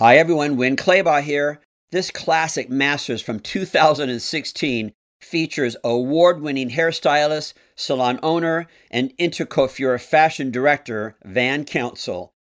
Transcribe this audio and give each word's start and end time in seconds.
Hi 0.00 0.16
everyone, 0.16 0.56
Winn 0.56 0.76
Claybaugh 0.76 1.24
here. 1.24 1.60
This 1.92 2.10
classic 2.10 2.70
Masters 2.70 3.20
from 3.20 3.38
2016 3.38 4.92
features 5.20 5.76
award 5.84 6.40
winning 6.40 6.70
hairstylist, 6.70 7.52
salon 7.76 8.18
owner, 8.22 8.66
and 8.90 9.14
intercoiffure 9.18 10.00
fashion 10.00 10.50
director 10.50 11.18
Van 11.22 11.66
Council. 11.66 12.32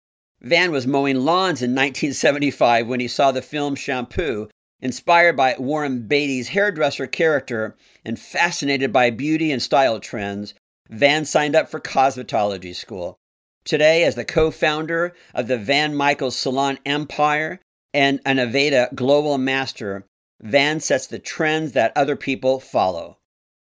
Van 0.40 0.70
was 0.70 0.86
mowing 0.86 1.16
lawns 1.16 1.60
in 1.60 1.74
1975 1.74 2.86
when 2.86 3.00
he 3.00 3.08
saw 3.08 3.32
the 3.32 3.42
film 3.42 3.74
Shampoo, 3.74 4.48
inspired 4.80 5.36
by 5.36 5.56
Warren 5.58 6.06
Beatty's 6.06 6.50
hairdresser 6.50 7.08
character 7.08 7.76
and 8.04 8.20
fascinated 8.20 8.92
by 8.92 9.10
beauty 9.10 9.50
and 9.50 9.60
style 9.60 9.98
trends. 9.98 10.54
Van 10.90 11.24
signed 11.24 11.56
up 11.56 11.68
for 11.68 11.80
cosmetology 11.80 12.72
school. 12.72 13.18
Today, 13.64 14.04
as 14.04 14.14
the 14.14 14.24
co 14.24 14.50
founder 14.50 15.14
of 15.34 15.46
the 15.46 15.58
Van 15.58 15.94
Michaels 15.94 16.36
Salon 16.36 16.78
Empire 16.86 17.60
and 17.92 18.20
an 18.24 18.36
Aveda 18.36 18.94
Global 18.94 19.38
Master, 19.38 20.06
Van 20.40 20.80
sets 20.80 21.06
the 21.06 21.18
trends 21.18 21.72
that 21.72 21.92
other 21.96 22.16
people 22.16 22.60
follow. 22.60 23.18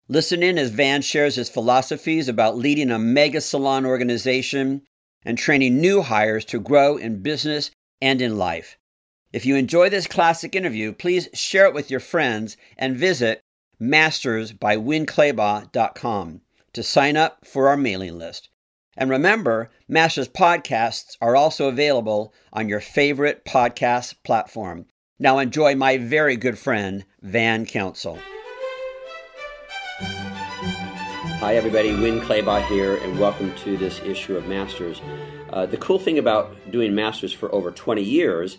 Listen 0.09 0.43
in 0.43 0.59
as 0.59 0.71
Van 0.71 1.03
shares 1.03 1.37
his 1.37 1.49
philosophies 1.49 2.29
about 2.29 2.57
leading 2.57 2.91
a 2.91 2.99
mega 2.99 3.41
salon 3.41 3.87
organization 3.87 4.83
and 5.25 5.37
training 5.37 5.81
new 5.81 6.03
hires 6.03 6.45
to 6.45 6.61
grow 6.61 6.97
in 6.97 7.23
business 7.23 7.73
and 8.01 8.23
in 8.23 8.39
life. 8.39 8.79
If 9.33 9.45
you 9.45 9.57
enjoy 9.57 9.91
this 9.91 10.07
classic 10.07 10.55
interview, 10.55 10.93
please 10.93 11.29
share 11.35 11.67
it 11.67 11.75
with 11.75 11.91
your 11.91 11.99
friends 12.01 12.57
and 12.79 12.97
visit 12.97 13.41
mastersbywinnclaybaugh.com 13.81 16.41
to 16.73 16.83
sign 16.83 17.17
up 17.17 17.45
for 17.45 17.69
our 17.69 17.77
mailing 17.77 18.19
list. 18.19 18.49
And 18.99 19.11
remember, 19.11 19.71
Masters 19.87 20.27
podcasts 20.27 21.19
are 21.21 21.37
also 21.37 21.69
available 21.69 22.33
on 22.51 22.67
your 22.67 22.81
favorite 22.81 23.45
podcast 23.45 24.15
platform. 24.25 24.87
Now 25.19 25.39
enjoy 25.39 25.75
my 25.75 25.99
very 25.99 26.35
good 26.37 26.59
friend, 26.59 27.05
Van 27.21 27.67
Council. 27.67 28.19
Hi, 31.41 31.57
everybody. 31.57 31.93
Winn 31.93 32.21
Claybaugh 32.21 32.67
here, 32.69 32.97
and 32.97 33.19
welcome 33.21 33.55
to 33.57 33.77
this 33.77 34.01
issue 34.01 34.35
of 34.35 34.49
Masters. 34.49 35.03
Uh, 35.51 35.67
the 35.67 35.77
cool 35.77 35.99
thing 35.99 36.19
about 36.19 36.57
doing 36.71 36.95
Masters 36.95 37.35
for 37.35 37.55
over 37.55 37.71
20 37.71 38.03
years 38.03 38.57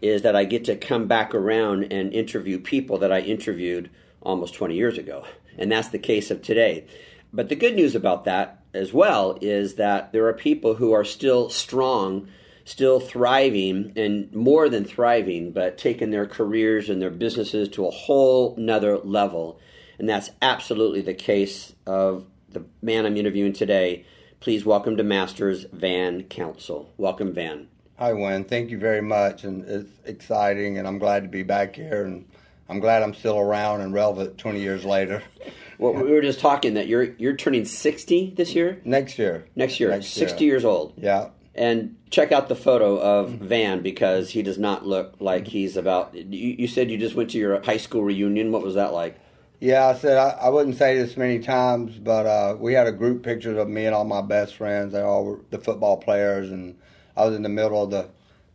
is 0.00 0.22
that 0.22 0.36
I 0.36 0.44
get 0.44 0.64
to 0.66 0.76
come 0.76 1.08
back 1.08 1.34
around 1.34 1.92
and 1.92 2.12
interview 2.12 2.60
people 2.60 2.98
that 2.98 3.10
I 3.10 3.18
interviewed 3.18 3.90
almost 4.20 4.54
20 4.54 4.76
years 4.76 4.96
ago. 4.96 5.24
And 5.58 5.72
that's 5.72 5.88
the 5.88 5.98
case 5.98 6.30
of 6.30 6.40
today. 6.40 6.86
But 7.32 7.48
the 7.48 7.56
good 7.56 7.74
news 7.74 7.96
about 7.96 8.24
that 8.24 8.61
as 8.74 8.92
well 8.92 9.38
is 9.40 9.74
that 9.74 10.12
there 10.12 10.26
are 10.26 10.32
people 10.32 10.74
who 10.74 10.92
are 10.92 11.04
still 11.04 11.50
strong, 11.50 12.28
still 12.64 13.00
thriving, 13.00 13.92
and 13.96 14.32
more 14.32 14.68
than 14.68 14.84
thriving, 14.84 15.52
but 15.52 15.78
taking 15.78 16.10
their 16.10 16.26
careers 16.26 16.88
and 16.88 17.00
their 17.00 17.10
businesses 17.10 17.68
to 17.70 17.86
a 17.86 17.90
whole 17.90 18.54
nother 18.56 18.98
level. 18.98 19.60
And 19.98 20.08
that's 20.08 20.30
absolutely 20.40 21.02
the 21.02 21.14
case 21.14 21.74
of 21.86 22.26
the 22.50 22.64
man 22.80 23.06
I'm 23.06 23.16
interviewing 23.16 23.52
today. 23.52 24.04
Please 24.40 24.64
welcome 24.64 24.96
to 24.96 25.04
Masters 25.04 25.66
Van 25.72 26.24
Council. 26.24 26.92
Welcome, 26.96 27.32
Van. 27.32 27.68
Hi, 27.98 28.12
Winn. 28.12 28.44
Thank 28.44 28.70
you 28.70 28.78
very 28.78 29.02
much. 29.02 29.44
And 29.44 29.64
it's 29.68 29.90
exciting, 30.04 30.78
and 30.78 30.88
I'm 30.88 30.98
glad 30.98 31.22
to 31.22 31.28
be 31.28 31.44
back 31.44 31.76
here. 31.76 32.04
And 32.04 32.26
I'm 32.68 32.80
glad 32.80 33.02
I'm 33.02 33.14
still 33.14 33.38
around 33.38 33.82
and 33.82 33.92
relevant 33.92 34.38
20 34.38 34.60
years 34.60 34.84
later. 34.84 35.22
Well, 35.82 35.94
we 35.94 36.12
were 36.12 36.20
just 36.20 36.38
talking 36.38 36.74
that 36.74 36.86
you're 36.86 37.12
you're 37.14 37.34
turning 37.34 37.64
60 37.64 38.34
this 38.36 38.54
year. 38.54 38.80
Next 38.84 39.18
year. 39.18 39.46
Next 39.56 39.80
year, 39.80 39.90
Next 39.90 40.08
60 40.08 40.44
year. 40.44 40.54
years 40.54 40.64
old. 40.64 40.94
Yeah. 40.96 41.30
And 41.56 41.96
check 42.08 42.30
out 42.30 42.48
the 42.48 42.54
photo 42.54 42.98
of 42.98 43.30
Van 43.30 43.82
because 43.82 44.30
he 44.30 44.42
does 44.42 44.58
not 44.58 44.86
look 44.86 45.16
like 45.18 45.48
he's 45.48 45.76
about. 45.76 46.14
You, 46.14 46.54
you 46.58 46.68
said 46.68 46.88
you 46.88 46.98
just 46.98 47.16
went 47.16 47.30
to 47.30 47.38
your 47.38 47.60
high 47.62 47.78
school 47.78 48.04
reunion. 48.04 48.52
What 48.52 48.62
was 48.62 48.76
that 48.76 48.92
like? 48.92 49.18
Yeah, 49.58 49.88
I 49.88 49.94
said 49.94 50.18
I, 50.18 50.30
I 50.30 50.48
wouldn't 50.50 50.76
say 50.76 50.96
this 50.96 51.16
many 51.16 51.40
times, 51.40 51.98
but 51.98 52.26
uh, 52.26 52.56
we 52.58 52.74
had 52.74 52.86
a 52.86 52.92
group 52.92 53.24
picture 53.24 53.58
of 53.58 53.68
me 53.68 53.84
and 53.84 53.94
all 53.94 54.04
my 54.04 54.22
best 54.22 54.54
friends. 54.54 54.92
They 54.92 55.02
all 55.02 55.24
were 55.24 55.40
the 55.50 55.58
football 55.58 55.96
players, 55.96 56.50
and 56.50 56.78
I 57.16 57.26
was 57.26 57.34
in 57.34 57.42
the 57.42 57.48
middle 57.48 57.82
of 57.82 57.90
the 57.90 58.08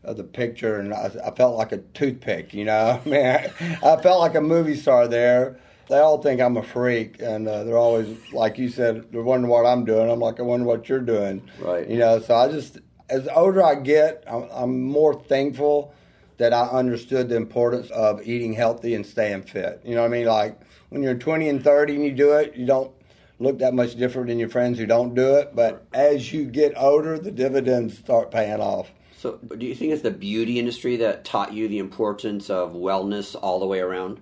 of 0.03 0.16
the 0.16 0.24
picture, 0.24 0.80
and 0.80 0.94
I, 0.94 1.12
I 1.25 1.31
felt 1.31 1.57
like 1.57 1.74
a 1.74 1.78
toothpick. 1.78 2.53
You 2.53 2.63
know, 2.63 3.01
man, 3.06 3.51
I 3.84 3.97
felt 3.97 4.22
like 4.22 4.35
a 4.35 4.41
movie 4.41 4.78
star 4.78 5.09
there. 5.09 5.59
They 5.90 6.00
all 6.00 6.22
think 6.22 6.42
I'm 6.42 6.58
a 6.58 6.64
freak, 6.64 7.22
and 7.22 7.48
uh, 7.48 7.64
they're 7.64 7.78
always 7.78 8.18
like 8.34 8.58
you 8.58 8.70
said. 8.70 9.12
They're 9.12 9.22
wondering 9.22 9.52
what 9.52 9.66
I'm 9.66 9.86
doing. 9.86 10.09
I'm 10.09 10.20
like, 10.20 10.40
I 10.40 10.44
wonder 10.44 10.66
what 10.66 10.90
you're 10.90 11.00
doing. 11.00 11.50
Right. 11.59 11.88
You 11.88 11.98
know, 11.98 12.20
so 12.20 12.36
I 12.36 12.52
just 12.52 12.80
as 13.09 13.28
older 13.30 13.64
I 13.64 13.75
get, 13.75 14.24
I'm, 14.28 14.48
I'm 14.52 14.84
more 14.84 15.14
thankful 15.14 15.94
that 16.38 16.53
I 16.53 16.68
understood 16.68 17.30
the 17.30 17.36
importance 17.36 17.90
of 17.90 18.22
eating 18.28 18.53
healthy 18.53 18.94
and 18.94 19.06
staying 19.06 19.44
fit. 19.44 19.81
You 19.84 19.96
know 19.96 20.02
what 20.02 20.08
I 20.08 20.09
mean? 20.09 20.25
Like 20.25 20.59
when 20.90 21.02
you're 21.02 21.16
20 21.16 21.50
and 21.50 21.64
30 21.64 21.96
and 21.96 22.04
you 22.04 22.12
do 22.12 22.34
it, 22.34 22.56
you 22.56 22.66
don't 22.66 22.92
look 23.40 23.59
that 23.59 23.74
much 23.74 23.96
different 23.96 24.28
than 24.28 24.40
your 24.40 24.50
friends 24.50 24.78
who 24.78 24.86
don't 24.86 25.16
do 25.16 25.36
it. 25.36 25.56
But 25.56 25.86
as 25.94 26.31
you 26.34 26.46
get 26.46 26.74
older, 26.75 27.18
the 27.18 27.31
dividends 27.31 27.98
start 27.98 28.31
paying 28.31 28.59
off. 28.59 28.92
So, 29.18 29.40
do 29.58 29.66
you 29.66 29.74
think 29.74 29.94
it's 29.94 30.04
the 30.04 30.12
beauty 30.12 30.59
industry 30.59 30.96
that 30.98 31.25
taught 31.25 31.52
you 31.52 31.68
the 31.68 31.80
importance 31.80 32.52
of 32.52 32.74
wellness 32.74 33.36
all 33.40 33.59
the 33.59 33.66
way 33.66 33.80
around? 33.80 34.22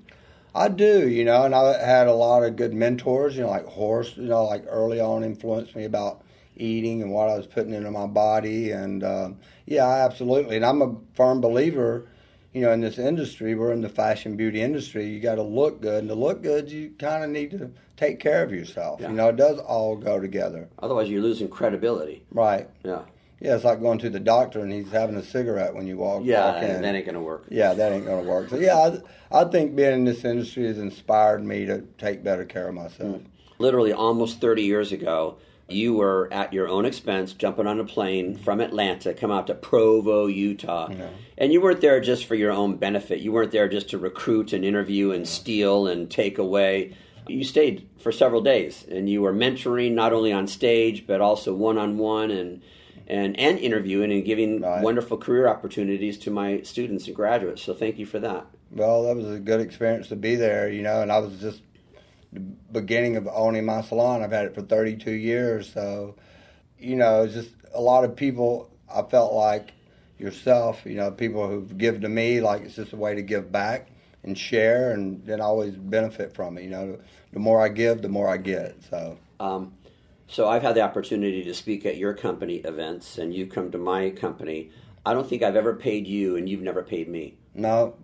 I 0.56 0.70
do, 0.70 1.10
you 1.10 1.26
know, 1.26 1.44
and 1.44 1.54
I 1.54 1.86
had 1.86 2.08
a 2.08 2.14
lot 2.14 2.44
of 2.44 2.56
good 2.56 2.74
mentors, 2.74 3.36
you 3.36 3.44
know, 3.44 3.50
like 3.50 3.66
Horst, 3.66 4.16
you 4.16 4.24
know, 4.24 4.46
like 4.46 4.64
early 4.70 5.02
on 5.02 5.24
influenced 5.24 5.76
me 5.76 5.84
about 5.84 6.24
eating 6.56 7.02
and 7.02 7.12
what 7.12 7.28
I 7.28 7.36
was 7.36 7.46
putting 7.46 7.74
into 7.74 7.92
my 7.92 8.08
body. 8.08 8.72
And 8.72 9.04
um, 9.04 9.40
yeah, 9.66 9.86
absolutely. 9.86 10.56
And 10.56 10.66
I'm 10.66 10.82
a 10.82 10.96
firm 11.14 11.42
believer, 11.42 12.08
you 12.54 12.62
know, 12.62 12.72
in 12.72 12.80
this 12.80 12.98
industry, 12.98 13.54
we're 13.54 13.74
in 13.74 13.82
the 13.82 13.90
fashion 13.90 14.38
beauty 14.38 14.62
industry, 14.62 15.06
you 15.10 15.20
got 15.20 15.36
to 15.36 15.44
look 15.44 15.82
good. 15.82 16.00
And 16.00 16.08
to 16.08 16.16
look 16.16 16.42
good, 16.42 16.72
you 16.72 16.94
kind 16.98 17.26
of 17.26 17.30
need 17.30 17.52
to 17.52 17.72
take 17.98 18.22
care 18.22 18.42
of 18.42 18.54
yourself. 18.54 19.02
Yeah. 19.02 19.10
You 19.10 19.16
know, 19.16 19.28
it 19.28 19.36
does 19.36 19.60
all 19.60 19.98
go 19.98 20.22
together. 20.22 20.70
Otherwise, 20.80 21.10
you're 21.10 21.22
losing 21.22 21.50
credibility. 21.50 22.24
Right. 22.32 22.70
Yeah. 22.82 23.02
Yeah, 23.46 23.56
it's 23.56 23.64
like 23.64 23.82
going 23.82 24.00
to 24.00 24.10
the 24.10 24.20
doctor 24.20 24.60
and 24.62 24.72
he's 24.72 24.92
having 24.92 25.16
a 25.16 25.24
cigarette 25.24 25.74
when 25.76 25.86
you 25.88 25.98
walk, 25.98 26.24
Yeah, 26.24 26.54
walk 26.54 26.64
in. 26.64 26.82
that 26.82 26.96
ain't 26.96 27.06
gonna 27.06 27.22
work. 27.22 27.46
Yeah, 27.50 27.74
that 27.74 27.92
ain't 27.92 28.06
going 28.06 28.24
to 28.24 28.30
work. 28.30 28.50
So, 28.50 28.58
yeah, 28.58 28.76
I, 29.32 29.42
I 29.42 29.46
think 29.46 29.76
being 29.76 29.94
in 29.94 30.06
this 30.06 30.26
industry 30.26 30.66
has 30.68 30.78
inspired 30.80 31.44
me 31.44 31.66
to 31.66 31.82
take 31.98 32.24
better 32.24 32.46
care 32.46 32.68
of 32.68 32.76
myself. 32.76 33.22
Mm. 33.22 33.26
Literally, 33.58 33.94
almost 33.94 34.42
30 34.42 34.64
years 34.64 34.92
ago, 34.92 35.38
you 35.68 35.94
were 35.94 36.28
at 36.32 36.54
your 36.54 36.68
own 36.68 36.86
expense 36.86 37.34
jumping 37.34 37.66
on 37.68 37.80
a 37.80 37.86
plane 37.86 38.38
from 38.38 38.60
Atlanta, 38.62 39.14
come 39.14 39.32
out 39.32 39.48
to 39.48 39.56
Provo, 39.56 40.28
Utah, 40.28 40.92
and 41.38 41.52
you 41.54 41.62
weren't 41.62 41.82
there 41.82 42.00
just 42.00 42.26
for 42.26 42.36
your 42.36 42.52
own 42.52 42.76
benefit. 42.76 43.20
You 43.20 43.32
weren't 43.32 43.52
there 43.52 43.68
just 43.68 43.90
to 43.90 43.98
recruit 43.98 44.54
and 44.54 44.64
interview 44.64 45.12
and 45.12 45.28
steal 45.28 45.88
and 45.88 46.10
take 46.12 46.38
away. 46.38 46.96
You 47.28 47.44
stayed 47.44 47.88
for 47.98 48.12
several 48.12 48.42
days, 48.42 48.86
and 48.90 49.10
you 49.10 49.22
were 49.24 49.34
mentoring 49.34 49.94
not 49.94 50.14
only 50.14 50.32
on 50.32 50.46
stage 50.48 51.08
but 51.08 51.22
also 51.22 51.54
one 51.56 51.78
on 51.80 51.98
one 51.98 52.30
and 52.30 52.62
and 53.08 53.40
and 53.40 53.60
interviewing 53.60 54.12
and 54.12 54.26
giving 54.26 54.62
Right. 54.62 54.82
wonderful 54.84 55.18
career 55.18 55.48
opportunities 55.48 56.18
to 56.20 56.32
my 56.32 56.62
students 56.62 57.08
and 57.08 57.16
graduates. 57.16 57.62
So 57.62 57.74
thank 57.74 57.98
you 57.98 58.06
for 58.06 58.20
that. 58.20 58.46
Well, 58.72 59.04
that 59.04 59.16
was 59.16 59.30
a 59.30 59.40
good 59.40 59.62
experience 59.62 60.08
to 60.10 60.16
be 60.16 60.36
there, 60.36 60.70
you 60.70 60.82
know, 60.82 61.02
and 61.02 61.12
I 61.12 61.20
was 61.20 61.40
just 61.40 61.62
the 62.34 62.42
beginning 62.72 63.16
of 63.16 63.28
owning 63.32 63.66
my 63.66 63.82
salon. 63.82 64.24
I've 64.24 64.32
had 64.32 64.46
it 64.46 64.56
for 64.56 64.62
32 64.62 65.12
years, 65.12 65.72
so 65.72 66.16
you 66.80 66.96
know, 66.96 67.24
it's 67.24 67.34
just 67.34 67.52
a 67.74 67.82
lot 67.82 68.04
of 68.04 68.16
people. 68.16 68.70
I 68.94 69.02
felt 69.04 69.34
like 69.34 69.74
yourself, 70.18 70.82
you 70.86 70.96
know, 70.96 71.12
people 71.12 71.48
who've 71.48 71.78
given 71.78 72.02
to 72.02 72.10
me, 72.10 72.42
like 72.42 72.62
it's 72.62 72.76
just 72.76 72.94
a 72.94 72.98
way 72.98 73.16
to 73.16 73.22
give 73.22 73.52
back 73.52 73.90
and 74.24 74.38
share, 74.38 74.92
and 74.92 75.26
then 75.26 75.40
always 75.42 75.76
benefit 75.76 76.34
from 76.34 76.58
it. 76.58 76.64
You 76.64 76.70
know, 76.72 77.00
the 77.32 77.40
more 77.40 77.62
I 77.62 77.70
give, 77.70 78.02
the 78.02 78.10
more 78.10 78.28
I 78.28 78.38
get. 78.38 78.76
So 78.90 79.18
Um, 79.40 79.74
so 80.28 80.48
I've 80.48 80.62
had 80.64 80.76
the 80.76 80.82
opportunity 80.82 81.44
to 81.44 81.54
speak 81.54 81.86
at 81.86 81.98
your 81.98 82.14
company 82.14 82.56
events, 82.58 83.18
and 83.18 83.34
you've 83.34 83.50
come 83.50 83.72
to 83.72 83.78
my 83.78 84.10
company. 84.10 84.72
I 85.06 85.14
don't 85.14 85.28
think 85.30 85.44
I've 85.44 85.56
ever 85.56 85.76
paid 85.76 86.08
you, 86.08 86.36
and 86.36 86.50
you've 86.50 86.62
never 86.64 86.82
paid 86.84 87.08
me. 87.08 87.36
no, 87.54 87.96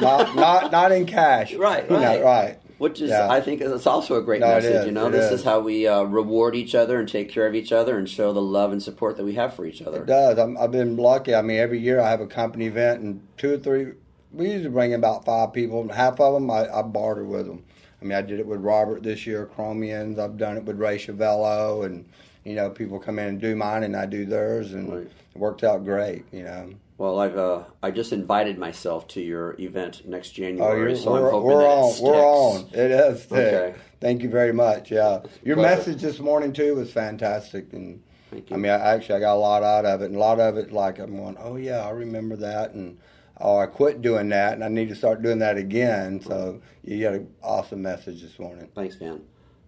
not 0.00 0.34
not 0.36 0.72
not 0.72 0.92
in 0.92 1.06
cash. 1.06 1.54
Right, 1.56 1.88
right. 1.90 2.22
right. 2.22 2.58
Which 2.78 3.00
is, 3.00 3.10
Yeah. 3.10 3.28
I 3.30 3.40
think, 3.40 3.60
it's 3.60 3.86
also 3.86 4.16
a 4.16 4.22
great 4.22 4.40
No, 4.40 4.48
message. 4.48 4.74
is, 4.74 4.86
You 4.86 4.90
know, 4.92 5.08
this 5.08 5.26
is. 5.30 5.38
is. 5.40 5.44
how 5.44 5.60
we 5.60 5.86
uh, 5.86 6.02
reward 6.02 6.56
each 6.56 6.74
other 6.74 6.98
and 6.98 7.08
take 7.08 7.28
care 7.28 7.46
of 7.46 7.54
each 7.54 7.70
other 7.70 7.96
and 7.96 8.08
show 8.10 8.32
the 8.32 8.42
love 8.42 8.72
and 8.72 8.82
support 8.82 9.16
that 9.18 9.24
we 9.24 9.34
have 9.34 9.54
for 9.54 9.64
each 9.64 9.82
other. 9.82 9.98
It 10.02 10.06
does. 10.06 10.36
I'm, 10.36 10.58
I've 10.58 10.72
been 10.72 10.96
lucky. 10.96 11.32
I 11.32 11.42
mean, 11.42 11.58
every 11.58 11.78
year 11.78 12.00
I 12.00 12.10
have 12.10 12.20
a 12.20 12.26
company 12.26 12.66
event, 12.66 13.00
and 13.02 13.20
two 13.36 13.54
or 13.54 13.58
three. 13.58 13.92
We 14.32 14.50
usually 14.50 14.70
bring 14.70 14.90
in 14.90 14.98
about 14.98 15.24
five 15.24 15.52
people. 15.52 15.80
and 15.82 15.92
Half 15.92 16.18
of 16.18 16.34
them 16.34 16.50
I, 16.50 16.68
I 16.68 16.82
barter 16.82 17.22
with 17.22 17.46
them. 17.46 17.62
I 18.02 18.04
mean, 18.04 18.18
I 18.18 18.22
did 18.22 18.40
it 18.40 18.46
with 18.46 18.60
Robert 18.60 19.02
this 19.04 19.26
year, 19.26 19.48
Cromeans. 19.56 20.18
I've 20.18 20.36
done 20.36 20.56
it 20.56 20.64
with 20.64 20.76
Ray 20.78 20.98
Civello, 20.98 21.86
and 21.86 22.04
you 22.44 22.54
know, 22.56 22.68
people 22.68 22.98
come 22.98 23.18
in 23.20 23.28
and 23.28 23.40
do 23.40 23.54
mine, 23.54 23.84
and 23.84 23.94
I 23.96 24.06
do 24.06 24.26
theirs, 24.26 24.72
and 24.72 24.92
Right. 24.92 25.02
it 25.34 25.38
worked 25.38 25.62
out 25.62 25.84
great. 25.84 26.24
You 26.32 26.42
know. 26.42 26.70
Well, 26.98 27.20
I've 27.20 27.36
uh, 27.38 27.62
I 27.82 27.90
just 27.92 28.12
invited 28.12 28.58
myself 28.58 29.06
to 29.08 29.20
your 29.20 29.54
event 29.60 30.06
next 30.08 30.30
Oh, 30.30 30.34
January, 30.34 30.80
you're, 30.90 30.96
so 30.96 31.12
we're, 31.12 31.26
I'm 31.26 31.32
hoping 31.32 31.46
we're 31.46 31.62
that 31.62 31.68
on. 31.68 31.88
it 31.88 31.92
sticks. 31.92 32.02
We're 32.02 32.24
on. 32.24 32.68
It 32.72 33.18
stick. 33.18 33.32
Okay. 33.38 33.74
Thank 34.00 34.22
you 34.22 34.28
very 34.28 34.52
much. 34.52 34.90
Yeah, 34.90 35.20
your 35.44 35.56
pleasure. 35.56 35.76
message 35.76 36.02
this 36.02 36.18
morning 36.18 36.52
too 36.52 36.74
was 36.74 36.92
fantastic, 36.92 37.72
and. 37.72 38.02
I 38.50 38.56
mean, 38.56 38.72
I 38.72 38.78
actually 38.94 39.16
I 39.16 39.20
got 39.20 39.34
a 39.34 39.36
lot 39.36 39.62
out 39.62 39.84
of 39.84 40.00
it, 40.00 40.06
and 40.06 40.16
a 40.16 40.18
lot 40.18 40.40
of 40.40 40.56
it 40.56 40.72
like 40.72 40.98
I'm 40.98 41.14
going, 41.18 41.36
oh 41.38 41.56
yeah, 41.56 41.86
I 41.86 41.90
remember 41.90 42.34
that, 42.36 42.72
and 42.72 42.96
oh, 43.42 43.58
I 43.58 43.66
quit 43.66 44.00
doing 44.00 44.28
that 44.30 44.54
and 44.54 44.64
I 44.64 44.68
need 44.68 44.88
to 44.88 44.94
start 44.94 45.22
doing 45.22 45.40
that 45.40 45.56
again. 45.56 46.20
So 46.20 46.62
you 46.84 47.02
got 47.02 47.14
an 47.14 47.34
awesome 47.42 47.82
message 47.82 48.22
this 48.22 48.38
morning. 48.38 48.68
Thanks, 48.74 48.94
Van. 48.94 49.20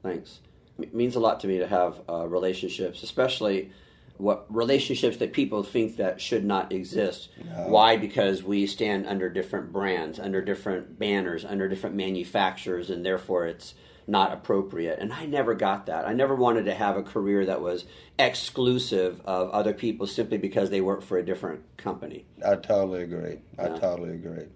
Thanks. 0.02 0.40
It 0.78 0.94
means 0.94 1.16
a 1.16 1.20
lot 1.20 1.40
to 1.40 1.46
me 1.46 1.58
to 1.58 1.66
have 1.66 2.00
uh, 2.08 2.26
relationships, 2.26 3.02
especially 3.02 3.70
what 4.16 4.46
relationships 4.48 5.16
that 5.16 5.32
people 5.32 5.62
think 5.62 5.96
that 5.96 6.20
should 6.20 6.44
not 6.44 6.72
exist. 6.72 7.30
No. 7.44 7.68
Why? 7.68 7.96
Because 7.96 8.42
we 8.42 8.66
stand 8.66 9.06
under 9.06 9.28
different 9.28 9.72
brands, 9.72 10.20
under 10.20 10.40
different 10.40 10.98
banners, 10.98 11.44
under 11.44 11.68
different 11.68 11.96
manufacturers, 11.96 12.90
and 12.90 13.04
therefore 13.04 13.46
it's 13.46 13.74
not 14.06 14.32
appropriate. 14.32 14.98
And 14.98 15.12
I 15.12 15.26
never 15.26 15.54
got 15.54 15.86
that. 15.86 16.06
I 16.06 16.12
never 16.12 16.34
wanted 16.34 16.64
to 16.66 16.74
have 16.74 16.96
a 16.96 17.02
career 17.02 17.46
that 17.46 17.60
was 17.60 17.84
exclusive 18.18 19.20
of 19.24 19.50
other 19.50 19.72
people 19.72 20.06
simply 20.06 20.38
because 20.38 20.70
they 20.70 20.80
work 20.80 21.02
for 21.02 21.18
a 21.18 21.24
different 21.24 21.62
company. 21.76 22.24
I 22.44 22.56
totally 22.56 23.02
agree. 23.02 23.38
I 23.58 23.68
totally 23.68 24.10
agree. 24.10 24.46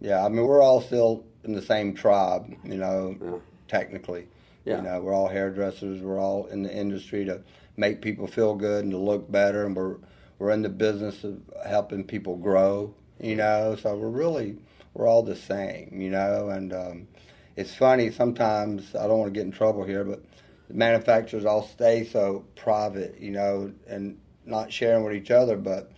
Yeah, 0.00 0.24
I 0.24 0.28
mean, 0.28 0.46
we're 0.46 0.62
all 0.62 0.80
still 0.80 1.24
in 1.44 1.52
the 1.52 1.62
same 1.62 1.94
tribe, 1.94 2.54
you 2.64 2.76
know, 2.76 3.16
yeah. 3.20 3.38
technically. 3.66 4.28
Yeah. 4.64 4.78
You 4.78 4.82
know, 4.82 5.00
we're 5.00 5.14
all 5.14 5.28
hairdressers. 5.28 6.02
We're 6.02 6.20
all 6.20 6.46
in 6.46 6.62
the 6.62 6.74
industry 6.74 7.24
to 7.24 7.42
make 7.76 8.02
people 8.02 8.26
feel 8.26 8.54
good 8.54 8.84
and 8.84 8.92
to 8.92 8.98
look 8.98 9.30
better, 9.30 9.64
and 9.64 9.74
we're 9.74 9.96
we're 10.38 10.50
in 10.50 10.62
the 10.62 10.68
business 10.68 11.24
of 11.24 11.40
helping 11.66 12.04
people 12.04 12.36
grow. 12.36 12.94
You 13.20 13.36
know, 13.36 13.76
so 13.80 13.96
we're 13.96 14.08
really 14.08 14.58
we're 14.94 15.08
all 15.08 15.22
the 15.22 15.36
same. 15.36 16.00
You 16.00 16.10
know, 16.10 16.50
and 16.50 16.72
um, 16.72 17.08
it's 17.58 17.74
funny 17.74 18.12
sometimes. 18.12 18.94
I 18.94 19.08
don't 19.08 19.18
want 19.18 19.34
to 19.34 19.38
get 19.38 19.44
in 19.44 19.50
trouble 19.50 19.82
here, 19.82 20.04
but 20.04 20.22
the 20.68 20.74
manufacturers 20.74 21.44
all 21.44 21.64
stay 21.66 22.04
so 22.04 22.44
private. 22.54 23.20
You 23.20 23.32
know, 23.32 23.72
and 23.88 24.16
not 24.46 24.72
sharing 24.72 25.02
with 25.04 25.14
each 25.14 25.32
other, 25.32 25.56
but 25.56 25.90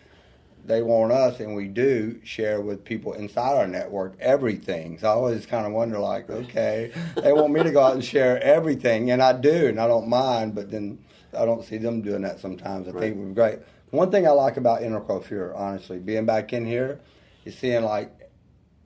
they 0.64 0.82
want 0.82 1.12
us, 1.12 1.38
and 1.38 1.54
we 1.54 1.68
do 1.68 2.18
share 2.24 2.62
with 2.62 2.84
people 2.84 3.12
inside 3.12 3.56
our 3.56 3.66
network 3.66 4.14
everything. 4.20 4.98
So 4.98 5.08
I 5.08 5.10
always 5.10 5.44
kind 5.44 5.66
of 5.66 5.72
wonder, 5.72 5.98
like, 5.98 6.30
okay, 6.30 6.92
they 7.22 7.32
want 7.32 7.52
me 7.52 7.62
to 7.62 7.70
go 7.70 7.82
out 7.82 7.94
and 7.94 8.04
share 8.04 8.42
everything, 8.42 9.10
and 9.10 9.22
I 9.22 9.34
do, 9.34 9.66
and 9.66 9.78
I 9.78 9.86
don't 9.86 10.08
mind. 10.08 10.54
But 10.54 10.70
then 10.70 10.98
I 11.36 11.44
don't 11.44 11.64
see 11.64 11.76
them 11.76 12.00
doing 12.00 12.22
that 12.22 12.40
sometimes. 12.40 12.88
I 12.88 12.92
right. 12.92 13.00
think 13.00 13.16
we're 13.18 13.34
great. 13.34 13.58
One 13.90 14.10
thing 14.10 14.26
I 14.26 14.30
like 14.30 14.56
about 14.56 14.80
Intercoiffure, 14.80 15.54
honestly, 15.54 15.98
being 15.98 16.24
back 16.24 16.54
in 16.54 16.64
here, 16.64 17.00
is 17.44 17.58
seeing 17.58 17.82
like 17.84 18.19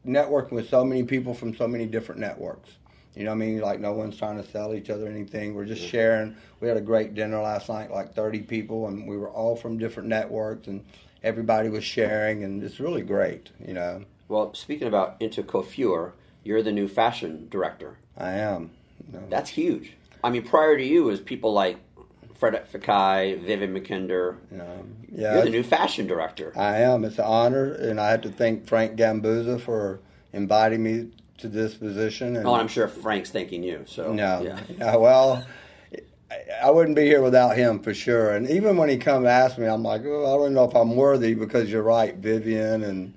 networking 0.06 0.52
with 0.52 0.68
so 0.68 0.84
many 0.84 1.02
people 1.02 1.34
from 1.34 1.54
so 1.54 1.66
many 1.66 1.86
different 1.86 2.20
networks. 2.20 2.70
You 3.14 3.24
know 3.24 3.30
what 3.30 3.36
I 3.36 3.46
mean? 3.46 3.60
Like 3.60 3.80
no 3.80 3.92
one's 3.92 4.16
trying 4.16 4.42
to 4.42 4.48
sell 4.50 4.74
each 4.74 4.90
other 4.90 5.06
anything. 5.06 5.54
We're 5.54 5.66
just 5.66 5.82
sharing. 5.82 6.36
We 6.60 6.68
had 6.68 6.76
a 6.76 6.82
great 6.82 7.14
dinner 7.14 7.40
last 7.40 7.68
night, 7.68 7.90
like 7.90 8.14
30 8.14 8.40
people, 8.40 8.88
and 8.88 9.06
we 9.06 9.16
were 9.16 9.30
all 9.30 9.54
from 9.54 9.78
different 9.78 10.08
networks, 10.08 10.66
and 10.66 10.84
everybody 11.22 11.68
was 11.68 11.84
sharing, 11.84 12.42
and 12.42 12.62
it's 12.62 12.80
really 12.80 13.02
great. 13.02 13.50
You 13.64 13.74
know. 13.74 14.04
Well, 14.28 14.54
speaking 14.54 14.88
about 14.88 15.20
Intercoiffure, 15.20 16.12
you're 16.42 16.62
the 16.62 16.72
new 16.72 16.88
fashion 16.88 17.48
director. 17.50 17.98
I 18.16 18.32
am. 18.32 18.70
No. 19.12 19.22
That's 19.28 19.50
huge. 19.50 19.92
I 20.24 20.30
mean, 20.30 20.42
prior 20.42 20.76
to 20.76 20.84
you, 20.84 21.04
was 21.04 21.20
people 21.20 21.52
like 21.52 21.76
Fred 22.50 22.66
Fakai, 22.70 23.40
Vivienne 23.40 23.72
Mackinder. 23.72 24.36
Um, 24.52 24.96
yeah, 25.10 25.34
You're 25.34 25.44
the 25.44 25.50
new 25.50 25.62
fashion 25.62 26.06
director. 26.06 26.52
I 26.54 26.80
am. 26.80 27.02
It's 27.04 27.18
an 27.18 27.24
honor, 27.24 27.72
and 27.72 27.98
I 27.98 28.10
have 28.10 28.20
to 28.22 28.28
thank 28.28 28.66
Frank 28.66 28.98
Gambuzza 28.98 29.58
for 29.58 30.00
inviting 30.30 30.82
me 30.82 31.10
to 31.38 31.48
this 31.48 31.74
position. 31.74 32.36
And 32.36 32.46
oh, 32.46 32.54
I'm 32.54 32.68
sure 32.68 32.86
Frank's 32.86 33.30
thanking 33.30 33.62
you. 33.62 33.84
So 33.86 34.12
no, 34.12 34.42
yeah. 34.42 34.96
well, 34.96 35.42
I 36.62 36.70
wouldn't 36.70 36.96
be 36.96 37.04
here 37.04 37.22
without 37.22 37.56
him 37.56 37.80
for 37.80 37.94
sure. 37.94 38.32
And 38.32 38.46
even 38.50 38.76
when 38.76 38.90
he 38.90 38.98
come 38.98 39.26
ask 39.26 39.56
me, 39.56 39.66
I'm 39.66 39.82
like, 39.82 40.02
oh, 40.04 40.34
I 40.34 40.44
don't 40.44 40.52
know 40.52 40.68
if 40.68 40.74
I'm 40.74 40.96
worthy 40.96 41.32
because 41.32 41.70
you're 41.70 41.82
right, 41.82 42.14
Vivienne 42.14 42.82
and 42.82 43.14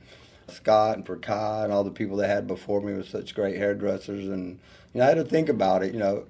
Scott 0.47 0.95
and 0.95 1.05
Fakai 1.05 1.65
and 1.65 1.73
all 1.73 1.83
the 1.83 1.91
people 1.91 2.15
that 2.17 2.29
had 2.29 2.47
before 2.47 2.79
me 2.79 2.93
were 2.93 3.03
such 3.03 3.35
great 3.35 3.57
hairdressers, 3.57 4.29
and 4.29 4.57
you 4.93 5.01
know, 5.01 5.05
I 5.05 5.09
had 5.09 5.15
to 5.15 5.25
think 5.25 5.49
about 5.49 5.83
it. 5.83 5.93
You 5.93 5.99
know, 5.99 6.23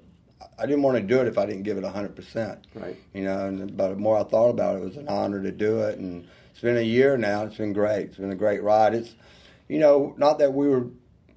I 0.58 0.66
didn't 0.66 0.82
want 0.82 0.96
to 0.96 1.02
do 1.02 1.20
it 1.20 1.28
if 1.28 1.38
I 1.38 1.46
didn't 1.46 1.62
give 1.62 1.78
it 1.78 1.84
a 1.84 1.88
100%. 1.88 2.58
Right. 2.74 2.96
You 3.14 3.24
know, 3.24 3.46
and, 3.46 3.76
but 3.76 3.90
the 3.90 3.96
more 3.96 4.18
I 4.18 4.24
thought 4.24 4.50
about 4.50 4.76
it, 4.76 4.80
it 4.80 4.84
was 4.84 4.96
an 4.96 5.08
honor 5.08 5.42
to 5.42 5.52
do 5.52 5.80
it. 5.80 5.98
And 5.98 6.26
it's 6.50 6.60
been 6.60 6.76
a 6.76 6.82
year 6.82 7.16
now. 7.16 7.44
It's 7.44 7.56
been 7.56 7.72
great. 7.72 8.06
It's 8.06 8.16
been 8.16 8.32
a 8.32 8.36
great 8.36 8.62
ride. 8.62 8.94
It's, 8.94 9.14
you 9.68 9.78
know, 9.78 10.14
not 10.16 10.38
that 10.40 10.52
we 10.52 10.68
were 10.68 10.86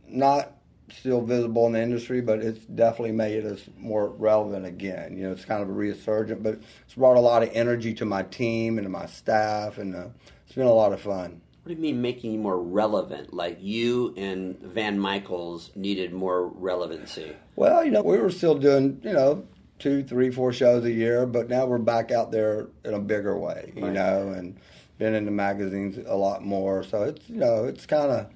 not 0.08 0.54
still 0.92 1.22
visible 1.22 1.68
in 1.68 1.74
the 1.74 1.82
industry, 1.82 2.22
but 2.22 2.40
it's 2.40 2.64
definitely 2.66 3.14
made 3.14 3.46
us 3.46 3.62
more 3.78 4.10
relevant 4.10 4.66
again. 4.66 5.18
You 5.18 5.26
know, 5.26 5.32
it's 5.32 5.46
kind 5.46 5.62
of 5.62 5.70
a 5.70 5.74
resurgent, 5.74 6.44
but 6.44 6.60
it's 6.86 6.96
brought 6.96 7.18
a 7.18 7.22
lot 7.22 7.44
of 7.44 7.50
energy 7.54 7.94
to 7.96 8.06
my 8.06 8.24
team 8.24 8.78
and 8.78 8.86
to 8.86 8.90
my 8.90 9.06
staff, 9.06 9.78
and 9.78 9.96
uh, 9.96 10.08
it's 10.46 10.56
been 10.56 10.66
a 10.66 10.74
lot 10.74 10.94
of 10.94 11.02
fun. 11.02 11.42
What 11.64 11.70
do 11.70 11.76
you 11.76 11.82
mean 11.82 12.02
making 12.02 12.34
you 12.34 12.40
more 12.40 12.60
relevant? 12.60 13.34
Like 13.34 13.60
you 13.62 14.16
and 14.18 14.60
Van 14.60 14.98
Michaels 14.98 15.70
needed 15.76 16.12
more 16.12 16.48
relevancy? 16.48 17.36
Well, 17.56 17.86
you 17.86 17.92
know, 17.92 18.02
we 18.02 18.18
were 18.18 18.32
still 18.32 18.56
doing, 18.56 19.00
you 19.04 19.14
know, 19.14 19.46
two, 19.78 20.04
three, 20.04 20.32
four 20.32 20.54
shows 20.54 20.86
a 20.86 20.92
year, 20.92 21.28
but 21.28 21.50
now 21.50 21.68
we're 21.68 21.78
back 21.78 22.12
out 22.12 22.32
there 22.32 22.68
in 22.84 22.96
a 22.96 23.00
bigger 23.00 23.38
way, 23.38 23.74
you 23.76 23.84
right. 23.84 23.94
know, 23.94 24.30
and 24.30 24.58
been 24.98 25.14
in 25.14 25.26
the 25.26 25.32
magazines 25.32 26.00
a 26.08 26.16
lot 26.16 26.44
more. 26.44 26.84
So 26.84 27.04
it's, 27.04 27.30
you 27.30 27.38
know, 27.38 27.66
it's 27.66 27.86
kind 27.86 28.12
of 28.12 28.28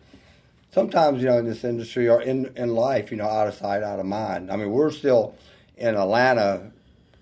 sometimes, 0.72 1.22
you 1.22 1.28
know, 1.28 1.40
in 1.40 1.46
this 1.46 1.64
industry 1.64 2.08
or 2.08 2.22
in, 2.22 2.52
in 2.56 2.76
life, 2.76 3.10
you 3.10 3.18
know, 3.18 3.28
out 3.28 3.48
of 3.48 3.56
sight, 3.56 3.82
out 3.82 4.00
of 4.00 4.06
mind. 4.06 4.52
I 4.52 4.56
mean, 4.56 4.70
we're 4.70 4.92
still 4.92 5.36
in 5.78 5.96
Atlanta 5.96 6.72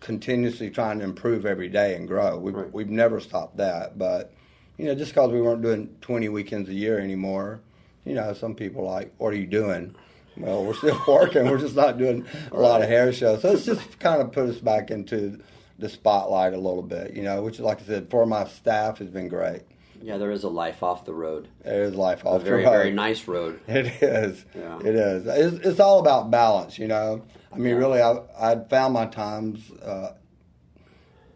continuously 0.01 0.69
trying 0.69 0.99
to 0.99 1.05
improve 1.05 1.45
every 1.45 1.69
day 1.69 1.95
and 1.95 2.09
grow. 2.09 2.37
We've, 2.37 2.53
right. 2.53 2.73
we've 2.73 2.89
never 2.89 3.21
stopped 3.21 3.55
that, 3.57 3.97
but 3.97 4.33
you 4.77 4.85
know, 4.85 4.95
just 4.95 5.11
because 5.13 5.31
we 5.31 5.41
weren't 5.41 5.61
doing 5.61 5.95
20 6.01 6.29
weekends 6.29 6.69
a 6.69 6.73
year 6.73 6.99
anymore, 6.99 7.61
you 8.05 8.15
know, 8.15 8.33
some 8.33 8.55
people 8.55 8.83
like, 8.83 9.13
what 9.17 9.33
are 9.33 9.37
you 9.37 9.47
doing? 9.47 9.95
Well, 10.35 10.65
we're 10.65 10.73
still 10.73 10.99
working. 11.07 11.45
we're 11.45 11.59
just 11.59 11.75
not 11.75 11.97
doing 11.97 12.25
a 12.51 12.59
lot 12.59 12.81
of 12.81 12.89
hair 12.89 13.13
shows. 13.13 13.41
So 13.41 13.51
it's 13.51 13.65
just 13.65 13.99
kind 13.99 14.21
of 14.21 14.31
put 14.31 14.49
us 14.49 14.57
back 14.57 14.91
into 14.91 15.39
the 15.79 15.89
spotlight 15.89 16.53
a 16.53 16.57
little 16.57 16.81
bit, 16.81 17.13
you 17.13 17.23
know, 17.23 17.41
which, 17.43 17.59
like 17.59 17.81
I 17.81 17.85
said, 17.85 18.09
for 18.09 18.25
my 18.25 18.45
staff 18.45 18.97
has 18.99 19.09
been 19.09 19.27
great. 19.27 19.61
Yeah, 20.01 20.17
there 20.17 20.31
is 20.31 20.43
a 20.43 20.49
life 20.49 20.83
off 20.83 21.05
the 21.05 21.13
road. 21.13 21.47
There 21.63 21.83
is 21.83 21.95
life 21.95 22.25
off 22.25 22.41
a 22.41 22.43
very, 22.43 22.63
the 22.63 22.69
road. 22.69 22.77
Very 22.77 22.91
nice 22.91 23.27
road. 23.27 23.61
It 23.67 23.85
is. 24.01 24.43
Yeah. 24.53 24.79
It 24.79 24.95
is. 24.95 25.25
It's, 25.25 25.65
it's 25.65 25.79
all 25.79 25.99
about 25.99 26.29
balance, 26.29 26.77
you 26.77 26.87
know. 26.87 27.23
I 27.53 27.57
mean, 27.57 27.73
yeah. 27.73 27.79
really, 27.79 28.01
I 28.01 28.17
I 28.37 28.55
found 28.65 28.93
my 28.93 29.05
times 29.05 29.71
uh, 29.81 30.13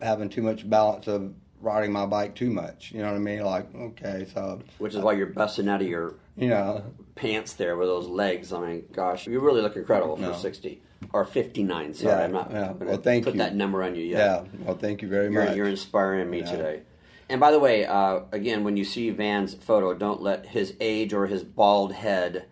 having 0.02 0.30
too 0.30 0.42
much 0.42 0.70
balance 0.70 1.08
of 1.08 1.34
riding 1.62 1.92
my 1.92 2.06
bike 2.06 2.36
too 2.36 2.50
much. 2.50 2.92
You 2.92 3.00
know 3.00 3.08
what 3.08 3.16
I 3.16 3.20
mean? 3.20 3.44
Like, 3.44 3.74
okay, 3.76 4.28
so 4.34 4.62
which 4.78 4.94
is 4.94 5.02
why 5.02 5.14
you're 5.14 5.28
busting 5.28 5.68
out 5.68 5.82
of 5.82 5.88
your 5.88 6.16
you 6.36 6.50
know 6.50 6.84
pants 7.16 7.54
there 7.54 7.76
with 7.78 7.88
those 7.88 8.08
legs. 8.08 8.54
I 8.54 8.60
mean, 8.60 8.86
gosh, 8.92 9.28
you 9.28 9.40
really 9.40 9.62
look 9.62 9.76
incredible 9.76 10.18
no. 10.18 10.34
for 10.34 10.40
sixty 10.40 10.82
or 11.14 11.26
fifty 11.26 11.64
nine. 11.64 11.94
Sorry, 11.94 12.16
yeah, 12.16 12.24
I'm 12.24 12.32
not. 12.32 12.52
Yeah. 12.52 12.72
Well, 12.72 12.98
thank 12.98 13.26
put 13.26 13.34
you. 13.34 13.40
that 13.40 13.56
number 13.56 13.84
on 13.84 13.96
you 13.96 14.04
yet. 14.04 14.18
Yeah. 14.18 14.66
Well, 14.66 14.78
thank 14.78 15.02
you 15.02 15.08
very 15.08 15.32
you're, 15.32 15.46
much. 15.46 15.56
You're 15.56 15.68
inspiring 15.68 16.30
me 16.30 16.40
yeah. 16.40 16.52
today. 16.52 16.82
And 17.30 17.42
by 17.42 17.52
the 17.52 17.60
way, 17.60 17.86
uh, 17.86 18.22
again, 18.32 18.64
when 18.64 18.78
you 18.78 18.86
see 18.86 19.10
Van's 19.10 19.54
photo, 19.54 19.94
don't 19.94 20.22
let 20.22 20.46
his 20.46 20.76
age 20.80 21.14
or 21.14 21.28
his 21.28 21.44
bald 21.44 21.92
head 21.92 22.46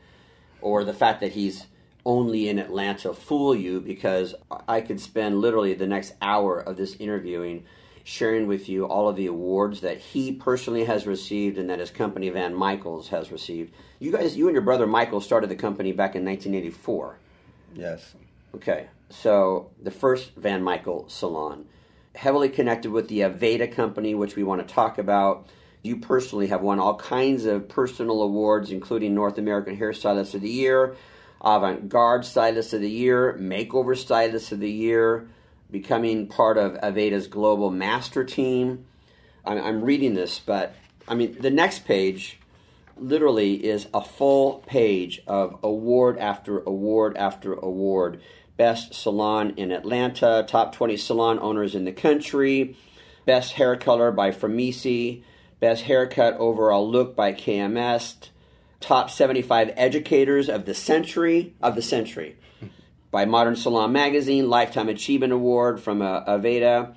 or 0.60 0.84
the 0.84 0.94
fact 0.94 1.22
that 1.22 1.32
he's 1.32 1.68
only 2.06 2.50
in 2.50 2.60
Atlanta 2.60 3.13
fool 3.13 3.56
you 3.56 3.80
because 3.80 4.36
I 4.68 4.82
could 4.82 5.00
spend 5.00 5.39
literally 5.39 5.74
the 5.74 5.88
next 5.88 6.13
hour 6.22 6.60
of 6.60 6.77
this 6.77 6.96
interviewing 6.98 7.63
sharing 8.06 8.46
with 8.46 8.70
you 8.70 8.86
all 8.86 9.10
of 9.10 9.16
the 9.16 9.26
awards 9.26 9.82
that 9.82 9.98
he 9.98 10.32
personally 10.32 10.84
has 10.84 11.08
received 11.08 11.58
and 11.58 11.72
that 11.72 11.80
his 11.80 11.90
company 11.90 12.30
Van 12.30 12.54
Michaels 12.54 13.10
has 13.10 13.32
received. 13.32 13.74
You 14.00 14.12
guys, 14.12 14.38
you 14.38 14.46
and 14.46 14.54
your 14.54 14.62
brother 14.62 14.86
Michael 14.86 15.20
started 15.20 15.50
the 15.50 15.56
company 15.56 15.92
back 15.92 16.16
in 16.16 16.24
1984. 16.24 17.18
Yes. 17.74 18.14
Okay, 18.54 18.86
so 19.10 19.72
the 19.82 19.90
first 19.90 20.36
Van 20.36 20.62
Michael 20.62 21.10
salon, 21.10 21.66
heavily 22.14 22.48
connected 22.48 22.92
with 22.92 23.08
the 23.08 23.22
Aveda 23.22 23.72
company, 23.72 24.14
which 24.14 24.36
we 24.36 24.44
want 24.44 24.66
to 24.66 24.72
talk 24.72 25.00
about. 25.00 25.48
You 25.82 25.98
personally 25.98 26.48
have 26.48 26.62
won 26.62 26.80
all 26.80 26.98
kinds 26.98 27.46
of 27.46 27.68
personal 27.68 28.22
awards, 28.22 28.70
including 28.70 29.16
North 29.16 29.40
American 29.40 29.78
Hairstylist 29.80 30.36
of 30.36 30.42
the 30.42 30.50
Year, 30.50 30.96
Avant 31.42 31.90
Garde 31.90 32.24
Stylist 32.24 32.74
of 32.74 32.82
the 32.82 32.90
Year, 32.90 33.36
Makeover 33.42 33.98
Stylist 33.98 34.52
of 34.52 34.60
the 34.60 34.72
Year, 34.72 35.28
becoming 35.72 36.27
part 36.27 36.57
of 36.57 36.74
Aveda's 36.74 37.27
global 37.27 37.72
master 37.72 38.24
team. 38.24 38.86
I'm, 39.45 39.84
reading 39.84 40.15
this, 40.15 40.39
but 40.39 40.74
I 41.07 41.13
mean, 41.13 41.38
the 41.39 41.51
next 41.51 41.86
page 41.86 42.39
literally 42.98 43.63
is 43.63 43.88
a 43.93 44.01
full 44.01 44.63
page 44.65 45.22
of 45.27 45.60
award 45.62 46.17
after 46.17 46.60
award 46.60 47.15
after 47.17 47.53
award. 47.53 48.22
Best 48.57 48.93
salon 48.93 49.53
in 49.57 49.72
Atlanta, 49.72 50.45
top 50.48 50.74
20 50.74 50.98
salon 50.98 51.38
owners 51.39 51.75
in 51.75 51.86
the 51.86 51.91
country, 51.91 52.75
best 53.25 53.53
hair 53.53 53.75
color 53.75 54.12
by 54.12 54.31
Framesi, 54.31 55.24
best 55.60 55.84
haircut 55.84 56.36
overall 56.38 56.89
look 56.89 57.15
by 57.15 57.34
KMS, 57.34 58.29
top 58.79 59.10
75 59.10 59.74
educators 59.75 60.50
of 60.50 60.65
the 60.65 60.74
century 60.74 61.53
of 61.62 61.75
the 61.75 61.81
century 61.81 62.36
by 63.15 63.24
Modern 63.24 63.55
Salon 63.55 63.93
Magazine, 63.93 64.50
Lifetime 64.50 64.89
Achievement 64.89 65.31
Award 65.31 65.79
from 65.79 66.01
uh, 66.01 66.25
Aveda, 66.25 66.95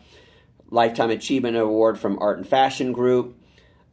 Lifetime 0.69 1.11
Achievement 1.11 1.57
Award 1.57 1.97
from 1.97 2.19
Art 2.21 2.39
and 2.39 2.49
Fashion 2.49 2.91
Group, 2.91 3.41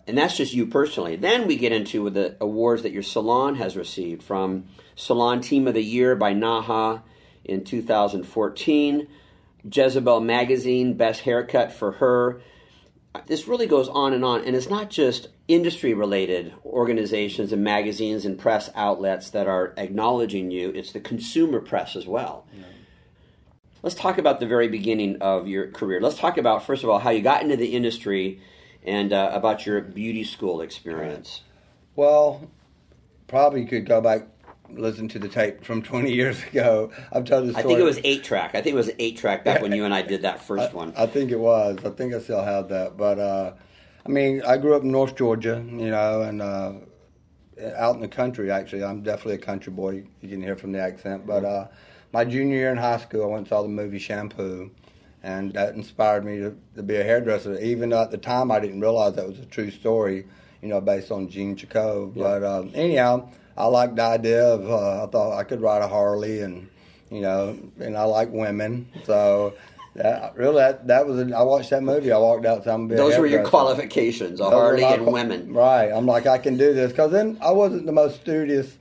and 0.08 0.18
that's 0.18 0.36
just 0.36 0.52
you 0.52 0.66
personally. 0.66 1.18
Then 1.18 1.46
we 1.46 1.56
get 1.56 1.72
into 1.72 2.10
the 2.10 2.36
awards 2.42 2.82
that 2.82 2.92
your 2.92 3.04
salon 3.04 3.54
has 3.58 3.78
received 3.78 4.24
from 4.24 4.66
Salon 4.96 5.40
Team 5.40 5.68
of 5.68 5.76
the 5.76 5.84
Year 5.84 6.16
by 6.16 6.34
NAHA 6.34 7.04
in 7.44 7.64
2014, 7.64 9.08
Jezebel 9.72 10.20
Magazine 10.20 10.96
Best 10.96 11.22
Haircut 11.22 11.72
for 11.74 11.92
her. 11.92 12.42
This 13.28 13.48
really 13.48 13.68
goes 13.68 13.88
on 13.88 14.14
and 14.14 14.26
on, 14.26 14.44
and 14.44 14.56
it's 14.56 14.68
not 14.68 14.90
just 14.90 15.28
industry 15.48 15.94
related 15.94 16.54
organizations 16.66 17.54
and 17.54 17.64
magazines 17.64 18.26
and 18.26 18.38
press 18.38 18.70
outlets 18.76 19.30
that 19.30 19.48
are 19.48 19.74
acknowledging 19.78 20.52
you, 20.52 20.70
it's 20.72 20.92
the 20.92 21.00
consumer 21.00 21.60
press 21.60 21.96
as 21.96 22.08
well. 22.08 22.48
Yeah. 22.54 22.64
Let's 23.84 23.96
talk 23.96 24.18
about 24.18 24.40
the 24.40 24.48
very 24.48 24.68
beginning 24.68 25.22
of 25.22 25.48
your 25.48 25.68
career. 25.68 26.02
Let's 26.02 26.18
talk 26.18 26.38
about, 26.38 26.66
first 26.66 26.84
of 26.84 26.90
all, 26.90 26.98
how 26.98 27.12
you 27.12 27.22
got 27.22 27.44
into 27.44 27.56
the 27.56 27.76
industry 27.76 28.42
and 28.84 29.14
uh, 29.14 29.30
about 29.34 29.66
your 29.66 29.82
beauty 29.82 30.24
school 30.24 30.62
experience. 30.62 31.42
Well, 31.96 32.50
probably 33.28 33.66
could 33.66 33.86
go 33.86 34.02
back 34.02 34.28
listen 34.70 35.08
to 35.10 35.20
the 35.20 35.28
tape 35.28 35.64
from 35.64 35.82
20 35.82 36.12
years 36.12 36.44
ago. 36.52 36.92
I've 37.12 37.26
told 37.26 37.48
the 37.48 37.52
story. 37.52 37.64
I 37.64 37.68
think 37.68 37.80
it 37.80 37.84
was 37.84 38.00
eight 38.04 38.24
track. 38.24 38.56
I 38.56 38.62
think 38.62 38.74
it 38.74 38.78
was 38.78 38.92
eight 39.00 39.18
track 39.18 39.44
back 39.44 39.62
when 39.62 39.72
you 39.72 39.86
and 39.86 39.94
I 39.94 40.02
did 40.02 40.24
that 40.24 40.42
first 40.48 40.72
I, 40.72 40.76
one. 40.76 40.94
I 40.98 41.06
think 41.06 41.32
it 41.32 41.40
was. 41.40 41.78
I 41.86 41.90
think 41.92 42.14
I 42.14 42.20
still 42.20 42.44
have 42.44 42.70
that. 42.70 42.98
But 42.98 43.20
uh, 43.20 43.54
I 44.06 44.10
mean, 44.10 44.42
I 44.44 44.58
grew 44.58 44.76
up 44.76 44.84
in 44.84 44.92
North 44.92 45.16
Georgia, 45.16 45.64
you 45.68 45.90
know, 45.90 46.22
and 46.22 46.42
uh, 46.42 46.74
out 47.76 47.96
in 47.96 48.02
the 48.02 48.08
country. 48.08 48.52
Actually, 48.52 48.84
I'm 48.84 49.02
definitely 49.02 49.36
a 49.36 49.40
country 49.40 49.74
boy. 49.74 50.04
You 50.22 50.30
can 50.30 50.42
hear 50.42 50.56
from 50.56 50.72
the 50.72 50.80
accent. 50.80 51.26
But 51.26 51.44
uh, 51.44 51.68
my 52.12 52.24
junior 52.26 52.58
year 52.58 52.72
in 52.72 52.78
high 52.78 52.98
school, 52.98 53.24
I 53.24 53.28
went 53.28 53.40
and 53.40 53.48
saw 53.48 53.62
the 53.64 53.68
movie 53.68 54.00
Shampoo 54.00 54.72
and 55.26 55.54
that 55.54 55.74
inspired 55.74 56.24
me 56.24 56.38
to, 56.38 56.56
to 56.76 56.84
be 56.84 56.96
a 56.96 57.04
hairdresser. 57.04 57.60
Even 57.60 57.92
at 57.94 58.12
the 58.12 58.18
time, 58.18 58.52
I 58.52 58.60
didn't 58.60 58.80
realize 58.80 59.16
that 59.16 59.28
was 59.28 59.40
a 59.40 59.46
true 59.46 59.72
story, 59.72 60.28
you 60.62 60.68
know, 60.68 60.80
based 60.80 61.12
on 61.12 61.30
Jean 61.30 61.56
Chacon. 61.56 62.14
Yeah. 62.14 62.24
But 62.24 62.44
um, 62.44 62.72
anyhow, 62.76 63.30
I 63.58 63.66
liked 63.66 63.96
the 63.96 64.04
idea 64.04 64.46
of 64.46 64.70
uh, 64.70 65.04
I 65.04 65.08
thought 65.08 65.36
I 65.36 65.44
could 65.44 65.62
ride 65.62 65.82
a 65.82 65.88
Harley, 65.88 66.42
and 66.42 66.70
you 67.10 67.22
know, 67.22 67.58
and 67.80 67.98
I 67.98 68.04
like 68.04 68.30
women, 68.32 68.88
so. 69.04 69.56
That, 69.96 70.36
really, 70.36 70.58
that, 70.58 70.88
that 70.88 71.08
was. 71.08 71.20
A, 71.20 71.36
I 71.36 71.42
watched 71.44 71.70
that 71.70 71.82
movie. 71.82 72.12
I 72.12 72.18
walked 72.18 72.46
out. 72.46 72.66
Those 72.66 73.18
were 73.18 73.26
your 73.26 73.46
qualifications: 73.46 74.40
a 74.40 74.50
Harley 74.50 74.84
and 74.84 75.08
women. 75.08 75.54
Right. 75.54 75.90
I'm 75.90 76.06
like, 76.06 76.28
I 76.28 76.38
can 76.38 76.58
do 76.58 76.74
this 76.74 76.92
because 76.92 77.12
then 77.12 77.38
I 77.42 77.52
wasn't 77.52 77.86
the 77.86 77.94
most 77.94 78.20
studious 78.22 78.78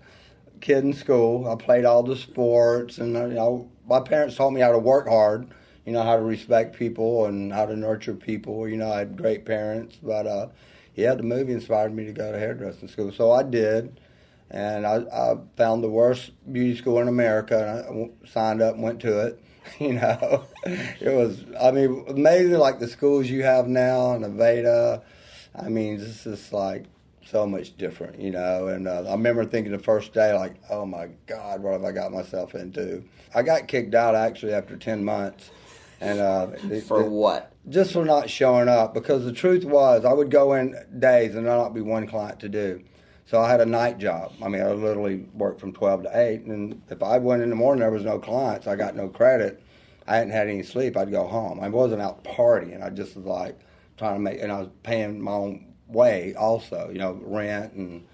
kid 0.61 0.85
in 0.85 0.92
school. 0.92 1.49
I 1.49 1.54
played 1.54 1.85
all 1.85 2.02
the 2.02 2.16
sports, 2.16 2.99
and 2.99 3.14
you 3.14 3.35
know, 3.35 3.71
my 3.87 4.00
parents 4.00 4.35
taught 4.35 4.50
me 4.50 4.61
how 4.61 4.73
to 4.73 4.78
work 4.78 5.09
hard 5.09 5.49
you 5.85 5.92
know 5.92 6.02
how 6.02 6.16
to 6.16 6.23
respect 6.23 6.76
people 6.76 7.26
and 7.26 7.52
how 7.52 7.66
to 7.66 7.76
nurture 7.76 8.14
people. 8.14 8.68
You 8.68 8.76
know, 8.76 8.90
I 8.90 9.00
had 9.00 9.16
great 9.16 9.44
parents, 9.44 9.99
but 10.02 10.26
uh, 10.26 10.49
yeah, 10.94 11.14
the 11.14 11.23
movie 11.23 11.52
inspired 11.52 11.94
me 11.94 12.04
to 12.06 12.12
go 12.12 12.33
to 12.33 12.38
hairdressing 12.38 12.88
school, 12.88 13.12
so 13.12 13.33
I 13.33 13.42
did. 13.42 14.00
And 14.50 14.87
I, 14.87 14.99
I 15.12 15.37
found 15.56 15.83
the 15.83 15.88
worst 15.88 16.30
beauty 16.50 16.76
school 16.76 17.00
in 17.00 17.09
America, 17.09 17.85
and 17.88 18.11
I 18.25 18.28
signed 18.28 18.62
up 18.62 18.75
and 18.75 18.83
went 18.83 19.00
to 19.00 19.26
it. 19.26 19.42
You 19.80 19.94
know, 19.94 20.44
it 20.64 21.12
was 21.14 21.42
I 21.61 21.71
mean 21.71 22.04
amazing 22.06 22.59
like 22.59 22.78
the 22.78 22.87
schools 22.87 23.28
you 23.28 23.42
have 23.42 23.66
now 23.66 24.12
in 24.12 24.23
Aveda. 24.23 25.02
I 25.56 25.68
mean, 25.68 25.99
this 25.99 26.26
is 26.26 26.52
like 26.52 26.85
so 27.26 27.47
much 27.47 27.76
different, 27.76 28.21
you 28.21 28.30
know. 28.30 28.68
And 28.68 28.87
uh, 28.87 29.04
I 29.09 29.12
remember 29.12 29.44
thinking 29.44 29.73
the 29.73 29.78
first 29.78 30.12
day, 30.12 30.33
like, 30.33 30.56
oh 30.71 30.87
my 30.87 31.09
God, 31.26 31.62
what 31.62 31.73
have 31.73 31.85
I 31.85 31.92
got 31.92 32.12
myself 32.12 32.54
into? 32.54 33.04
I 33.35 33.42
got 33.42 33.68
kicked 33.68 33.94
out 33.94 34.14
actually 34.14 34.52
after 34.52 34.76
10 34.76 35.04
months. 35.04 35.50
And 36.00 36.21
uh, 36.21 36.49
for 36.87 37.09
what? 37.09 37.52
Just 37.68 37.92
for 37.92 38.04
not 38.04 38.28
showing 38.28 38.68
up. 38.68 38.94
Because 38.94 39.25
the 39.25 39.33
truth 39.33 39.64
was, 39.64 40.04
I 40.04 40.12
would 40.12 40.30
go 40.30 40.54
in 40.54 40.76
days 40.99 41.35
and 41.35 41.47
there 41.47 41.56
not 41.56 41.75
be 41.75 41.80
one 41.80 42.06
client 42.06 42.40
to 42.40 42.49
do. 42.49 42.83
So 43.26 43.40
I 43.40 43.50
had 43.50 43.61
a 43.61 43.66
night 43.66 43.99
job. 43.99 44.33
I 44.43 44.49
mean, 44.49 44.62
I 44.62 44.73
literally 44.73 45.26
worked 45.33 45.61
from 45.61 45.73
12 45.73 46.04
to 46.04 46.11
8. 46.12 46.43
And 46.43 46.83
if 46.90 47.02
I 47.02 47.19
went 47.19 47.43
in 47.43 47.50
the 47.50 47.57
morning, 47.57 47.81
there 47.81 47.90
was 47.90 48.04
no 48.04 48.19
clients. 48.19 48.66
I 48.66 48.76
got 48.76 48.95
no 48.95 49.09
credit. 49.09 49.62
I 50.07 50.16
hadn't 50.16 50.33
had 50.33 50.49
any 50.49 50.62
sleep. 50.62 50.97
I'd 50.97 51.11
go 51.11 51.26
home. 51.26 51.61
I 51.61 51.69
wasn't 51.69 52.02
out 52.02 52.23
partying. 52.25 52.83
I 52.83 52.90
just 52.90 53.16
was 53.16 53.25
like 53.25 53.59
trying 53.97 54.14
to 54.16 54.21
make, 54.21 54.43
and 54.43 54.52
I 54.52 54.61
was 54.61 54.69
paying 54.83 55.21
my 55.21 55.33
own 55.33 55.73
way 55.88 56.35
also, 56.35 56.90
you 56.93 56.99
know, 56.99 57.19
rent. 57.23 57.73
And 57.73 58.07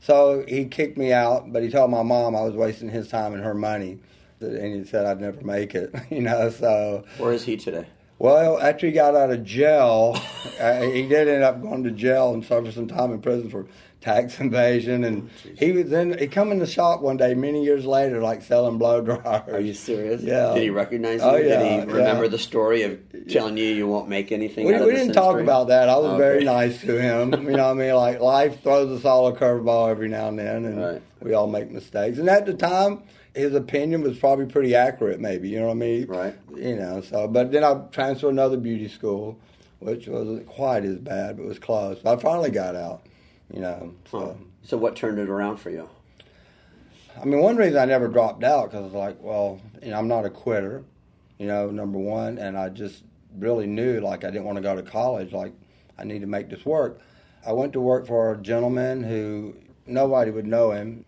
so 0.00 0.44
he 0.48 0.64
kicked 0.64 0.98
me 0.98 1.12
out, 1.12 1.52
but 1.52 1.62
he 1.62 1.70
told 1.70 1.90
my 1.90 2.02
mom 2.02 2.34
I 2.34 2.42
was 2.42 2.54
wasting 2.54 2.88
his 2.88 3.08
time 3.08 3.34
and 3.34 3.44
her 3.44 3.54
money 3.54 4.00
and 4.40 4.74
he 4.74 4.84
said 4.84 5.06
I'd 5.06 5.20
never 5.20 5.40
make 5.42 5.74
it. 5.74 5.94
You 6.10 6.22
know, 6.22 6.50
so 6.50 7.04
where 7.18 7.32
is 7.32 7.44
he 7.44 7.56
today? 7.56 7.86
Well, 8.18 8.58
after 8.60 8.86
he 8.86 8.92
got 8.92 9.14
out 9.14 9.30
of 9.30 9.44
jail, 9.44 10.16
uh, 10.60 10.80
he 10.80 11.06
did 11.06 11.28
end 11.28 11.42
up 11.42 11.60
going 11.60 11.84
to 11.84 11.90
jail 11.90 12.32
and 12.32 12.44
serving 12.44 12.72
some 12.72 12.86
time 12.86 13.12
in 13.12 13.20
prison 13.20 13.50
for 13.50 13.66
tax 14.06 14.40
evasion. 14.40 15.04
And 15.04 15.30
oh, 15.30 15.50
he 15.58 15.72
was 15.72 15.90
then 15.90 16.16
he 16.18 16.26
come 16.26 16.52
in 16.52 16.58
the 16.58 16.66
shop 16.66 17.00
one 17.00 17.16
day 17.16 17.34
many 17.34 17.64
years 17.64 17.84
later, 17.84 18.20
like 18.20 18.42
selling 18.42 18.78
blow 18.78 19.00
dryers. 19.00 19.48
Are 19.52 19.60
you 19.60 19.74
serious? 19.74 20.22
Yeah. 20.22 20.54
Did 20.54 20.62
he 20.62 20.70
recognize 20.70 21.20
oh, 21.22 21.36
you? 21.36 21.44
Oh, 21.44 21.48
yeah, 21.48 21.62
did 21.62 21.88
he 21.88 21.92
remember 21.92 22.24
yeah. 22.24 22.30
the 22.30 22.38
story 22.38 22.82
of 22.82 22.98
telling 23.28 23.56
you 23.56 23.64
you 23.64 23.86
won't 23.86 24.08
make 24.08 24.32
anything? 24.32 24.66
We, 24.66 24.72
we 24.72 24.92
didn't 24.92 25.12
talk 25.12 25.38
about 25.40 25.68
that. 25.68 25.88
I 25.88 25.96
was 25.96 26.12
okay. 26.12 26.18
very 26.18 26.44
nice 26.44 26.80
to 26.82 27.00
him. 27.00 27.32
you 27.32 27.56
know, 27.56 27.68
what 27.68 27.82
I 27.82 27.86
mean, 27.86 27.94
like 27.94 28.20
life 28.20 28.62
throws 28.62 28.96
us 28.96 29.04
all 29.04 29.26
a 29.28 29.32
curveball 29.32 29.90
every 29.90 30.08
now 30.08 30.28
and 30.28 30.38
then, 30.38 30.64
and 30.64 30.80
right. 30.80 31.02
we 31.20 31.34
all 31.34 31.48
make 31.48 31.70
mistakes. 31.70 32.18
And 32.18 32.28
at 32.28 32.46
the 32.46 32.54
time 32.54 33.02
his 33.36 33.54
opinion 33.54 34.02
was 34.02 34.18
probably 34.18 34.46
pretty 34.46 34.74
accurate, 34.74 35.20
maybe. 35.20 35.50
You 35.50 35.60
know 35.60 35.66
what 35.66 35.72
I 35.72 35.74
mean? 35.74 36.06
Right. 36.06 36.34
You 36.54 36.76
know. 36.76 37.02
So, 37.02 37.28
but 37.28 37.52
then 37.52 37.62
I 37.62 37.74
transferred 37.92 38.20
to 38.20 38.28
another 38.28 38.56
beauty 38.56 38.88
school, 38.88 39.38
which 39.78 40.08
wasn't 40.08 40.46
quite 40.46 40.84
as 40.84 40.96
bad, 40.96 41.36
but 41.36 41.46
was 41.46 41.58
close. 41.58 41.98
I 42.04 42.16
finally 42.16 42.50
got 42.50 42.74
out. 42.74 43.02
You 43.52 43.60
know. 43.60 43.78
Um, 43.82 43.96
so. 44.10 44.18
Huh. 44.18 44.34
So 44.62 44.76
what 44.76 44.96
turned 44.96 45.18
it 45.18 45.28
around 45.28 45.58
for 45.58 45.70
you? 45.70 45.88
I 47.20 47.24
mean, 47.24 47.40
one 47.40 47.56
reason 47.56 47.78
I 47.78 47.84
never 47.84 48.08
dropped 48.08 48.42
out 48.42 48.70
because 48.70 48.80
I 48.80 48.84
was 48.84 48.92
like, 48.92 49.22
well, 49.22 49.60
you 49.80 49.90
know, 49.90 49.98
I'm 49.98 50.08
not 50.08 50.24
a 50.24 50.30
quitter. 50.30 50.84
You 51.38 51.46
know, 51.46 51.70
number 51.70 51.98
one, 51.98 52.38
and 52.38 52.58
I 52.58 52.68
just 52.68 53.04
really 53.38 53.66
knew 53.66 54.00
like 54.00 54.24
I 54.24 54.30
didn't 54.30 54.44
want 54.44 54.56
to 54.56 54.62
go 54.62 54.74
to 54.74 54.82
college. 54.82 55.32
Like 55.32 55.52
I 55.98 56.04
need 56.04 56.20
to 56.20 56.26
make 56.26 56.50
this 56.50 56.64
work. 56.64 57.00
I 57.46 57.52
went 57.52 57.72
to 57.74 57.80
work 57.80 58.06
for 58.06 58.32
a 58.32 58.36
gentleman 58.38 59.04
who 59.04 59.54
nobody 59.86 60.30
would 60.30 60.46
know 60.46 60.72
him 60.72 61.04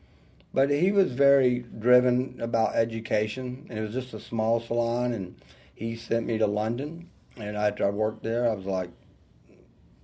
but 0.53 0.71
he 0.71 0.91
was 0.91 1.13
very 1.13 1.61
driven 1.79 2.39
about 2.41 2.75
education, 2.75 3.67
and 3.69 3.79
it 3.79 3.83
was 3.83 3.93
just 3.93 4.15
a 4.15 4.21
small 4.21 4.61
salon. 4.61 5.13
And 5.13 5.37
he 5.75 5.95
sent 5.95 6.27
me 6.27 6.39
to 6.39 6.47
London, 6.47 7.09
and 7.37 7.57
after 7.57 7.87
I 7.87 7.91
worked 7.91 8.23
there, 8.23 8.51
I 8.51 8.55
was 8.55 8.67
like, 8.67 8.91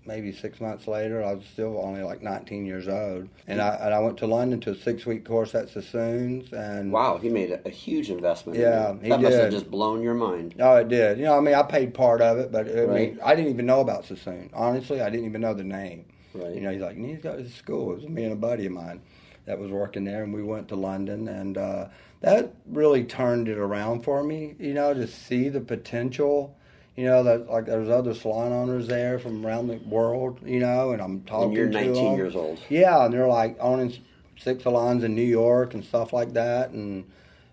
maybe 0.07 0.33
six 0.33 0.61
months 0.61 0.87
later, 0.87 1.23
I 1.25 1.35
was 1.35 1.45
still 1.45 1.81
only 1.83 2.03
like 2.03 2.23
19 2.23 2.67
years 2.67 2.89
old, 2.89 3.29
and 3.47 3.61
I 3.61 3.75
and 3.77 3.95
I 3.95 3.99
went 4.01 4.19
to 4.19 4.27
London 4.27 4.61
to 4.61 4.71
a 4.71 4.75
six 4.75 5.07
week 5.07 5.25
course 5.25 5.55
at 5.55 5.69
Sassoon's. 5.69 6.53
And 6.53 6.93
wow, 6.93 7.19
he 7.19 7.29
made 7.29 7.51
a, 7.51 7.67
a 7.67 7.71
huge 7.71 8.11
investment. 8.11 8.59
Yeah, 8.59 8.95
he 9.01 9.09
that 9.09 9.21
did. 9.21 9.23
must 9.23 9.37
have 9.37 9.51
just 9.51 9.71
blown 9.71 10.03
your 10.03 10.15
mind. 10.15 10.55
Oh, 10.59 10.77
it 10.77 10.89
did. 10.89 11.19
You 11.19 11.25
know, 11.25 11.37
I 11.37 11.41
mean, 11.41 11.55
I 11.55 11.63
paid 11.63 11.95
part 11.95 12.21
of 12.21 12.39
it, 12.39 12.53
but 12.53 12.69
I 12.69 12.85
right. 12.85 13.13
mean, 13.13 13.21
I 13.25 13.35
didn't 13.35 13.51
even 13.51 13.67
know 13.67 13.81
about 13.81 14.05
Sassoon. 14.05 14.51
Honestly, 14.53 15.01
I 15.01 15.11
didn't 15.11 15.27
even 15.27 15.41
know 15.41 15.55
the 15.55 15.65
name. 15.65 16.07
Right. 16.35 16.55
You 16.55 16.61
know, 16.63 16.73
he's 16.73 16.83
like, 16.83 16.97
he's 16.97 17.21
got 17.21 17.39
his 17.39 17.55
school. 17.55 17.93
It 17.93 17.97
was 17.97 18.09
me 18.09 18.25
and 18.25 18.33
a 18.33 18.37
buddy 18.37 18.67
of 18.67 18.73
mine 18.73 19.01
that 19.47 19.59
was 19.59 19.71
working 19.71 20.05
there, 20.05 20.23
and 20.23 20.33
we 20.33 20.43
went 20.43 20.69
to 20.69 20.77
London, 20.77 21.29
and 21.29 21.57
uh, 21.57 21.87
that 22.21 22.55
really 22.67 23.05
turned 23.05 23.49
it 23.49 23.59
around 23.59 24.03
for 24.03 24.23
me. 24.25 24.55
You 24.59 24.75
know, 24.75 24.95
to 24.95 25.07
see 25.07 25.49
the 25.49 25.61
potential. 25.61 26.57
You 26.97 27.07
know 27.07 27.23
that 27.25 27.51
like 27.51 27.67
there's 27.67 27.89
other 27.89 28.15
salon 28.15 28.53
owners 28.53 28.87
there 28.87 29.19
from 29.19 29.45
around 29.45 29.69
the 29.69 29.77
world. 29.79 30.41
You 30.45 30.61
know, 30.61 30.93
and 30.93 31.03
I'm 31.03 31.23
talking. 31.23 31.49
And 31.49 31.57
you're 31.57 31.67
19 31.67 31.95
them. 31.95 32.17
years 32.17 32.37
old. 32.37 32.61
Yeah, 32.69 33.05
and 33.05 33.13
they're 33.13 33.27
like 33.27 33.57
owning 33.61 33.97
six 34.37 34.63
salons 34.63 35.05
in 35.05 35.15
New 35.15 35.23
York 35.23 35.75
and 35.75 35.85
stuff 35.85 36.13
like 36.13 36.35
that, 36.35 36.71
and 36.71 37.05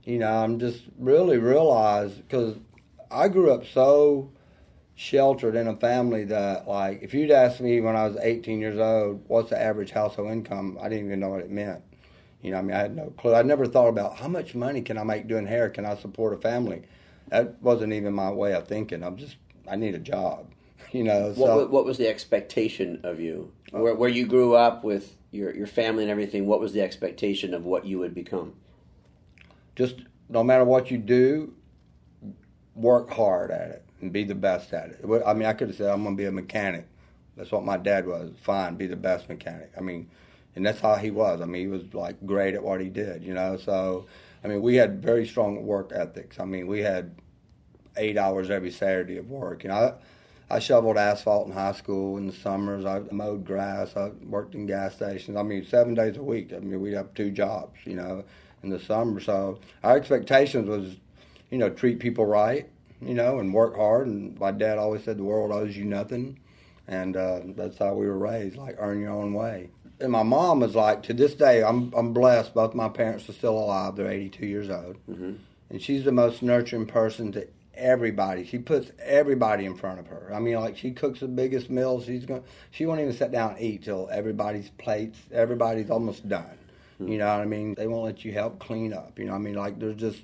you 0.03 0.19
know, 0.19 0.31
I'm 0.31 0.59
just 0.59 0.83
really 0.97 1.37
realized 1.37 2.17
because 2.17 2.55
I 3.09 3.27
grew 3.27 3.51
up 3.51 3.65
so 3.65 4.31
sheltered 4.95 5.55
in 5.55 5.67
a 5.67 5.75
family 5.75 6.25
that 6.25 6.67
like 6.67 7.01
if 7.01 7.13
you'd 7.13 7.31
asked 7.31 7.59
me 7.59 7.81
when 7.81 7.95
I 7.95 8.07
was 8.07 8.17
18 8.21 8.59
years 8.59 8.77
old 8.77 9.23
what's 9.27 9.49
the 9.49 9.59
average 9.59 9.89
household 9.89 10.29
income 10.29 10.77
I 10.79 10.89
didn't 10.89 11.07
even 11.07 11.19
know 11.19 11.29
what 11.29 11.41
it 11.41 11.49
meant 11.49 11.81
you 12.43 12.51
know 12.51 12.59
I 12.59 12.61
mean 12.61 12.75
I 12.75 12.79
had 12.79 12.95
no 12.95 13.11
clue 13.17 13.33
I 13.33 13.41
never 13.41 13.65
thought 13.65 13.87
about 13.87 14.17
how 14.17 14.27
much 14.27 14.53
money 14.53 14.81
can 14.81 14.99
I 14.99 15.03
make 15.03 15.27
doing 15.27 15.47
hair 15.47 15.69
can 15.69 15.85
I 15.85 15.95
support 15.95 16.33
a 16.33 16.37
family 16.37 16.83
that 17.31 17.61
wasn't 17.61 17.91
even 17.93 18.13
my 18.13 18.29
way 18.29 18.53
of 18.53 18.67
thinking 18.67 19.03
I'm 19.03 19.17
just 19.17 19.37
I 19.69 19.75
need 19.75 19.95
a 19.95 19.99
job 19.99 20.51
you 20.91 21.03
know 21.03 21.33
so, 21.33 21.57
what, 21.57 21.71
what 21.71 21.85
was 21.85 21.97
the 21.97 22.07
expectation 22.07 23.01
of 23.03 23.19
you 23.19 23.51
uh, 23.73 23.79
where, 23.79 23.95
where 23.95 24.09
you 24.09 24.27
grew 24.27 24.55
up 24.55 24.83
with 24.83 25.15
your, 25.31 25.55
your 25.55 25.67
family 25.67 26.03
and 26.03 26.11
everything 26.11 26.45
what 26.45 26.59
was 26.59 26.73
the 26.73 26.81
expectation 26.81 27.53
of 27.53 27.65
what 27.65 27.85
you 27.85 27.97
would 27.97 28.13
become 28.13 28.53
just 29.75 29.95
no 30.29 30.43
matter 30.43 30.63
what 30.63 30.91
you 30.91 30.97
do 30.97 31.53
work 32.75 33.09
hard 33.11 33.51
at 33.51 33.69
it 33.69 33.85
and 34.01 34.11
be 34.11 34.23
the 34.23 34.35
best 34.35 34.73
at 34.73 34.89
it. 34.89 35.23
I 35.25 35.33
mean, 35.33 35.47
I 35.47 35.53
could 35.53 35.69
have 35.69 35.77
said 35.77 35.89
I'm 35.89 36.03
going 36.03 36.15
to 36.15 36.21
be 36.21 36.27
a 36.27 36.31
mechanic. 36.31 36.87
That's 37.37 37.51
what 37.51 37.63
my 37.63 37.77
dad 37.77 38.07
was. 38.07 38.31
Fine, 38.41 38.75
be 38.75 38.87
the 38.87 38.95
best 38.95 39.29
mechanic. 39.29 39.71
I 39.77 39.81
mean, 39.81 40.09
and 40.55 40.65
that's 40.65 40.79
how 40.79 40.95
he 40.95 41.11
was. 41.11 41.41
I 41.41 41.45
mean, 41.45 41.61
he 41.61 41.67
was 41.67 41.93
like 41.93 42.25
great 42.25 42.55
at 42.55 42.63
what 42.63 42.81
he 42.81 42.89
did, 42.89 43.23
you 43.23 43.33
know. 43.33 43.57
So, 43.57 44.07
I 44.43 44.47
mean, 44.47 44.61
we 44.61 44.75
had 44.75 45.01
very 45.01 45.25
strong 45.25 45.65
work 45.65 45.91
ethics. 45.93 46.39
I 46.39 46.45
mean, 46.45 46.67
we 46.67 46.81
had 46.81 47.15
eight 48.01 48.17
hours 48.17 48.49
every 48.49 48.71
Saturday 48.71 49.17
of 49.17 49.29
work. 49.29 49.63
You 49.63 49.69
know, 49.69 49.75
I, 50.49 50.55
I 50.55 50.59
shoveled 50.59 50.97
asphalt 50.97 51.47
in 51.47 51.53
high 51.53 51.71
school 51.71 52.17
in 52.17 52.27
the 52.27 52.33
summers. 52.33 52.83
I 52.83 52.99
mowed 53.11 53.45
grass. 53.45 53.95
I 53.95 54.09
worked 54.27 54.53
in 54.53 54.65
gas 54.65 54.95
stations. 54.95 55.37
I 55.37 55.43
mean, 55.43 55.65
seven 55.65 55.93
days 55.93 56.17
a 56.17 56.23
week. 56.23 56.51
I 56.53 56.59
mean, 56.59 56.81
we'd 56.81 56.93
have 56.93 57.13
two 57.13 57.31
jobs, 57.31 57.79
you 57.85 57.95
know, 57.95 58.25
in 58.63 58.69
the 58.69 58.79
summer. 58.79 59.21
So 59.21 59.59
our 59.83 59.95
expectations 59.95 60.67
was, 60.67 60.97
you 61.49 61.57
know, 61.57 61.69
treat 61.69 61.99
people 61.99 62.25
right, 62.25 62.67
you 63.01 63.13
know, 63.13 63.39
and 63.39 63.53
work 63.53 63.75
hard. 63.75 64.07
And 64.07 64.37
my 64.39 64.51
dad 64.51 64.77
always 64.77 65.03
said 65.03 65.17
the 65.17 65.23
world 65.23 65.51
owes 65.51 65.77
you 65.77 65.85
nothing, 65.85 66.39
and 66.87 67.15
uh, 67.15 67.41
that's 67.55 67.77
how 67.77 67.93
we 67.93 68.07
were 68.07 68.17
raised, 68.17 68.57
like 68.57 68.75
earn 68.79 68.99
your 68.99 69.11
own 69.11 69.33
way. 69.33 69.69
And 70.01 70.11
my 70.11 70.23
mom 70.23 70.61
was 70.61 70.75
like, 70.75 71.03
to 71.03 71.13
this 71.13 71.35
day, 71.35 71.63
I'm 71.63 71.93
I'm 71.95 72.11
blessed. 72.11 72.55
Both 72.55 72.73
my 72.73 72.89
parents 72.89 73.29
are 73.29 73.33
still 73.33 73.57
alive. 73.57 73.95
They're 73.95 74.11
82 74.11 74.45
years 74.47 74.69
old, 74.69 74.97
mm-hmm. 75.07 75.33
and 75.69 75.81
she's 75.81 76.03
the 76.03 76.11
most 76.11 76.41
nurturing 76.41 76.87
person 76.87 77.31
to 77.33 77.47
everybody. 77.73 78.45
She 78.45 78.57
puts 78.59 78.91
everybody 78.99 79.65
in 79.65 79.75
front 79.75 79.99
of 79.99 80.07
her. 80.07 80.31
I 80.33 80.39
mean, 80.39 80.55
like 80.55 80.77
she 80.77 80.91
cooks 80.91 81.19
the 81.19 81.27
biggest 81.27 81.69
meals. 81.69 82.05
She's 82.05 82.25
going. 82.25 82.43
She 82.71 82.85
won't 82.85 82.99
even 82.99 83.13
sit 83.13 83.31
down 83.31 83.51
and 83.51 83.61
eat 83.61 83.83
till 83.83 84.09
everybody's 84.11 84.69
plates. 84.71 85.19
Everybody's 85.31 85.89
almost 85.89 86.27
done. 86.27 86.57
You 86.99 87.17
know 87.17 87.25
what 87.25 87.41
I 87.41 87.45
mean? 87.45 87.73
They 87.75 87.87
won't 87.87 88.05
let 88.05 88.23
you 88.23 88.31
help 88.31 88.59
clean 88.59 88.93
up. 88.93 89.17
You 89.17 89.25
know 89.25 89.31
what 89.31 89.39
I 89.39 89.41
mean? 89.41 89.55
Like 89.55 89.79
they're 89.79 89.93
just 89.93 90.21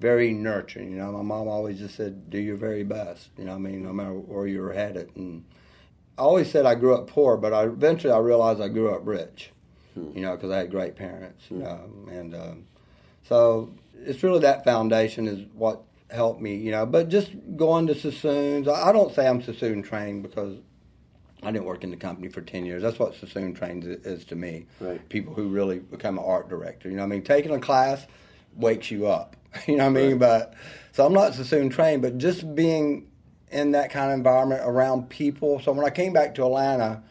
very 0.00 0.32
nurturing. 0.32 0.90
You 0.90 0.96
know, 0.96 1.12
my 1.12 1.22
mom 1.22 1.48
always 1.48 1.78
just 1.78 1.96
said, 1.96 2.30
"Do 2.30 2.38
your 2.38 2.56
very 2.56 2.84
best." 2.84 3.28
You 3.36 3.44
know 3.44 3.52
what 3.52 3.58
I 3.58 3.70
mean? 3.70 3.82
No 3.82 3.92
matter 3.92 4.12
where 4.12 4.46
you're 4.46 4.72
headed. 4.72 5.14
And 5.16 5.44
I 6.16 6.22
always 6.22 6.50
said 6.50 6.66
I 6.66 6.74
grew 6.76 6.94
up 6.94 7.08
poor, 7.08 7.36
but 7.36 7.52
I 7.52 7.64
eventually 7.64 8.12
I 8.12 8.18
realized 8.18 8.60
I 8.60 8.68
grew 8.68 8.94
up 8.94 9.02
rich. 9.04 9.50
Hmm. 9.94 10.10
You 10.14 10.22
know, 10.22 10.34
because 10.34 10.50
I 10.50 10.58
had 10.58 10.70
great 10.70 10.96
parents. 10.96 11.44
You 11.50 11.58
know, 11.58 11.90
and 12.10 12.34
um, 12.34 12.66
so 13.24 13.72
it's 14.04 14.22
really 14.22 14.40
that 14.40 14.64
foundation 14.64 15.28
is 15.28 15.46
what 15.54 15.82
helped 16.14 16.40
me, 16.40 16.56
you 16.56 16.70
know. 16.70 16.86
But 16.86 17.08
just 17.08 17.30
going 17.56 17.86
to 17.88 17.94
Sassoons, 17.94 18.68
I 18.68 18.92
don't 18.92 19.14
say 19.14 19.26
I'm 19.26 19.42
Sassoon 19.42 19.82
trained 19.82 20.22
because 20.22 20.58
I 21.42 21.50
didn't 21.52 21.66
work 21.66 21.84
in 21.84 21.90
the 21.90 21.96
company 21.96 22.28
for 22.28 22.40
10 22.40 22.64
years. 22.64 22.82
That's 22.82 22.98
what 22.98 23.14
Sassoon 23.14 23.54
trained 23.54 23.84
is 23.84 24.24
to 24.26 24.36
me. 24.36 24.66
Right. 24.80 25.06
People 25.08 25.34
who 25.34 25.48
really 25.48 25.78
become 25.78 26.18
an 26.18 26.24
art 26.24 26.48
director. 26.48 26.88
You 26.88 26.96
know 26.96 27.04
I 27.04 27.06
mean? 27.06 27.22
Taking 27.22 27.52
a 27.52 27.60
class 27.60 28.06
wakes 28.56 28.90
you 28.90 29.06
up. 29.06 29.36
You 29.68 29.76
know 29.76 29.84
what 29.84 29.90
I 29.90 30.02
mean? 30.02 30.10
Right. 30.18 30.18
But 30.18 30.54
so 30.90 31.06
I'm 31.06 31.12
not 31.12 31.34
Sassoon 31.34 31.70
trained, 31.70 32.02
but 32.02 32.18
just 32.18 32.56
being 32.56 33.08
in 33.52 33.70
that 33.70 33.90
kind 33.90 34.10
of 34.10 34.16
environment 34.16 34.62
around 34.64 35.08
people. 35.08 35.60
So 35.60 35.70
when 35.70 35.86
I 35.86 35.90
came 35.90 36.12
back 36.12 36.34
to 36.34 36.44
Atlanta, 36.44 37.04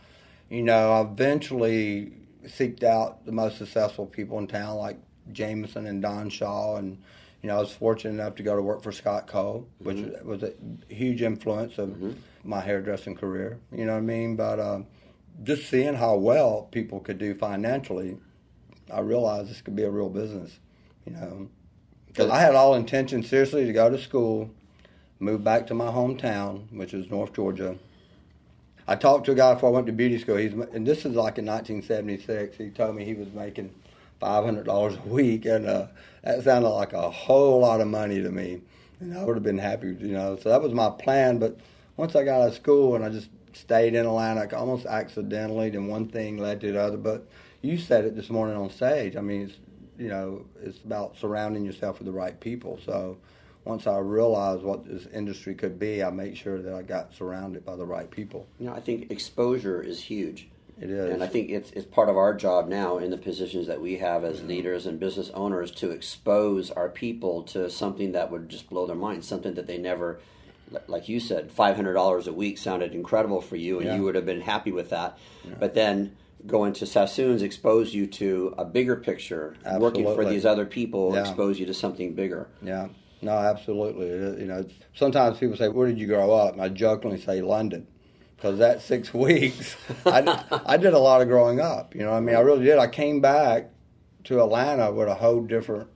you 0.49 0.61
know, 0.61 0.91
I 0.91 1.01
eventually 1.01 2.11
seeked 2.45 2.83
out 2.83 3.25
the 3.25 3.31
most 3.31 3.57
successful 3.57 4.05
people 4.05 4.37
in 4.39 4.47
town 4.47 4.75
like 4.75 4.97
Jameson 5.31 5.87
and 5.87 6.01
Don 6.01 6.29
Shaw 6.29 6.75
and 6.75 7.01
you 7.43 7.49
know, 7.49 7.57
I 7.57 7.59
was 7.59 7.73
fortunate 7.73 8.13
enough 8.13 8.35
to 8.35 8.43
go 8.43 8.55
to 8.55 8.61
work 8.61 8.81
for 8.81 8.93
Scott 8.93 9.27
Cole, 9.27 9.67
which 9.79 9.97
mm-hmm. 9.97 10.27
was 10.27 10.43
a 10.43 10.53
huge 10.87 11.21
influence 11.21 11.77
of 11.77 11.89
mm-hmm. 11.89 12.13
my 12.45 12.61
hairdressing 12.61 13.15
career. 13.15 13.59
You 13.71 13.85
know 13.85 13.91
what 13.91 13.97
I 13.97 14.01
mean? 14.01 14.37
But 14.37 14.61
um, 14.61 14.87
just 15.43 15.69
seeing 15.69 15.95
how 15.95 16.15
well 16.15 16.69
people 16.71 17.01
could 17.01 17.17
do 17.17 17.35
financially, 17.35 18.17
I 18.91 19.01
realized 19.01 19.49
this 19.49 19.61
could 19.61 19.75
be 19.75 19.83
a 19.83 19.91
real 19.91 20.09
business. 20.09 20.57
You 21.05 21.11
know, 21.11 21.49
because 22.07 22.31
I 22.31 22.39
had 22.39 22.55
all 22.55 22.75
intention 22.75 23.23
seriously 23.23 23.65
to 23.65 23.73
go 23.73 23.89
to 23.89 23.97
school, 23.97 24.49
move 25.19 25.43
back 25.43 25.67
to 25.67 25.73
my 25.73 25.87
hometown, 25.87 26.71
which 26.71 26.93
is 26.93 27.11
North 27.11 27.33
Georgia. 27.33 27.77
I 28.87 28.95
talked 28.95 29.25
to 29.25 29.33
a 29.33 29.35
guy 29.35 29.53
before 29.53 29.69
I 29.69 29.73
went 29.73 29.87
to 29.87 29.93
beauty 29.93 30.17
school. 30.17 30.37
He's 30.37 30.53
and 30.53 30.87
this 30.87 30.99
is 30.99 31.15
like 31.15 31.37
in 31.37 31.45
1976. 31.45 32.55
He 32.55 32.69
told 32.69 32.95
me 32.95 33.03
he 33.03 33.15
was 33.15 33.33
making 33.33 33.75
five 34.23 34.45
hundred 34.45 34.65
dollars 34.65 34.95
a 34.95 35.09
week, 35.09 35.43
and 35.45 35.65
uh, 35.67 35.87
that 36.23 36.43
sounded 36.45 36.69
like 36.69 36.93
a 36.93 37.11
whole 37.11 37.59
lot 37.59 37.81
of 37.81 37.87
money 37.87 38.21
to 38.21 38.31
me. 38.31 38.61
And 39.01 39.17
I 39.17 39.23
would 39.25 39.35
have 39.35 39.43
been 39.43 39.57
happy, 39.57 39.87
you 39.99 40.13
know. 40.13 40.37
So 40.41 40.47
that 40.47 40.61
was 40.61 40.71
my 40.71 40.89
plan. 40.91 41.39
But 41.39 41.57
once 41.97 42.15
I 42.15 42.23
got 42.23 42.41
out 42.41 42.47
of 42.47 42.53
school 42.53 42.95
and 42.95 43.03
I 43.03 43.09
just 43.09 43.29
stayed 43.51 43.95
in 43.95 44.05
Atlanta, 44.05 44.57
almost 44.57 44.85
accidentally, 44.85 45.71
then 45.71 45.87
one 45.87 46.07
thing 46.07 46.37
led 46.37 46.61
to 46.61 46.71
the 46.71 46.81
other. 46.81 46.95
But 46.95 47.27
you 47.61 47.77
said 47.77 48.05
it 48.05 48.15
this 48.15 48.29
morning 48.29 48.55
on 48.55 48.69
stage. 48.69 49.17
I 49.17 49.21
mean, 49.21 49.41
it's, 49.41 49.57
you 49.97 50.07
know, 50.07 50.45
it's 50.61 50.79
about 50.85 51.17
surrounding 51.17 51.65
yourself 51.65 51.99
with 51.99 52.05
the 52.05 52.13
right 52.13 52.39
people. 52.39 52.79
So 52.85 53.17
once 53.65 53.87
I 53.87 53.97
realized 53.97 54.63
what 54.63 54.85
this 54.85 55.05
industry 55.13 55.53
could 55.53 55.77
be, 55.77 56.01
I 56.01 56.11
made 56.11 56.37
sure 56.37 56.61
that 56.61 56.73
I 56.73 56.81
got 56.81 57.13
surrounded 57.13 57.65
by 57.65 57.75
the 57.75 57.85
right 57.85 58.09
people. 58.09 58.47
You 58.57 58.67
know, 58.67 58.73
I 58.73 58.79
think 58.79 59.11
exposure 59.11 59.81
is 59.81 60.01
huge. 60.01 60.47
It 60.79 60.89
is. 60.89 61.13
And 61.13 61.23
I 61.23 61.27
think 61.27 61.49
it's, 61.49 61.71
it's 61.71 61.85
part 61.85 62.09
of 62.09 62.17
our 62.17 62.33
job 62.33 62.67
now 62.67 62.97
in 62.97 63.11
the 63.11 63.17
positions 63.17 63.67
that 63.67 63.81
we 63.81 63.97
have 63.97 64.23
as 64.23 64.43
leaders 64.43 64.85
and 64.85 64.99
business 64.99 65.29
owners 65.33 65.71
to 65.71 65.91
expose 65.91 66.71
our 66.71 66.89
people 66.89 67.43
to 67.43 67.69
something 67.69 68.11
that 68.13 68.31
would 68.31 68.49
just 68.49 68.69
blow 68.69 68.85
their 68.85 68.95
mind, 68.95 69.23
something 69.23 69.53
that 69.53 69.67
they 69.67 69.77
never, 69.77 70.19
like 70.87 71.07
you 71.07 71.19
said, 71.19 71.51
$500 71.51 72.27
a 72.27 72.33
week 72.33 72.57
sounded 72.57 72.93
incredible 72.93 73.41
for 73.41 73.55
you 73.55 73.79
and 73.79 73.87
yeah. 73.87 73.95
you 73.95 74.03
would 74.03 74.15
have 74.15 74.25
been 74.25 74.41
happy 74.41 74.71
with 74.71 74.89
that. 74.89 75.17
Yeah. 75.43 75.55
But 75.59 75.73
then 75.73 76.15
going 76.45 76.73
to 76.73 76.85
Sassoons 76.85 77.41
expose 77.41 77.93
you 77.93 78.07
to 78.07 78.53
a 78.57 78.65
bigger 78.65 78.95
picture. 78.95 79.55
Absolutely. 79.65 80.03
Working 80.03 80.15
for 80.15 80.29
these 80.29 80.45
other 80.45 80.65
people 80.65 81.13
yeah. 81.13 81.21
expose 81.21 81.59
you 81.59 81.65
to 81.67 81.73
something 81.73 82.13
bigger. 82.13 82.47
Yeah. 82.61 82.89
No, 83.21 83.31
absolutely. 83.31 84.07
You 84.41 84.47
know, 84.47 84.65
sometimes 84.93 85.37
people 85.37 85.55
say, 85.55 85.69
"Where 85.69 85.87
did 85.87 85.97
you 85.97 86.07
grow 86.07 86.33
up?" 86.33 86.53
And 86.53 86.61
I 86.61 86.67
jokingly 86.67 87.19
say, 87.19 87.41
"London." 87.41 87.87
Because 88.35 88.59
that 88.59 88.81
six 88.81 89.13
weeks, 89.13 89.75
I, 90.05 90.61
I 90.65 90.77
did 90.77 90.93
a 90.93 90.99
lot 90.99 91.21
of 91.21 91.27
growing 91.27 91.59
up. 91.59 91.95
You 91.95 92.01
know, 92.01 92.13
I 92.13 92.19
mean, 92.19 92.35
I 92.35 92.39
really 92.39 92.65
did. 92.65 92.77
I 92.77 92.87
came 92.87 93.21
back 93.21 93.69
to 94.25 94.41
Atlanta 94.41 94.91
with 94.91 95.07
a 95.07 95.15
whole 95.15 95.41
different 95.41 95.89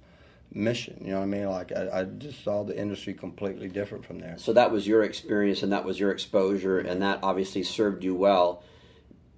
mission. 0.51 1.01
You 1.01 1.11
know 1.11 1.17
what 1.17 1.23
I 1.23 1.27
mean? 1.27 1.49
Like 1.49 1.71
I, 1.71 1.99
I, 1.99 2.03
just 2.03 2.43
saw 2.43 2.63
the 2.63 2.77
industry 2.77 3.13
completely 3.13 3.67
different 3.67 4.05
from 4.05 4.19
there. 4.19 4.37
So 4.37 4.53
that 4.53 4.71
was 4.71 4.87
your 4.87 5.03
experience, 5.03 5.63
and 5.63 5.71
that 5.71 5.85
was 5.85 5.99
your 5.99 6.11
exposure, 6.11 6.79
and 6.79 7.01
that 7.01 7.19
obviously 7.23 7.63
served 7.63 8.03
you 8.03 8.15
well. 8.15 8.63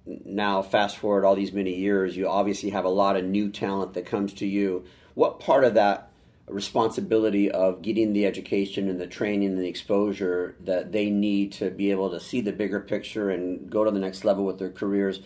Now, 0.06 0.62
fast 0.62 0.96
forward 0.96 1.24
all 1.24 1.36
these 1.36 1.52
many 1.52 1.76
years, 1.76 2.16
you 2.16 2.28
obviously 2.28 2.70
have 2.70 2.84
a 2.84 2.90
lot 2.90 3.16
of 3.16 3.24
new 3.24 3.50
talent 3.50 3.94
that 3.94 4.06
comes 4.06 4.32
to 4.34 4.46
you. 4.46 4.84
What 5.14 5.40
part 5.40 5.64
of 5.64 5.74
that 5.74 6.09
responsibility 6.50 7.50
of 7.50 7.82
getting 7.82 8.12
the 8.12 8.26
education 8.26 8.88
and 8.88 9.00
the 9.00 9.06
training 9.06 9.48
and 9.50 9.58
the 9.58 9.68
exposure 9.68 10.56
that 10.60 10.92
they 10.92 11.10
need 11.10 11.52
to 11.52 11.70
be 11.70 11.90
able 11.90 12.10
to 12.10 12.20
see 12.20 12.40
the 12.40 12.52
bigger 12.52 12.80
picture 12.80 13.30
and 13.30 13.70
go 13.70 13.84
to 13.84 13.90
the 13.90 13.98
next 13.98 14.24
level 14.24 14.44
with 14.44 14.58
their 14.58 14.70
careers. 14.70 15.20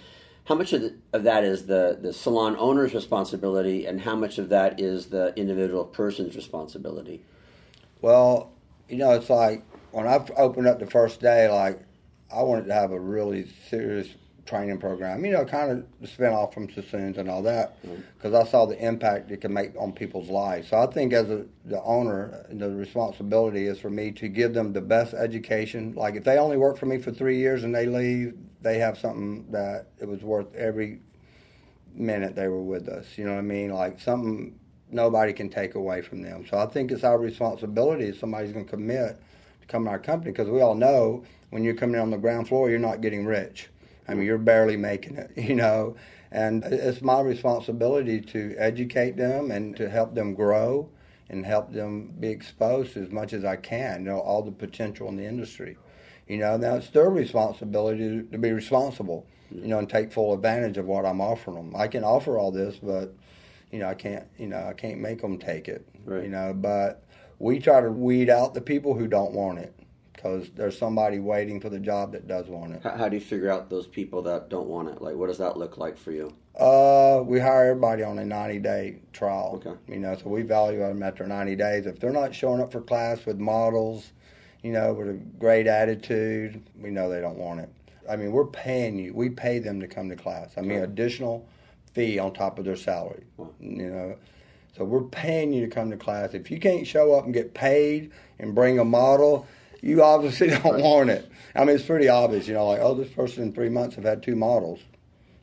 How 0.45 0.55
much 0.55 0.73
of, 0.73 0.83
the, 0.83 0.95
of 1.13 1.25
that 1.25 1.45
is 1.45 1.67
the, 1.67 1.99
the 2.01 2.13
salon 2.13 2.57
owner's 2.59 2.93
responsibility, 2.93 3.87
and 3.87 4.03
how 4.03 4.15
much 4.15 4.39
of 4.39 4.51
that 4.51 4.79
is 4.79 5.07
the 5.07 5.33
individual 5.37 5.85
person's 5.85 6.37
responsibility? 6.37 7.23
Well, 8.03 8.53
you 8.89 8.99
know, 8.99 9.13
it's 9.13 9.31
like 9.31 9.65
when 9.91 10.07
I 10.07 10.25
opened 10.37 10.67
up 10.67 10.79
the 10.79 10.87
first 10.87 11.21
day, 11.21 11.49
like 11.49 11.81
I 12.31 12.43
wanted 12.43 12.67
to 12.67 12.75
have 12.75 12.93
a 12.93 13.01
really 13.01 13.49
serious 13.71 14.09
training 14.47 14.79
program, 14.79 15.25
you 15.25 15.33
know, 15.33 15.45
kind 15.45 15.71
of 15.71 16.09
spin 16.09 16.33
off 16.33 16.53
from 16.53 16.71
Sassoons 16.71 17.17
and 17.19 17.31
all 17.31 17.43
that, 17.43 17.81
because 17.83 18.33
mm-hmm. 18.33 18.47
I 18.47 18.51
saw 18.51 18.67
the 18.67 18.79
impact 18.79 19.31
it 19.31 19.41
can 19.41 19.53
make 19.53 19.73
on 19.79 19.93
people's 19.93 20.29
lives. 20.29 20.69
So 20.69 20.79
I 20.79 20.87
think 20.87 21.13
as 21.13 21.31
a, 21.31 21.47
the 21.65 21.83
owner, 21.83 22.47
the 22.51 22.71
responsibility 22.71 23.67
is 23.67 23.79
for 23.79 23.91
me 23.91 24.11
to 24.13 24.29
give 24.29 24.53
them 24.53 24.73
the 24.73 24.81
best 24.81 25.15
education. 25.15 25.95
Like 25.95 26.15
if 26.15 26.25
they 26.25 26.39
only 26.39 26.57
work 26.57 26.77
for 26.77 26.87
me 26.87 26.99
for 26.99 27.11
three 27.11 27.39
years 27.39 27.65
and 27.65 27.75
they 27.75 27.87
leave, 27.87 28.35
they 28.61 28.79
have 28.79 28.99
something 28.99 29.51
that 29.51 29.89
it 29.99 30.07
was 30.07 30.23
worth 30.23 30.55
every 30.55 31.01
minute 31.95 32.35
they 32.35 32.49
were 32.49 32.63
with 32.63 32.89
us. 32.89 33.07
You 33.17 33.25
know 33.25 33.33
what 33.33 33.39
I 33.39 33.43
mean? 33.43 33.71
Like 33.71 34.01
something 34.01 34.59
nobody 34.91 35.33
can 35.33 35.49
take 35.49 35.75
away 35.75 36.03
from 36.03 36.23
them. 36.23 36.45
So 36.49 36.59
I 36.59 36.67
think 36.67 36.93
it's 36.93 37.05
our 37.05 37.19
responsibility 37.19 38.07
if 38.07 38.19
somebody's 38.19 38.53
going 38.53 38.65
to 38.65 38.71
commit 38.71 39.21
to 39.61 39.67
come 39.67 39.85
to 39.85 39.91
our 39.91 39.99
company, 39.99 40.33
because 40.33 40.49
we 40.49 40.61
all 40.61 40.75
know 40.75 41.25
when 41.51 41.65
you're 41.65 41.75
coming 41.75 41.95
in 41.95 42.01
on 42.01 42.11
the 42.11 42.19
ground 42.19 42.49
floor, 42.49 42.69
you're 42.69 42.79
not 42.79 43.01
getting 43.01 43.25
rich 43.25 43.71
I 44.09 44.15
mean, 44.15 44.27
you're 44.27 44.39
barely 44.39 44.77
making 44.77 45.17
it, 45.17 45.33
you 45.37 45.55
know. 45.55 45.97
And 46.31 46.65
it's 46.65 47.01
my 47.01 47.21
responsibility 47.21 48.21
to 48.21 48.57
educate 48.59 49.17
them 49.17 49.53
and 49.53 49.77
to 49.77 49.89
help 49.89 50.15
them 50.15 50.35
grow 50.35 50.89
and 51.31 51.47
help 51.47 51.73
them 51.73 52.13
be 52.19 52.29
exposed 52.29 52.97
as 52.97 53.11
much 53.11 53.33
as 53.33 53.45
I 53.45 53.57
can, 53.57 54.01
you 54.01 54.11
know, 54.11 54.19
all 54.19 54.43
the 54.43 54.51
potential 54.51 55.09
in 55.09 55.17
the 55.17 55.25
industry. 55.25 55.77
You 56.27 56.39
know, 56.39 56.57
now 56.57 56.77
it's 56.77 56.91
their 56.91 57.09
responsibility 57.09 58.25
to, 58.31 58.39
be 58.39 58.51
responsible, 58.51 59.27
you 59.51 59.69
know, 59.69 59.79
and 59.79 59.89
take 59.89 60.13
full 60.13 60.35
advantage 60.35 60.77
of 60.77 60.87
what 60.87 61.07
I'm 61.07 61.21
offering 61.21 61.57
them. 61.57 61.77
I 61.77 61.87
can 61.87 62.03
offer 62.03 62.37
all 62.37 62.51
this, 62.51 62.77
but, 62.83 63.15
you 63.71 63.79
know, 63.79 63.89
I 63.89 63.95
can't, 63.95 64.27
you 64.37 64.49
know, 64.49 64.67
I 64.67 64.73
can't 64.73 64.99
make 64.99 65.21
them 65.21 65.39
take 65.39 65.69
it, 65.69 65.87
right. 66.05 66.25
you 66.25 66.31
know, 66.31 66.53
but 66.53 67.05
we 67.39 67.61
try 67.61 67.81
to 67.81 67.91
weed 67.91 68.29
out 68.29 68.55
the 68.55 68.61
people 68.61 68.95
who 68.95 69.07
don't 69.07 69.33
want 69.33 69.59
it 69.59 69.75
because 70.25 70.49
there's 70.55 70.79
somebody 70.79 71.19
waiting 71.19 71.61
for 71.61 71.69
the 71.69 71.79
job 71.79 72.13
that 72.13 72.27
does 72.27 72.49
want 72.49 72.73
it. 72.73 72.83
How, 72.83 72.97
how, 72.97 73.09
do 73.11 73.17
you 73.17 73.21
figure 73.21 73.51
out 73.51 73.69
those 73.69 73.87
people 73.87 74.23
that 74.23 74.49
don't 74.49 74.67
want 74.67 74.89
it? 74.89 75.03
Like, 75.03 75.17
what 75.17 75.27
does 75.27 75.37
that 75.37 75.59
look 75.59 75.77
like 75.77 75.99
for 75.99 76.13
you? 76.13 76.35
Uh, 76.59 77.23
we 77.27 77.39
hire 77.39 77.71
everybody 77.71 78.03
on 78.03 78.19
a 78.19 78.25
90 78.25 78.59
day 78.61 79.01
trial. 79.13 79.61
Okay. 79.63 79.79
You 79.93 80.01
know, 80.01 80.17
so 80.17 80.31
we 80.31 80.41
value 80.41 80.79
them 80.79 81.03
after 81.03 81.27
90 81.27 81.57
days. 81.57 81.85
If 81.85 82.01
they're 82.01 82.11
not 82.11 82.35
showing 82.35 82.63
up 82.63 82.73
for 82.73 82.81
class 82.81 83.27
with 83.27 83.39
models, 83.39 84.13
you 84.63 84.73
know, 84.73 84.95
with 84.95 85.11
a 85.11 85.13
great 85.13 85.67
attitude, 85.67 86.63
we 86.81 86.91
know 86.91 87.11
they 87.11 87.21
don't 87.21 87.37
want 87.37 87.61
it. 87.61 87.69
I 88.09 88.17
mean, 88.17 88.33
we're 88.33 88.47
paying 88.47 88.99
you. 88.99 89.13
We 89.13 89.29
pay 89.29 89.59
them 89.59 89.79
to 89.81 89.87
come 89.87 90.09
to 90.09 90.17
class. 90.17 90.53
I 90.57 90.63
mean, 90.63 90.79
additional 90.79 91.47
fee 91.93 92.19
on 92.19 92.33
top 92.33 92.59
of 92.59 92.65
their 92.65 92.77
salary. 92.77 93.25
You 93.61 93.91
know, 93.91 94.17
so 94.75 94.85
we're 94.85 95.03
paying 95.03 95.53
you 95.53 95.67
to 95.67 95.73
come 95.73 95.91
to 95.91 95.97
class. 95.99 96.33
If 96.33 96.51
you 96.51 96.59
can't 96.59 96.87
show 96.87 97.15
up 97.15 97.25
and 97.25 97.35
get 97.35 97.53
paid 97.53 98.11
and 98.39 98.55
bring 98.55 98.79
a 98.79 98.85
model, 98.85 99.47
you 99.85 100.03
obviously 100.03 100.49
don't 100.63 100.81
want 100.81 101.11
it. 101.11 101.31
I 101.55 101.65
mean, 101.65 101.77
it's 101.77 101.85
pretty 101.85 102.09
obvious, 102.09 102.49
you 102.49 102.55
know, 102.55 102.67
like, 102.67 102.81
oh, 102.81 102.95
this 102.95 103.11
person 103.11 103.43
in 103.45 103.53
three 103.53 103.69
months 103.69 103.97
have 103.97 104.05
had 104.05 104.23
two 104.23 104.35
models, 104.35 104.81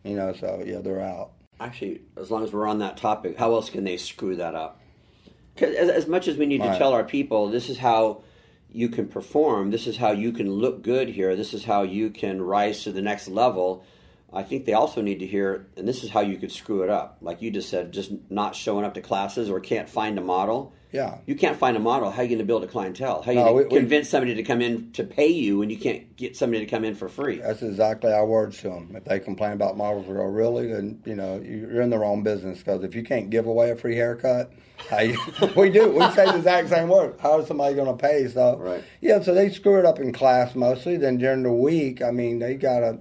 you 0.03 0.15
know, 0.15 0.33
so 0.33 0.63
yeah, 0.65 0.79
they're 0.79 0.99
out. 0.99 1.31
Actually, 1.59 2.01
as 2.17 2.31
long 2.31 2.43
as 2.43 2.51
we're 2.51 2.67
on 2.67 2.79
that 2.79 2.97
topic, 2.97 3.37
how 3.37 3.53
else 3.53 3.69
can 3.69 3.83
they 3.83 3.97
screw 3.97 4.35
that 4.35 4.55
up? 4.55 4.79
'Cause 5.55 5.75
as, 5.75 5.89
as 5.89 6.07
much 6.07 6.27
as 6.27 6.37
we 6.37 6.47
need 6.47 6.61
to 6.73 6.77
tell 6.79 6.93
our 6.93 7.03
people, 7.03 7.49
this 7.49 7.69
is 7.69 7.77
how 7.77 8.23
you 8.71 8.89
can 8.89 9.07
perform, 9.07 9.69
this 9.69 9.85
is 9.85 9.97
how 9.97 10.11
you 10.11 10.31
can 10.31 10.49
look 10.51 10.81
good 10.81 11.09
here, 11.09 11.35
this 11.35 11.53
is 11.53 11.65
how 11.65 11.83
you 11.83 12.09
can 12.09 12.41
rise 12.41 12.83
to 12.83 12.91
the 12.91 13.01
next 13.01 13.27
level. 13.27 13.83
I 14.33 14.41
think 14.43 14.65
they 14.65 14.73
also 14.73 15.01
need 15.01 15.19
to 15.19 15.27
hear, 15.27 15.67
and 15.77 15.87
this 15.87 16.03
is 16.03 16.09
how 16.09 16.21
you 16.21 16.37
could 16.37 16.51
screw 16.51 16.81
it 16.83 16.89
up. 16.89 17.17
Like 17.21 17.41
you 17.41 17.51
just 17.51 17.69
said, 17.69 17.91
just 17.91 18.11
not 18.29 18.55
showing 18.55 18.85
up 18.85 18.93
to 18.95 19.01
classes 19.01 19.49
or 19.49 19.59
can't 19.59 19.89
find 19.89 20.17
a 20.17 20.21
model. 20.21 20.73
Yeah. 20.91 21.19
You 21.25 21.35
can't 21.35 21.57
find 21.57 21.77
a 21.77 21.79
model. 21.79 22.11
How 22.11 22.19
are 22.19 22.23
you 22.23 22.29
going 22.29 22.39
to 22.39 22.45
build 22.45 22.63
a 22.65 22.67
clientele? 22.67 23.21
How 23.21 23.31
are 23.31 23.33
you 23.33 23.39
No, 23.39 23.45
going 23.45 23.55
we- 23.55 23.63
to 23.63 23.69
we- 23.75 23.79
convince 23.79 24.09
somebody 24.09 24.35
to 24.35 24.43
come 24.43 24.61
in 24.61 24.91
to 24.91 25.03
pay 25.05 25.27
you 25.27 25.59
when 25.59 25.69
you 25.69 25.77
can't 25.77 26.13
get 26.17 26.35
somebody 26.35 26.65
to 26.65 26.69
come 26.69 26.83
in 26.83 26.95
for 26.95 27.07
free? 27.07 27.37
That's 27.39 27.61
exactly 27.61 28.11
our 28.11 28.25
words 28.25 28.57
to 28.61 28.69
them. 28.69 28.93
If 28.95 29.05
they 29.05 29.19
complain 29.19 29.53
about 29.53 29.77
models, 29.77 30.05
we 30.05 30.15
go, 30.15 30.23
really? 30.23 30.67
Then, 30.67 31.01
you 31.05 31.15
know, 31.15 31.39
you're 31.39 31.81
in 31.81 31.89
the 31.91 31.97
wrong 31.97 32.23
business 32.23 32.57
because 32.59 32.83
if 32.83 32.93
you 32.93 33.03
can't 33.03 33.29
give 33.29 33.45
away 33.47 33.71
a 33.71 33.75
free 33.77 33.95
haircut, 33.95 34.51
how 34.89 34.99
you, 34.99 35.17
we 35.55 35.69
do. 35.69 35.89
We 35.91 36.01
say 36.11 36.25
the 36.25 36.35
exact 36.37 36.67
same 36.69 36.89
word. 36.89 37.15
How 37.21 37.39
is 37.39 37.47
somebody 37.47 37.73
going 37.75 37.95
to 37.95 38.01
pay? 38.01 38.27
So, 38.27 38.57
Right. 38.57 38.83
yeah, 38.99 39.21
so 39.21 39.33
they 39.33 39.49
screw 39.49 39.79
it 39.79 39.85
up 39.85 39.99
in 39.99 40.11
class 40.11 40.55
mostly. 40.55 40.97
Then 40.97 41.17
during 41.17 41.43
the 41.43 41.53
week, 41.53 42.01
I 42.01 42.11
mean, 42.11 42.39
they 42.39 42.55
got 42.55 42.79
to, 42.81 42.97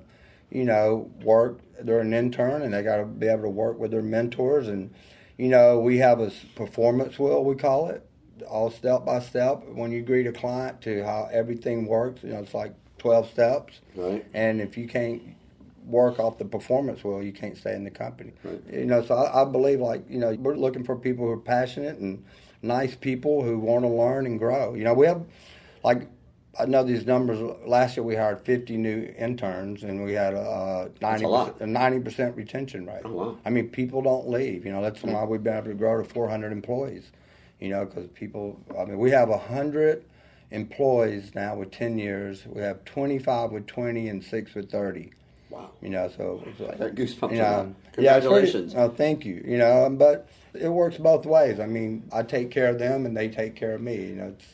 you 0.50 0.64
know, 0.64 1.10
work. 1.24 1.58
They're 1.82 2.00
an 2.00 2.12
intern 2.14 2.62
and 2.62 2.72
they 2.74 2.82
got 2.82 2.98
to 2.98 3.04
be 3.06 3.26
able 3.26 3.44
to 3.44 3.48
work 3.48 3.78
with 3.80 3.90
their 3.90 4.02
mentors. 4.02 4.68
And, 4.68 4.92
you 5.40 5.48
know, 5.48 5.80
we 5.80 5.96
have 5.98 6.20
a 6.20 6.30
performance 6.54 7.18
wheel, 7.18 7.42
we 7.42 7.54
call 7.54 7.88
it, 7.88 8.06
all 8.46 8.70
step 8.70 9.06
by 9.06 9.20
step. 9.20 9.64
When 9.68 9.90
you 9.90 10.02
greet 10.02 10.26
a 10.26 10.32
client 10.32 10.82
to 10.82 11.02
how 11.02 11.30
everything 11.32 11.86
works, 11.86 12.22
you 12.22 12.28
know, 12.28 12.40
it's 12.40 12.52
like 12.52 12.74
12 12.98 13.30
steps. 13.30 13.80
Right. 13.94 14.26
And 14.34 14.60
if 14.60 14.76
you 14.76 14.86
can't 14.86 15.22
work 15.86 16.18
off 16.18 16.36
the 16.36 16.44
performance 16.44 17.02
wheel, 17.02 17.22
you 17.22 17.32
can't 17.32 17.56
stay 17.56 17.74
in 17.74 17.84
the 17.84 17.90
company. 17.90 18.34
Right. 18.44 18.60
You 18.70 18.84
know, 18.84 19.02
so 19.02 19.14
I, 19.14 19.40
I 19.40 19.44
believe 19.46 19.80
like 19.80 20.04
you 20.10 20.18
know 20.18 20.32
we're 20.34 20.56
looking 20.56 20.84
for 20.84 20.94
people 20.94 21.24
who 21.24 21.30
are 21.30 21.38
passionate 21.38 21.96
and 21.96 22.22
nice 22.60 22.94
people 22.94 23.42
who 23.42 23.58
want 23.58 23.84
to 23.84 23.88
learn 23.88 24.26
and 24.26 24.38
grow. 24.38 24.74
You 24.74 24.84
know, 24.84 24.92
we 24.92 25.06
have 25.06 25.24
like 25.82 26.06
I 26.58 26.66
know 26.66 26.82
these 26.82 27.06
numbers. 27.06 27.38
Last 27.64 27.96
year 27.96 28.04
we 28.04 28.16
hired 28.16 28.40
50 28.40 28.76
new 28.76 29.14
interns 29.16 29.84
and 29.84 30.02
we 30.04 30.12
had 30.14 30.34
a 30.34 30.90
That's 31.00 31.22
a 31.22 31.28
lot. 31.28 31.60
90 31.60 32.00
percent 32.00 32.36
retention 32.36 32.86
rate. 32.86 33.02
Oh, 33.04 33.10
wow. 33.12 33.38
I 33.44 33.50
mean, 33.50 33.68
people 33.68 34.02
don't 34.02 34.28
leave. 34.28 34.66
You 34.66 34.72
know, 34.72 34.82
that's 34.82 35.02
why 35.02 35.24
we've 35.24 35.42
been 35.42 35.56
able 35.56 35.68
to 35.68 35.74
grow 35.74 36.02
to 36.02 36.08
400 36.08 36.50
employees. 36.52 37.10
You 37.60 37.68
know, 37.68 37.84
because 37.84 38.08
people. 38.08 38.58
I 38.78 38.84
mean, 38.84 38.98
we 38.98 39.10
have 39.12 39.28
hundred 39.30 40.04
employees 40.50 41.32
now 41.34 41.54
with 41.54 41.70
10 41.70 41.98
years. 41.98 42.44
We 42.46 42.60
have 42.62 42.84
25 42.84 43.52
with 43.52 43.66
20 43.66 44.08
and 44.08 44.22
six 44.24 44.54
with 44.54 44.70
30. 44.70 45.12
Wow. 45.50 45.70
You 45.82 45.90
know, 45.90 46.10
so 46.16 46.42
it's 46.46 46.60
like, 46.60 46.74
I 46.74 46.78
got 46.88 46.94
goosebumps 46.94 47.30
you 47.32 47.38
know, 47.38 47.74
that. 47.94 48.02
yeah, 48.02 48.18
pretty- 48.18 48.26
Congratulations. 48.26 48.74
oh, 48.76 48.88
thank 48.88 49.24
you. 49.24 49.42
You 49.46 49.58
know, 49.58 49.88
but 49.90 50.28
it 50.54 50.68
works 50.68 50.96
both 50.96 51.26
ways. 51.26 51.60
I 51.60 51.66
mean, 51.66 52.04
I 52.12 52.22
take 52.22 52.50
care 52.50 52.68
of 52.68 52.78
them 52.78 53.04
and 53.06 53.16
they 53.16 53.28
take 53.28 53.54
care 53.56 53.72
of 53.74 53.80
me. 53.80 53.96
You 53.96 54.14
know, 54.16 54.26
it's 54.38 54.46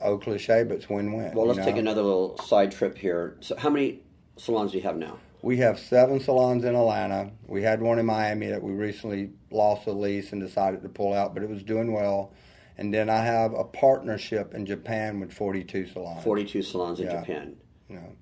old 0.00 0.22
cliche, 0.22 0.64
but 0.64 0.76
it's 0.78 0.88
win-win. 0.88 1.32
Well, 1.34 1.46
let's 1.46 1.58
know? 1.58 1.64
take 1.64 1.76
another 1.76 2.02
little 2.02 2.38
side 2.38 2.72
trip 2.72 2.96
here. 2.98 3.36
So, 3.40 3.56
how 3.56 3.70
many 3.70 4.00
salons 4.36 4.72
do 4.72 4.78
you 4.78 4.82
have 4.84 4.96
now? 4.96 5.18
We 5.42 5.56
have 5.58 5.78
seven 5.78 6.20
salons 6.20 6.64
in 6.64 6.74
Atlanta. 6.74 7.30
We 7.46 7.62
had 7.62 7.80
one 7.80 7.98
in 7.98 8.06
Miami 8.06 8.48
that 8.48 8.62
we 8.62 8.72
recently 8.72 9.30
lost 9.50 9.86
the 9.86 9.92
lease 9.92 10.32
and 10.32 10.40
decided 10.40 10.82
to 10.82 10.88
pull 10.88 11.14
out, 11.14 11.32
but 11.34 11.42
it 11.42 11.48
was 11.48 11.62
doing 11.62 11.92
well. 11.92 12.32
And 12.76 12.92
then 12.92 13.08
I 13.10 13.18
have 13.24 13.52
a 13.54 13.64
partnership 13.64 14.54
in 14.54 14.66
Japan 14.66 15.20
with 15.20 15.32
42 15.32 15.86
salons. 15.88 16.22
42 16.24 16.62
salons 16.62 17.00
in 17.00 17.06
Yeah. 17.06 17.20
Japan. 17.20 17.56
You 17.88 17.96
know, 17.96 18.12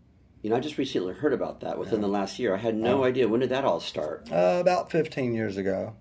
You 0.42 0.50
know, 0.50 0.56
I 0.56 0.60
just 0.60 0.78
recently 0.78 1.14
heard 1.14 1.32
about 1.32 1.60
that 1.60 1.78
within 1.78 2.00
the 2.00 2.08
last 2.08 2.38
year. 2.38 2.54
I 2.54 2.58
had 2.58 2.76
no 2.76 3.02
idea. 3.02 3.26
When 3.28 3.40
did 3.40 3.50
that 3.50 3.64
all 3.64 3.80
start? 3.80 4.28
uh, 4.32 4.58
about 4.60 4.88
15 4.90 5.34
years 5.34 5.56
ago. 5.56 5.94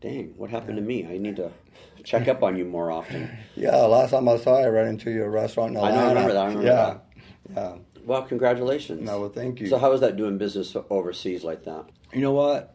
Dang, 0.00 0.34
what 0.36 0.50
happened 0.50 0.76
to 0.76 0.82
me? 0.82 1.06
I 1.06 1.16
need 1.18 1.36
to 1.36 1.50
check 2.04 2.28
up 2.28 2.42
on 2.42 2.56
you 2.56 2.64
more 2.64 2.90
often. 2.90 3.30
Yeah, 3.54 3.76
last 3.76 4.10
time 4.10 4.28
I 4.28 4.38
saw 4.38 4.58
you, 4.58 4.64
I 4.64 4.68
ran 4.68 4.88
into 4.88 5.10
your 5.10 5.30
restaurant 5.30 5.76
in 5.76 5.76
I 5.76 5.90
know, 5.90 5.98
I 5.98 6.08
remember 6.08 6.32
that, 6.32 6.42
I 6.42 6.46
remember 6.46 6.66
yeah. 6.66 6.96
Yeah. 7.54 7.76
Well, 8.04 8.22
congratulations. 8.22 9.02
No, 9.02 9.20
well, 9.20 9.28
thank 9.28 9.60
you. 9.60 9.68
So, 9.68 9.78
how 9.78 9.92
is 9.92 10.00
that 10.00 10.16
doing 10.16 10.38
business 10.38 10.74
overseas 10.90 11.44
like 11.44 11.64
that? 11.64 11.84
You 12.12 12.22
know 12.22 12.32
what? 12.32 12.74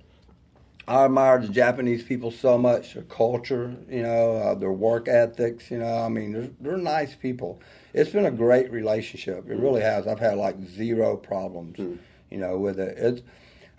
I 0.88 1.04
admire 1.04 1.42
the 1.42 1.50
Japanese 1.50 2.04
people 2.04 2.32
so 2.32 2.58
much. 2.58 2.94
Their 2.94 3.04
culture, 3.04 3.76
you 3.90 4.04
know, 4.04 4.34
uh, 4.34 4.56
their 4.56 4.72
work 4.72 5.10
ethics. 5.10 5.70
You 5.70 5.80
know, 5.80 5.98
I 5.98 6.08
mean, 6.08 6.32
they're, 6.32 6.50
they're 6.62 6.78
nice 6.78 7.14
people. 7.14 7.62
It's 7.94 8.12
been 8.12 8.26
a 8.26 8.32
great 8.32 8.72
relationship. 8.72 9.50
It 9.50 9.58
really 9.58 9.82
has. 9.82 10.08
I've 10.08 10.20
had 10.20 10.38
like 10.38 10.56
zero 10.64 11.18
problems, 11.18 11.78
you 11.78 12.38
know, 12.38 12.58
with 12.58 12.80
it. 12.80 12.98
It's. 12.98 13.22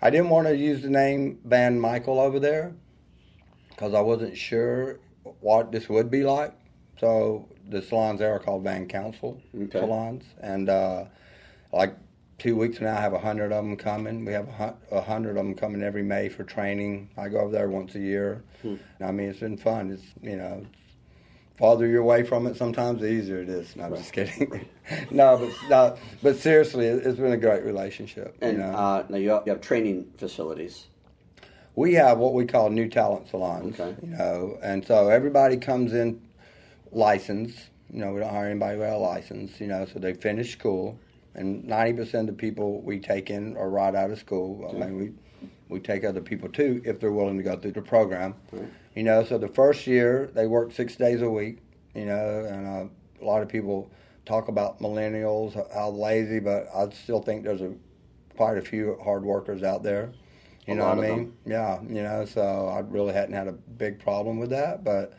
I 0.01 0.11
didn't 0.11 0.29
want 0.29 0.47
to 0.47 0.55
use 0.55 0.81
the 0.81 0.89
name 0.89 1.39
Van 1.43 1.79
Michael 1.79 2.19
over 2.19 2.39
there 2.39 2.73
because 3.69 3.93
I 3.93 4.01
wasn't 4.01 4.37
sure 4.37 4.99
what 5.41 5.71
this 5.71 5.89
would 5.89 6.09
be 6.11 6.23
like. 6.23 6.53
So 6.99 7.47
the 7.69 7.81
salons 7.81 8.19
there 8.19 8.33
are 8.33 8.39
called 8.39 8.63
Van 8.63 8.87
Council 8.87 9.41
Okay. 9.55 9.79
salons, 9.79 10.23
and 10.41 10.69
uh, 10.69 11.05
like 11.71 11.95
two 12.37 12.55
weeks 12.55 12.77
from 12.77 12.87
now, 12.87 12.97
I 12.97 13.01
have 13.01 13.13
a 13.13 13.19
hundred 13.19 13.51
of 13.51 13.63
them 13.63 13.75
coming. 13.77 14.25
We 14.25 14.33
have 14.33 14.47
a 14.91 15.01
hundred 15.01 15.31
of 15.31 15.35
them 15.37 15.55
coming 15.55 15.81
every 15.83 16.03
May 16.03 16.29
for 16.29 16.43
training. 16.43 17.09
I 17.17 17.29
go 17.29 17.39
over 17.39 17.51
there 17.51 17.69
once 17.69 17.95
a 17.95 17.99
year. 17.99 18.43
I 19.01 19.11
mean, 19.11 19.29
it's 19.29 19.39
been 19.39 19.57
fun. 19.57 19.91
It's 19.91 20.03
you 20.21 20.35
know, 20.35 20.65
farther 21.57 21.85
you're 21.87 22.01
away 22.01 22.23
from 22.23 22.47
it, 22.47 22.55
sometimes 22.57 23.01
the 23.01 23.07
easier 23.07 23.39
it 23.41 23.49
is. 23.49 23.75
No, 23.75 23.83
I'm 23.85 23.95
just 23.95 24.11
kidding. 24.13 24.67
no, 25.11 25.37
but 25.37 25.69
no, 25.69 25.97
but 26.23 26.37
seriously, 26.37 26.85
it- 26.87 27.05
it's 27.05 27.19
been 27.19 27.31
a 27.33 27.37
great 27.37 27.63
relationship. 27.63 28.35
And 28.41 28.53
you 28.53 28.63
know? 28.63 28.71
uh, 28.73 29.05
now 29.09 29.17
you 29.17 29.29
have, 29.29 29.43
you 29.45 29.51
have 29.53 29.61
training 29.61 30.11
facilities. 30.17 30.85
We 31.75 31.93
have 31.93 32.17
what 32.17 32.33
we 32.33 32.45
call 32.45 32.69
new 32.69 32.87
talent 32.89 33.29
salons. 33.29 33.79
Okay. 33.79 33.95
You 34.01 34.09
know, 34.09 34.57
and 34.61 34.85
so 34.85 35.09
everybody 35.09 35.57
comes 35.57 35.93
in 35.93 36.21
licensed. 36.91 37.69
You 37.91 37.99
know, 37.99 38.11
we 38.11 38.19
don't 38.19 38.29
hire 38.29 38.47
anybody 38.47 38.77
without 38.77 38.97
a 38.97 38.99
license. 38.99 39.59
You 39.59 39.67
know, 39.67 39.85
so 39.85 39.99
they 39.99 40.13
finish 40.13 40.51
school, 40.51 40.99
and 41.33 41.63
ninety 41.65 41.93
percent 41.93 42.29
of 42.29 42.35
the 42.35 42.39
people 42.39 42.81
we 42.81 42.99
take 42.99 43.29
in 43.29 43.57
are 43.57 43.69
right 43.69 43.95
out 43.95 44.11
of 44.11 44.19
school. 44.19 44.69
I 44.69 44.77
mean, 44.77 44.97
we 44.97 45.49
we 45.69 45.79
take 45.79 46.03
other 46.03 46.21
people 46.21 46.49
too 46.49 46.81
if 46.85 46.99
they're 46.99 47.11
willing 47.11 47.37
to 47.37 47.43
go 47.43 47.55
through 47.57 47.73
the 47.73 47.81
program. 47.81 48.35
Right. 48.51 48.67
You 48.95 49.03
know, 49.03 49.23
so 49.23 49.37
the 49.37 49.47
first 49.47 49.87
year 49.87 50.29
they 50.33 50.47
work 50.47 50.73
six 50.73 50.95
days 50.95 51.21
a 51.21 51.29
week. 51.29 51.59
You 51.95 52.05
know, 52.05 52.45
and 52.47 52.67
uh, 52.67 53.23
a 53.23 53.25
lot 53.25 53.41
of 53.41 53.49
people 53.49 53.91
talk 54.25 54.47
about 54.47 54.79
millennials 54.79 55.55
how 55.73 55.89
lazy, 55.89 56.39
but 56.39 56.67
I 56.75 56.89
still 56.89 57.21
think 57.21 57.43
there's 57.43 57.61
a 57.61 57.73
quite 58.37 58.57
a 58.57 58.61
few 58.61 58.97
hard 59.03 59.23
workers 59.25 59.63
out 59.63 59.83
there. 59.83 60.11
You 60.69 60.75
A 60.75 60.77
know 60.77 60.95
what 60.95 60.99
I 60.99 61.15
mean? 61.15 61.33
Yeah, 61.45 61.81
you 61.81 62.03
know, 62.03 62.25
so 62.25 62.67
I 62.67 62.79
really 62.79 63.13
hadn't 63.13 63.35
had 63.35 63.47
a 63.47 63.53
big 63.53 63.99
problem 63.99 64.39
with 64.39 64.51
that, 64.51 64.83
but 64.83 65.17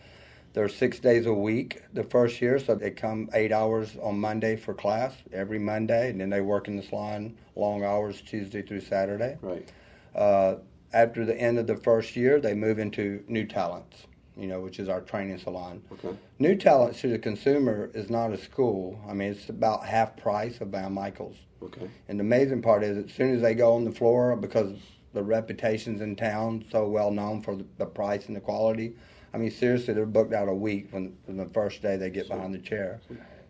they're 0.52 0.68
six 0.68 0.98
days 0.98 1.26
a 1.26 1.32
week 1.32 1.82
the 1.92 2.04
first 2.04 2.40
year, 2.40 2.58
so 2.58 2.74
they 2.74 2.90
come 2.90 3.30
eight 3.34 3.52
hours 3.52 3.96
on 4.02 4.18
Monday 4.18 4.56
for 4.56 4.74
class 4.74 5.14
every 5.32 5.58
Monday, 5.58 6.10
and 6.10 6.20
then 6.20 6.30
they 6.30 6.40
work 6.40 6.68
in 6.68 6.76
the 6.76 6.82
salon 6.82 7.36
long 7.54 7.84
hours 7.84 8.20
Tuesday 8.20 8.62
through 8.62 8.80
Saturday. 8.80 9.38
Right. 9.42 9.68
Uh, 10.14 10.56
after 10.92 11.24
the 11.24 11.40
end 11.40 11.58
of 11.58 11.66
the 11.68 11.76
first 11.76 12.16
year, 12.16 12.40
they 12.40 12.54
move 12.54 12.80
into 12.80 13.22
New 13.28 13.46
Talents, 13.46 14.08
you 14.36 14.48
know, 14.48 14.60
which 14.60 14.80
is 14.80 14.88
our 14.88 15.00
training 15.00 15.38
salon. 15.38 15.82
Okay. 15.92 16.16
New 16.40 16.56
Talents 16.56 17.00
to 17.02 17.08
the 17.08 17.18
consumer 17.18 17.90
is 17.94 18.10
not 18.10 18.32
a 18.32 18.38
school. 18.38 19.00
I 19.08 19.14
mean, 19.14 19.30
it's 19.30 19.48
about 19.48 19.86
half 19.86 20.16
price 20.16 20.60
of 20.60 20.68
Van 20.68 20.92
Michaels. 20.92 21.36
Okay. 21.62 21.88
And 22.08 22.18
the 22.18 22.24
amazing 22.24 22.62
part 22.62 22.82
is, 22.82 23.04
as 23.04 23.12
soon 23.12 23.34
as 23.34 23.42
they 23.42 23.54
go 23.54 23.74
on 23.74 23.84
the 23.84 23.92
floor, 23.92 24.34
because 24.34 24.76
the 25.12 25.22
reputation's 25.22 26.00
in 26.00 26.16
town 26.16 26.64
so 26.70 26.86
well 26.86 27.10
known 27.10 27.42
for 27.42 27.56
the, 27.56 27.64
the 27.78 27.86
price 27.86 28.26
and 28.26 28.36
the 28.36 28.40
quality. 28.40 28.94
I 29.32 29.38
mean, 29.38 29.50
seriously, 29.50 29.94
they're 29.94 30.06
booked 30.06 30.32
out 30.32 30.48
a 30.48 30.54
week 30.54 30.88
when, 30.90 31.16
when 31.26 31.36
the 31.36 31.46
first 31.46 31.82
day 31.82 31.96
they 31.96 32.10
get 32.10 32.28
behind 32.28 32.52
the 32.52 32.58
chair, 32.58 33.00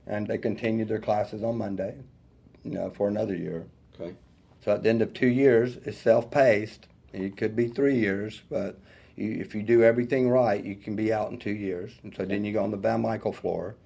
and 0.07 0.27
they 0.27 0.39
continue 0.39 0.85
their 0.85 0.99
classes 0.99 1.43
on 1.43 1.57
Monday, 1.57 1.97
you 2.65 2.73
know, 2.73 2.91
for 2.91 3.09
another 3.09 3.35
year. 3.35 3.67
Okay. 3.99 4.15
So 4.63 4.73
at 4.73 4.83
the 4.83 4.91
end 4.91 5.01
of 5.01 5.15
two 5.15 5.29
years, 5.29 5.79
it's 5.85 5.97
self-paced. 5.97 6.87
It 7.13 7.37
could 7.37 7.57
be 7.57 7.69
three 7.69 7.99
years, 7.99 8.43
but 8.51 8.79
you, 9.17 9.33
if 9.41 9.55
you 9.55 9.63
do 9.63 9.83
everything 9.83 10.29
right, 10.29 10.63
you 10.63 10.77
can 10.77 10.97
be 10.97 11.13
out 11.13 11.31
in 11.31 11.39
two 11.39 11.51
years. 11.51 11.93
And 12.03 12.15
so 12.15 12.25
then 12.25 12.45
you 12.45 12.53
go 12.53 12.63
on 12.63 12.71
the 12.71 12.77
Van 12.77 13.01
Michael 13.01 13.33
floor. 13.33 13.77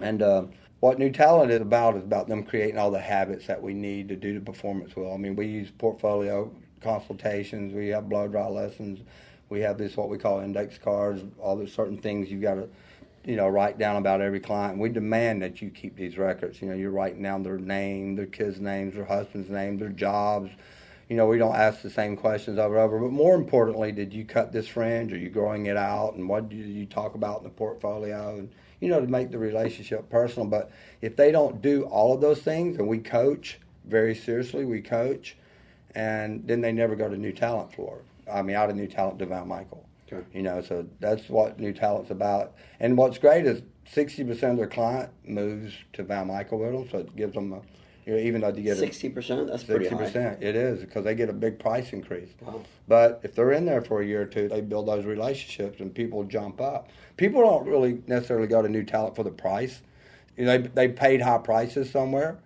And 0.00 0.22
uh, 0.22 0.44
what 0.82 0.98
New 0.98 1.12
Talent 1.12 1.52
is 1.52 1.60
about 1.60 1.94
is 1.94 2.02
about 2.02 2.26
them 2.26 2.42
creating 2.42 2.76
all 2.76 2.90
the 2.90 2.98
habits 2.98 3.46
that 3.46 3.62
we 3.62 3.72
need 3.72 4.08
to 4.08 4.16
do 4.16 4.34
the 4.34 4.40
performance 4.40 4.96
well. 4.96 5.14
I 5.14 5.16
mean, 5.16 5.36
we 5.36 5.46
use 5.46 5.70
portfolio 5.70 6.50
consultations, 6.80 7.72
we 7.72 7.86
have 7.90 8.08
blow 8.08 8.26
dry 8.26 8.48
lessons, 8.48 8.98
we 9.48 9.60
have 9.60 9.78
this 9.78 9.96
what 9.96 10.08
we 10.08 10.18
call 10.18 10.40
index 10.40 10.78
cards, 10.78 11.22
all 11.38 11.54
the 11.54 11.68
certain 11.68 11.98
things 11.98 12.32
you've 12.32 12.42
got 12.42 12.54
to 12.56 12.68
you 13.24 13.36
know, 13.36 13.46
write 13.46 13.78
down 13.78 13.94
about 13.94 14.20
every 14.20 14.40
client. 14.40 14.76
We 14.76 14.88
demand 14.88 15.40
that 15.42 15.62
you 15.62 15.70
keep 15.70 15.94
these 15.94 16.18
records. 16.18 16.60
You 16.60 16.66
know, 16.66 16.74
you're 16.74 16.90
writing 16.90 17.22
down 17.22 17.44
their 17.44 17.58
name, 17.58 18.16
their 18.16 18.26
kids' 18.26 18.58
names, 18.58 18.96
their 18.96 19.04
husband's 19.04 19.50
name, 19.50 19.78
their 19.78 19.90
jobs. 19.90 20.50
You 21.08 21.14
know, 21.14 21.26
we 21.26 21.38
don't 21.38 21.54
ask 21.54 21.82
the 21.82 21.90
same 21.90 22.16
questions 22.16 22.58
over 22.58 22.74
and 22.74 22.82
over. 22.82 22.98
But 22.98 23.12
more 23.12 23.36
importantly, 23.36 23.92
did 23.92 24.12
you 24.12 24.24
cut 24.24 24.50
this 24.50 24.66
fringe? 24.66 25.12
Are 25.12 25.16
you 25.16 25.30
growing 25.30 25.66
it 25.66 25.76
out? 25.76 26.14
And 26.14 26.28
what 26.28 26.48
do 26.48 26.56
you 26.56 26.86
talk 26.86 27.14
about 27.14 27.38
in 27.38 27.44
the 27.44 27.50
portfolio? 27.50 28.38
And 28.38 28.50
you 28.82 28.88
know, 28.88 29.00
to 29.00 29.06
make 29.06 29.30
the 29.30 29.38
relationship 29.38 30.10
personal. 30.10 30.48
But 30.48 30.72
if 31.00 31.14
they 31.14 31.30
don't 31.30 31.62
do 31.62 31.84
all 31.84 32.12
of 32.12 32.20
those 32.20 32.42
things, 32.42 32.78
and 32.78 32.88
we 32.88 32.98
coach 32.98 33.60
very 33.84 34.12
seriously, 34.12 34.64
we 34.64 34.82
coach, 34.82 35.36
and 35.94 36.46
then 36.48 36.60
they 36.60 36.72
never 36.72 36.96
go 36.96 37.08
to 37.08 37.16
new 37.16 37.32
talent 37.32 37.72
floor. 37.72 38.00
I 38.30 38.42
mean, 38.42 38.56
out 38.56 38.70
of 38.70 38.76
new 38.76 38.88
talent 38.88 39.20
to 39.20 39.26
Van 39.26 39.46
Michael. 39.46 39.86
Okay. 40.12 40.26
You 40.34 40.42
know, 40.42 40.60
so 40.62 40.84
that's 40.98 41.28
what 41.28 41.60
new 41.60 41.72
talent's 41.72 42.10
about. 42.10 42.54
And 42.80 42.98
what's 42.98 43.18
great 43.18 43.46
is 43.46 43.62
sixty 43.88 44.24
percent 44.24 44.52
of 44.52 44.58
their 44.58 44.66
client 44.66 45.10
moves 45.24 45.74
to 45.92 46.02
Van 46.02 46.26
Michael 46.26 46.58
with 46.58 46.72
them, 46.72 46.88
so 46.90 46.98
it 46.98 47.14
gives 47.14 47.34
them 47.34 47.52
a, 47.52 47.60
you 48.04 48.14
know, 48.14 48.18
even 48.18 48.40
though 48.40 48.48
you 48.48 48.62
get 48.62 48.78
Sixty 48.78 49.08
percent. 49.08 49.46
That's 49.48 49.64
pretty 49.64 49.84
sixty 49.84 49.96
high. 49.96 50.04
percent, 50.04 50.42
it 50.42 50.56
is 50.56 50.80
because 50.80 51.04
they 51.04 51.14
get 51.14 51.28
a 51.28 51.32
big 51.32 51.58
price 51.58 51.92
increase. 51.92 52.30
Wow. 52.40 52.62
But 52.88 53.20
if 53.22 53.34
they're 53.34 53.52
in 53.52 53.64
there 53.64 53.82
for 53.82 54.00
a 54.00 54.06
year 54.06 54.22
or 54.22 54.26
two, 54.26 54.48
they 54.48 54.60
build 54.60 54.88
those 54.88 55.04
relationships 55.04 55.80
and 55.80 55.94
people 55.94 56.24
jump 56.24 56.60
up. 56.60 56.88
People 57.16 57.42
don't 57.42 57.66
really 57.66 58.02
necessarily 58.06 58.48
go 58.48 58.60
to 58.62 58.68
new 58.68 58.82
talent 58.82 59.14
for 59.14 59.22
the 59.22 59.30
price. 59.30 59.82
You 60.36 60.46
know, 60.46 60.58
they 60.58 60.68
they 60.68 60.88
paid 60.88 61.20
high 61.20 61.38
prices 61.38 61.90
somewhere 61.90 62.38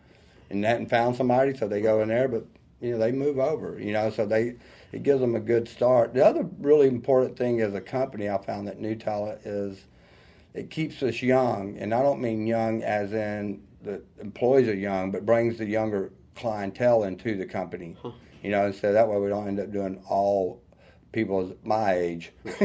and 0.50 0.64
hadn't 0.64 0.90
found 0.90 1.16
somebody, 1.16 1.56
so 1.56 1.66
they 1.66 1.80
go 1.80 2.02
in 2.02 2.08
there. 2.08 2.28
But 2.28 2.44
you 2.80 2.92
know, 2.92 2.98
they 2.98 3.12
move 3.12 3.38
over. 3.38 3.80
You 3.80 3.92
know, 3.92 4.10
so 4.10 4.26
they 4.26 4.56
it 4.92 5.02
gives 5.02 5.20
them 5.20 5.34
a 5.34 5.40
good 5.40 5.68
start. 5.68 6.12
The 6.12 6.24
other 6.24 6.46
really 6.60 6.88
important 6.88 7.36
thing 7.36 7.60
as 7.60 7.74
a 7.74 7.80
company, 7.80 8.28
I 8.28 8.38
found 8.38 8.68
that 8.68 8.78
new 8.78 8.94
talent 8.94 9.40
is 9.44 9.84
it 10.52 10.70
keeps 10.70 11.02
us 11.02 11.22
young, 11.22 11.76
and 11.78 11.94
I 11.94 12.02
don't 12.02 12.20
mean 12.20 12.46
young 12.46 12.82
as 12.82 13.12
in 13.12 13.62
the 13.86 14.02
employees 14.20 14.68
are 14.68 14.74
young, 14.74 15.10
but 15.10 15.24
brings 15.24 15.56
the 15.58 15.64
younger 15.64 16.12
clientele 16.34 17.04
into 17.04 17.36
the 17.36 17.46
company. 17.46 17.96
You 18.42 18.50
know, 18.50 18.66
and 18.66 18.74
so 18.74 18.92
that 18.92 19.08
way 19.08 19.16
we 19.18 19.28
don't 19.28 19.48
end 19.48 19.58
up 19.60 19.72
doing 19.72 20.02
all 20.08 20.60
people 21.12 21.56
my 21.64 21.94
age. 21.94 22.32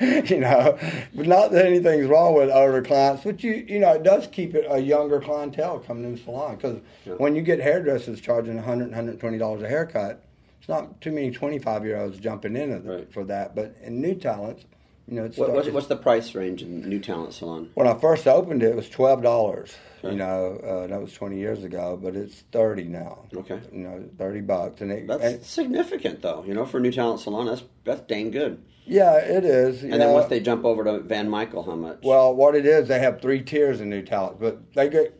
you 0.00 0.40
know, 0.40 0.78
but 1.14 1.26
not 1.26 1.52
that 1.52 1.66
anything's 1.66 2.06
wrong 2.06 2.34
with 2.34 2.50
older 2.50 2.82
clients, 2.82 3.24
but 3.24 3.42
you 3.44 3.52
you 3.68 3.78
know 3.78 3.92
it 3.92 4.02
does 4.02 4.26
keep 4.26 4.54
it 4.54 4.66
a 4.68 4.78
younger 4.80 5.20
clientele 5.20 5.78
coming 5.80 6.04
in 6.04 6.12
the 6.16 6.20
salon 6.20 6.56
because 6.56 6.80
Yeah. 7.04 7.14
when 7.14 7.36
you 7.36 7.42
get 7.42 7.60
hairdressers 7.60 8.20
charging 8.20 8.56
100 8.56 8.88
120 8.88 9.38
dollars 9.38 9.62
a 9.62 9.68
haircut, 9.68 10.24
it's 10.58 10.68
not 10.68 11.00
too 11.00 11.12
many 11.12 11.30
25 11.30 11.84
year 11.84 11.98
olds 12.00 12.18
jumping 12.18 12.56
in 12.56 12.84
Right. 12.84 13.12
for 13.12 13.24
that. 13.24 13.54
But 13.54 13.76
in 13.82 14.00
new 14.00 14.14
talents, 14.14 14.64
you 15.08 15.14
know, 15.16 15.28
What, 15.36 15.52
what's, 15.52 15.68
what's 15.68 15.86
the 15.86 15.96
price 15.96 16.34
range 16.34 16.62
in 16.62 16.88
New 16.88 17.00
Talent 17.00 17.32
Salon? 17.34 17.70
when 17.74 17.86
I 17.88 17.94
first 17.98 18.26
opened 18.26 18.62
it, 18.62 18.70
it 18.70 18.76
was 18.76 18.88
twelve 18.88 19.22
dollars. 19.22 19.74
Okay. 20.04 20.12
You 20.12 20.18
know, 20.18 20.56
uh, 20.58 20.86
that 20.86 21.00
was 21.00 21.12
twenty 21.12 21.38
years 21.38 21.64
ago, 21.64 21.98
but 22.00 22.14
it's 22.14 22.42
thirty 22.52 22.84
now. 22.84 23.24
Okay. 23.34 23.60
You 23.72 23.78
know, 23.80 24.04
thirty 24.18 24.40
bucks, 24.42 24.80
and 24.80 24.92
it. 24.92 25.06
That's 25.08 25.24
and- 25.24 25.42
significant, 25.44 26.22
though. 26.22 26.44
You 26.46 26.54
know, 26.54 26.66
for 26.66 26.78
New 26.78 26.92
Talent 26.92 27.20
Salon, 27.20 27.46
that's 27.46 27.62
that's 27.84 28.00
dang 28.02 28.30
good. 28.30 28.62
yeah, 28.86 29.16
it 29.16 29.44
is. 29.44 29.82
And 29.82 29.94
then 29.94 30.12
once 30.12 30.28
they 30.28 30.40
jump 30.40 30.64
over 30.64 30.84
to 30.84 31.00
Van 31.00 31.28
Michael, 31.28 31.62
how 31.64 31.74
much? 31.74 31.98
Well, 32.02 32.34
what 32.34 32.54
it 32.54 32.64
is, 32.66 32.86
they 32.88 33.00
have 33.00 33.20
three 33.20 33.42
tiers 33.42 33.80
in 33.80 33.88
new 33.90 34.02
talent, 34.02 34.38
but 34.40 34.72
they 34.74 34.88
get 34.88 35.18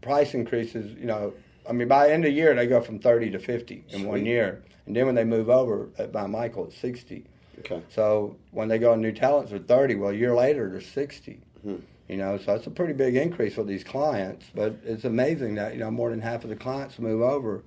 price 0.00 0.32
increases. 0.32 0.96
You 0.98 1.06
know, 1.06 1.34
I 1.68 1.72
mean, 1.72 1.88
by 1.88 2.10
end 2.10 2.24
of 2.24 2.32
year, 2.32 2.54
they 2.54 2.66
go 2.66 2.80
from 2.80 2.98
thirty 3.00 3.30
to 3.30 3.38
fifty 3.38 3.84
in 3.90 4.06
one 4.06 4.24
year, 4.24 4.62
and 4.86 4.96
then 4.96 5.06
when 5.06 5.16
they 5.16 5.24
move 5.24 5.50
over 5.50 5.90
at 5.98 6.12
Van 6.12 6.30
Michael, 6.30 6.66
it's 6.68 6.78
sixty. 6.78 7.26
Okay. 7.60 7.82
So 7.88 8.36
when 8.50 8.68
they 8.68 8.78
go 8.78 8.92
on 8.92 9.00
new 9.00 9.12
talents, 9.12 9.50
they're 9.50 9.60
thirty. 9.60 9.94
Well, 9.94 10.10
a 10.10 10.14
year 10.14 10.34
later, 10.34 10.68
they're 10.70 10.80
60 10.80 11.40
Hmm. 11.62 11.76
You 12.08 12.16
know, 12.16 12.38
so 12.38 12.54
it's 12.54 12.66
a 12.66 12.70
pretty 12.70 12.94
big 12.94 13.16
increase 13.16 13.56
with 13.56 13.66
these 13.66 13.84
clients. 13.84 14.46
But 14.54 14.76
it's 14.84 15.04
amazing 15.04 15.56
that 15.56 15.74
you 15.74 15.80
know 15.80 15.90
more 15.90 16.10
than 16.10 16.20
half 16.20 16.44
of 16.44 16.50
the 16.50 16.56
clients 16.56 16.98
move 16.98 17.20
over. 17.20 17.62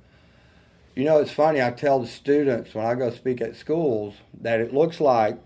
You 0.96 1.06
know, 1.06 1.20
it's 1.20 1.32
funny. 1.32 1.62
I 1.62 1.72
tell 1.72 2.00
the 2.00 2.08
students 2.08 2.74
when 2.74 2.86
I 2.86 2.96
go 2.96 3.12
speak 3.12 3.40
at 3.42 3.56
schools 3.56 4.16
that 4.42 4.60
it 4.60 4.74
looks 4.74 5.00
like 5.00 5.38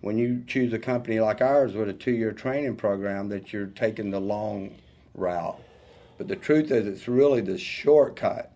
when 0.00 0.18
you 0.18 0.42
choose 0.46 0.72
a 0.72 0.78
company 0.78 1.20
like 1.20 1.40
ours 1.40 1.74
with 1.74 1.88
a 1.88 1.92
two-year 1.92 2.32
training 2.32 2.76
program 2.76 3.28
that 3.28 3.52
you're 3.52 3.66
taking 3.66 4.10
the 4.10 4.20
long 4.20 4.74
route. 5.14 5.60
But 6.16 6.28
the 6.28 6.36
truth 6.36 6.70
is, 6.70 6.86
it's 6.86 7.06
really 7.06 7.40
the 7.40 7.58
shortcut. 7.58 8.52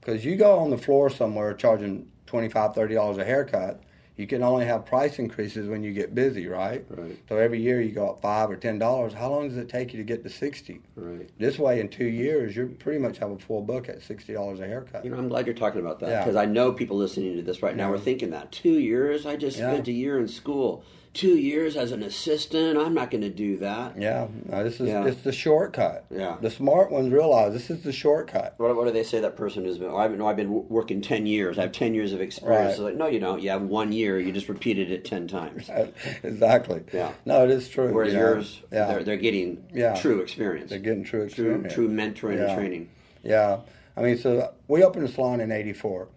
Because 0.00 0.24
you 0.24 0.36
go 0.36 0.58
on 0.58 0.70
the 0.70 0.78
floor 0.78 1.10
somewhere 1.10 1.52
charging 1.54 2.08
$25, 2.26 2.74
$30 2.76 3.18
a 3.18 3.24
haircut, 3.24 3.82
you 4.16 4.26
can 4.26 4.42
only 4.42 4.64
have 4.64 4.86
price 4.86 5.18
increases 5.18 5.68
when 5.68 5.82
you 5.82 5.92
get 5.92 6.14
busy, 6.14 6.46
right? 6.46 6.84
Right. 6.88 7.18
So 7.28 7.36
every 7.36 7.60
year 7.60 7.80
you 7.82 7.92
go 7.92 8.08
up 8.10 8.22
five 8.22 8.50
or 8.50 8.56
ten 8.56 8.78
dollars. 8.78 9.12
How 9.12 9.30
long 9.30 9.48
does 9.48 9.58
it 9.58 9.68
take 9.68 9.92
you 9.92 9.98
to 9.98 10.04
get 10.04 10.22
to 10.24 10.30
sixty? 10.30 10.80
Right. 10.94 11.28
This 11.38 11.58
way, 11.58 11.80
in 11.80 11.88
two 11.88 12.06
years, 12.06 12.56
you 12.56 12.74
pretty 12.78 12.98
much 12.98 13.18
have 13.18 13.30
a 13.30 13.38
full 13.38 13.62
book 13.62 13.88
at 13.88 14.02
sixty 14.02 14.32
dollars 14.32 14.60
a 14.60 14.66
haircut. 14.66 15.04
You 15.04 15.10
know, 15.10 15.18
I'm 15.18 15.28
glad 15.28 15.46
you're 15.46 15.54
talking 15.54 15.80
about 15.80 16.00
that 16.00 16.08
Yeah. 16.08 16.20
because 16.24 16.36
I 16.36 16.46
know 16.46 16.72
people 16.72 16.96
listening 16.96 17.36
to 17.36 17.42
this 17.42 17.62
right 17.62 17.76
now 17.76 17.88
Yeah. 17.90 17.94
are 17.96 17.98
thinking 17.98 18.30
that 18.30 18.52
two 18.52 18.78
years. 18.78 19.26
I 19.26 19.36
just 19.36 19.58
Yeah. 19.58 19.72
spent 19.72 19.88
a 19.88 19.92
year 19.92 20.18
in 20.18 20.28
school. 20.28 20.82
Two 21.16 21.38
years 21.38 21.76
as 21.78 21.92
an 21.92 22.02
assistant. 22.02 22.76
I'm 22.76 22.92
not 22.92 23.10
going 23.10 23.22
to 23.22 23.30
do 23.30 23.56
that. 23.56 23.98
yeah, 23.98 24.26
no, 24.44 24.62
this 24.62 24.80
is 24.80 24.88
Yeah. 24.88 25.06
it's 25.06 25.22
the 25.22 25.32
shortcut. 25.32 26.04
Yeah. 26.10 26.36
The 26.42 26.50
smart 26.50 26.90
ones 26.92 27.10
realize 27.10 27.54
this 27.54 27.70
is 27.70 27.82
the 27.82 27.92
shortcut. 27.92 28.52
What, 28.58 28.76
what 28.76 28.84
do 28.84 28.90
they 28.92 29.02
say 29.02 29.20
that 29.20 29.34
person 29.34 29.64
has 29.64 29.78
been? 29.78 29.88
Oh, 29.88 29.96
I've, 29.96 30.10
no, 30.10 30.28
I've 30.28 30.36
been 30.36 30.68
working 30.68 31.00
10 31.00 31.24
years. 31.24 31.58
I 31.58 31.62
have 31.62 31.72
10 31.72 31.94
years 31.94 32.12
of 32.12 32.20
experience. 32.20 32.64
Right. 32.64 32.70
It's 32.70 32.78
like, 32.80 32.96
no, 32.96 33.06
you 33.06 33.18
don't. 33.18 33.40
You 33.40 33.48
have 33.48 33.62
one 33.62 33.92
year. 33.92 34.20
You 34.20 34.30
just 34.30 34.50
repeated 34.50 34.90
it 34.90 35.06
10 35.06 35.26
times. 35.26 35.70
exactly. 36.22 36.82
Yeah. 36.92 37.12
No, 37.24 37.44
it 37.44 37.50
is 37.50 37.66
true. 37.70 37.94
Whereas 37.94 38.12
you 38.12 38.18
know. 38.18 38.24
yours, 38.26 38.60
yeah, 38.70 38.86
they're, 38.88 39.04
they're 39.04 39.16
getting 39.16 39.64
Yeah. 39.72 39.94
true 39.94 40.20
experience. 40.20 40.68
they're 40.68 40.78
getting 40.80 41.04
true 41.04 41.30
true, 41.30 41.64
true 41.70 41.88
mentoring 41.88 42.36
Yeah. 42.36 42.50
and 42.50 42.58
training. 42.58 42.88
Yeah, 43.22 43.60
I 43.96 44.02
mean, 44.02 44.18
so 44.18 44.52
we 44.68 44.84
opened 44.84 45.08
the 45.08 45.12
salon 45.12 45.40
in 45.40 45.50
'84, 45.50 46.08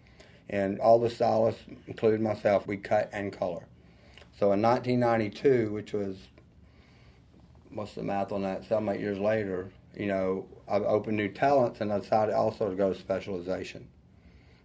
and 0.49 0.77
all 0.81 0.99
the 0.99 1.09
stylists, 1.09 1.61
including 1.87 2.21
myself, 2.21 2.67
we 2.67 2.75
cut 2.75 3.09
and 3.13 3.31
color. 3.31 3.63
So 4.39 4.53
in 4.53 4.61
1992, 4.61 5.69
which 5.73 5.91
was 5.91 6.15
what's 7.71 7.93
the 7.93 8.03
math 8.03 8.31
on 8.31 8.43
that? 8.43 8.63
Seven, 8.63 8.87
eight 8.87 9.01
years 9.01 9.19
later, 9.19 9.69
you 9.93 10.05
know, 10.05 10.47
I 10.65 10.77
opened 10.77 11.17
new 11.17 11.27
talents, 11.27 11.81
and 11.81 11.91
I 11.91 11.99
decided 11.99 12.33
also 12.33 12.69
to 12.69 12.75
go 12.75 12.93
to 12.93 12.97
specialization. 12.97 13.89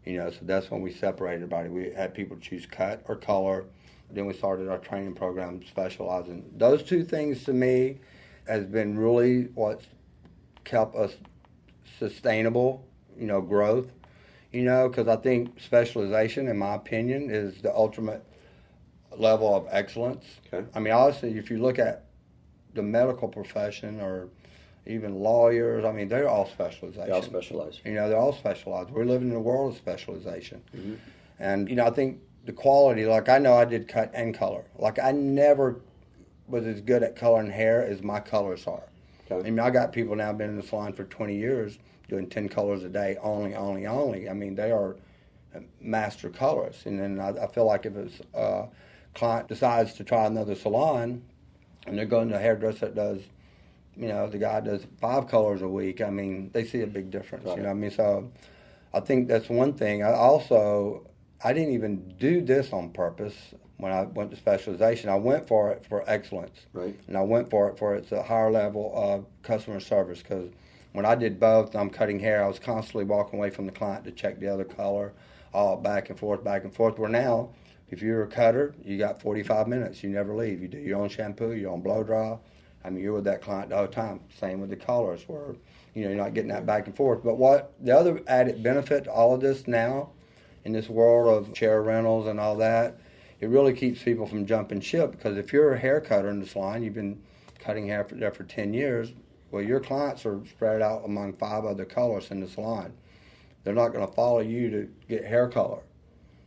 You 0.04 0.18
know, 0.18 0.30
so 0.30 0.38
that's 0.42 0.70
when 0.70 0.80
we 0.80 0.92
separated 0.92 1.42
everybody. 1.42 1.70
We 1.70 1.90
had 1.90 2.14
people 2.14 2.36
choose 2.36 2.66
cut 2.66 3.02
or 3.08 3.16
color. 3.16 3.64
Then 4.10 4.26
we 4.26 4.34
started 4.34 4.68
our 4.68 4.78
training 4.78 5.14
program 5.14 5.60
specializing. 5.66 6.52
Those 6.56 6.84
two 6.84 7.02
things 7.02 7.42
to 7.44 7.52
me 7.52 7.98
has 8.46 8.66
been 8.66 8.96
really 8.96 9.48
what's 9.54 9.86
kept 10.62 10.94
us 10.94 11.16
sustainable, 11.98 12.86
you 13.18 13.26
know, 13.26 13.40
growth, 13.40 13.88
you 14.52 14.62
know, 14.62 14.88
because 14.88 15.08
I 15.08 15.16
think 15.16 15.58
specialization, 15.60 16.46
in 16.46 16.58
my 16.58 16.74
opinion, 16.74 17.28
is 17.28 17.60
the 17.60 17.74
ultimate 17.74 18.24
level 19.16 19.54
of 19.54 19.66
excellence. 19.70 20.24
Okay. 20.52 20.66
I 20.74 20.80
mean, 20.80 20.92
honestly, 20.92 21.36
if 21.38 21.50
you 21.50 21.58
look 21.58 21.78
at 21.78 22.04
the 22.74 22.82
medical 22.82 23.28
profession 23.28 24.00
or 24.00 24.28
even 24.86 25.20
lawyers, 25.20 25.84
I 25.84 25.92
mean, 25.92 26.08
they're 26.08 26.28
all 26.28 26.46
specialization. 26.46 27.06
They 27.06 27.12
all 27.12 27.22
specialize. 27.22 27.80
You 27.84 27.92
know, 27.94 28.08
they're 28.08 28.18
all 28.18 28.32
specialized. 28.34 28.90
We're 28.90 29.04
living 29.04 29.30
in 29.30 29.36
a 29.36 29.40
world 29.40 29.72
of 29.72 29.78
specialization. 29.78 30.62
Mhm. 30.76 30.98
And, 31.38 31.68
you 31.68 31.76
know, 31.76 31.86
I 31.86 31.90
think 31.90 32.20
the 32.44 32.52
quality, 32.52 33.06
like 33.06 33.28
I 33.28 33.38
know 33.38 33.54
I 33.54 33.64
did 33.64 33.88
cut 33.88 34.10
and 34.14 34.34
color. 34.34 34.64
Like 34.78 34.98
I 34.98 35.12
never 35.12 35.80
was 36.46 36.66
as 36.66 36.80
good 36.80 37.02
at 37.02 37.16
coloring 37.16 37.50
hair 37.50 37.82
as 37.84 38.02
my 38.02 38.20
colors 38.20 38.66
are. 38.66 38.82
I 39.30 39.36
mean, 39.42 39.58
I 39.58 39.70
got 39.70 39.92
people 39.92 40.14
now 40.14 40.32
been 40.34 40.50
in 40.50 40.56
the 40.56 40.62
salon 40.62 40.92
for 40.92 41.04
20 41.04 41.34
years 41.34 41.78
doing 42.08 42.28
10 42.28 42.50
colors 42.50 42.84
a 42.84 42.88
day, 42.90 43.16
only, 43.22 43.54
only, 43.54 43.86
only. 43.86 44.28
I 44.28 44.34
mean, 44.34 44.54
they 44.54 44.70
are 44.70 44.96
master 45.80 46.28
colorists. 46.28 46.84
And 46.84 47.00
then 47.00 47.18
I, 47.18 47.30
I 47.30 47.46
feel 47.46 47.64
like 47.64 47.86
if 47.86 47.96
it's 47.96 48.20
a 48.34 48.66
client 49.14 49.48
decides 49.48 49.94
to 49.94 50.04
try 50.04 50.26
another 50.26 50.54
salon 50.54 51.22
and 51.86 51.98
they're 51.98 52.06
going 52.06 52.28
to 52.30 52.36
a 52.36 52.38
hairdresser 52.38 52.86
that 52.86 52.94
does, 52.94 53.20
you 53.96 54.08
know, 54.08 54.28
the 54.28 54.38
guy 54.38 54.60
does 54.60 54.86
five 55.00 55.28
colors 55.28 55.62
a 55.62 55.68
week, 55.68 56.00
I 56.00 56.10
mean, 56.10 56.50
they 56.52 56.64
see 56.64 56.80
a 56.82 56.86
big 56.86 57.10
difference. 57.10 57.44
Right. 57.44 57.56
You 57.56 57.62
know 57.62 57.68
what 57.68 57.76
I 57.76 57.80
mean? 57.80 57.90
So 57.90 58.30
I 58.92 59.00
think 59.00 59.28
that's 59.28 59.48
one 59.48 59.74
thing. 59.74 60.02
I 60.02 60.12
also, 60.12 61.06
I 61.42 61.52
didn't 61.52 61.74
even 61.74 62.14
do 62.18 62.40
this 62.40 62.72
on 62.72 62.90
purpose 62.90 63.34
when 63.76 63.92
I 63.92 64.02
went 64.02 64.30
to 64.30 64.36
specialization. 64.36 65.10
I 65.10 65.16
went 65.16 65.46
for 65.46 65.70
it 65.72 65.84
for 65.88 66.04
excellence 66.08 66.58
Right. 66.72 66.98
and 67.08 67.16
I 67.16 67.22
went 67.22 67.50
for 67.50 67.68
it 67.68 67.78
for 67.78 67.94
its 67.94 68.12
a 68.12 68.22
higher 68.22 68.50
level 68.50 68.92
of 68.94 69.26
customer 69.42 69.80
service 69.80 70.20
because 70.22 70.50
when 70.92 71.04
I 71.04 71.16
did 71.16 71.40
both, 71.40 71.74
I'm 71.74 71.90
cutting 71.90 72.20
hair. 72.20 72.44
I 72.44 72.46
was 72.48 72.60
constantly 72.60 73.04
walking 73.04 73.38
away 73.38 73.50
from 73.50 73.66
the 73.66 73.72
client 73.72 74.04
to 74.04 74.12
check 74.12 74.38
the 74.38 74.48
other 74.48 74.64
color, 74.64 75.12
all 75.52 75.76
back 75.76 76.08
and 76.08 76.18
forth, 76.18 76.44
back 76.44 76.62
and 76.62 76.72
forth. 76.72 76.98
Where 76.98 77.10
now, 77.10 77.50
if 77.90 78.02
you're 78.02 78.22
a 78.22 78.26
cutter, 78.26 78.74
you 78.84 78.98
got 78.98 79.20
45 79.20 79.68
minutes. 79.68 80.02
You 80.02 80.10
never 80.10 80.34
leave. 80.34 80.62
You 80.62 80.68
do 80.68 80.78
your 80.78 81.00
own 81.00 81.08
shampoo, 81.08 81.52
your 81.52 81.72
own 81.72 81.80
blow 81.80 82.02
dry. 82.02 82.38
I 82.84 82.90
mean, 82.90 83.02
you're 83.02 83.14
with 83.14 83.24
that 83.24 83.40
client 83.40 83.72
all 83.72 83.86
the 83.86 83.86
whole 83.86 84.06
time. 84.06 84.20
Same 84.38 84.60
with 84.60 84.70
the 84.70 84.76
colors, 84.76 85.24
where 85.26 85.54
you 85.94 86.02
know 86.02 86.08
you're 86.08 86.22
not 86.22 86.34
getting 86.34 86.50
that 86.50 86.66
back 86.66 86.86
and 86.86 86.96
forth. 86.96 87.22
But 87.24 87.36
what 87.38 87.72
the 87.80 87.96
other 87.96 88.20
added 88.26 88.62
benefit 88.62 89.04
to 89.04 89.12
all 89.12 89.34
of 89.34 89.40
this 89.40 89.66
now, 89.66 90.10
in 90.64 90.72
this 90.72 90.88
world 90.88 91.28
of 91.28 91.54
chair 91.54 91.82
rentals 91.82 92.26
and 92.26 92.40
all 92.40 92.56
that, 92.56 92.98
it 93.40 93.48
really 93.48 93.72
keeps 93.72 94.02
people 94.02 94.26
from 94.26 94.46
jumping 94.46 94.80
ship 94.80 95.12
because 95.12 95.36
if 95.36 95.52
you're 95.52 95.74
a 95.74 95.78
hair 95.78 96.00
cutter 96.00 96.28
in 96.30 96.40
the 96.40 96.46
salon, 96.46 96.82
you've 96.82 96.94
been 96.94 97.22
cutting 97.58 97.86
hair 97.86 98.04
for, 98.04 98.14
there 98.14 98.30
for 98.30 98.44
10 98.44 98.74
years, 98.74 99.12
well, 99.50 99.62
your 99.62 99.80
clients 99.80 100.26
are 100.26 100.40
spread 100.46 100.82
out 100.82 101.04
among 101.04 101.34
five 101.34 101.64
other 101.64 101.84
colors 101.84 102.30
in 102.30 102.40
the 102.40 102.48
salon. 102.48 102.92
They're 103.62 103.74
not 103.74 103.92
going 103.92 104.06
to 104.06 104.12
follow 104.12 104.40
you 104.40 104.70
to 104.70 104.88
get 105.08 105.24
hair 105.24 105.48
color. 105.48 105.80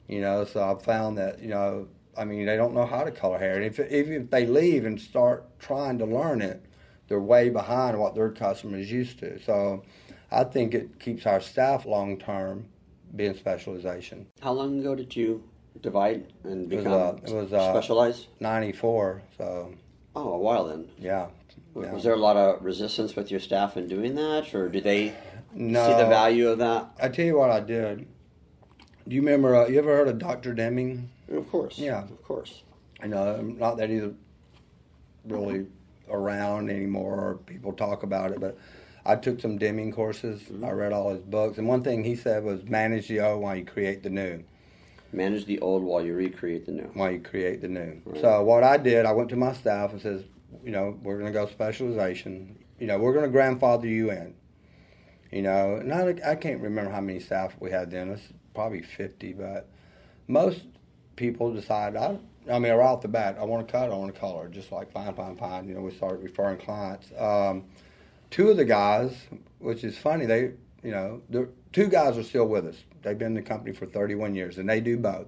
You 0.07 0.21
know, 0.21 0.45
so 0.45 0.63
I've 0.63 0.83
found 0.83 1.17
that, 1.17 1.41
you 1.41 1.49
know, 1.49 1.87
I 2.17 2.25
mean, 2.25 2.45
they 2.45 2.55
don't 2.55 2.73
know 2.73 2.85
how 2.85 3.03
to 3.03 3.11
color 3.11 3.37
hair. 3.37 3.55
And 3.55 3.65
if, 3.65 3.79
even 3.79 4.13
if 4.23 4.29
they 4.29 4.45
leave 4.45 4.85
and 4.85 4.99
start 4.99 5.59
trying 5.59 5.97
to 5.99 6.05
learn 6.05 6.41
it, 6.41 6.65
they're 7.07 7.19
way 7.19 7.49
behind 7.49 7.99
what 7.99 8.15
their 8.15 8.31
customers 8.31 8.91
used 8.91 9.19
to. 9.19 9.39
So 9.43 9.83
I 10.31 10.43
think 10.43 10.73
it 10.73 10.99
keeps 10.99 11.25
our 11.25 11.41
staff 11.41 11.85
long 11.85 12.17
term 12.17 12.65
being 13.15 13.35
specialization. 13.35 14.27
How 14.41 14.51
long 14.53 14.79
ago 14.79 14.95
did 14.95 15.15
you 15.15 15.43
divide 15.81 16.33
and 16.43 16.71
It 16.71 16.77
was, 16.77 16.83
become 16.85 17.01
uh, 17.01 17.11
it 17.29 17.33
was, 17.33 17.53
uh, 17.53 17.73
specialized? 17.73 18.27
94, 18.39 19.21
so 19.37 19.73
Oh, 20.15 20.33
a 20.33 20.37
while 20.37 20.65
then. 20.65 20.89
yeah. 20.97 21.27
yeah. 21.75 21.91
Was 21.93 22.03
there 22.03 22.13
a 22.13 22.17
lot 22.17 22.35
of 22.35 22.63
resistance 22.63 23.15
with 23.15 23.29
your 23.29 23.39
staff 23.39 23.77
in 23.77 23.87
doing 23.87 24.15
that, 24.15 24.53
or 24.55 24.67
did 24.67 24.83
they 24.83 25.13
no, 25.53 25.85
see 25.85 25.93
the 25.93 26.09
value 26.09 26.49
of 26.49 26.57
that? 26.57 26.89
I 26.99 27.09
tell 27.09 27.25
you 27.25 27.37
what 27.37 27.51
I 27.51 27.59
did. 27.59 28.07
Do 29.07 29.15
you 29.15 29.21
remember, 29.21 29.55
uh, 29.55 29.67
you 29.67 29.79
ever 29.79 29.95
heard 29.95 30.07
of 30.07 30.19
Dr. 30.19 30.53
Deming? 30.53 31.09
Of 31.31 31.49
course. 31.49 31.77
Yeah. 31.77 32.03
Of 32.03 32.23
course. 32.23 32.63
you 33.01 33.09
know, 33.09 33.41
not 33.41 33.77
that 33.77 33.89
he's 33.89 34.03
really 35.25 35.67
around 36.09 36.69
anymore 36.69 37.15
or 37.15 37.35
people 37.35 37.73
talk 37.73 38.03
about 38.03 38.31
it, 38.31 38.39
but 38.39 38.57
I 39.05 39.15
took 39.15 39.39
some 39.39 39.57
Deming 39.57 39.93
courses. 39.93 40.41
I 40.63 40.71
read 40.71 40.91
all 40.91 41.11
his 41.11 41.21
books, 41.21 41.57
and 41.57 41.67
one 41.67 41.83
thing 41.83 42.03
he 42.03 42.15
said 42.15 42.43
was 42.43 42.63
manage 42.65 43.07
the 43.07 43.21
old 43.21 43.41
while 43.41 43.55
you 43.55 43.63
create 43.63 44.03
the 44.03 44.09
new. 44.09 44.43
Manage 45.13 45.45
the 45.45 45.59
old 45.59 45.83
while 45.83 46.03
you 46.03 46.13
recreate 46.13 46.65
the 46.65 46.73
new. 46.73 46.89
While 46.93 47.11
you 47.11 47.21
create 47.21 47.61
the 47.61 47.69
new. 47.69 48.01
Right. 48.03 48.19
So 48.19 48.43
what 48.43 48.63
I 48.63 48.75
did, 48.75 49.05
I 49.05 49.13
went 49.13 49.29
to 49.29 49.37
my 49.37 49.53
staff 49.53 49.93
and 49.93 50.01
says, 50.01 50.23
you 50.65 50.71
know, 50.71 50.99
we're 51.01 51.17
going 51.17 51.31
to 51.31 51.39
go 51.39 51.45
specialization. 51.45 52.57
You 52.77 52.87
know, 52.87 52.97
we're 52.97 53.13
going 53.13 53.23
to 53.23 53.31
grandfather 53.31 53.87
you 53.87 54.11
in. 54.11 54.35
You 55.31 55.43
know, 55.43 55.75
and 55.75 55.93
I, 55.93 56.31
I 56.31 56.35
can't 56.35 56.61
remember 56.61 56.91
how 56.91 57.01
many 57.01 57.21
staff 57.21 57.55
we 57.59 57.71
had 57.71 57.91
then. 57.91 58.09
It's 58.09 58.23
probably 58.57 58.81
fifty, 58.81 59.33
but 59.33 59.69
most 60.27 60.61
people 61.15 61.53
decide 61.53 61.95
I 61.95 62.17
I 62.51 62.57
mean 62.59 62.73
right 62.73 62.85
off 62.85 63.01
the 63.01 63.07
bat 63.07 63.37
I 63.39 63.43
want 63.43 63.67
to 63.67 63.71
cut 63.71 63.91
I 63.91 63.95
want 63.95 64.13
to 64.13 64.19
color 64.19 64.47
just 64.49 64.71
like 64.71 64.91
fine 64.91 65.13
fine 65.13 65.35
fine 65.37 65.67
you 65.67 65.75
know 65.75 65.81
we 65.81 65.91
start 65.91 66.19
referring 66.21 66.57
clients 66.57 67.11
um, 67.17 67.63
two 68.31 68.49
of 68.49 68.57
the 68.57 68.65
guys 68.65 69.15
which 69.59 69.83
is 69.83 69.97
funny 69.97 70.25
they 70.25 70.51
you 70.83 70.91
know 70.91 71.21
the 71.29 71.49
two 71.71 71.87
guys 71.87 72.17
are 72.17 72.23
still 72.23 72.47
with 72.47 72.65
us 72.65 72.75
they've 73.03 73.17
been 73.17 73.29
in 73.29 73.33
the 73.35 73.41
company 73.41 73.73
for 73.75 73.85
31 73.85 74.35
years 74.35 74.57
and 74.57 74.67
they 74.69 74.79
do 74.81 74.97
both 74.97 75.27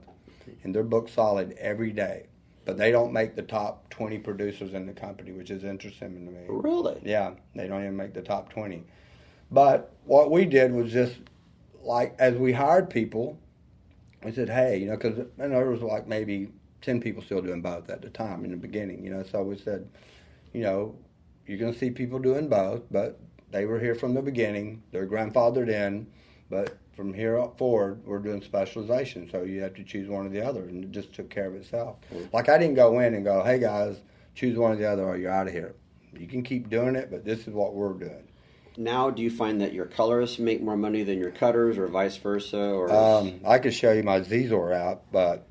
and 0.63 0.73
they're 0.75 0.83
booked 0.83 1.11
solid 1.11 1.55
every 1.59 1.91
day 1.91 2.25
but 2.65 2.77
they 2.77 2.91
don't 2.91 3.11
make 3.13 3.35
the 3.35 3.41
top 3.41 3.89
20 3.89 4.19
producers 4.19 4.73
in 4.73 4.85
the 4.85 4.93
company 4.93 5.31
which 5.31 5.49
is 5.49 5.63
interesting 5.63 6.13
to 6.13 6.31
me 6.31 6.45
Really? 6.47 6.99
yeah, 7.03 7.31
they 7.55 7.67
don't 7.67 7.81
even 7.83 7.97
make 7.97 8.13
the 8.13 8.21
top 8.21 8.49
20. 8.51 8.83
But 9.51 9.91
what 10.05 10.29
we 10.29 10.45
did 10.45 10.71
was 10.71 10.91
just 10.91 11.15
like, 11.83 12.15
as 12.19 12.35
we 12.35 12.51
hired 12.51 12.89
people, 12.89 13.39
we 14.23 14.31
said, 14.31 14.49
hey, 14.49 14.77
you 14.77 14.87
know, 14.87 14.97
because 14.97 15.25
there 15.37 15.69
was 15.69 15.81
like 15.81 16.07
maybe 16.07 16.49
10 16.81 17.01
people 17.01 17.21
still 17.21 17.41
doing 17.41 17.61
both 17.61 17.89
at 17.89 18.01
the 18.01 18.09
time 18.09 18.45
in 18.45 18.51
the 18.51 18.57
beginning, 18.57 19.03
you 19.03 19.11
know. 19.11 19.23
So 19.23 19.43
we 19.43 19.57
said, 19.57 19.87
you 20.53 20.61
know, 20.61 20.95
you're 21.45 21.57
going 21.57 21.73
to 21.73 21.79
see 21.79 21.89
people 21.89 22.19
doing 22.19 22.47
both, 22.47 22.83
but 22.91 23.19
they 23.51 23.65
were 23.65 23.79
here 23.79 23.95
from 23.95 24.13
the 24.13 24.21
beginning. 24.21 24.83
They're 24.91 25.07
grandfathered 25.07 25.69
in, 25.69 26.07
but 26.49 26.77
from 26.95 27.13
here 27.13 27.39
up 27.39 27.57
forward, 27.57 28.05
we're 28.05 28.19
doing 28.19 28.41
specialization. 28.41 29.29
So 29.31 29.43
you 29.43 29.61
have 29.61 29.73
to 29.75 29.83
choose 29.83 30.09
one 30.09 30.25
or 30.25 30.29
the 30.29 30.45
other, 30.45 30.63
and 30.63 30.83
it 30.83 30.91
just 30.91 31.13
took 31.13 31.29
care 31.29 31.47
of 31.47 31.55
itself. 31.55 31.97
Mm-hmm. 32.13 32.35
Like 32.35 32.49
I 32.49 32.57
didn't 32.57 32.75
go 32.75 32.99
in 32.99 33.13
and 33.13 33.23
go, 33.23 33.43
hey 33.43 33.59
guys, 33.59 33.97
choose 34.35 34.57
one 34.57 34.73
or 34.73 34.75
the 34.75 34.89
other, 34.89 35.03
or 35.03 35.17
you're 35.17 35.31
out 35.31 35.47
of 35.47 35.53
here. 35.53 35.75
You 36.13 36.27
can 36.27 36.43
keep 36.43 36.69
doing 36.69 36.95
it, 36.95 37.09
but 37.09 37.23
this 37.23 37.47
is 37.47 37.53
what 37.53 37.73
we're 37.73 37.93
doing. 37.93 38.27
Now, 38.77 39.09
do 39.09 39.21
you 39.21 39.29
find 39.29 39.61
that 39.61 39.73
your 39.73 39.85
colorists 39.85 40.39
make 40.39 40.61
more 40.61 40.77
money 40.77 41.03
than 41.03 41.17
your 41.19 41.31
cutters, 41.31 41.77
or 41.77 41.87
vice 41.87 42.17
versa? 42.17 42.57
Or 42.59 42.91
Um, 42.91 43.39
I 43.45 43.59
could 43.59 43.73
show 43.73 43.91
you 43.91 44.03
my 44.03 44.21
Zezor 44.21 44.73
app, 44.73 45.03
but 45.11 45.45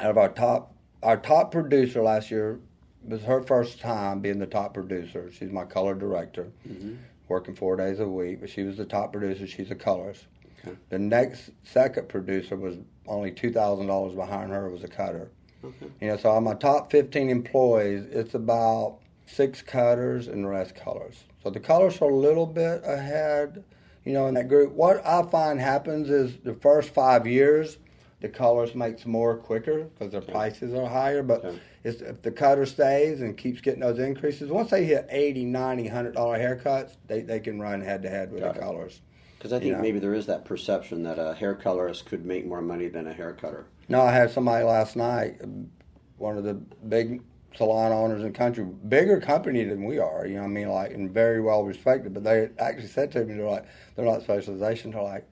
out 0.00 0.10
of 0.10 0.18
our 0.18 0.28
top, 0.28 0.74
our 1.02 1.16
top 1.16 1.52
producer 1.52 2.02
last 2.02 2.30
year 2.30 2.58
was 3.06 3.22
her 3.24 3.42
first 3.42 3.80
time 3.80 4.20
being 4.20 4.38
the 4.38 4.46
top 4.46 4.74
producer. 4.74 5.30
She's 5.30 5.50
my 5.52 5.64
color 5.64 5.94
director, 5.94 6.48
Mhm. 6.68 6.96
working 7.28 7.54
four 7.54 7.76
days 7.76 8.00
a 8.00 8.08
week. 8.08 8.40
But 8.40 8.50
she 8.50 8.62
was 8.62 8.76
the 8.76 8.84
top 8.86 9.12
producer. 9.12 9.46
She's 9.46 9.70
a 9.70 9.74
colorist. 9.74 10.26
Okay. 10.66 10.76
The 10.88 10.98
next 10.98 11.50
second 11.64 12.08
producer 12.08 12.56
was 12.56 12.76
only 13.06 13.30
two 13.30 13.52
thousand 13.52 13.86
dollars 13.86 14.14
behind 14.14 14.50
her. 14.50 14.68
Was 14.70 14.82
a 14.84 14.88
cutter. 14.88 15.28
Okay. 15.62 15.86
You 16.00 16.08
know, 16.08 16.16
so 16.16 16.30
on 16.30 16.44
my 16.44 16.54
top 16.54 16.90
fifteen 16.90 17.28
employees, 17.30 18.04
it's 18.10 18.34
about 18.34 18.98
six 19.26 19.60
cutters 19.62 20.26
and 20.28 20.44
the 20.44 20.48
rest 20.48 20.74
colors. 20.74 21.24
So 21.44 21.50
the 21.50 21.60
colors 21.60 22.00
are 22.00 22.08
a 22.08 22.14
little 22.14 22.46
bit 22.46 22.80
ahead, 22.84 23.62
you 24.06 24.14
know, 24.14 24.26
in 24.28 24.34
that 24.34 24.48
group. 24.48 24.72
What 24.72 25.04
I 25.06 25.22
find 25.24 25.60
happens 25.60 26.08
is 26.08 26.38
the 26.42 26.54
first 26.54 26.88
five 26.94 27.26
years, 27.26 27.76
the 28.22 28.30
colors 28.30 28.74
makes 28.74 29.04
more 29.04 29.36
quicker 29.36 29.84
because 29.84 30.10
their 30.12 30.22
Okay. 30.22 30.32
prices 30.32 30.72
are 30.72 30.86
higher. 30.86 31.22
But 31.22 31.44
Okay. 31.44 31.58
if 31.84 32.22
the 32.22 32.30
cutter 32.30 32.64
stays 32.64 33.20
and 33.20 33.36
keeps 33.36 33.60
getting 33.60 33.80
those 33.80 33.98
increases, 33.98 34.50
once 34.50 34.70
they 34.70 34.86
hit 34.86 35.06
80 35.10 35.44
90 35.44 35.82
100 35.84 36.14
dollar 36.14 36.38
haircuts, 36.38 36.96
they, 37.08 37.20
they 37.20 37.40
can 37.40 37.60
run 37.60 37.82
head 37.82 38.00
to 38.04 38.08
head 38.08 38.32
with 38.32 38.40
Got 38.42 38.54
the 38.54 38.60
it. 38.60 38.62
colors. 38.62 39.02
Because 39.36 39.52
I 39.52 39.58
think 39.58 39.72
Yeah. 39.72 39.82
maybe 39.82 39.98
there 39.98 40.14
is 40.14 40.24
that 40.24 40.46
perception 40.46 41.02
that 41.02 41.18
a 41.18 41.34
hair 41.34 41.54
colorist 41.54 42.06
could 42.06 42.24
make 42.24 42.46
more 42.46 42.62
money 42.62 42.88
than 42.88 43.06
a 43.06 43.12
hair 43.12 43.34
cutter. 43.34 43.66
No, 43.90 44.00
I 44.00 44.12
had 44.12 44.30
somebody 44.30 44.64
last 44.64 44.96
night, 44.96 45.42
one 46.16 46.38
of 46.38 46.44
the 46.44 46.54
big 46.54 47.20
salon 47.56 47.92
owners 47.92 48.22
in 48.22 48.32
the 48.32 48.38
country, 48.38 48.64
bigger 48.64 49.20
company 49.20 49.64
than 49.64 49.84
we 49.84 49.98
are, 49.98 50.26
you 50.26 50.34
know 50.34 50.40
what 50.42 50.48
I 50.48 50.52
mean, 50.52 50.68
like, 50.68 50.92
and 50.92 51.10
very 51.10 51.40
well 51.40 51.62
respected. 51.64 52.12
But 52.14 52.24
they 52.24 52.48
actually 52.58 52.88
said 52.88 53.12
to 53.12 53.24
me, 53.24 53.34
they're 53.34 53.48
like, 53.48 53.64
they're 53.94 54.04
not 54.04 54.22
specialization. 54.22 54.90
They're 54.90 55.02
like, 55.02 55.26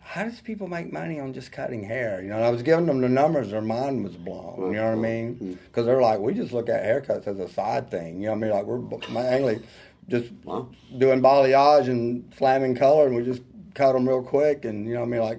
how 0.00 0.24
does 0.24 0.40
people 0.40 0.66
make 0.66 0.92
money 0.92 1.20
on 1.20 1.32
just 1.32 1.52
cutting 1.52 1.84
hair? 1.84 2.20
You 2.20 2.28
know, 2.30 2.36
and 2.36 2.44
I 2.44 2.50
was 2.50 2.62
giving 2.62 2.86
them 2.86 3.00
the 3.00 3.08
numbers, 3.08 3.50
their 3.50 3.60
mind 3.60 4.02
was 4.02 4.16
blown. 4.16 4.72
You 4.72 4.76
know 4.78 4.86
what 4.90 4.98
I 4.98 5.00
mean? 5.00 5.58
Because 5.66 5.86
they're 5.86 6.02
like, 6.02 6.18
we 6.18 6.34
just 6.34 6.52
look 6.52 6.68
at 6.68 6.82
haircuts 6.82 7.28
as 7.28 7.38
a 7.38 7.48
side 7.48 7.90
thing. 7.90 8.16
You 8.20 8.26
know 8.26 8.32
what 8.32 8.38
I 8.38 8.40
mean? 8.40 8.50
Like, 8.50 8.64
we're 8.64 9.12
mainly 9.12 9.62
just 10.08 10.32
Wow. 10.44 10.66
doing 10.98 11.22
balayage 11.22 11.86
and 11.88 12.24
slamming 12.36 12.74
color, 12.74 13.06
and 13.06 13.14
we 13.14 13.22
just 13.22 13.42
cut 13.74 13.92
them 13.92 14.08
real 14.08 14.22
quick, 14.22 14.64
and 14.64 14.84
you 14.86 14.94
know 14.94 15.00
what 15.00 15.06
I 15.06 15.10
mean, 15.10 15.20
like, 15.20 15.38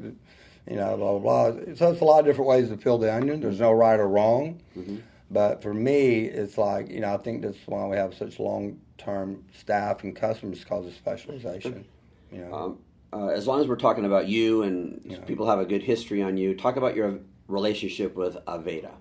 you 0.70 0.78
know, 0.78 0.96
blah 0.96 1.20
blah 1.20 1.52
blah. 1.52 1.76
So 1.76 1.92
it's 1.92 2.00
a 2.02 2.06
lot 2.06 2.22
of 2.22 2.26
different 2.26 2.48
ways 2.48 2.70
to 2.70 2.78
peel 2.78 2.98
the 2.98 3.14
onion. 3.14 3.42
There's 3.42 3.60
no 3.60 3.74
right 3.74 4.00
or 4.00 4.08
wrong, 4.08 4.62
Mhm. 4.78 5.02
But 5.34 5.62
for 5.62 5.74
me, 5.74 6.22
it's 6.26 6.58
like 6.58 6.90
you 6.90 7.02
know, 7.02 7.14
I 7.14 7.18
think 7.18 7.42
that's 7.42 7.58
why 7.66 7.86
we 7.88 7.98
have 7.98 8.14
such 8.14 8.40
long 8.40 8.80
term 8.98 9.44
staff 9.58 10.04
and 10.04 10.16
customers 10.16 10.60
because 10.60 10.86
of 10.86 10.94
specialization. 10.94 11.86
You 12.32 12.46
know, 12.46 12.54
Um, 12.54 12.80
uh, 13.12 13.28
as 13.28 13.46
long 13.48 13.60
as 13.62 13.68
we're 13.68 13.76
talking 13.76 14.06
about 14.06 14.28
you 14.28 14.64
and 14.64 15.02
Yeah. 15.06 15.18
people 15.26 15.48
have 15.48 15.60
a 15.60 15.66
good 15.66 15.84
history 15.84 16.22
on 16.22 16.38
you, 16.38 16.56
talk 16.56 16.78
about 16.78 16.96
your 16.96 17.20
relationship 17.48 18.16
with 18.16 18.36
Aveda. 18.46 18.92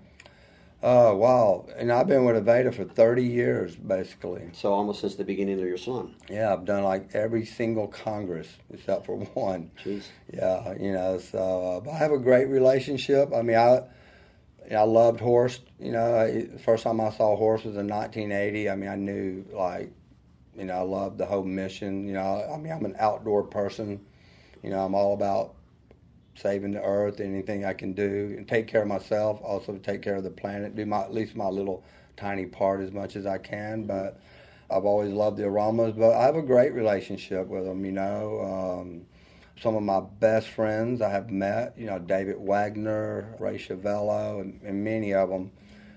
oh 0.82 1.14
wow, 1.16 1.64
and 1.76 1.92
I've 1.92 2.08
been 2.08 2.24
with 2.24 2.34
Aveda 2.44 2.74
for 2.74 2.84
30 2.84 3.22
years 3.24 3.76
basically. 3.76 4.50
So 4.52 4.72
almost 4.72 5.00
since 5.00 5.14
the 5.14 5.24
beginning 5.24 5.60
of 5.60 5.66
your 5.66 5.76
salon. 5.76 6.14
Yeah, 6.28 6.52
I've 6.52 6.64
done 6.64 6.82
like 6.82 7.14
every 7.14 7.44
single 7.46 7.86
Congress 7.86 8.48
except 8.72 9.06
for 9.06 9.16
one. 9.34 9.70
Jeez. 9.84 10.04
Yeah, 10.32 10.74
you 10.80 10.92
know, 10.92 11.18
so 11.18 11.38
uh, 11.76 11.80
but 11.80 11.90
I 11.92 11.98
have 11.98 12.12
a 12.12 12.18
great 12.18 12.48
relationship. 12.48 13.32
I 13.34 13.42
mean, 13.42 13.56
I 13.56 13.82
I 14.70 14.82
loved 14.82 15.20
Horst. 15.20 15.62
You 15.78 15.92
know, 15.92 16.16
I, 16.16 16.42
the 16.42 16.58
first 16.58 16.84
time 16.84 17.00
I 17.00 17.10
saw 17.10 17.36
Horst 17.36 17.64
was 17.64 17.76
in 17.76 17.88
1980. 17.88 18.70
I 18.70 18.76
mean, 18.76 18.88
I 18.88 18.96
knew 18.96 19.44
like, 19.52 19.92
you 20.56 20.64
know, 20.64 20.74
I 20.74 20.82
loved 20.82 21.18
the 21.18 21.26
whole 21.26 21.44
mission. 21.44 22.06
You 22.06 22.14
know, 22.14 22.48
I 22.52 22.56
mean, 22.56 22.72
I'm 22.72 22.84
an 22.84 22.96
outdoor 22.98 23.42
person. 23.44 24.00
You 24.62 24.70
know, 24.70 24.84
I'm 24.84 24.94
all 24.94 25.14
about 25.14 25.54
saving 26.34 26.72
the 26.72 26.82
earth, 26.82 27.20
anything 27.20 27.64
I 27.64 27.72
can 27.72 27.92
do, 27.92 28.34
and 28.36 28.48
take 28.48 28.68
care 28.68 28.82
of 28.82 28.88
myself. 28.88 29.40
Also, 29.42 29.76
take 29.78 30.02
care 30.02 30.16
of 30.16 30.24
the 30.24 30.30
planet. 30.30 30.76
Do 30.76 30.86
my 30.86 31.00
at 31.00 31.12
least 31.12 31.34
my 31.36 31.48
little 31.48 31.84
tiny 32.16 32.46
part 32.46 32.80
as 32.80 32.92
much 32.92 33.16
as 33.16 33.26
I 33.26 33.38
can. 33.38 33.84
But 33.84 34.20
I've 34.70 34.84
always 34.84 35.12
loved 35.12 35.38
the 35.38 35.44
aromas. 35.44 35.94
But 35.96 36.12
I 36.12 36.24
have 36.24 36.36
a 36.36 36.42
great 36.42 36.72
relationship 36.72 37.48
with 37.48 37.64
them. 37.64 37.84
You 37.84 37.92
know. 37.92 38.80
Um, 38.80 39.06
some 39.60 39.76
of 39.76 39.82
my 39.82 40.00
best 40.00 40.48
friends 40.48 41.00
I 41.00 41.10
have 41.10 41.30
met, 41.30 41.74
you 41.76 41.86
know, 41.86 41.98
David 41.98 42.36
Wagner, 42.38 43.34
Ray 43.38 43.58
Civello, 43.58 44.40
and, 44.40 44.60
and 44.62 44.82
many 44.82 45.14
of 45.14 45.28
them 45.28 45.50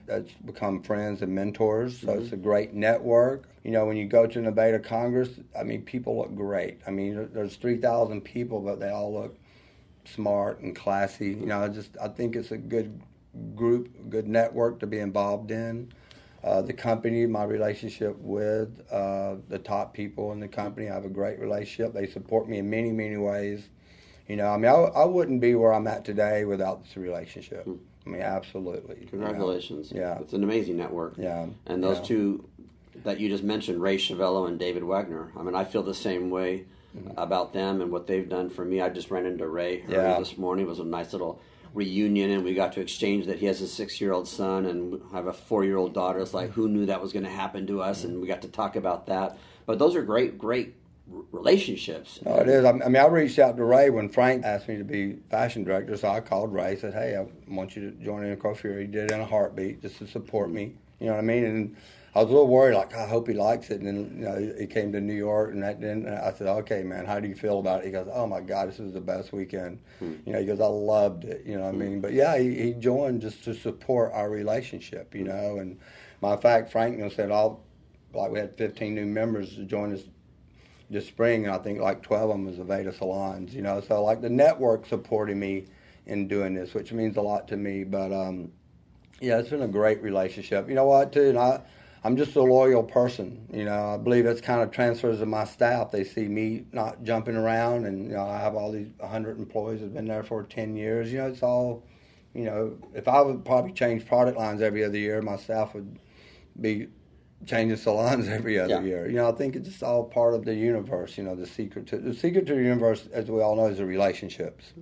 that's 0.05 0.31
become 0.45 0.83
friends 0.83 1.21
and 1.21 1.33
mentors. 1.33 1.99
So 1.99 2.07
mm-hmm. 2.07 2.21
it's 2.21 2.31
a 2.31 2.37
great 2.37 2.73
network. 2.73 3.45
You 3.63 3.71
know, 3.71 3.85
when 3.85 3.97
you 3.97 4.05
go 4.05 4.27
to 4.27 4.39
an 4.39 4.53
Aveda 4.53 4.83
Congress, 4.83 5.29
I 5.57 5.63
mean, 5.63 5.81
people 5.81 6.17
look 6.17 6.35
great. 6.35 6.79
I 6.85 6.91
mean, 6.91 7.29
there's 7.33 7.55
3,000 7.55 8.21
people, 8.21 8.59
but 8.59 8.79
they 8.79 8.89
all 8.89 9.13
look 9.13 9.37
smart 10.05 10.59
and 10.59 10.75
classy. 10.75 11.29
You 11.29 11.47
know, 11.47 11.63
I 11.63 11.69
just 11.69 11.97
I 12.01 12.07
think 12.07 12.35
it's 12.35 12.51
a 12.51 12.57
good 12.57 13.01
group, 13.55 13.89
good 14.09 14.27
network 14.27 14.79
to 14.79 14.87
be 14.87 14.99
involved 14.99 15.51
in. 15.51 15.91
Uh, 16.45 16.61
the 16.61 16.73
company, 16.73 17.25
my 17.25 17.43
relationship 17.43 18.15
with 18.19 18.69
uh, 18.91 19.33
the 19.49 19.57
top 19.57 19.95
people 19.95 20.31
in 20.31 20.39
the 20.39 20.47
company, 20.47 20.87
I 20.87 20.93
have 20.93 21.03
a 21.03 21.09
great 21.09 21.39
relationship. 21.39 21.91
They 21.91 22.05
support 22.05 22.47
me 22.47 22.59
in 22.59 22.69
many, 22.69 22.91
many 22.91 23.17
ways. 23.17 23.67
You 24.27 24.35
know, 24.35 24.49
I 24.49 24.57
mean, 24.57 24.69
I, 24.71 24.75
I 24.75 25.05
wouldn't 25.05 25.41
be 25.41 25.55
where 25.55 25.73
I'm 25.73 25.87
at 25.87 26.05
today 26.05 26.45
without 26.45 26.83
this 26.83 26.95
relationship. 26.97 27.67
I 28.05 28.09
mean, 28.09 28.21
absolutely. 28.21 28.97
you 28.97 29.05
know. 29.05 29.09
Congratulations. 29.09 29.91
Yeah. 29.91 30.19
It's 30.19 30.33
an 30.33 30.43
amazing 30.43 30.77
network. 30.77 31.15
Yeah. 31.17 31.47
And 31.65 31.83
those 31.83 31.97
yeah. 31.97 32.03
two 32.03 32.49
that 33.03 33.19
you 33.19 33.27
just 33.27 33.43
mentioned, 33.43 33.81
Ray 33.81 33.97
Civello 33.97 34.47
and 34.47 34.59
David 34.59 34.83
Wagner. 34.83 35.31
I 35.35 35.41
mean, 35.41 35.55
I 35.55 35.63
feel 35.63 35.81
the 35.81 35.95
same 35.95 36.29
way 36.29 36.65
about 37.17 37.53
them 37.53 37.81
and 37.81 37.91
what 37.91 38.05
they've 38.05 38.29
done 38.29 38.49
for 38.51 38.63
me. 38.63 38.81
I 38.81 38.89
just 38.89 39.09
ran 39.09 39.25
into 39.25 39.47
Ray 39.47 39.79
Mm-hmm. 39.79 39.91
Yeah. 39.91 40.19
this 40.19 40.37
morning. 40.37 40.65
It 40.65 40.69
was 40.69 40.79
a 40.79 40.85
nice 40.85 41.11
little 41.11 41.41
reunion 41.75 42.31
and 42.31 42.43
we 42.43 42.53
got 42.53 42.73
to 42.73 42.81
exchange 42.81 43.27
that 43.27 43.37
he 43.37 43.45
has 43.45 43.61
a 43.61 43.67
six 43.67 43.99
year 43.99 44.13
old 44.13 44.27
son 44.27 44.65
and 44.65 45.01
I 45.11 45.17
have 45.17 45.27
a 45.27 45.33
four 45.33 45.63
year 45.65 45.77
old 45.77 45.93
daughter. 45.93 46.19
It's 46.19 46.33
like 46.33 46.51
who 46.51 46.67
knew 46.69 46.85
that 46.87 47.01
was 47.01 47.13
going 47.13 47.25
to 47.25 47.31
happen 47.31 47.67
to 47.67 47.81
us, 47.81 48.03
and 48.03 48.21
we 48.21 48.27
got 48.27 48.41
to 48.43 48.47
talk 48.47 48.75
about 48.75 49.05
that. 49.07 49.37
But 49.65 49.77
those 49.77 49.95
are 49.95 50.01
great, 50.01 50.37
great 50.37 50.75
relationships. 51.31 52.19
No, 52.25 52.37
it 52.37 52.47
is. 52.47 52.65
I 52.65 52.71
mean, 52.71 52.95
I 52.95 53.05
reached 53.07 53.37
out 53.37 53.57
to 53.57 53.63
Ray 53.63 53.89
when 53.89 54.09
Frank 54.09 54.43
asked 54.43 54.67
me 54.67 54.77
to 54.77 54.83
be 54.83 55.17
fashion 55.29 55.63
director, 55.63 55.95
so 55.97 56.09
I 56.09 56.21
called 56.21 56.53
Ray. 56.53 56.77
Said, 56.77 56.93
"Hey, 56.93 57.15
I 57.17 57.27
want 57.53 57.75
you 57.75 57.91
to 57.91 57.97
join 58.03 58.23
Intercoiffure." 58.23 58.79
He 58.79 58.87
did 58.87 59.11
it 59.11 59.11
in 59.11 59.19
a 59.19 59.25
heartbeat, 59.25 59.81
just 59.81 59.99
to 59.99 60.07
support 60.07 60.49
me. 60.49 60.73
You 60.99 61.07
know 61.07 61.13
what 61.13 61.19
I 61.19 61.23
mean? 61.23 61.43
And 61.43 61.75
I 62.15 62.19
was 62.19 62.29
a 62.29 62.33
little 62.33 62.47
worried, 62.47 62.75
like 62.75 62.95
I 62.95 63.05
hope 63.05 63.27
he 63.27 63.33
likes 63.33 63.69
it. 63.69 63.81
And 63.81 63.87
then 63.87 64.15
you 64.17 64.25
know, 64.25 64.53
he 64.57 64.67
came 64.67 64.93
to 64.93 65.01
New 65.01 65.13
York, 65.13 65.51
and 65.51 65.61
that 65.63 65.81
then 65.81 66.07
I 66.07 66.31
said, 66.31 66.47
"Okay, 66.47 66.81
man, 66.81 67.05
how 67.05 67.19
do 67.19 67.27
you 67.27 67.35
feel 67.35 67.59
about 67.59 67.81
it?" 67.81 67.87
He 67.87 67.91
goes, 67.91 68.07
"Oh 68.11 68.25
my 68.25 68.39
God, 68.39 68.69
this 68.69 68.79
is 68.79 68.93
the 68.93 69.01
best 69.01 69.33
weekend." 69.33 69.79
Hmm. 69.99 70.13
You 70.25 70.33
know, 70.33 70.39
he 70.39 70.45
goes, 70.45 70.61
"I 70.61 70.67
loved 70.67 71.25
it." 71.25 71.45
You 71.45 71.57
know 71.57 71.65
what 71.65 71.75
hmm. 71.75 71.81
I 71.81 71.85
mean? 71.85 72.01
But 72.01 72.13
yeah, 72.13 72.37
he, 72.37 72.55
he 72.55 72.73
joined 72.73 73.21
just 73.21 73.43
to 73.43 73.53
support 73.53 74.13
our 74.13 74.29
relationship. 74.29 75.13
You 75.13 75.25
know, 75.25 75.57
and 75.57 75.77
my 76.21 76.37
fact, 76.37 76.71
Frank 76.71 76.97
you 76.97 77.03
know, 77.03 77.09
said, 77.09 77.31
"I'll." 77.31 77.63
Like 78.13 78.31
we 78.31 78.39
had 78.39 78.55
15 78.55 78.95
new 78.95 79.05
members 79.05 79.55
to 79.55 79.65
join 79.65 79.91
us 79.91 80.03
this 80.89 81.05
spring, 81.05 81.45
and 81.45 81.53
I 81.53 81.57
think 81.57 81.81
like 81.81 82.01
12 82.01 82.29
of 82.29 82.29
them 82.29 82.45
was 82.45 82.55
Aveda 82.57 82.97
salons. 82.97 83.53
You 83.53 83.61
know, 83.61 83.81
so 83.81 84.01
like 84.01 84.21
the 84.21 84.29
network 84.29 84.85
supporting 84.85 85.37
me 85.37 85.65
in 86.05 86.29
doing 86.29 86.53
this, 86.53 86.73
which 86.73 86.93
means 86.93 87.17
a 87.17 87.21
lot 87.21 87.47
to 87.49 87.57
me. 87.57 87.83
But 87.83 88.13
um, 88.13 88.51
yeah, 89.19 89.39
it's 89.39 89.49
been 89.49 89.61
a 89.61 89.67
great 89.67 90.01
relationship. 90.01 90.67
You 90.69 90.75
know 90.75 90.85
what, 90.85 91.13
too, 91.13 91.29
and 91.29 91.37
I. 91.37 91.61
I'm 92.03 92.17
just 92.17 92.35
a 92.35 92.41
loyal 92.43 92.83
person, 92.83 93.47
you 93.51 93.65
know. 93.65 93.95
I 93.95 93.97
believe 93.97 94.27
it's 94.27 94.39
kind 94.39 94.61
of 94.61 94.69
transfers 94.69 95.17
to 95.17 95.25
my 95.25 95.43
staff. 95.43 95.89
They 95.89 96.03
see 96.03 96.27
me 96.27 96.67
not 96.71 97.01
jumping 97.01 97.35
around, 97.35 97.87
and 97.87 98.03
you 98.03 98.11
know, 98.11 98.27
I 98.27 98.37
have 98.37 98.53
all 98.53 98.71
these 98.71 98.89
100 98.97 99.39
employees 99.39 99.79
that've 99.79 99.95
been 99.95 100.07
there 100.07 100.21
for 100.21 100.43
10 100.43 100.75
years. 100.75 101.11
You 101.11 101.17
know, 101.17 101.27
it's 101.29 101.41
all, 101.41 101.83
you 102.35 102.43
know. 102.43 102.77
If 102.93 103.07
I 103.07 103.21
would 103.21 103.43
probably 103.43 103.71
change 103.71 104.05
product 104.05 104.37
lines 104.37 104.61
every 104.61 104.83
other 104.83 104.99
year, 104.99 105.19
my 105.23 105.35
staff 105.35 105.73
would 105.73 105.97
be 106.61 106.89
changing 107.47 107.77
salons 107.77 108.27
every 108.29 108.59
other 108.59 108.75
yeah. 108.75 108.81
year. 108.81 109.07
You 109.07 109.15
know, 109.15 109.29
I 109.29 109.31
think 109.31 109.55
it's 109.55 109.67
just 109.67 109.81
all 109.81 110.03
part 110.03 110.35
of 110.35 110.45
the 110.45 110.53
universe. 110.53 111.17
You 111.17 111.23
know, 111.23 111.33
the 111.33 111.47
secret 111.47 111.87
to 111.87 111.97
the 111.97 112.13
secret 112.13 112.45
to 112.45 112.53
the 112.53 112.61
universe, 112.61 113.07
as 113.13 113.31
we 113.31 113.41
all 113.41 113.55
know, 113.55 113.65
is 113.65 113.79
the 113.79 113.85
relationships. 113.85 114.73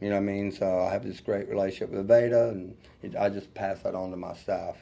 You 0.00 0.08
know 0.08 0.16
what 0.16 0.22
I 0.22 0.32
mean? 0.32 0.52
So 0.52 0.80
I 0.80 0.92
have 0.92 1.04
this 1.04 1.20
great 1.20 1.48
relationship 1.48 1.90
with 1.90 2.08
Aveda, 2.08 2.50
and 2.50 2.76
it, 3.02 3.16
I 3.16 3.28
just 3.28 3.52
pass 3.54 3.80
that 3.80 3.94
on 3.94 4.10
to 4.10 4.16
my 4.16 4.34
staff. 4.34 4.76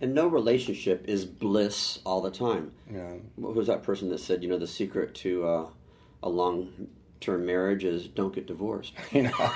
And 0.00 0.14
no 0.14 0.26
relationship 0.26 1.04
is 1.06 1.24
bliss 1.24 2.00
all 2.04 2.20
the 2.20 2.30
time. 2.30 2.72
Yeah. 2.92 3.14
What 3.36 3.54
was 3.54 3.68
that 3.68 3.82
person 3.82 4.08
that 4.10 4.18
said, 4.18 4.42
you 4.42 4.48
know, 4.48 4.58
the 4.58 4.66
secret 4.66 5.14
to 5.16 5.46
uh, 5.46 5.66
a 6.22 6.28
long 6.28 6.88
term 7.20 7.46
marriage 7.46 7.84
is 7.84 8.08
don't 8.08 8.34
get 8.34 8.46
divorced. 8.46 8.92
You 9.12 9.22
know, 9.22 9.52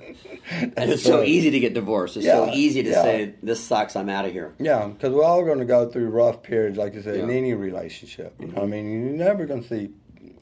and 0.50 0.90
it's 0.90 1.02
so 1.02 1.22
easy 1.22 1.50
to 1.50 1.60
get 1.60 1.74
divorced. 1.74 2.16
It's 2.16 2.26
yeah, 2.26 2.46
so 2.46 2.52
easy 2.52 2.82
to 2.84 2.90
yeah. 2.90 3.02
say 3.02 3.34
this 3.42 3.62
sucks. 3.62 3.96
I'm 3.96 4.08
out 4.08 4.24
of 4.24 4.32
here. 4.32 4.54
Yeah, 4.58 4.86
because 4.86 5.12
we're 5.12 5.24
all 5.24 5.44
going 5.44 5.58
to 5.58 5.64
go 5.64 5.90
through 5.90 6.08
rough 6.08 6.42
periods, 6.42 6.78
like 6.78 6.94
you 6.94 7.02
said, 7.02 7.16
yeah. 7.16 7.24
in 7.24 7.30
any 7.30 7.52
relationship. 7.52 8.34
You 8.38 8.46
know, 8.46 8.54
what 8.54 8.62
I 8.62 8.66
mean, 8.66 8.90
you're 8.90 9.12
never 9.12 9.44
going 9.44 9.62
to 9.62 9.68
see 9.68 9.90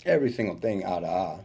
every 0.04 0.30
single 0.30 0.56
thing 0.56 0.84
eye 0.84 1.00
to 1.00 1.06
eye. 1.06 1.40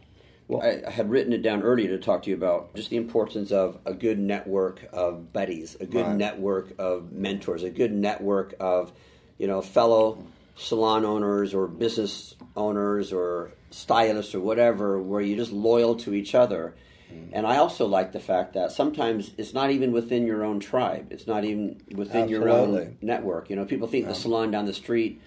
Well, 0.48 0.62
I, 0.62 0.90
had 0.90 1.10
written 1.10 1.32
it 1.32 1.42
down 1.42 1.62
earlier 1.62 1.88
to 1.88 1.98
talk 1.98 2.22
to 2.24 2.30
you 2.30 2.36
about 2.36 2.74
just 2.76 2.90
the 2.90 2.96
importance 2.96 3.50
of 3.50 3.78
a 3.84 3.92
good 3.92 4.18
network 4.18 4.88
of 4.92 5.32
buddies, 5.32 5.76
a 5.80 5.86
good 5.86 6.06
right. 6.06 6.16
network 6.16 6.72
of 6.78 7.12
mentors, 7.12 7.64
a 7.64 7.70
good 7.70 7.92
network 7.92 8.54
of, 8.60 8.92
you 9.38 9.48
know, 9.48 9.60
fellow 9.60 10.24
salon 10.54 11.04
owners 11.04 11.52
or 11.52 11.66
business 11.66 12.34
owners 12.54 13.12
or 13.12 13.50
stylists 13.70 14.34
or 14.34 14.40
whatever, 14.40 15.00
where 15.00 15.20
you're 15.20 15.36
just 15.36 15.52
loyal 15.52 15.96
to 15.96 16.14
each 16.14 16.34
other. 16.34 16.76
Mm-hmm. 17.12 17.34
And 17.34 17.46
I 17.46 17.56
also 17.56 17.86
like 17.86 18.12
the 18.12 18.20
fact 18.20 18.54
that 18.54 18.70
sometimes 18.70 19.32
it's 19.36 19.52
not 19.52 19.70
even 19.72 19.90
within 19.90 20.26
your 20.26 20.44
own 20.44 20.60
tribe. 20.60 21.08
It's 21.10 21.26
not 21.26 21.44
even 21.44 21.80
within 21.92 22.22
Absolutely. 22.22 22.30
your 22.30 22.48
own 22.48 22.98
network. 23.02 23.50
You 23.50 23.56
know, 23.56 23.64
people 23.64 23.88
think 23.88 24.04
yeah. 24.04 24.10
the 24.10 24.14
salon 24.14 24.52
down 24.52 24.66
the 24.66 24.72
street 24.72 25.20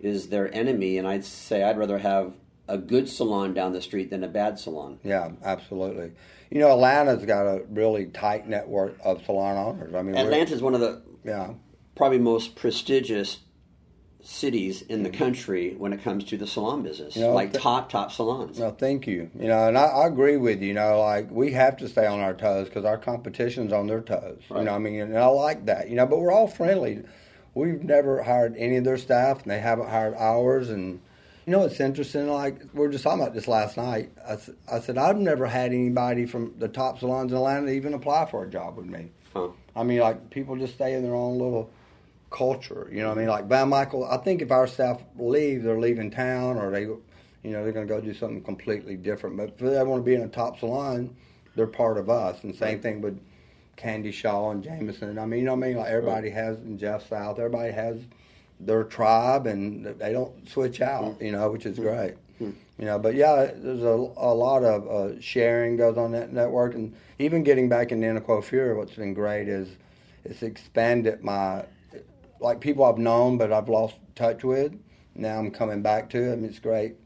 is 0.00 0.28
their 0.28 0.52
enemy, 0.54 0.98
and 0.98 1.08
I'd 1.08 1.24
say 1.24 1.62
I'd 1.62 1.78
rather 1.78 1.98
have 1.98 2.34
a 2.68 2.78
good 2.78 3.08
salon 3.08 3.54
down 3.54 3.72
the 3.72 3.82
street 3.82 4.10
than 4.10 4.24
a 4.24 4.28
bad 4.28 4.58
salon. 4.58 4.98
Yeah, 5.04 5.30
absolutely. 5.44 6.12
You 6.50 6.60
know, 6.60 6.72
Atlanta's 6.72 7.24
got 7.24 7.46
a 7.46 7.64
really 7.70 8.06
tight 8.06 8.48
network 8.48 8.96
of 9.04 9.24
salon 9.24 9.56
owners. 9.56 9.94
I 9.94 10.02
mean, 10.02 10.16
Atlanta's 10.16 10.62
one 10.62 10.74
of 10.74 10.80
the 10.80 11.02
yeah 11.24 11.54
probably 11.96 12.18
most 12.18 12.54
prestigious 12.54 13.38
cities 14.26 14.82
in 14.82 15.04
the 15.04 15.08
mm-hmm. 15.08 15.18
country 15.18 15.74
when 15.78 15.92
it 15.92 16.02
comes 16.02 16.24
to 16.24 16.36
the 16.36 16.46
salon 16.46 16.82
business, 16.82 17.14
you 17.14 17.22
know, 17.22 17.32
like 17.32 17.52
th- 17.52 17.62
top 17.62 17.88
top 17.88 18.10
salons. 18.12 18.58
No, 18.58 18.70
thank 18.70 19.06
you. 19.06 19.30
You 19.38 19.48
know, 19.48 19.68
and 19.68 19.78
I, 19.78 19.84
I, 19.84 20.06
agree 20.06 20.36
with 20.36 20.60
you. 20.60 20.68
You 20.68 20.74
know, 20.74 21.00
like 21.00 21.30
we 21.30 21.52
have 21.52 21.76
to 21.78 21.88
stay 21.88 22.06
on 22.06 22.20
our 22.20 22.34
toes 22.34 22.68
because 22.68 22.84
our 22.84 22.98
competition's 22.98 23.72
on 23.72 23.86
their 23.86 24.00
toes. 24.00 24.40
Right. 24.50 24.60
You 24.60 24.64
know, 24.64 24.74
I 24.74 24.78
mean, 24.78 25.00
and 25.00 25.16
I 25.16 25.26
like 25.26 25.66
that. 25.66 25.88
You 25.88 25.96
know, 25.96 26.06
but 26.06 26.18
we're 26.18 26.32
all 26.32 26.48
friendly. 26.48 27.02
We've 27.54 27.82
never 27.82 28.22
hired 28.22 28.56
any 28.56 28.76
of 28.76 28.84
their 28.84 28.98
staff, 28.98 29.42
and 29.42 29.50
they 29.50 29.60
haven't 29.60 29.88
hired 29.88 30.14
ours. 30.14 30.70
And 30.70 31.00
you 31.46 31.52
know, 31.52 31.62
it's 31.62 31.78
interesting. 31.78 32.28
Like 32.28 32.60
we 32.74 32.84
are 32.84 32.90
just 32.90 33.04
talking 33.04 33.22
about 33.22 33.32
this 33.32 33.46
last 33.46 33.76
night. 33.76 34.10
I, 34.28 34.36
I 34.70 34.80
said 34.80 34.98
I've 34.98 35.16
never 35.16 35.46
had 35.46 35.72
anybody 35.72 36.26
from 36.26 36.54
the 36.58 36.68
top 36.68 36.98
salons 36.98 37.30
in 37.30 37.38
Atlanta 37.38 37.70
even 37.70 37.94
apply 37.94 38.26
for 38.26 38.44
a 38.44 38.50
job 38.50 38.76
with 38.76 38.86
me. 38.86 39.10
Huh. 39.32 39.48
I 39.76 39.84
mean, 39.84 40.00
like 40.00 40.30
people 40.30 40.56
just 40.56 40.74
stay 40.74 40.94
in 40.94 41.04
their 41.04 41.14
own 41.14 41.38
little 41.38 41.70
culture. 42.30 42.88
You 42.90 43.02
know 43.02 43.08
what 43.08 43.18
I 43.18 43.20
mean? 43.20 43.28
Like 43.28 43.46
Van 43.46 43.68
Michael, 43.68 44.04
I 44.04 44.16
think 44.16 44.42
if 44.42 44.50
our 44.50 44.66
staff 44.66 45.00
leave, 45.16 45.62
they're 45.62 45.78
leaving 45.78 46.10
town 46.10 46.58
or 46.58 46.72
they, 46.72 46.82
you 46.82 47.00
know, 47.44 47.62
they're 47.62 47.72
going 47.72 47.86
to 47.86 47.94
go 47.94 48.00
do 48.00 48.12
something 48.12 48.42
completely 48.42 48.96
different. 48.96 49.36
But 49.36 49.50
if 49.50 49.58
they 49.58 49.82
want 49.84 50.02
to 50.02 50.04
be 50.04 50.14
in 50.14 50.22
a 50.22 50.28
top 50.28 50.58
salon, 50.58 51.14
they're 51.54 51.68
part 51.68 51.96
of 51.96 52.10
us. 52.10 52.42
And 52.42 52.56
same 52.56 52.80
thing 52.80 53.00
with 53.00 53.20
Candy 53.76 54.10
Shaw 54.10 54.50
and 54.50 54.64
Jamison. 54.64 55.16
I 55.16 55.26
mean, 55.26 55.40
you 55.40 55.46
know 55.46 55.54
what 55.54 55.64
I 55.64 55.68
mean? 55.68 55.76
Like 55.76 55.90
everybody 55.90 56.30
has 56.30 56.56
in 56.58 56.76
Jeff 56.76 57.08
South, 57.08 57.38
everybody 57.38 57.72
has 57.72 57.98
their 58.60 58.84
tribe 58.84 59.46
and 59.46 59.84
they 59.84 60.12
don't 60.12 60.48
switch 60.48 60.80
out, 60.80 61.20
you 61.20 61.32
know, 61.32 61.50
which 61.50 61.66
is 61.66 61.78
great. 61.78 62.14
You 62.78 62.84
know, 62.84 62.98
but 62.98 63.14
yeah, 63.14 63.50
there's 63.54 63.82
a, 63.82 63.86
a 63.86 64.34
lot 64.34 64.62
of 64.62 64.86
uh, 64.88 65.20
sharing 65.20 65.76
goes 65.78 65.96
on 65.96 66.12
that 66.12 66.32
network, 66.32 66.74
and 66.74 66.94
even 67.18 67.42
getting 67.42 67.70
back 67.70 67.90
into 67.90 68.06
Intercoiffure, 68.06 68.76
what's 68.76 68.92
been 68.92 69.14
great 69.14 69.48
is 69.48 69.68
it's 70.24 70.42
expanded 70.42 71.24
my 71.24 71.64
like 72.38 72.60
people 72.60 72.84
I've 72.84 72.98
known 72.98 73.38
but 73.38 73.52
I've 73.52 73.70
lost 73.70 73.94
touch 74.14 74.44
with. 74.44 74.78
Now 75.14 75.38
I'm 75.38 75.50
coming 75.50 75.80
back 75.80 76.10
to 76.10 76.32
it. 76.32 76.38
it's 76.44 76.58
great 76.58 76.96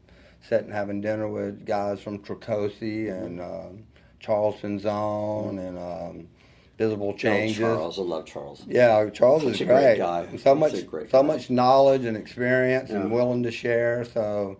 sitting 0.41 0.71
having 0.71 1.01
dinner 1.01 1.27
with 1.27 1.65
guys 1.65 2.01
from 2.01 2.19
Trocosi 2.19 3.11
and 3.11 3.39
um, 3.39 3.83
Charleston 4.19 4.79
Zone 4.79 5.59
and 5.59 5.77
um, 5.77 6.27
Visible 6.81 7.13
Changes. 7.13 7.59
Charles, 7.59 7.99
I 7.99 8.01
love 8.01 8.25
Charles. 8.25 8.63
Yeah, 8.67 9.07
Charles 9.11 9.43
Such 9.43 9.61
is 9.61 9.67
great. 9.67 9.67
great 9.67 9.97
guy. 9.99 10.21
And 10.21 10.39
so 10.39 10.55
much, 10.55 10.71
so 10.73 11.07
guy. 11.09 11.21
much 11.21 11.51
knowledge 11.51 12.05
and 12.05 12.17
experience 12.17 12.89
yeah. 12.89 12.95
and 12.95 13.11
willing 13.11 13.43
to 13.43 13.51
share. 13.51 14.03
So, 14.03 14.57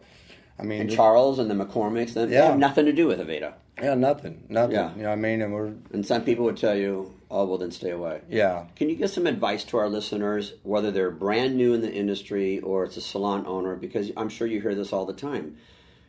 I 0.59 0.61
mean, 0.61 0.81
and 0.81 0.89
just, 0.89 0.97
Charles 0.97 1.39
and 1.39 1.49
the 1.49 1.55
McCormicks, 1.55 2.13
they 2.13 2.27
yeah. 2.27 2.45
have 2.45 2.59
nothing 2.59 2.85
to 2.85 2.93
do 2.93 3.07
with 3.07 3.19
Aveda. 3.19 3.53
Yeah, 3.81 3.95
nothing, 3.95 4.43
nothing. 4.49 4.75
Yeah. 4.75 4.93
You 4.95 5.01
know 5.01 5.09
what 5.09 5.13
I 5.13 5.15
mean? 5.15 5.41
And 5.41 5.51
we're 5.51 5.73
and 5.91 6.05
some 6.05 6.23
people 6.23 6.45
would 6.45 6.57
tell 6.57 6.75
you, 6.75 7.11
oh 7.31 7.45
well, 7.45 7.57
then 7.57 7.71
stay 7.71 7.89
away. 7.89 8.21
Yeah. 8.29 8.65
Can 8.75 8.87
you 8.89 8.95
give 8.95 9.09
some 9.09 9.25
advice 9.25 9.63
to 9.65 9.77
our 9.77 9.89
listeners, 9.89 10.53
whether 10.61 10.91
they're 10.91 11.09
brand 11.09 11.55
new 11.55 11.73
in 11.73 11.81
the 11.81 11.91
industry 11.91 12.59
or 12.59 12.83
it's 12.83 12.97
a 12.97 13.01
salon 13.01 13.47
owner? 13.47 13.75
Because 13.75 14.11
I'm 14.15 14.29
sure 14.29 14.45
you 14.45 14.61
hear 14.61 14.75
this 14.75 14.93
all 14.93 15.07
the 15.07 15.13
time. 15.13 15.57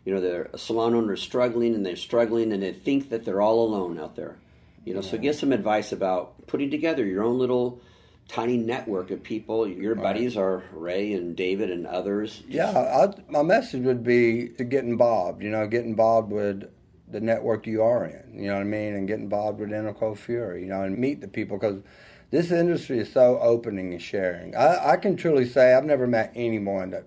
You 0.04 0.12
know, 0.12 0.20
they're 0.20 0.50
a 0.52 0.58
salon 0.58 0.94
owner 0.94 1.14
is 1.14 1.22
struggling 1.22 1.74
and 1.74 1.86
they're 1.86 1.96
struggling 1.96 2.52
and 2.52 2.62
they 2.62 2.74
think 2.74 3.08
that 3.08 3.24
they're 3.24 3.40
all 3.40 3.64
alone 3.64 3.98
out 3.98 4.14
there. 4.14 4.36
You 4.85 4.95
know, 4.95 5.01
yeah. 5.01 5.11
so 5.11 5.18
give 5.18 5.37
some 5.37 5.53
advice 5.53 5.93
about 5.93 6.47
putting 6.47 6.70
together 6.70 7.05
your 7.05 7.22
own 7.22 7.39
little 7.39 7.80
tiny 8.28 8.57
network 8.57 9.11
of 9.11 9.22
people. 9.22 9.66
Your 9.66 9.95
right. 9.95 10.03
buddies 10.03 10.37
are 10.37 10.64
Ray 10.72 11.12
and 11.12 11.37
David 11.37 11.70
and 11.70 11.87
others. 11.87 12.43
Yeah, 12.49 12.70
I, 12.70 13.14
my 13.30 13.43
message 13.43 13.85
would 13.85 14.03
be 14.03 14.49
to 14.59 14.64
get 14.64 14.85
involved. 14.85 15.43
You 15.43 15.51
know, 15.51 15.66
get 15.66 15.85
involved 15.85 16.33
with 16.33 16.70
the 17.09 17.20
network 17.20 17.66
you 17.66 17.83
are 17.83 18.07
in. 18.07 18.41
You 18.43 18.49
know 18.49 18.55
what 18.55 18.62
I 18.62 18.64
mean? 18.64 18.95
And 18.95 19.07
get 19.07 19.18
involved 19.18 19.61
with 19.61 19.70
Intercoiffure. 19.70 20.61
You 20.61 20.66
know, 20.66 20.83
and 20.83 20.99
meet 20.99 21.20
the 21.20 21.28
people 21.28 21.59
because 21.59 21.83
this 22.30 22.51
industry 22.51 22.99
is 22.99 23.12
so 23.12 23.39
opening 23.41 23.93
and 23.93 24.03
sharing. 24.03 24.57
I, 24.57 24.93
I 24.93 24.97
can 24.97 25.16
truly 25.16 25.47
say 25.49 25.74
I've 25.74 25.85
never 25.85 26.07
met 26.07 26.33
anyone 26.35 26.91
that 26.91 27.07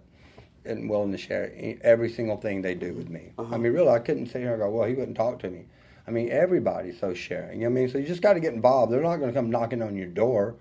isn't 0.64 0.88
willing 0.88 1.12
to 1.12 1.18
share 1.18 1.52
every 1.82 2.10
single 2.10 2.38
thing 2.38 2.62
they 2.62 2.76
do 2.76 2.94
with 2.94 3.10
me. 3.10 3.32
Uh-huh. 3.38 3.56
I 3.56 3.58
mean, 3.58 3.74
really, 3.74 3.90
I 3.90 4.00
couldn't 4.00 4.28
sit 4.28 4.42
here 4.42 4.54
and 4.54 4.62
go, 4.62 4.70
well, 4.70 4.88
he 4.88 4.94
wouldn't 4.94 5.18
talk 5.18 5.40
to 5.40 5.50
me. 5.50 5.66
I 6.08 6.12
mean, 6.12 6.30
everybody's 6.30 7.00
so 7.00 7.14
sharing. 7.14 7.62
You 7.62 7.66
know 7.66 7.74
what 7.74 7.80
I 7.80 7.82
mean, 7.82 7.90
so 7.90 7.98
you 7.98 8.06
just 8.06 8.22
got 8.22 8.34
to 8.34 8.40
get 8.40 8.54
involved. 8.54 8.92
They're 8.92 9.02
not 9.02 9.18
going 9.18 9.32
to 9.32 9.36
come 9.36 9.50
knocking 9.50 9.82
on 9.82 9.96
your 9.96 10.08
door. 10.08 10.56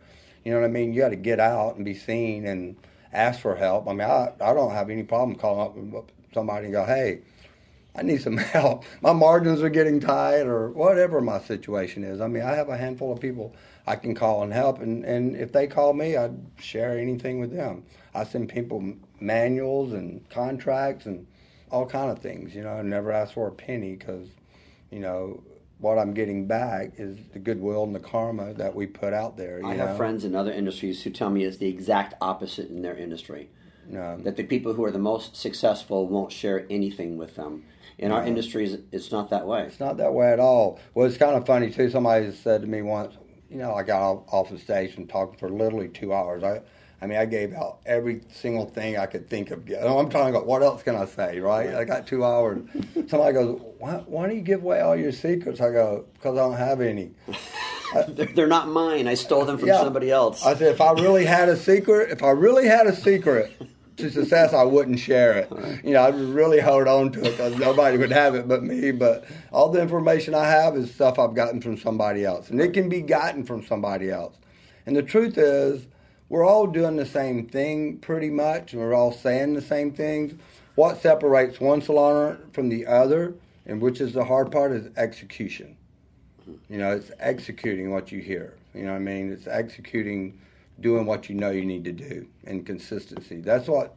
You 0.45 0.53
know 0.53 0.61
what 0.61 0.67
I 0.67 0.71
mean? 0.71 0.93
You 0.93 1.01
got 1.01 1.11
to 1.11 1.17
get 1.17 1.41
out 1.41 1.77
and 1.77 1.85
be 1.85 1.95
seen 1.95 2.47
and 2.47 2.77
ask 3.13 3.41
for 3.41 3.55
help. 3.55 3.89
I 3.89 3.93
mean, 3.93 4.09
I, 4.09 4.33
I 4.41 4.55
don't 4.55 4.73
have 4.73 4.91
any 4.91 5.03
problem 5.03 5.37
calling 5.39 5.95
up 5.97 6.11
somebody 6.33 6.67
and 6.67 6.75
go, 6.75 6.85
hey, 6.85 7.21
I 7.97 8.03
need 8.03 8.23
some 8.23 8.37
help. 8.39 8.85
My 9.01 9.13
margins 9.13 9.63
are 9.63 9.71
getting 9.71 10.01
tight, 10.01 10.47
or 10.47 10.71
whatever 10.71 11.21
my 11.21 11.41
situation 11.41 12.05
is. 12.05 12.21
I 12.21 12.27
mean, 12.27 12.43
I 12.43 12.55
have 12.55 12.69
a 12.69 12.77
handful 12.77 13.13
of 13.13 13.21
people 13.21 13.55
I 13.87 13.97
can 13.97 14.15
call 14.15 14.43
and 14.43 14.53
help, 14.53 14.81
and, 14.81 15.05
and 15.05 15.37
if 15.37 15.53
they 15.53 15.67
call 15.67 15.93
me, 15.93 16.17
I'd 16.17 16.37
share 16.59 16.99
anything 16.99 17.39
with 17.39 17.53
them. 17.53 17.85
I 18.15 18.25
send 18.25 18.49
people 18.49 18.95
manuals 19.21 19.93
and 19.93 20.29
contracts 20.31 21.07
and 21.07 21.27
all 21.71 21.87
kind 21.87 22.11
of 22.11 22.19
things. 22.19 22.55
You 22.55 22.63
know, 22.63 22.71
I 22.71 22.83
never 22.83 23.13
ask 23.13 23.35
for 23.35 23.49
a 23.49 23.53
penny 23.53 23.95
because, 23.97 24.29
you 24.95 25.01
know, 25.01 25.43
what 25.79 25.99
I'm 25.99 26.15
getting 26.15 26.47
back 26.47 26.93
is 26.99 27.19
the 27.33 27.41
goodwill 27.41 27.83
and 27.83 27.95
the 27.95 28.01
karma 28.01 28.55
that 28.55 28.77
we 28.77 28.87
put 28.87 29.13
out 29.13 29.37
there. 29.37 29.61
I 29.65 29.75
know? 29.75 29.89
have 29.89 29.97
friends 29.97 30.25
in 30.25 30.37
other 30.37 30.53
industries 30.53 31.03
who 31.03 31.11
tell 31.11 31.31
me 31.31 31.43
it's 31.43 31.57
the 31.57 31.67
exact 31.67 32.15
opposite 32.21 32.71
in 32.71 32.83
their 32.83 32.97
industry. 32.97 33.51
No. 33.89 34.17
That 34.19 34.37
the 34.37 34.45
people 34.45 34.73
who 34.73 34.85
are 34.85 34.93
the 34.93 35.01
most 35.01 35.37
successful 35.37 36.07
won't 36.07 36.31
share 36.31 36.65
anything 36.71 37.19
with 37.19 37.35
them. 37.35 37.65
In 37.99 38.13
our 38.13 38.25
industries, 38.25 38.79
it's 38.93 39.13
not 39.13 39.31
that 39.31 39.47
way. 39.47 39.63
It's 39.63 39.79
not 39.79 39.99
that 39.99 40.15
way 40.15 40.33
at 40.33 40.41
all. 40.41 40.81
Well, 40.95 41.07
it's 41.07 41.19
kind 41.19 41.37
of 41.37 41.45
funny 41.45 41.71
too. 41.71 41.91
Somebody 41.91 42.33
said 42.33 42.63
to 42.63 42.67
me 42.67 42.83
once, 42.83 43.15
you 43.51 43.59
know, 43.59 43.75
I 43.75 43.83
got 43.83 44.25
off, 44.29 44.51
the 44.51 44.59
stage 44.59 44.97
talking 45.09 45.39
for 45.39 45.49
literally 45.51 45.89
two 45.89 46.13
hours. 46.13 46.43
I, 46.43 46.63
I 47.03 47.07
mean, 47.07 47.19
I 47.19 47.27
gave 47.27 47.53
out 47.53 47.81
every 47.85 48.23
single 48.33 48.67
thing 48.67 48.97
I 48.97 49.07
could 49.07 49.29
think 49.29 49.51
of. 49.51 49.59
I'm 49.69 50.09
trying 50.09 50.33
to 50.33 50.39
go, 50.39 50.45
what 50.45 50.63
else 50.63 50.83
can 50.83 50.97
I 50.97 51.05
say, 51.05 51.39
right? 51.41 51.75
I 51.75 51.85
got 51.85 52.07
two 52.07 52.25
hours. 52.25 52.63
Somebody 53.09 53.35
goes, 53.35 53.61
why, 53.79 54.03
why 54.07 54.29
do 54.29 54.35
you 54.35 54.41
give 54.41 54.63
away 54.63 54.81
all 54.81 54.97
your 54.97 55.13
secrets? 55.13 55.61
I 55.61 55.71
go, 55.71 56.07
because 56.15 56.37
I 56.39 56.41
don't 56.41 56.57
have 56.57 56.81
any. 56.81 57.11
they're, 58.09 58.27
they're 58.27 58.47
not 58.47 58.69
mine. 58.69 59.07
I 59.07 59.15
stole 59.15 59.45
them 59.45 59.59
from 59.59 59.69
Yeah. 59.69 59.81
somebody 59.83 60.11
else. 60.11 60.45
I 60.45 60.55
said, 60.55 60.73
if 60.75 60.81
I 60.81 60.93
really 60.93 61.25
had 61.27 61.49
a 61.49 61.57
secret, 61.57 62.11
if 62.11 62.23
I 62.23 62.31
really 62.31 62.67
had 62.67 62.87
a 62.87 62.97
secret 62.97 63.53
to 63.99 64.11
success, 64.11 64.53
I 64.55 64.63
wouldn't 64.65 64.99
share 64.99 65.37
it. 65.39 65.53
You 65.85 65.93
know, 65.93 66.03
I'd 66.05 66.15
really 66.17 66.61
hold 66.61 66.89
on 66.89 67.13
to 67.13 67.21
it 67.21 67.33
because 67.33 67.57
nobody 67.59 67.99
would 67.99 68.11
have 68.13 68.35
it 68.35 68.49
but 68.49 68.63
me. 68.63 68.91
But 68.93 69.25
all 69.53 69.69
the 69.69 69.81
information 69.81 70.35
I 70.35 70.49
have 70.49 70.75
is 70.77 70.93
stuff 70.95 71.19
I've 71.19 71.35
gotten 71.35 71.61
from 71.61 71.77
somebody 71.77 72.25
else, 72.25 72.51
and 72.51 72.61
it 72.61 72.73
can 72.73 72.89
be 72.89 73.03
gotten 73.03 73.45
from 73.45 73.65
somebody 73.65 74.11
else. 74.11 74.35
And 74.87 74.97
the 74.97 75.03
truth 75.03 75.39
is, 75.39 75.87
we're 76.35 76.45
all 76.45 76.67
doing 76.67 76.97
the 76.97 77.07
same 77.07 77.47
thing 77.47 77.97
pretty 77.99 78.29
much, 78.29 78.73
and 78.73 78.83
we're 78.83 78.93
all 78.93 79.13
saying 79.13 79.55
the 79.55 79.63
same 79.63 79.93
things. 79.93 80.35
What 80.75 81.01
separates 81.01 81.61
one 81.61 81.81
salon 81.81 82.13
owner 82.13 82.39
from 82.53 82.71
the 82.71 82.87
other, 82.87 83.35
and 83.67 83.81
which 83.81 84.01
is 84.01 84.15
the 84.15 84.25
hard 84.25 84.51
part, 84.51 84.73
is 84.73 84.89
execution. 84.97 85.77
You 86.69 86.79
know, 86.79 86.91
it's 86.91 87.13
executing 87.21 87.93
what 87.93 88.11
you 88.11 88.19
hear. 88.19 88.55
You 88.75 88.83
know 88.83 88.91
what 88.91 88.97
I 88.97 89.03
mean? 89.03 89.31
It's 89.31 89.47
executing, 89.47 90.41
doing 90.81 91.07
what 91.07 91.29
you 91.29 91.37
know 91.37 91.53
you 91.53 91.65
need 91.65 91.85
to 91.85 91.93
do, 91.93 92.27
and 92.45 92.67
consistency. 92.67 93.41
That's 93.41 93.69
what 93.69 93.95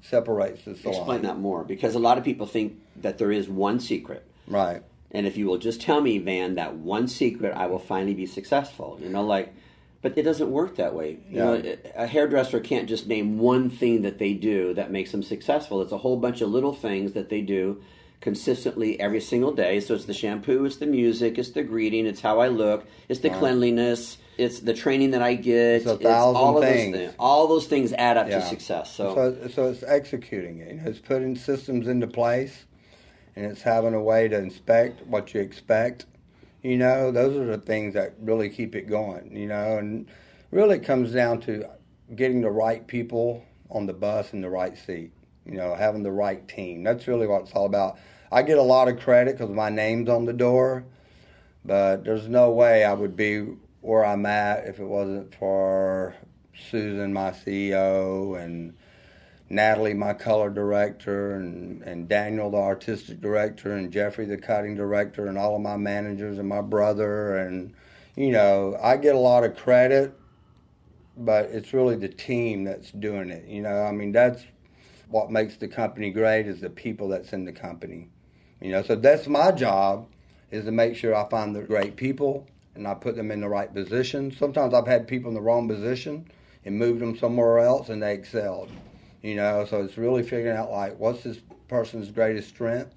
separates 0.00 0.64
the 0.64 0.76
salon. 0.76 0.96
Explain 0.96 1.22
that 1.22 1.38
more, 1.40 1.64
because 1.64 1.96
a 1.96 1.98
lot 1.98 2.18
of 2.18 2.24
people 2.24 2.46
think 2.46 2.80
that 3.02 3.18
there 3.18 3.32
is 3.32 3.48
one 3.48 3.80
secret. 3.80 4.24
Right. 4.46 4.84
And 5.10 5.26
if 5.26 5.36
you 5.36 5.46
will 5.46 5.58
just 5.58 5.80
tell 5.80 6.00
me, 6.00 6.18
Van, 6.18 6.54
that 6.54 6.76
one 6.76 7.08
secret, 7.08 7.52
I 7.56 7.66
will 7.66 7.80
finally 7.80 8.14
be 8.14 8.26
successful. 8.26 8.96
You 9.02 9.08
know, 9.08 9.24
like, 9.24 9.52
but 10.02 10.16
it 10.16 10.22
doesn't 10.22 10.50
work 10.50 10.76
that 10.76 10.94
way. 10.94 11.18
You 11.30 11.36
Yeah. 11.38 11.44
know, 11.44 11.62
a 11.96 12.06
hairdresser 12.06 12.60
can't 12.60 12.88
just 12.88 13.06
name 13.08 13.38
one 13.38 13.68
thing 13.70 14.02
that 14.02 14.18
they 14.18 14.32
do 14.34 14.74
that 14.74 14.90
makes 14.92 15.10
them 15.12 15.22
successful. 15.22 15.82
It's 15.82 15.92
a 15.92 15.98
whole 15.98 16.16
bunch 16.16 16.40
of 16.40 16.50
little 16.50 16.72
things 16.72 17.12
that 17.12 17.28
they 17.28 17.40
do 17.40 17.80
consistently 18.20 18.98
every 19.00 19.20
single 19.20 19.52
day. 19.52 19.78
So 19.80 19.94
it's 19.94 20.04
the 20.04 20.12
shampoo, 20.14 20.64
it's 20.64 20.76
the 20.76 20.86
music, 20.86 21.38
it's 21.38 21.50
the 21.50 21.62
greeting, 21.62 22.04
it's 22.06 22.20
how 22.20 22.40
I 22.40 22.48
look, 22.48 22.84
it's 23.08 23.20
the 23.20 23.30
cleanliness, 23.30 24.18
it's 24.36 24.60
the 24.60 24.74
training 24.74 25.12
that 25.12 25.22
I 25.22 25.34
get. 25.34 25.82
It's 25.82 25.86
a 25.86 25.96
thousand 25.96 26.36
all 26.36 26.58
of 26.58 26.64
things. 26.64 26.92
those 26.92 27.00
things. 27.06 27.14
All 27.18 27.46
those 27.48 27.66
things 27.66 27.92
add 27.92 28.16
up 28.16 28.28
Yeah. 28.28 28.40
to 28.40 28.46
success. 28.46 28.92
So, 28.94 29.14
So, 29.14 29.48
so 29.48 29.70
it's 29.70 29.82
executing 29.84 30.58
it. 30.58 30.78
It's 30.84 30.98
putting 30.98 31.36
systems 31.36 31.86
into 31.86 32.06
place, 32.08 32.66
and 33.36 33.46
it's 33.46 33.62
having 33.62 33.94
a 33.94 34.02
way 34.02 34.26
to 34.28 34.36
inspect 34.36 35.06
what 35.06 35.32
you 35.34 35.40
expect. 35.40 36.06
You 36.62 36.76
know, 36.76 37.12
those 37.12 37.36
are 37.36 37.46
the 37.46 37.58
things 37.58 37.94
that 37.94 38.14
really 38.20 38.48
keep 38.48 38.74
it 38.74 38.88
going. 38.88 39.36
You 39.36 39.46
know, 39.46 39.78
and 39.78 40.08
really 40.50 40.76
it 40.76 40.84
comes 40.84 41.12
down 41.12 41.40
to 41.42 41.68
getting 42.14 42.40
the 42.40 42.50
right 42.50 42.86
people 42.86 43.44
on 43.70 43.86
the 43.86 43.92
bus 43.92 44.32
in 44.32 44.40
the 44.40 44.50
right 44.50 44.76
seat. 44.76 45.12
You 45.44 45.54
know, 45.54 45.74
having 45.74 46.02
the 46.02 46.12
right 46.12 46.46
team. 46.46 46.82
That's 46.82 47.06
really 47.06 47.26
what 47.26 47.42
it's 47.42 47.52
all 47.52 47.66
about. 47.66 47.98
I 48.30 48.42
get 48.42 48.58
a 48.58 48.62
lot 48.62 48.88
of 48.88 49.00
credit 49.00 49.38
because 49.38 49.54
my 49.54 49.70
name's 49.70 50.10
on 50.10 50.26
the 50.26 50.34
door, 50.34 50.84
but 51.64 52.04
there's 52.04 52.28
no 52.28 52.50
way 52.50 52.84
I 52.84 52.92
would 52.92 53.16
be 53.16 53.46
where 53.80 54.04
I'm 54.04 54.26
at 54.26 54.66
if 54.66 54.78
it 54.78 54.84
wasn't 54.84 55.34
for 55.34 56.14
Susan, 56.70 57.12
my 57.12 57.30
CEO, 57.30 58.38
and 58.38 58.74
Natalie, 59.50 59.94
my 59.94 60.12
color 60.12 60.50
director, 60.50 61.36
and, 61.36 61.82
and 61.82 62.08
Daniel, 62.08 62.50
the 62.50 62.58
artistic 62.58 63.20
director, 63.20 63.72
and 63.72 63.90
Jeffrey, 63.90 64.26
the 64.26 64.36
cutting 64.36 64.74
director, 64.74 65.26
and 65.26 65.38
all 65.38 65.56
of 65.56 65.62
my 65.62 65.76
managers, 65.76 66.38
and 66.38 66.48
my 66.48 66.60
brother. 66.60 67.38
And, 67.38 67.72
you 68.14 68.30
know, 68.30 68.78
I 68.82 68.96
get 68.98 69.14
a 69.14 69.18
lot 69.18 69.44
of 69.44 69.56
credit, 69.56 70.12
but 71.16 71.46
it's 71.46 71.72
really 71.72 71.96
the 71.96 72.08
team 72.08 72.64
that's 72.64 72.90
doing 72.90 73.30
it. 73.30 73.46
You 73.46 73.62
know, 73.62 73.82
I 73.82 73.92
mean, 73.92 74.12
that's 74.12 74.44
what 75.08 75.30
makes 75.30 75.56
the 75.56 75.68
company 75.68 76.10
great 76.10 76.46
is 76.46 76.60
the 76.60 76.70
people 76.70 77.08
that's 77.08 77.32
in 77.32 77.44
the 77.44 77.52
company. 77.52 78.08
You 78.60 78.72
know, 78.72 78.82
so 78.82 78.96
that's 78.96 79.26
my 79.26 79.52
job 79.52 80.08
is 80.50 80.64
to 80.64 80.72
make 80.72 80.96
sure 80.96 81.14
I 81.14 81.28
find 81.28 81.54
the 81.54 81.62
great 81.62 81.96
people 81.96 82.46
and 82.74 82.86
I 82.86 82.94
put 82.94 83.16
them 83.16 83.30
in 83.30 83.40
the 83.40 83.48
right 83.48 83.72
position. 83.72 84.30
Sometimes 84.30 84.74
I've 84.74 84.86
had 84.86 85.08
people 85.08 85.28
in 85.28 85.34
the 85.34 85.40
wrong 85.40 85.68
position 85.68 86.30
and 86.64 86.78
moved 86.78 87.00
them 87.00 87.16
somewhere 87.16 87.60
else 87.60 87.88
and 87.88 88.02
they 88.02 88.14
excelled. 88.14 88.70
You 89.22 89.34
know, 89.34 89.66
so 89.68 89.82
it's 89.82 89.98
really 89.98 90.22
figuring 90.22 90.56
out 90.56 90.70
like 90.70 90.98
what's 90.98 91.22
this 91.22 91.38
person's 91.66 92.10
greatest 92.10 92.48
strengths. 92.48 92.94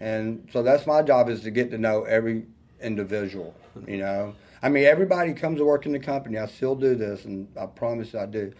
And 0.00 0.48
so 0.52 0.62
that's 0.62 0.86
my 0.86 1.02
job 1.02 1.28
is 1.28 1.42
to 1.42 1.50
get 1.50 1.70
to 1.70 1.78
know 1.78 2.02
every 2.04 2.44
individual, 2.82 3.54
you 3.86 3.98
know. 3.98 4.34
I 4.62 4.68
mean, 4.68 4.84
everybody 4.84 5.32
comes 5.32 5.58
to 5.58 5.64
work 5.64 5.86
in 5.86 5.92
the 5.92 5.98
company. 5.98 6.38
I 6.38 6.46
still 6.46 6.74
do 6.74 6.94
this, 6.94 7.24
and 7.24 7.48
I 7.58 7.66
promise 7.66 8.14
I 8.14 8.26
do. 8.26 8.52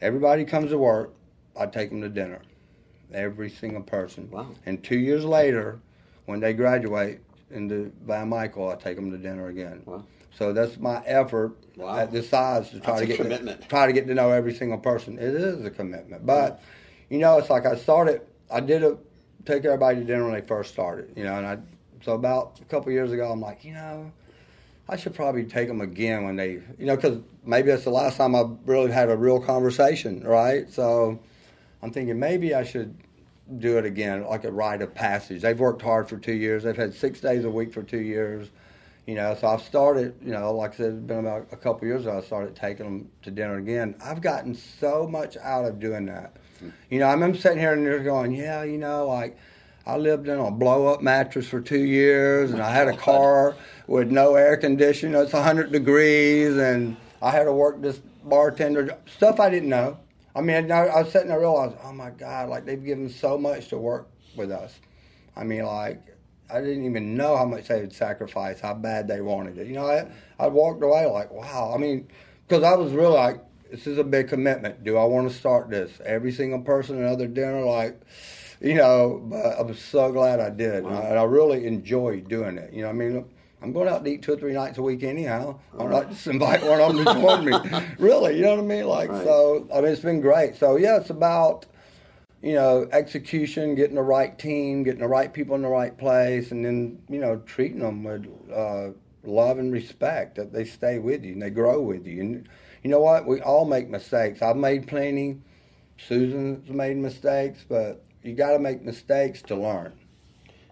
Everybody 0.00 0.44
comes 0.44 0.70
to 0.70 0.78
work. 0.78 1.12
I 1.58 1.66
take 1.66 1.90
them 1.90 2.00
to 2.00 2.08
dinner. 2.08 2.40
Every 3.12 3.50
single 3.50 3.82
person. 3.82 4.30
Wow. 4.30 4.48
And 4.64 4.82
two 4.82 4.98
years 4.98 5.24
later, 5.24 5.78
when 6.26 6.40
they 6.40 6.52
graduate 6.54 7.20
into 7.52 7.92
Van 8.04 8.28
Michael, 8.28 8.70
I 8.70 8.76
take 8.76 8.96
them 8.96 9.10
to 9.10 9.18
dinner 9.18 9.48
again. 9.48 9.82
Wow. 9.84 10.04
So 10.36 10.52
that's 10.52 10.78
my 10.78 11.02
effort 11.04 11.56
Wow. 11.76 11.96
at 11.98 12.10
this 12.10 12.28
size 12.28 12.70
to 12.70 12.80
try 12.80 12.94
That's 12.94 13.00
to 13.00 13.06
get 13.06 13.16
commitment. 13.16 13.62
To, 13.62 13.68
try 13.68 13.86
to 13.86 13.92
get 13.92 14.06
to 14.06 14.14
know 14.14 14.30
every 14.30 14.54
single 14.54 14.78
person. 14.78 15.18
It 15.18 15.34
is 15.34 15.64
a 15.64 15.70
commitment, 15.70 16.26
but 16.26 16.62
you 17.08 17.18
know, 17.18 17.38
it's 17.38 17.50
like 17.50 17.66
I 17.66 17.76
started. 17.76 18.22
I 18.50 18.60
did 18.60 18.82
a 18.82 18.98
take 19.44 19.64
everybody 19.64 20.00
to 20.00 20.04
dinner 20.04 20.24
when 20.24 20.32
they 20.34 20.46
first 20.46 20.72
started. 20.72 21.12
You 21.16 21.24
know, 21.24 21.34
and 21.36 21.46
I 21.46 21.58
so 22.02 22.12
about 22.12 22.58
a 22.60 22.64
couple 22.64 22.90
years 22.92 23.12
ago, 23.12 23.30
I'm 23.30 23.40
like, 23.40 23.64
you 23.64 23.74
know, 23.74 24.10
I 24.88 24.96
should 24.96 25.14
probably 25.14 25.44
take 25.44 25.68
them 25.68 25.80
again 25.80 26.24
when 26.24 26.36
they, 26.36 26.60
you 26.78 26.86
know, 26.86 26.96
because 26.96 27.18
maybe 27.44 27.70
that's 27.70 27.84
the 27.84 27.90
last 27.90 28.16
time 28.16 28.34
I 28.34 28.44
really 28.66 28.90
had 28.90 29.08
a 29.10 29.16
real 29.16 29.40
conversation, 29.40 30.22
right? 30.22 30.68
So 30.70 31.18
I'm 31.82 31.90
thinking 31.90 32.18
maybe 32.18 32.54
I 32.54 32.64
should 32.64 32.94
do 33.58 33.78
it 33.78 33.84
again, 33.84 34.24
like 34.24 34.44
a 34.44 34.52
rite 34.52 34.82
of 34.82 34.94
passage. 34.94 35.42
They've 35.42 35.58
worked 35.58 35.82
hard 35.82 36.08
for 36.08 36.16
two 36.16 36.34
years. 36.34 36.62
They've 36.62 36.76
had 36.76 36.94
six 36.94 37.20
days 37.20 37.44
a 37.44 37.50
week 37.50 37.72
for 37.72 37.82
two 37.82 38.00
years. 38.00 38.50
You 39.06 39.16
know, 39.16 39.36
so 39.40 39.48
I've 39.48 39.62
started, 39.62 40.14
you 40.24 40.30
know, 40.30 40.54
like 40.54 40.74
I 40.74 40.76
said, 40.76 40.92
it's 40.94 41.02
been 41.02 41.18
about 41.18 41.48
a 41.50 41.56
couple 41.56 41.88
years 41.88 42.06
I 42.06 42.20
started 42.20 42.54
taking 42.54 42.86
them 42.86 43.10
to 43.22 43.32
dinner 43.32 43.58
again. 43.58 43.96
I've 44.02 44.20
gotten 44.20 44.54
so 44.54 45.08
much 45.08 45.36
out 45.38 45.64
of 45.64 45.80
doing 45.80 46.06
that. 46.06 46.36
You 46.88 47.00
know, 47.00 47.06
I 47.08 47.12
remember 47.12 47.36
sitting 47.36 47.58
here 47.58 47.72
and 47.72 47.84
they're 47.84 47.98
going, 47.98 48.32
yeah, 48.32 48.62
you 48.62 48.78
know, 48.78 49.08
like 49.08 49.36
I 49.84 49.96
lived 49.96 50.28
in 50.28 50.38
a 50.38 50.50
blow 50.52 50.86
up 50.86 51.02
mattress 51.02 51.48
for 51.48 51.60
two 51.60 51.84
years 51.84 52.52
and 52.52 52.62
I 52.62 52.70
had 52.70 52.86
a 52.86 52.96
car 52.96 53.56
with 53.88 54.12
no 54.12 54.36
air 54.36 54.56
conditioning. 54.56 55.20
It's 55.20 55.32
100 55.32 55.72
degrees 55.72 56.56
and 56.56 56.96
I 57.20 57.30
had 57.30 57.44
to 57.44 57.52
work 57.52 57.82
this 57.82 58.00
bartender. 58.22 58.96
Stuff 59.06 59.40
I 59.40 59.50
didn't 59.50 59.68
know. 59.68 59.98
I 60.34 60.40
mean, 60.40 60.70
I, 60.70 60.86
I 60.86 61.02
was 61.02 61.12
sitting 61.12 61.28
there 61.28 61.38
realized, 61.38 61.76
oh 61.84 61.92
my 61.92 62.10
God, 62.10 62.48
like 62.48 62.64
they've 62.64 62.82
given 62.82 63.10
so 63.10 63.36
much 63.36 63.68
to 63.68 63.78
work 63.78 64.08
with 64.36 64.50
us. 64.50 64.78
I 65.36 65.44
mean, 65.44 65.64
like, 65.64 66.02
I 66.50 66.60
didn't 66.60 66.84
even 66.84 67.16
know 67.16 67.36
how 67.36 67.44
much 67.44 67.68
they 67.68 67.80
would 67.80 67.92
sacrifice, 67.92 68.60
how 68.60 68.74
bad 68.74 69.08
they 69.08 69.20
wanted 69.20 69.58
it. 69.58 69.66
You 69.66 69.74
know, 69.74 69.86
I, 69.86 70.10
I 70.38 70.48
walked 70.48 70.82
away 70.82 71.06
like, 71.06 71.30
wow. 71.30 71.72
I 71.74 71.78
mean, 71.78 72.08
because 72.46 72.62
I 72.62 72.74
was 72.74 72.92
really 72.92 73.14
like, 73.14 73.42
this 73.70 73.86
is 73.86 73.96
a 73.96 74.04
big 74.04 74.28
commitment. 74.28 74.84
Do 74.84 74.98
I 74.98 75.04
want 75.04 75.30
to 75.30 75.34
start 75.34 75.70
this? 75.70 75.90
Every 76.04 76.32
single 76.32 76.60
person 76.60 76.98
another 76.98 77.26
dinner, 77.26 77.64
like, 77.64 78.00
you 78.60 78.74
know, 78.74 79.20
but 79.24 79.58
I'm 79.58 79.74
so 79.74 80.12
glad 80.12 80.40
I 80.40 80.50
did. 80.50 80.84
And, 80.84 80.94
I, 80.94 81.00
and 81.00 81.18
I 81.18 81.22
really 81.24 81.66
enjoyed 81.66 82.28
doing 82.28 82.58
it. 82.58 82.72
You 82.72 82.82
know, 82.82 82.90
I 82.90 82.92
mean, 82.92 83.24
I'm 83.62 83.72
going 83.72 83.88
out 83.88 84.04
to 84.04 84.10
eat 84.10 84.22
two 84.22 84.32
or 84.32 84.36
three 84.36 84.52
nights 84.52 84.78
a 84.78 84.82
week 84.82 85.02
anyhow. 85.04 85.58
I'm 85.78 85.90
not 85.90 86.10
just 86.10 86.26
invite 86.26 86.64
one 86.64 86.80
of 86.80 86.96
them 86.96 87.04
to 87.04 87.12
join 87.14 87.44
me. 87.44 87.52
really, 87.98 88.36
you 88.36 88.42
know 88.42 88.56
what 88.56 88.64
I 88.64 88.66
mean? 88.66 88.86
Like, 88.86 89.10
Right. 89.10 89.24
so, 89.24 89.68
I 89.72 89.80
mean, 89.80 89.92
it's 89.92 90.02
been 90.02 90.20
great. 90.20 90.56
So, 90.56 90.76
yeah, 90.76 90.96
it's 90.96 91.10
about, 91.10 91.66
you 92.42 92.54
know, 92.54 92.88
execution, 92.90 93.74
getting 93.76 93.94
the 93.94 94.02
right 94.02 94.36
team, 94.38 94.82
getting 94.82 95.00
the 95.00 95.08
right 95.08 95.32
people 95.32 95.54
in 95.54 95.62
the 95.62 95.68
right 95.68 95.96
place, 95.96 96.50
and 96.50 96.64
then, 96.64 97.00
you 97.08 97.20
know, 97.20 97.36
treating 97.46 97.78
them 97.78 98.02
with 98.02 98.26
uh, 98.52 98.88
love 99.24 99.58
and 99.58 99.72
respect 99.72 100.34
that 100.36 100.52
they 100.52 100.64
stay 100.64 100.98
with 100.98 101.24
you 101.24 101.34
and 101.34 101.42
they 101.42 101.50
grow 101.50 101.80
with 101.80 102.06
you. 102.06 102.20
And 102.20 102.48
you 102.82 102.90
know 102.90 103.00
what? 103.00 103.26
We 103.26 103.40
all 103.40 103.64
make 103.64 103.88
mistakes. 103.88 104.42
I've 104.42 104.56
made 104.56 104.88
plenty. 104.88 105.40
Susan's 105.98 106.68
made 106.68 106.96
mistakes, 106.96 107.64
but 107.68 108.04
you 108.24 108.34
got 108.34 108.52
to 108.52 108.58
make 108.58 108.82
mistakes 108.82 109.40
to 109.42 109.54
learn. 109.54 109.92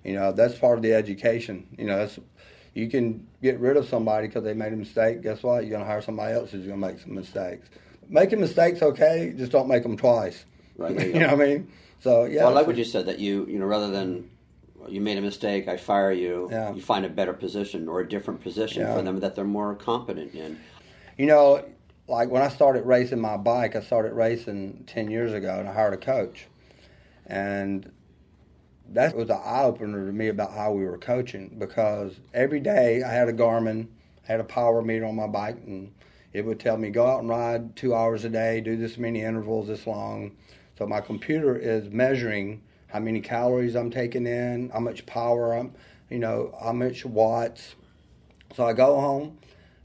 You 0.05 0.14
know, 0.14 0.32
that's 0.32 0.59
part 0.59 0.78
of 0.78 0.82
the 0.82 0.95
education. 0.95 1.68
You 1.78 1.84
know, 1.84 1.99
that's 1.99 2.18
you 2.74 2.88
can 2.88 3.26
get 3.42 3.58
rid 3.58 3.76
of 3.76 3.88
somebody 3.88 4.28
because 4.28 4.44
they 4.44 4.54
made 4.54 4.72
a 4.72 4.76
mistake. 4.76 5.22
Guess 5.22 5.42
what? 5.42 5.64
You're 5.64 5.72
gonna 5.72 5.84
hire 5.84 6.02
somebody 6.02 6.34
else 6.34 6.50
who's 6.50 6.66
gonna 6.66 6.76
make 6.76 7.00
some 7.00 7.14
mistakes. 7.14 7.68
Making 8.08 8.40
mistakes 8.40 8.82
okay, 8.82 9.32
just 9.36 9.52
don't 9.52 9.68
make 9.68 9.82
them 9.82 9.96
twice. 9.96 10.44
Right, 10.76 10.98
you 10.98 11.06
you 11.14 11.20
know 11.20 11.34
what 11.34 11.42
I 11.42 11.46
mean? 11.46 11.72
So 12.00 12.24
yeah. 12.24 12.44
well, 12.44 12.48
I 12.48 12.52
like 12.52 12.66
what 12.66 12.76
you 12.76 12.84
said 12.84 13.06
that 13.06 13.18
you, 13.18 13.46
you 13.46 13.58
know, 13.58 13.66
rather 13.66 13.90
than 13.90 14.30
you 14.88 15.00
made 15.00 15.18
a 15.18 15.20
mistake, 15.20 15.68
I 15.68 15.76
fire 15.76 16.12
you. 16.12 16.48
Yeah. 16.50 16.72
You 16.72 16.80
find 16.80 17.04
a 17.04 17.08
better 17.08 17.32
position 17.32 17.88
or 17.88 18.00
a 18.00 18.08
different 18.08 18.40
position 18.40 18.82
Yeah. 18.82 18.94
for 18.96 19.02
them 19.02 19.20
that 19.20 19.34
they're 19.34 19.44
more 19.44 19.74
competent 19.74 20.34
in. 20.34 20.58
You 21.18 21.26
know, 21.26 21.64
like 22.08 22.30
when 22.30 22.42
I 22.42 22.48
started 22.48 22.86
racing 22.86 23.20
my 23.20 23.36
bike, 23.36 23.76
I 23.76 23.80
started 23.80 24.14
racing 24.14 24.84
10 24.86 25.10
years 25.10 25.32
ago 25.32 25.58
and 25.58 25.68
I 25.68 25.72
hired 25.74 25.92
a 25.92 25.98
coach. 25.98 26.46
And 27.26 27.92
that 28.93 29.14
was 29.14 29.30
an 29.30 29.38
eye 29.45 29.62
opener 29.62 30.07
to 30.07 30.12
me 30.12 30.28
about 30.28 30.53
how 30.53 30.72
we 30.72 30.84
were 30.84 30.99
coaching 30.99 31.55
because 31.59 32.20
every 32.34 32.61
day 32.61 33.03
I 33.03 33.12
had 33.12 33.28
a 33.28 33.32
Garmin, 33.32 33.86
I 34.28 34.32
had 34.32 34.41
a 34.41 34.45
power 34.45 34.82
meter 34.82 35.07
on 35.07 35.14
my 35.14 35.28
bike, 35.28 35.59
and 35.66 35.93
it 36.32 36.45
would 36.45 36.59
tell 36.59 36.76
me 36.76 36.91
go 36.91 37.07
out 37.07 37.20
and 37.20 37.28
ride 37.28 37.76
two 37.76 37.95
hours 37.95 38.24
a 38.24 38.28
day, 38.28 38.61
do 38.61 38.76
this 38.76 38.99
many 38.99 39.22
intervals 39.22 39.68
this 39.68 39.86
long. 39.86 40.32
So 40.76 40.86
my 40.86 41.01
computer 41.01 41.57
is 41.57 41.91
measuring 41.91 42.62
how 42.88 42.99
many 42.99 43.20
calories 43.20 43.76
I'm 43.76 43.91
taking 43.91 44.26
in, 44.26 44.70
how 44.70 44.80
much 44.80 45.07
power 45.07 45.55
I'm, 45.55 45.72
you 46.09 46.18
know, 46.18 46.57
how 46.61 46.72
much 46.72 47.05
watts. 47.05 47.76
So 48.57 48.64
I 48.64 48.72
go 48.72 48.99
home, 48.99 49.38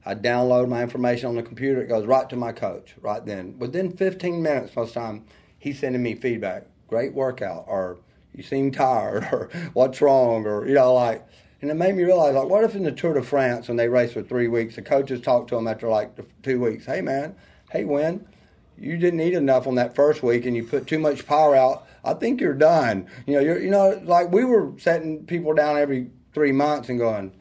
I 0.04 0.16
download 0.16 0.68
my 0.68 0.82
information 0.82 1.30
on 1.30 1.36
the 1.36 1.44
computer. 1.44 1.82
It 1.82 1.88
goes 1.88 2.08
right 2.08 2.28
to 2.30 2.36
my 2.36 2.52
coach 2.52 2.96
right 3.02 3.24
then. 3.24 3.60
Within 3.60 3.96
15 3.96 4.42
minutes, 4.42 4.76
most 4.76 4.96
time, 4.96 5.26
he's 5.60 5.80
sending 5.80 6.02
me 6.02 6.16
feedback. 6.16 6.66
Great 6.88 7.14
workout, 7.14 7.66
or 7.68 7.98
you 8.36 8.44
seem 8.44 8.72
tired, 8.72 9.24
or 9.32 9.50
what's 9.74 10.02
wrong, 10.02 10.46
or 10.46 10.68
you 10.68 10.74
know, 10.74 10.94
like. 10.94 11.26
And 11.62 11.72
it 11.72 11.76
made 11.76 11.96
me 11.96 12.04
realize, 12.04 12.36
like, 12.36 12.48
what 12.48 12.64
if 12.64 12.76
in 12.76 12.84
the 12.84 12.92
Tour 12.92 13.16
de 13.16 13.24
France, 13.24 13.70
when 13.70 13.78
they 13.78 13.88
race 13.88 14.12
for 14.12 14.22
three 14.22 14.48
weeks, 14.48 14.76
the 14.76 14.84
coaches 14.84 15.20
talk 15.22 15.48
to 15.48 15.56
them 15.56 15.68
after 15.68 15.88
like 15.88 16.12
two 16.44 16.60
weeks, 16.60 16.86
hey 16.86 17.02
man, 17.02 17.34
hey 17.72 17.86
Winn, 17.86 18.28
you 18.78 18.98
didn't 18.98 19.22
eat 19.22 19.34
enough 19.34 19.66
on 19.66 19.76
that 19.76 19.96
first 19.96 20.22
week, 20.22 20.46
and 20.46 20.56
you 20.56 20.64
put 20.64 20.86
too 20.86 21.00
much 21.00 21.26
power 21.26 21.56
out. 21.56 21.88
I 22.04 22.14
think 22.14 22.40
you're 22.42 22.54
done. 22.54 23.08
You 23.26 23.36
know, 23.36 23.40
you're, 23.40 23.60
you 23.60 23.72
know, 23.72 24.00
like 24.04 24.32
we 24.32 24.44
were 24.44 24.74
setting 24.78 25.26
people 25.26 25.54
down 25.54 25.78
every 25.78 26.12
three 26.34 26.52
months 26.52 26.90
and 26.90 27.00
going, 27.00 27.32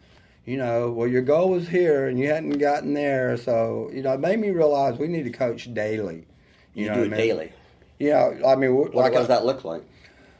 you 0.47 0.57
know, 0.57 0.90
well, 0.90 1.09
your 1.09 1.22
goal 1.22 1.51
was 1.51 1.68
here 1.68 2.07
and 2.07 2.18
you 2.18 2.28
hadn't 2.28 2.59
gotten 2.59 2.95
there. 2.95 3.36
So, 3.36 3.90
you 3.92 4.03
know, 4.03 4.12
it 4.12 4.20
made 4.20 4.38
me 4.38 4.51
realize 4.51 4.99
we 4.99 5.09
need 5.09 5.24
to 5.24 5.30
coach 5.30 5.72
daily. 5.74 6.26
You, 6.74 6.88
know 6.88 6.95
do 6.95 7.01
it 7.01 7.07
I 7.07 7.09
mean? 7.09 7.18
daily. 7.18 7.53
Yeah, 7.99 8.32
I 8.47 8.57
mean, 8.57 8.74
What, 8.74 8.95
like 8.95 9.12
what 9.12 9.18
does 9.20 9.28
that 9.28 9.45
look 9.45 9.64
like? 9.64 9.82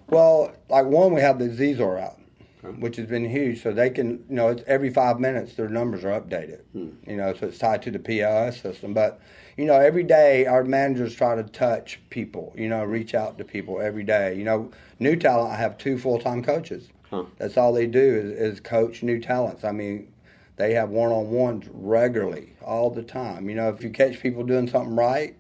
Well, 0.09 0.53
like 0.69 0.87
one, 0.87 1.13
we 1.15 1.21
have 1.21 1.39
the 1.39 1.49
Zizor 1.49 2.01
out, 2.01 2.19
Okay. 2.65 2.77
which 2.79 2.97
has 2.97 3.07
been 3.07 3.29
huge. 3.29 3.63
So 3.63 3.73
they 3.73 3.91
can, 3.91 4.25
you 4.29 4.37
know, 4.37 4.49
it's 4.49 4.63
every 4.67 4.91
five 4.91 5.19
minutes 5.21 5.55
their 5.55 5.69
numbers 5.69 6.05
are 6.05 6.19
updated. 6.21 6.61
Hmm. 6.73 6.89
You 7.07 7.17
know, 7.17 7.35
so 7.35 7.47
it's 7.49 7.59
tied 7.59 7.83
to 7.83 7.91
the 7.91 7.99
POS 7.99 8.61
system. 8.61 8.95
But 8.95 9.21
you 9.57 9.67
know, 9.67 9.75
every 9.75 10.03
day 10.03 10.47
our 10.47 10.65
managers 10.65 11.15
try 11.15 11.35
to 11.37 11.43
touch 11.45 12.01
people. 12.11 12.53
You 12.57 12.69
know, 12.69 12.83
reach 12.85 13.15
out 13.15 13.39
to 13.39 13.45
people 13.45 13.81
every 13.81 14.03
day. 14.05 14.35
You 14.37 14.45
know, 14.45 14.71
new 14.99 15.17
talent. 15.17 15.53
I 15.53 15.57
have 15.57 15.79
two 15.79 15.99
full 15.99 16.19
time 16.19 16.43
coaches. 16.43 16.89
Huh. 17.11 17.25
That's 17.39 17.57
all 17.57 17.73
they 17.73 17.87
do 17.87 18.01
is, 18.01 18.55
is 18.55 18.61
coach 18.61 19.03
new 19.03 19.21
talents. 19.21 19.63
I 19.65 19.73
mean, 19.73 20.13
they 20.57 20.75
have 20.75 20.89
one 20.91 21.11
on 21.11 21.31
ones 21.31 21.67
regularly, 21.73 22.55
all 22.63 22.91
the 22.91 23.03
time. 23.03 23.49
You 23.49 23.57
know, 23.57 23.69
if 23.69 23.83
you 23.83 23.91
catch 23.91 24.21
people 24.21 24.43
doing 24.45 24.69
something 24.69 24.97
right, 24.97 25.37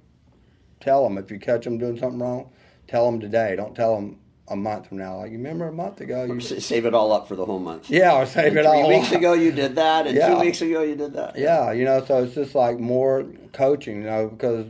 tell 0.81 1.05
them. 1.05 1.17
If 1.19 1.31
you 1.31 1.39
catch 1.39 1.65
them 1.65 1.79
doing 1.79 1.99
something 1.99 2.19
wrong, 2.21 2.51
tell 2.87 3.11
them 3.11 3.19
today. 3.21 3.57
Don't 3.57 3.75
tell 3.75 3.95
them 3.97 4.19
a 4.49 4.57
month 4.57 4.89
from 4.89 4.99
now. 4.99 5.17
Like 5.19 5.31
you 5.33 5.39
remember 5.39 5.69
a 5.69 5.73
month 5.73 6.01
ago, 6.01 6.25
you 6.25 6.41
Save 6.41 6.85
it 6.87 6.95
all 6.95 7.13
up 7.13 7.29
for 7.29 7.35
the 7.37 7.47
whole 7.47 7.59
month. 7.59 7.89
yeah, 7.89 8.15
or 8.15 8.27
save 8.27 8.49
And 8.49 8.59
it 8.59 8.63
three 8.63 8.83
all. 8.83 8.89
weeks 8.89 9.09
up. 9.11 9.19
ago 9.19 9.33
you 9.33 9.51
did 9.53 9.77
that, 9.77 10.07
and 10.07 10.17
Yeah. 10.17 10.35
two 10.35 10.41
weeks 10.41 10.61
ago 10.61 10.83
you 10.83 10.95
did 10.97 11.15
that. 11.15 11.39
Yeah, 11.39 11.73
you 11.73 11.85
know, 11.85 12.05
so 12.05 12.23
it's 12.25 12.35
just 12.35 12.55
like 12.55 12.79
more 12.79 13.25
coaching, 13.53 14.03
you 14.03 14.07
know, 14.09 14.29
because 14.29 14.67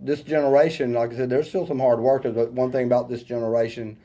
this 0.00 0.22
generation, 0.22 0.94
like 0.94 1.12
I 1.12 1.16
said, 1.16 1.28
there's 1.30 1.48
still 1.48 1.66
some 1.66 1.78
hard 1.80 2.00
workers, 2.00 2.34
but 2.34 2.52
one 2.52 2.72
thing 2.72 2.86
about 2.86 3.10
this 3.10 3.22
generation 3.22 3.98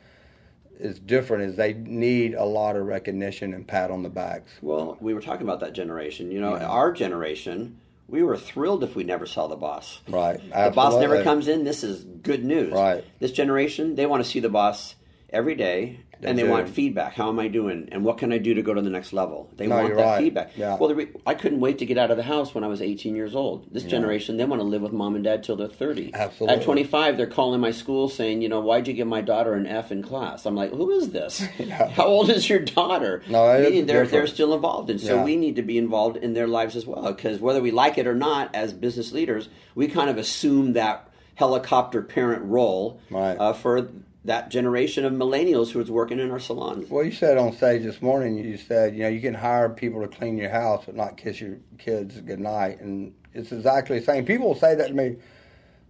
is 0.78 1.00
different 1.00 1.44
is 1.44 1.56
they 1.56 1.72
need 1.74 2.34
a 2.34 2.44
lot 2.44 2.76
of 2.76 2.86
recognition 2.86 3.54
and 3.54 3.66
pat 3.66 3.92
on 3.92 4.04
the 4.04 4.10
backs. 4.10 4.52
Well, 4.62 4.98
we 5.00 5.14
were 5.14 5.22
talking 5.22 5.44
about 5.44 5.62
that 5.62 5.72
generation. 5.72 6.32
You 6.32 6.42
know, 6.42 6.56
Yeah. 6.58 6.68
our 6.68 6.92
generation, 6.92 7.78
we 8.10 8.22
were 8.24 8.36
thrilled 8.36 8.84
if 8.84 8.94
we 8.94 9.06
never 9.06 9.26
saw 9.26 9.48
the 9.48 9.56
boss. 9.56 10.02
Right. 10.10 10.42
The 10.54 10.72
boss 10.76 11.00
never 11.00 11.24
comes 11.24 11.48
in. 11.48 11.64
This 11.64 11.82
is 11.86 12.04
good 12.04 12.44
news. 12.44 12.74
Right. 12.74 13.06
This 13.20 13.32
generation, 13.32 13.96
they 13.96 14.06
want 14.06 14.22
to 14.22 14.30
see 14.30 14.42
the 14.42 14.50
boss 14.50 14.96
every 15.36 15.54
day, 15.56 16.00
They 16.22 16.30
and 16.30 16.40
they 16.40 16.44
do. 16.44 16.50
want 16.50 16.70
feedback. 16.70 17.14
How 17.14 17.28
am 17.28 17.40
I 17.40 17.50
doing? 17.50 17.90
And 17.92 18.06
what 18.06 18.18
can 18.18 18.32
I 18.32 18.38
do 18.38 18.54
to 18.54 18.62
go 18.62 18.74
to 18.74 18.82
the 18.82 18.90
next 18.90 19.12
level? 19.12 19.50
They 19.58 19.68
No, 19.68 19.76
want 19.76 19.96
that 19.98 20.02
right. 20.04 20.22
feedback. 20.24 20.52
Yeah. 20.58 20.78
Well, 20.80 20.94
re- 20.96 21.10
I 21.28 21.34
couldn't 21.34 21.60
wait 21.60 21.78
to 21.80 21.86
get 21.86 21.98
out 21.98 22.10
of 22.10 22.16
the 22.18 22.24
house 22.24 22.56
when 22.56 22.64
I 22.64 22.68
was 22.68 22.82
18 22.82 23.16
years 23.18 23.36
old. 23.36 23.68
This 23.72 23.84
generation, 23.84 24.38
they 24.38 24.46
want 24.46 24.62
to 24.62 24.68
live 24.68 24.82
with 24.82 24.94
mom 24.94 25.16
and 25.16 25.24
dad 25.26 25.44
till 25.44 25.58
they're 25.58 25.68
30. 25.68 26.12
Absolutely. 26.14 26.56
At 26.56 26.64
25, 26.64 27.18
they're 27.18 27.28
calling 27.28 27.60
my 27.60 27.72
school 27.72 28.08
saying, 28.08 28.42
you 28.42 28.48
know, 28.50 28.62
why'd 28.62 28.88
you 28.88 28.94
give 28.94 29.08
my 29.08 29.20
daughter 29.22 29.54
an 29.54 29.68
F 29.68 29.92
in 29.92 30.02
class? 30.02 30.46
I'm 30.46 30.56
like, 30.56 30.72
who 30.72 30.90
is 30.92 31.12
this? 31.12 31.44
Yeah. 31.60 31.90
How 32.00 32.06
old 32.06 32.30
is 32.30 32.50
your 32.50 32.60
daughter? 32.60 33.22
No, 33.30 33.62
Meaning 33.62 33.86
they're, 33.86 34.08
they're 34.08 34.28
still 34.28 34.54
involved. 34.54 34.90
And 34.90 35.02
so 35.02 35.18
Yeah. 35.18 35.24
we 35.24 35.36
need 35.36 35.58
to 35.58 35.64
be 35.64 35.78
involved 35.78 36.16
in 36.18 36.34
their 36.34 36.48
lives 36.48 36.76
as 36.78 36.86
well. 36.88 37.12
Because 37.12 37.40
whether 37.40 37.62
we 37.62 37.72
like 37.72 37.98
it 37.98 38.08
or 38.08 38.16
not, 38.16 38.56
as 38.56 38.72
business 38.74 39.12
leaders, 39.12 39.50
we 39.76 39.88
kind 39.88 40.10
of 40.10 40.18
assume 40.18 40.74
that 40.74 41.10
helicopter 41.36 42.02
parent 42.02 42.44
role 42.46 43.02
Right. 43.12 43.36
uh, 43.38 43.52
for 43.54 43.90
that 44.26 44.50
generation 44.50 45.06
of 45.06 45.14
millennials 45.14 45.72
who 45.72 45.80
is 45.80 45.90
working 45.90 46.20
in 46.20 46.32
our 46.32 46.40
salons. 46.40 46.90
Well, 46.90 47.06
you 47.06 47.12
said 47.12 47.38
on 47.38 47.54
stage 47.54 47.84
this 47.84 48.02
morning, 48.02 48.38
you 48.38 48.58
said, 48.58 48.96
you 48.96 49.04
know, 49.04 49.10
you 49.10 49.22
can 49.22 49.36
hire 49.36 49.70
people 49.70 50.02
to 50.02 50.08
clean 50.08 50.38
your 50.38 50.50
house 50.50 50.84
but 50.86 50.96
not 50.96 51.16
kiss 51.16 51.40
your 51.40 51.58
kids 51.78 52.20
goodnight. 52.22 52.82
And 52.82 53.14
it's 53.34 53.52
exactly 53.52 54.00
the 54.00 54.06
same. 54.06 54.26
People 54.26 54.48
will 54.48 54.56
say 54.56 54.76
that 54.76 54.88
to 54.88 54.94
me, 54.94 55.18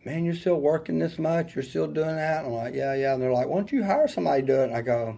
man, 0.03 0.25
you're 0.25 0.36
still 0.36 0.59
working 0.59 0.99
this 0.99 1.17
much? 1.17 1.55
You're 1.55 1.63
still 1.63 1.88
doing 1.88 2.15
that? 2.17 2.39
And 2.45 2.47
I'm 2.47 2.53
like, 2.53 2.75
yeah, 2.75 2.93
yeah. 2.93 3.13
And 3.13 3.21
they're 3.23 3.31
like, 3.31 3.47
why 3.47 3.55
don't 3.55 3.71
you 3.71 3.83
hire 3.83 4.07
somebody 4.07 4.41
to 4.41 4.47
do 4.47 4.59
it? 4.61 4.63
And 4.65 4.75
I 4.75 4.81
go, 4.81 5.17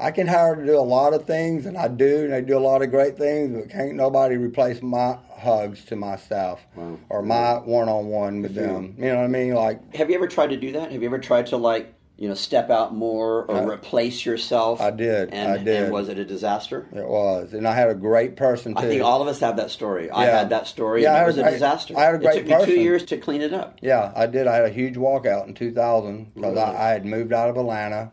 I 0.00 0.12
can 0.12 0.28
hire 0.28 0.54
to 0.54 0.64
do 0.64 0.78
a 0.78 0.80
lot 0.80 1.12
of 1.12 1.24
things, 1.24 1.66
and 1.66 1.76
I 1.76 1.88
do, 1.88 2.22
and 2.22 2.32
they 2.32 2.40
do 2.40 2.56
a 2.56 2.60
lot 2.60 2.82
of 2.82 2.90
great 2.92 3.18
things, 3.18 3.50
but 3.58 3.68
can't 3.68 3.94
nobody 3.94 4.36
replace 4.36 4.80
my 4.80 5.18
hugs 5.36 5.84
to 5.86 5.96
my 5.96 6.14
staff 6.14 6.60
Wow. 6.76 6.98
or 7.08 7.20
my 7.20 7.54
one-on-one 7.54 8.42
with 8.42 8.54
Good 8.54 8.64
for 8.68 8.72
them. 8.74 8.94
You 8.96 9.06
know 9.06 9.16
what 9.16 9.24
I 9.24 9.26
mean? 9.26 9.54
Like, 9.54 9.96
Have 9.96 10.08
you 10.08 10.14
ever 10.14 10.28
tried 10.28 10.50
to 10.50 10.56
do 10.56 10.70
that? 10.70 10.92
Have 10.92 11.02
you 11.02 11.08
ever 11.08 11.18
tried 11.18 11.48
to 11.48 11.56
like 11.56 11.94
you 12.18 12.28
know 12.28 12.34
step 12.34 12.68
out 12.68 12.94
more 12.94 13.44
or 13.44 13.56
I- 13.58 13.64
replace 13.64 14.26
yourself? 14.26 14.80
I 14.80 14.90
did, 14.90 15.30
And, 15.32 15.52
I 15.52 15.58
did. 15.58 15.84
And 15.84 15.92
was 15.92 16.08
it 16.08 16.18
a 16.18 16.24
disaster? 16.24 16.86
it 16.92 17.06
was, 17.06 17.52
and 17.54 17.66
I 17.66 17.74
had 17.74 17.88
a 17.90 17.94
great 17.94 18.36
person 18.36 18.74
too. 18.74 18.80
I 18.80 18.88
think 18.88 19.02
all 19.02 19.22
of 19.22 19.28
us 19.28 19.38
have 19.40 19.56
that 19.56 19.70
story. 19.70 20.10
I 20.10 20.24
had 20.26 20.50
that 20.50 20.66
story, 20.66 21.04
Yeah, 21.04 21.12
I 21.14 21.18
and 21.18 21.22
it 21.22 21.26
was 21.28 21.38
a 21.38 21.50
disaster. 21.50 21.94
I 21.96 22.02
had 22.04 22.14
a 22.16 22.18
great 22.18 22.42
person. 22.42 22.46
it 22.46 22.58
took 22.58 22.68
me 22.68 22.74
two 22.74 22.80
years 22.80 23.04
to 23.06 23.18
clean 23.18 23.40
it 23.40 23.52
up. 23.54 23.78
Yeah, 23.80 24.12
I 24.16 24.26
did. 24.26 24.46
I 24.48 24.56
had 24.56 24.64
a 24.64 24.70
huge 24.70 24.96
walkout 24.96 25.46
in 25.46 25.54
2000 25.54 26.34
because 26.34 26.54
Really? 26.54 26.60
I, 26.60 26.88
I 26.88 26.90
had 26.90 27.06
moved 27.06 27.32
out 27.32 27.48
of 27.50 27.56
Atlanta, 27.56 28.10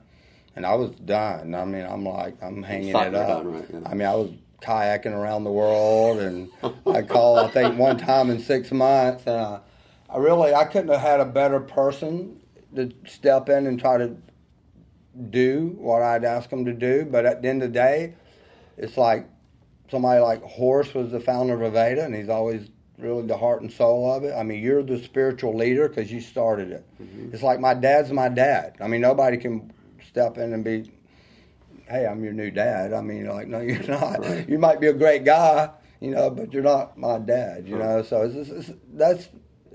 and 0.56 0.66
I 0.66 0.76
was 0.76 0.92
done. 0.92 1.56
I 1.56 1.66
mean, 1.66 1.86
I'm 1.86 2.06
like, 2.06 2.36
I'm 2.44 2.62
hanging 2.64 2.94
thought 2.94 3.08
it 3.08 3.16
up. 3.16 3.44
done, 3.44 3.54
right, 3.54 3.66
yeah. 3.74 3.80
I 3.88 3.94
mean, 3.96 4.08
I 4.08 4.16
was 4.16 4.30
kayaking 4.62 5.14
around 5.14 5.44
the 5.46 5.52
world, 5.52 6.20
and 6.20 6.50
I 6.86 7.02
called, 7.02 7.40
I 7.40 7.48
think, 7.50 7.78
one 7.80 7.98
time 7.98 8.30
in 8.30 8.40
six 8.40 8.72
months. 8.72 9.24
And 9.28 9.36
uh, 9.36 9.60
I 10.10 10.18
really, 10.18 10.54
I 10.54 10.66
couldn't 10.66 10.90
have 10.90 11.02
had 11.02 11.20
a 11.20 11.26
better 11.26 11.60
person 11.60 12.40
to 12.76 12.92
step 13.06 13.50
in 13.50 13.68
and 13.68 13.80
try 13.80 13.98
to 13.98 14.16
do 15.30 15.76
what 15.78 16.02
I'd 16.02 16.26
ask 16.26 16.50
them 16.50 16.66
to 16.66 16.74
do. 16.74 17.06
But 17.06 17.26
at 17.26 17.42
the 17.42 17.50
end 17.50 17.64
of 17.64 17.70
the 17.70 17.74
day, 17.74 18.16
it's 18.78 18.98
like 18.98 19.28
somebody 19.90 20.20
like 20.22 20.42
Horst 20.44 20.94
was 20.96 21.12
the 21.12 21.20
founder 21.20 21.62
of 21.62 21.74
Aveda, 21.74 22.06
and 22.06 22.16
he's 22.16 22.30
always 22.30 22.70
really 22.98 23.26
the 23.26 23.38
heart 23.38 23.62
and 23.62 23.72
soul 23.72 24.12
of 24.12 24.24
it. 24.24 24.34
I 24.34 24.44
mean, 24.44 24.62
you're 24.64 24.84
the 24.84 25.02
spiritual 25.04 25.56
leader 25.56 25.88
because 25.88 26.12
you 26.12 26.22
started 26.22 26.72
it. 26.72 26.86
Mm-hmm. 27.02 27.34
It's 27.34 27.44
like 27.44 27.60
my 27.60 27.74
dad's 27.74 28.12
my 28.12 28.30
dad. 28.30 28.78
I 28.82 28.88
mean, 28.88 29.02
nobody 29.02 29.38
can 29.38 29.74
step 30.08 30.38
in 30.38 30.54
and 30.54 30.64
be, 30.64 30.92
hey, 31.90 32.06
I'm 32.06 32.24
your 32.24 32.34
new 32.34 32.52
dad. 32.52 32.94
I 32.94 33.02
mean, 33.02 33.28
like, 33.28 33.48
no, 33.48 33.60
you're 33.62 33.84
not. 33.84 34.20
Right. 34.20 34.48
You 34.48 34.60
might 34.60 34.80
be 34.80 34.88
a 34.88 34.94
great 34.94 35.26
guy, 35.26 35.70
you 36.00 36.12
know, 36.12 36.30
but 36.30 36.54
you're 36.54 36.64
not 36.64 36.98
my 36.98 37.20
dad, 37.20 37.68
you 37.68 37.78
know. 37.78 38.02
So 38.04 38.24
it's, 38.24 38.36
it's, 38.36 38.70
it's, 38.70 38.80
that's. 38.94 39.30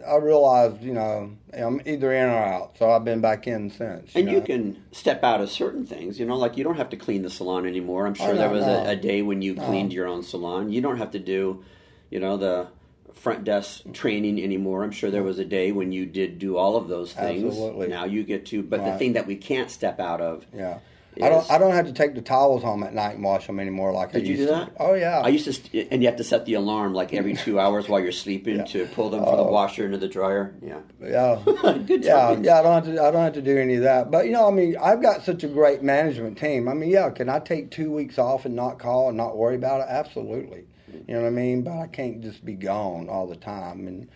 I 0.06 0.16
realized, 0.16 0.82
you 0.82 0.92
know, 0.92 1.32
I'm 1.52 1.80
either 1.86 2.12
in 2.12 2.28
or 2.28 2.38
out. 2.38 2.76
So 2.78 2.90
I've 2.90 3.04
been 3.04 3.20
back 3.20 3.46
in 3.46 3.70
since. 3.70 4.12
And 4.14 4.26
know? 4.26 4.32
you 4.32 4.40
can 4.40 4.82
step 4.92 5.22
out 5.24 5.40
of 5.40 5.50
certain 5.50 5.86
things, 5.86 6.18
you 6.18 6.26
know, 6.26 6.36
like 6.36 6.56
you 6.56 6.64
don't 6.64 6.76
have 6.76 6.90
to 6.90 6.96
clean 6.96 7.22
the 7.22 7.30
salon 7.30 7.66
anymore. 7.66 8.06
I'm 8.06 8.14
sure 8.14 8.28
Oh, 8.28 8.32
no, 8.32 8.38
there 8.38 8.50
was 8.50 8.66
no. 8.66 8.84
a, 8.84 8.90
a 8.90 8.96
day 8.96 9.22
when 9.22 9.42
you 9.42 9.54
No. 9.54 9.64
cleaned 9.66 9.92
your 9.92 10.06
own 10.06 10.22
salon. 10.22 10.70
You 10.70 10.80
don't 10.80 10.98
have 10.98 11.10
to 11.12 11.18
do, 11.18 11.64
you 12.10 12.20
know, 12.20 12.36
the 12.36 12.68
front 13.12 13.44
desk 13.44 13.82
training 13.92 14.42
anymore. 14.42 14.82
I'm 14.82 14.92
sure 14.92 15.10
there 15.10 15.22
was 15.22 15.38
a 15.38 15.44
day 15.44 15.72
when 15.72 15.92
you 15.92 16.06
did 16.06 16.38
do 16.38 16.56
all 16.56 16.76
of 16.76 16.88
those 16.88 17.12
things. 17.12 17.44
Absolutely. 17.44 17.88
Now 17.88 18.04
you 18.04 18.22
get 18.24 18.46
to, 18.46 18.62
but 18.62 18.84
the 18.84 18.96
thing 18.96 19.12
that 19.14 19.26
we 19.26 19.36
can't 19.36 19.70
step 19.70 20.00
out 20.00 20.20
of. 20.20 20.46
Yeah. 20.54 20.78
I 21.22 21.28
don't. 21.28 21.50
I 21.50 21.58
don't 21.58 21.72
have 21.72 21.86
to 21.86 21.92
take 21.92 22.14
the 22.14 22.22
towels 22.22 22.62
home 22.62 22.82
at 22.82 22.94
night 22.94 23.14
and 23.16 23.24
wash 23.24 23.46
them 23.46 23.58
anymore. 23.58 23.92
Like 23.92 24.10
I 24.10 24.12
Did 24.20 24.28
you 24.28 24.34
used 24.36 24.42
do 24.42 24.46
to. 24.46 24.52
that? 24.60 24.72
Oh 24.78 24.94
yeah. 24.94 25.20
I 25.24 25.28
used 25.28 25.44
to, 25.46 25.52
st- 25.52 25.88
and 25.90 26.02
you 26.02 26.08
have 26.08 26.16
to 26.18 26.24
set 26.24 26.46
the 26.46 26.54
alarm 26.54 26.94
like 26.94 27.12
every 27.12 27.34
two 27.34 27.58
hours 27.64 27.88
while 27.88 28.00
you're 28.00 28.12
sleeping 28.12 28.56
Yeah. 28.58 28.64
to 28.66 28.86
pull 28.86 29.10
them 29.10 29.24
from 29.24 29.36
the 29.36 29.42
Oh. 29.44 29.50
washer 29.50 29.84
into 29.86 29.98
the 29.98 30.08
dryer. 30.08 30.54
Yeah. 30.64 30.78
yeah. 31.02 31.40
Good 31.86 32.04
Yeah, 32.04 32.16
times. 32.28 32.46
yeah, 32.46 32.60
I 32.60 32.62
don't 32.62 32.84
have 32.84 32.94
to. 32.94 33.02
I 33.02 33.10
don't 33.10 33.22
have 33.24 33.32
to 33.34 33.42
do 33.42 33.58
any 33.58 33.74
of 33.76 33.82
that. 33.82 34.10
But 34.10 34.26
you 34.26 34.32
know, 34.32 34.46
I 34.46 34.52
mean, 34.52 34.76
I've 34.80 35.02
got 35.02 35.22
such 35.24 35.42
a 35.42 35.48
great 35.48 35.82
management 35.82 36.38
team. 36.38 36.68
I 36.68 36.74
mean, 36.74 36.90
yeah, 36.90 37.10
can 37.10 37.28
I 37.28 37.38
take 37.40 37.70
two 37.70 37.90
weeks 37.92 38.18
off 38.18 38.44
and 38.44 38.54
not 38.54 38.78
call 38.78 39.08
and 39.08 39.16
not 39.16 39.36
worry 39.36 39.56
about 39.56 39.80
it? 39.80 39.86
Absolutely. 39.90 40.64
You 41.08 41.14
know 41.14 41.20
what 41.22 41.26
I 41.26 41.30
mean? 41.30 41.62
But 41.62 41.78
I 41.78 41.86
can't 41.88 42.20
just 42.22 42.44
be 42.44 42.54
gone 42.54 43.08
all 43.08 43.26
the 43.26 43.36
time. 43.36 43.86
And 43.88 44.08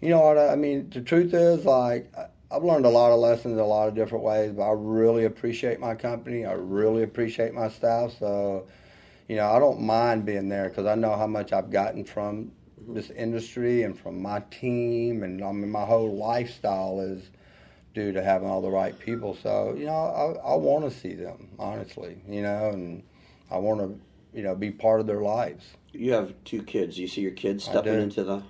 you 0.00 0.10
know 0.10 0.20
what 0.20 0.36
I 0.38 0.52
I 0.52 0.56
mean? 0.56 0.90
The 0.90 1.00
truth 1.00 1.32
is, 1.34 1.64
like, 1.64 2.10
I- 2.16 2.26
I've 2.52 2.64
learned 2.64 2.84
a 2.84 2.90
lot 2.90 3.12
of 3.12 3.18
lessons 3.18 3.58
a 3.58 3.64
lot 3.64 3.88
of 3.88 3.94
different 3.94 4.24
ways, 4.24 4.52
but 4.52 4.62
I 4.62 4.72
really 4.76 5.24
appreciate 5.24 5.80
my 5.80 5.94
company. 5.94 6.44
I 6.44 6.52
really 6.52 7.02
appreciate 7.02 7.54
my 7.54 7.68
staff. 7.68 8.12
So, 8.18 8.66
you 9.28 9.36
know, 9.36 9.50
I 9.50 9.58
don't 9.58 9.80
mind 9.80 10.26
being 10.26 10.48
there 10.48 10.68
because 10.68 10.86
I 10.86 10.94
know 10.94 11.16
how 11.16 11.26
much 11.26 11.52
I've 11.52 11.70
gotten 11.70 12.04
from 12.04 12.52
mm-hmm. 12.80 12.94
this 12.94 13.10
industry 13.10 13.84
and 13.84 13.98
from 13.98 14.20
my 14.20 14.40
team, 14.50 15.22
and 15.22 15.42
I 15.42 15.50
mean, 15.52 15.70
my 15.70 15.86
whole 15.86 16.14
lifestyle 16.14 17.00
is 17.00 17.30
due 17.94 18.12
to 18.12 18.22
having 18.22 18.48
all 18.48 18.60
the 18.60 18.70
right 18.70 18.98
people. 18.98 19.36
So, 19.42 19.74
you 19.76 19.86
know, 19.86 19.92
I, 20.44 20.52
I 20.52 20.56
want 20.56 20.84
to 20.84 20.90
see 20.90 21.14
them 21.14 21.48
honestly, 21.58 22.18
you 22.28 22.42
know, 22.42 22.70
and 22.70 23.02
I 23.50 23.58
want 23.58 23.80
to, 23.80 24.00
you 24.36 24.42
know, 24.42 24.54
be 24.54 24.70
part 24.70 25.00
of 25.00 25.06
their 25.06 25.20
lives. 25.20 25.64
You 25.92 26.12
have 26.12 26.34
two 26.44 26.62
kids. 26.62 26.98
You 26.98 27.08
see 27.08 27.20
your 27.20 27.32
kids 27.32 27.64
stepping 27.64 28.00
into 28.00 28.24
the 28.24 28.42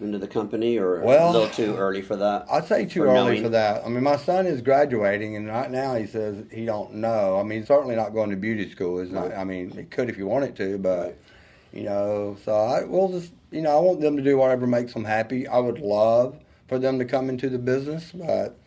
into 0.00 0.18
the 0.18 0.26
company, 0.28 0.78
or 0.78 1.00
Well, 1.00 1.30
a 1.30 1.32
little 1.32 1.48
too 1.48 1.76
early 1.76 2.02
for 2.02 2.16
that? 2.16 2.46
I'd 2.50 2.66
say 2.66 2.84
too 2.84 3.00
For 3.00 3.06
early 3.06 3.14
knowing. 3.14 3.42
for 3.42 3.48
that. 3.50 3.84
I 3.84 3.88
mean, 3.88 4.02
my 4.02 4.16
son 4.16 4.46
is 4.46 4.60
graduating, 4.60 5.36
and 5.36 5.46
right 5.48 5.70
now 5.70 5.94
he 5.94 6.06
says 6.06 6.44
he 6.52 6.64
don't 6.66 6.94
know. 6.94 7.38
I 7.38 7.42
mean, 7.42 7.64
certainly 7.66 7.96
not 7.96 8.12
going 8.12 8.30
to 8.30 8.36
beauty 8.36 8.70
school. 8.70 8.98
Is 8.98 9.10
not. 9.10 9.30
Right. 9.30 9.38
I 9.38 9.44
mean, 9.44 9.70
he 9.70 9.84
could 9.84 10.08
if 10.10 10.16
he 10.16 10.22
wanted 10.22 10.56
to, 10.56 10.78
but 10.78 11.16
you 11.72 11.82
know. 11.84 12.36
So 12.44 12.54
I 12.54 12.84
will 12.84 13.08
just, 13.10 13.32
you 13.50 13.62
know, 13.62 13.76
I 13.76 13.80
want 13.80 14.00
them 14.00 14.16
to 14.16 14.22
do 14.22 14.36
whatever 14.36 14.66
makes 14.66 14.92
them 14.92 15.04
happy. 15.04 15.46
I 15.48 15.58
would 15.58 15.78
love 15.80 16.38
for 16.68 16.78
them 16.78 16.98
to 16.98 17.04
come 17.04 17.28
into 17.28 17.48
the 17.48 17.58
business, 17.58 18.10
but 18.12 18.58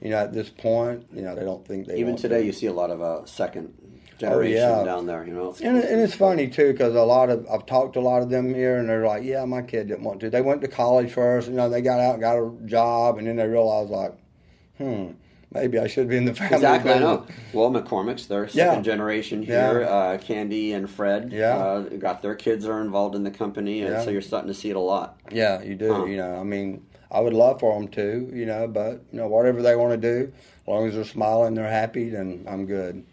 you 0.00 0.08
know, 0.10 0.16
at 0.16 0.32
this 0.32 0.48
point, 0.48 1.06
you 1.14 1.20
know, 1.22 1.34
they 1.34 1.44
don't 1.44 1.66
think 1.66 1.86
they 1.86 1.94
Hmm. 1.94 2.00
Even 2.00 2.16
today, 2.16 2.40
to. 2.40 2.46
you 2.46 2.52
see 2.52 2.66
a 2.66 2.72
lot 2.72 2.90
of 2.90 3.02
uh, 3.02 3.24
second 3.26 3.74
generation 4.18 4.56
yeah. 4.56 4.84
down 4.84 5.06
there. 5.06 5.24
You 5.26 5.34
know, 5.34 5.54
And, 5.62 5.78
and 5.78 6.00
it's 6.00 6.14
funny 6.14 6.48
too 6.48 6.72
because 6.72 6.94
a 6.94 7.02
lot 7.02 7.30
of 7.30 7.46
I've 7.50 7.66
talked 7.66 7.94
to 7.94 8.00
a 8.00 8.02
lot 8.02 8.22
of 8.22 8.30
them 8.30 8.54
here, 8.54 8.78
and 8.78 8.88
they're 8.88 9.06
like, 9.06 9.22
"Yeah, 9.24 9.44
my 9.44 9.62
kid 9.62 9.88
didn't 9.88 10.04
want 10.04 10.20
to." 10.20 10.30
They 10.30 10.40
went 10.42 10.60
to 10.62 10.68
college 10.68 11.12
first, 11.12 11.48
you 11.48 11.54
know, 11.54 11.68
they 11.68 11.82
got 11.82 12.00
out, 12.00 12.14
and 12.14 12.20
got 12.20 12.36
a 12.38 12.50
job, 12.66 13.18
and 13.18 13.26
then 13.26 13.36
they 13.36 13.46
realized 13.46 13.90
like, 13.90 14.14
"Hmm, 14.78 15.08
maybe 15.52 15.78
I 15.78 15.86
should 15.86 16.08
be 16.08 16.16
in 16.16 16.24
the 16.24 16.34
family." 16.34 16.56
Exactly, 16.56 16.92
I 16.92 16.98
know. 16.98 17.26
Well, 17.52 17.70
McCormick's, 17.70 18.26
they're 18.26 18.44
Yeah. 18.44 18.70
second 18.70 18.84
generation 18.84 19.42
here. 19.42 19.80
Yeah. 19.82 19.88
Uh, 19.88 20.18
Candy 20.18 20.72
and 20.72 20.88
Fred, 20.88 21.32
Yeah. 21.32 21.56
uh, 21.56 21.80
got 21.82 22.22
their 22.22 22.34
kids 22.34 22.66
are 22.66 22.80
involved 22.80 23.14
in 23.14 23.22
the 23.24 23.30
company, 23.30 23.82
and 23.82 23.92
Yeah. 23.92 24.02
so 24.02 24.10
you're 24.10 24.22
starting 24.22 24.48
to 24.48 24.54
see 24.54 24.70
it 24.70 24.76
a 24.76 24.80
lot. 24.80 25.18
Yeah, 25.30 25.62
you 25.62 25.74
do. 25.74 25.92
Huh. 25.92 26.04
You 26.06 26.16
know, 26.18 26.36
I 26.36 26.42
mean, 26.42 26.82
I 27.10 27.20
would 27.20 27.34
love 27.34 27.60
for 27.60 27.78
them 27.78 27.88
to, 27.88 28.30
you 28.34 28.46
know, 28.46 28.66
but 28.66 29.02
you 29.12 29.18
know, 29.18 29.28
whatever 29.28 29.62
they 29.62 29.76
want 29.76 29.92
to 29.92 29.96
do, 29.98 30.32
as 30.62 30.68
long 30.68 30.88
as 30.88 30.94
they're 30.94 31.04
smiling, 31.04 31.54
they're 31.54 31.70
happy, 31.70 32.08
then 32.10 32.44
I'm 32.48 32.66
good. 32.66 33.04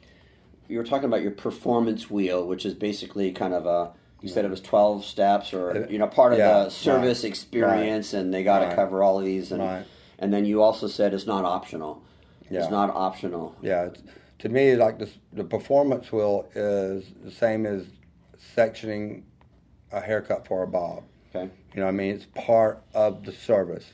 You 0.74 0.80
were 0.80 0.86
talking 0.86 1.06
about 1.06 1.22
your 1.22 1.30
performance 1.30 2.10
wheel, 2.10 2.48
which 2.48 2.66
is 2.66 2.74
basically 2.74 3.32
kind 3.32 3.54
of 3.54 3.68
a. 3.68 3.92
You 4.22 4.28
said 4.30 4.44
it 4.44 4.50
was 4.50 4.60
twelve 4.60 5.06
steps, 5.06 5.54
or 5.54 5.70
uh, 5.70 5.88
you 5.88 6.00
know, 6.00 6.08
part 6.08 6.34
of 6.34 6.40
Yeah, 6.40 6.64
the 6.64 6.70
service 6.72 7.22
right, 7.22 7.30
experience, 7.30 8.14
and 8.14 8.34
they 8.34 8.44
got 8.44 8.60
to 8.60 8.66
right. 8.68 8.76
cover 8.76 9.04
all 9.04 9.20
of 9.20 9.26
these. 9.26 9.52
And 9.52 9.62
Right. 9.62 9.86
and 10.18 10.34
then 10.34 10.46
you 10.46 10.64
also 10.64 10.88
said 10.88 11.14
it's 11.14 11.28
not 11.28 11.46
optional. 11.46 12.02
Yeah. 12.50 12.62
It's 12.62 12.72
not 12.72 12.90
optional. 12.90 13.56
Yeah, 13.62 13.84
it's, 13.84 14.02
to 14.40 14.50
me, 14.50 14.76
like 14.76 14.98
this, 14.98 15.12
the 15.32 15.44
performance 15.44 16.12
wheel 16.12 16.50
is 16.56 17.06
the 17.24 17.30
same 17.30 17.68
as 17.68 17.86
sectioning 18.58 19.22
a 19.92 20.02
haircut 20.02 20.48
for 20.48 20.64
a 20.64 20.68
bob. 20.68 21.04
Okay. 21.36 21.52
You 21.76 21.82
know 21.82 21.84
what 21.86 21.90
I 21.90 21.92
mean? 21.92 22.16
It's 22.16 22.26
part 22.34 22.82
of 22.96 23.24
the 23.26 23.32
service. 23.32 23.86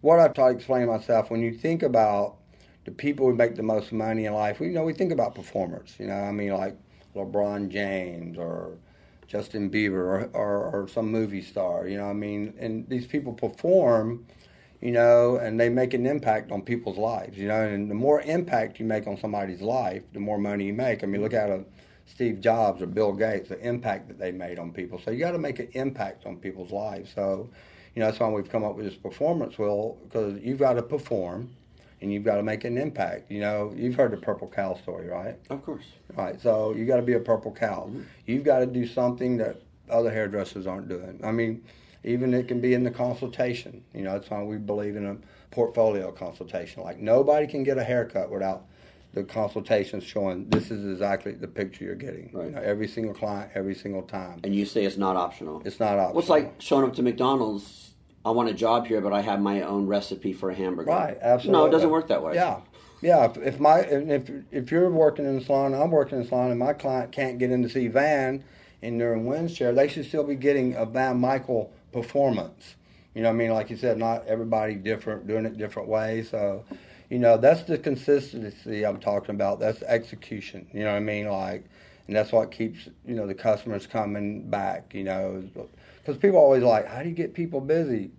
What 0.00 0.18
I 0.18 0.26
try 0.26 0.50
to 0.50 0.56
explain 0.56 0.88
myself, 0.88 1.30
when 1.30 1.42
you 1.42 1.54
think 1.54 1.84
about 1.84 2.38
the 2.84 2.90
people 2.90 3.26
who 3.26 3.34
make 3.34 3.56
the 3.56 3.62
most 3.62 3.92
money 3.92 4.26
in 4.26 4.34
life, 4.34 4.60
we 4.60 4.68
you 4.68 4.74
know 4.74 4.84
we 4.84 4.92
think 4.92 5.12
about 5.12 5.34
performers. 5.34 5.94
You 5.98 6.06
know, 6.06 6.14
I 6.14 6.32
mean 6.32 6.52
like 6.52 6.76
LeBron 7.14 7.68
James 7.68 8.38
or 8.38 8.78
Justin 9.26 9.70
Bieber 9.70 9.94
or, 9.94 10.30
or, 10.34 10.82
or 10.82 10.88
some 10.88 11.10
movie 11.10 11.42
star. 11.42 11.86
You 11.88 11.98
know, 11.98 12.08
I 12.08 12.12
mean, 12.12 12.54
and 12.58 12.88
these 12.88 13.06
people 13.06 13.32
perform. 13.32 14.26
You 14.80 14.92
know, 14.92 15.36
and 15.36 15.58
they 15.58 15.70
make 15.70 15.94
an 15.94 16.04
impact 16.04 16.52
on 16.52 16.60
people's 16.60 16.98
lives. 16.98 17.38
You 17.38 17.48
know, 17.48 17.62
and 17.62 17.90
the 17.90 17.94
more 17.94 18.20
impact 18.20 18.78
you 18.78 18.84
make 18.84 19.06
on 19.06 19.16
somebody's 19.16 19.62
life, 19.62 20.02
the 20.12 20.20
more 20.20 20.36
money 20.36 20.66
you 20.66 20.74
make. 20.74 21.02
I 21.02 21.06
mean, 21.06 21.22
look 21.22 21.32
at 21.32 21.48
a 21.48 21.64
Steve 22.06 22.40
Jobs 22.40 22.82
or 22.82 22.86
Bill 22.86 23.12
Gates, 23.12 23.48
the 23.48 23.58
impact 23.66 24.08
that 24.08 24.18
they 24.18 24.30
made 24.30 24.58
on 24.58 24.72
people. 24.72 25.00
So 25.02 25.10
you 25.10 25.20
got 25.20 25.32
to 25.32 25.38
make 25.38 25.58
an 25.58 25.68
impact 25.72 26.26
on 26.26 26.36
people's 26.36 26.70
lives. 26.70 27.10
So, 27.14 27.48
you 27.94 28.00
know, 28.00 28.06
that's 28.06 28.20
why 28.20 28.28
we've 28.28 28.48
come 28.50 28.62
up 28.62 28.76
with 28.76 28.84
this 28.84 28.94
performance 28.94 29.58
wheel 29.58 29.96
because 30.04 30.38
you've 30.42 30.58
got 30.58 30.74
to 30.74 30.82
perform 30.82 31.50
and 32.04 32.12
you've 32.12 32.22
got 32.22 32.36
to 32.36 32.42
make 32.42 32.64
an 32.64 32.76
impact. 32.76 33.30
You 33.30 33.40
know, 33.40 33.72
you've 33.74 33.94
heard 33.94 34.10
the 34.10 34.18
purple 34.18 34.46
cow 34.46 34.74
story, 34.74 35.08
right? 35.08 35.36
Of 35.48 35.64
course. 35.64 35.84
Right. 36.14 36.38
So 36.38 36.74
you 36.74 36.84
got 36.84 36.96
to 36.96 37.02
be 37.02 37.14
a 37.14 37.18
purple 37.18 37.50
cow. 37.50 37.86
Mm-hmm. 37.88 38.02
You've 38.26 38.44
got 38.44 38.58
to 38.58 38.66
do 38.66 38.86
something 38.86 39.38
that 39.38 39.62
other 39.88 40.10
hairdressers 40.10 40.66
aren't 40.66 40.86
doing. 40.86 41.18
I 41.24 41.32
mean, 41.32 41.64
even 42.04 42.34
it 42.34 42.46
can 42.46 42.60
be 42.60 42.74
in 42.74 42.84
the 42.84 42.90
consultation. 42.90 43.82
You 43.94 44.02
know, 44.02 44.12
that's 44.12 44.28
why 44.28 44.42
we 44.42 44.58
believe 44.58 44.96
in 44.96 45.06
a 45.06 45.16
portfolio 45.50 46.12
consultation. 46.12 46.82
Like 46.82 46.98
nobody 46.98 47.46
can 47.46 47.64
get 47.64 47.78
a 47.78 47.84
haircut 47.84 48.30
without 48.30 48.66
the 49.14 49.24
consultation 49.24 50.00
showing 50.00 50.50
this 50.50 50.70
is 50.70 50.84
exactly 50.84 51.32
the 51.32 51.48
picture 51.48 51.84
you're 51.84 51.94
getting. 51.94 52.28
Right. 52.34 52.46
You 52.46 52.50
know, 52.50 52.60
every 52.60 52.86
single 52.86 53.14
client, 53.14 53.52
every 53.54 53.74
single 53.74 54.02
time. 54.02 54.40
And 54.44 54.54
you 54.54 54.66
say 54.66 54.84
it's 54.84 54.98
not 54.98 55.16
optional. 55.16 55.62
It's 55.64 55.80
not 55.80 55.98
optional. 55.98 56.12
Well, 56.12 56.20
it's 56.20 56.28
like 56.28 56.60
showing 56.60 56.84
up 56.84 56.94
to 56.96 57.02
McDonald's. 57.02 57.83
I 58.24 58.30
want 58.30 58.48
a 58.48 58.54
job 58.54 58.86
here, 58.86 59.00
but 59.00 59.12
I 59.12 59.20
have 59.20 59.40
my 59.40 59.62
own 59.62 59.86
recipe 59.86 60.32
for 60.32 60.50
a 60.50 60.54
hamburger. 60.54 60.90
Right, 60.90 61.18
absolutely. 61.20 61.60
No, 61.60 61.66
it 61.66 61.70
doesn't 61.70 61.90
work 61.90 62.08
that 62.08 62.22
way. 62.22 62.34
Yeah, 62.34 62.60
yeah. 63.02 63.24
If, 63.26 63.36
if 63.36 63.60
my 63.60 63.80
if 63.80 64.30
if 64.50 64.70
you're 64.70 64.90
working 64.90 65.26
in 65.26 65.38
the 65.38 65.44
salon, 65.44 65.74
I'm 65.74 65.90
working 65.90 66.18
in 66.18 66.24
the 66.24 66.28
salon, 66.28 66.50
and 66.50 66.58
my 66.58 66.72
client 66.72 67.12
can't 67.12 67.38
get 67.38 67.50
in 67.50 67.62
to 67.62 67.68
see 67.68 67.88
Van, 67.88 68.42
in 68.84 69.24
Winn's 69.24 69.54
chair, 69.54 69.72
they 69.72 69.88
should 69.88 70.06
still 70.06 70.24
be 70.24 70.34
getting 70.34 70.74
a 70.74 70.84
Van 70.84 71.18
Michael 71.18 71.72
performance. 71.92 72.76
You 73.14 73.22
know, 73.22 73.28
what 73.28 73.34
I 73.34 73.38
mean, 73.38 73.50
like 73.50 73.70
you 73.70 73.76
said, 73.76 73.96
not 73.98 74.26
everybody 74.26 74.74
different, 74.74 75.26
doing 75.26 75.46
it 75.46 75.56
different 75.56 75.88
ways. 75.88 76.30
So, 76.30 76.64
you 77.08 77.18
know, 77.18 77.36
that's 77.36 77.62
the 77.62 77.78
consistency 77.78 78.84
I'm 78.84 78.98
talking 78.98 79.34
about. 79.34 79.60
That's 79.60 79.82
execution. 79.82 80.66
You 80.72 80.80
know 80.80 80.92
what 80.92 80.96
I 80.96 81.00
mean? 81.00 81.28
Like, 81.28 81.64
and 82.06 82.16
that's 82.16 82.32
what 82.32 82.50
keeps 82.50 82.88
you 83.06 83.14
know 83.14 83.26
the 83.26 83.34
customers 83.34 83.86
coming 83.86 84.50
back. 84.50 84.92
You 84.92 85.04
know, 85.04 85.44
because 86.04 86.18
people 86.18 86.38
always 86.38 86.62
like, 86.62 86.86
how 86.86 87.02
do 87.02 87.08
you 87.08 87.14
get 87.14 87.32
people 87.32 87.60
busy? 87.60 88.10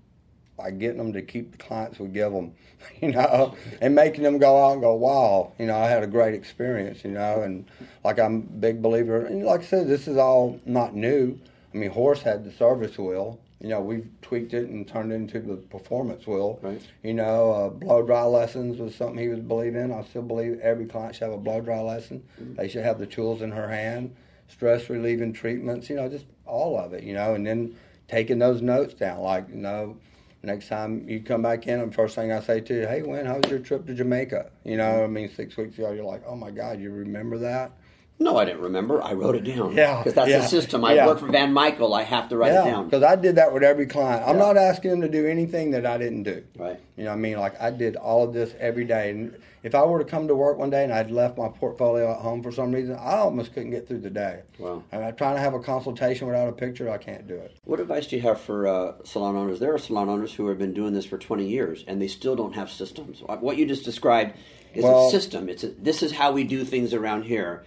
by 0.57 0.71
getting 0.71 0.97
them 0.97 1.13
to 1.13 1.21
keep 1.21 1.51
the 1.51 1.57
clients 1.57 1.99
we 1.99 2.07
give 2.07 2.31
them, 2.31 2.53
you 3.01 3.11
know, 3.11 3.55
and 3.81 3.93
making 3.93 4.23
them 4.23 4.37
go 4.37 4.63
out 4.63 4.73
and 4.73 4.81
go, 4.81 4.95
wow, 4.95 5.51
you 5.59 5.65
know, 5.65 5.77
I 5.77 5.87
had 5.87 6.03
a 6.03 6.07
great 6.07 6.33
experience, 6.33 7.03
you 7.03 7.11
know, 7.11 7.41
and 7.41 7.65
like 8.03 8.19
I'm 8.19 8.35
a 8.35 8.39
big 8.39 8.81
believer, 8.81 9.25
and 9.25 9.43
like 9.43 9.61
I 9.61 9.65
said, 9.65 9.87
this 9.87 10.07
is 10.07 10.17
all 10.17 10.59
not 10.65 10.95
new. 10.95 11.37
I 11.73 11.77
mean, 11.77 11.89
Horst 11.89 12.23
had 12.23 12.45
the 12.45 12.53
service 12.53 12.97
wheel, 12.97 13.39
you 13.59 13.69
know, 13.69 13.81
we've 13.81 14.07
tweaked 14.21 14.53
it 14.53 14.69
and 14.69 14.87
turned 14.87 15.11
it 15.11 15.15
into 15.15 15.39
the 15.39 15.55
performance 15.55 16.27
wheel. 16.27 16.59
Right. 16.61 16.81
You 17.03 17.13
know, 17.13 17.51
uh, 17.51 17.69
blow 17.69 18.05
dry 18.05 18.23
lessons 18.23 18.79
was 18.79 18.95
something 18.95 19.17
he 19.17 19.27
was 19.27 19.39
believing. 19.39 19.91
I 19.91 20.03
still 20.03 20.21
believe 20.21 20.59
every 20.59 20.85
client 20.85 21.15
should 21.15 21.23
have 21.23 21.33
a 21.33 21.37
blow 21.37 21.61
dry 21.61 21.81
lesson. 21.81 22.23
They 22.37 22.67
should 22.67 22.83
have 22.83 22.99
the 22.99 23.07
tools 23.07 23.41
in 23.41 23.51
her 23.51 23.67
hand, 23.67 24.15
stress 24.47 24.89
relieving 24.89 25.33
treatments, 25.33 25.89
you 25.89 25.95
know, 25.95 26.07
just 26.07 26.25
all 26.45 26.79
of 26.79 26.93
it, 26.93 27.03
you 27.03 27.13
know, 27.13 27.33
and 27.33 27.45
then 27.45 27.75
taking 28.07 28.39
those 28.39 28.61
notes 28.61 28.93
down, 28.93 29.19
like, 29.19 29.49
you 29.49 29.55
know, 29.55 29.97
next 30.43 30.67
time 30.67 31.07
you 31.09 31.21
come 31.21 31.41
back 31.41 31.67
in, 31.67 31.85
the 31.85 31.91
first 31.91 32.15
thing 32.15 32.31
I 32.31 32.39
say 32.39 32.61
to 32.61 32.73
you, 32.73 32.87
hey, 32.87 33.01
Wayne, 33.01 33.25
how 33.25 33.37
was 33.37 33.49
your 33.49 33.59
trip 33.59 33.85
to 33.87 33.93
Jamaica? 33.93 34.51
You 34.63 34.77
know, 34.77 35.03
I 35.03 35.07
mean, 35.07 35.29
six 35.33 35.57
weeks 35.57 35.77
ago, 35.77 35.91
you're 35.91 36.05
like, 36.05 36.23
oh 36.27 36.35
my 36.35 36.51
God, 36.51 36.79
you 36.79 36.91
remember 36.91 37.37
that? 37.39 37.71
No, 38.17 38.37
I 38.37 38.45
didn't 38.45 38.61
remember. 38.61 39.01
I 39.03 39.11
wrote 39.13 39.35
it 39.35 39.43
down. 39.43 39.73
Yeah, 39.75 39.97
Because 39.97 40.13
that's 40.13 40.29
yeah, 40.29 40.39
the 40.39 40.47
system. 40.47 40.85
I 40.85 40.93
yeah. 40.93 41.05
work 41.05 41.19
for 41.19 41.27
Van 41.27 41.51
Michael. 41.51 41.93
I 41.93 42.03
have 42.03 42.29
to 42.29 42.37
write 42.37 42.51
it 42.51 42.55
yeah, 42.55 42.65
down. 42.71 42.85
because 42.85 43.03
I 43.03 43.17
did 43.17 43.35
that 43.35 43.53
with 43.53 43.61
every 43.61 43.87
client. 43.87 44.23
I'm 44.25 44.37
not 44.37 44.55
asking 44.55 44.91
them 44.91 45.01
to 45.01 45.09
do 45.09 45.27
anything 45.27 45.71
that 45.71 45.85
I 45.85 45.97
didn't 45.97 46.23
do. 46.23 46.43
Right. 46.57 46.79
You 46.95 47.03
know 47.03 47.09
what 47.09 47.17
I 47.17 47.19
mean? 47.19 47.37
Like 47.37 47.59
I 47.61 47.71
did 47.71 47.97
all 47.97 48.23
of 48.23 48.33
this 48.33 48.53
every 48.57 48.85
day. 48.85 49.09
And 49.09 49.37
if 49.63 49.75
I 49.75 49.83
were 49.83 49.99
to 49.99 50.05
come 50.05 50.29
to 50.29 50.35
work 50.35 50.57
one 50.57 50.69
day 50.69 50.85
and 50.85 50.93
I'd 50.93 51.11
left 51.11 51.37
my 51.37 51.49
portfolio 51.49 52.11
at 52.11 52.19
home 52.19 52.41
for 52.41 52.53
some 52.53 52.71
reason, 52.71 52.95
I 52.95 53.17
almost 53.17 53.53
couldn't 53.53 53.71
get 53.71 53.85
through 53.85 53.99
the 53.99 54.09
day. 54.09 54.43
Wow. 54.59 54.83
And 54.93 55.03
I'm 55.03 55.15
trying 55.17 55.35
to 55.35 55.41
have 55.41 55.53
a 55.53 55.59
consultation 55.59 56.25
without 56.25 56.47
a 56.47 56.53
picture, 56.53 56.89
I 56.89 56.97
can't 56.97 57.27
do 57.27 57.35
it. 57.35 57.57
What 57.65 57.81
advice 57.81 58.07
do 58.07 58.15
you 58.15 58.21
have 58.21 58.39
for 58.39 58.65
uh, 58.65 58.93
salon 59.03 59.35
owners? 59.35 59.59
There 59.59 59.73
are 59.73 59.77
salon 59.77 60.07
owners 60.07 60.33
who 60.33 60.47
have 60.47 60.57
been 60.57 60.73
doing 60.73 60.93
this 60.93 61.05
for 61.05 61.17
20 61.17 61.45
years 61.45 61.83
and 61.85 62.01
they 62.01 62.07
still 62.07 62.37
don't 62.37 62.53
have 62.53 62.71
systems. 62.71 63.21
What 63.27 63.57
you 63.57 63.65
just 63.65 63.83
described 63.83 64.37
is 64.73 64.85
Well- 64.85 65.09
a 65.09 65.11
system. 65.11 65.49
It's 65.49 65.65
a, 65.65 65.67
this 65.67 66.01
is 66.01 66.13
how 66.13 66.31
we 66.31 66.45
do 66.45 66.63
things 66.63 66.93
around 66.93 67.23
here. 67.23 67.65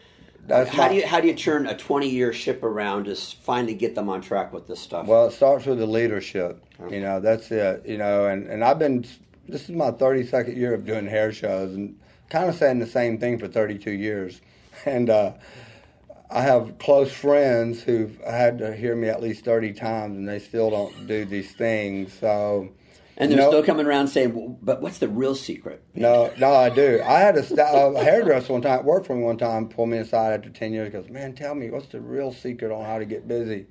That's 0.49 0.71
how 0.71 0.85
not- 0.85 0.89
do 0.91 0.97
you 0.97 1.07
how 1.07 1.21
do 1.21 1.29
you 1.29 1.35
turn 1.35 1.67
a 1.67 1.77
20 1.77 2.09
year 2.09 2.33
ship 2.33 2.63
around 2.63 3.05
to 3.05 3.15
finally 3.15 3.75
get 3.75 3.95
them 3.95 4.09
on 4.09 4.21
track 4.21 4.53
with 4.53 4.67
this 4.67 4.81
stuff? 4.81 5.07
Well, 5.07 5.27
it 5.27 5.33
starts 5.33 5.67
with 5.67 5.79
the 5.79 5.87
leadership. 5.87 6.65
You 6.91 7.01
know, 7.01 7.21
that's 7.21 7.51
it. 7.51 7.85
You 7.87 7.99
know, 7.99 8.27
and, 8.27 8.47
and 8.47 8.65
I've 8.65 8.79
been, 8.79 9.05
this 9.49 9.65
is 9.65 9.71
my 9.71 9.91
32nd 9.91 10.57
year 10.57 10.75
of 10.75 10.87
doing 10.87 11.07
hair 11.07 11.33
shows 11.33 11.75
and 11.75 11.99
kind 12.31 12.49
of 12.49 12.55
saying 12.55 12.79
the 12.79 12.87
same 12.87 13.19
thing 13.19 13.39
for 13.39 13.49
32 13.49 13.91
years. 13.91 14.41
And 14.87 15.11
uh, 15.11 15.33
I 16.31 16.43
have 16.43 16.79
close 16.79 17.11
friends 17.11 17.83
who've 17.83 18.17
had 18.21 18.59
to 18.59 18.77
hear 18.77 18.95
me 18.95 19.09
at 19.09 19.21
least 19.21 19.45
30 19.45 19.73
times 19.73 20.17
and 20.17 20.29
they 20.29 20.39
still 20.39 20.71
don't 20.71 21.09
do 21.09 21.25
these 21.25 21.51
things. 21.53 22.13
So, 22.13 22.69
and 23.19 23.31
they're 23.31 23.39
no- 23.39 23.49
still 23.51 23.63
coming 23.63 23.85
around 23.87 24.09
saying, 24.09 24.33
well, 24.35 24.57
"But 24.63 24.81
what's 24.81 24.99
the 24.99 25.09
real 25.09 25.35
secret?" 25.35 25.83
No, 25.95 26.33
no, 26.39 26.53
I 26.53 26.71
do. 26.71 27.03
I 27.05 27.19
had 27.19 27.37
a, 27.37 27.41
a 27.97 28.03
hairdresser 28.03 28.53
one 28.55 28.63
time, 28.63 28.85
worked 28.87 29.07
for 29.07 29.15
me 29.17 29.23
one 29.25 29.37
time, 29.37 29.69
pulled 29.69 29.91
me 29.91 29.99
aside 29.99 30.33
after 30.33 30.49
10 30.49 30.73
years, 30.73 30.91
goes, 30.93 31.11
Man, 31.11 31.35
tell 31.35 31.55
me, 31.55 31.69
what's 31.71 31.89
the 31.89 32.01
real 32.01 32.33
secret 32.33 32.73
on 32.73 32.85
how 32.85 32.99
to 32.99 33.05
get 33.05 33.29
busy? 33.29 33.67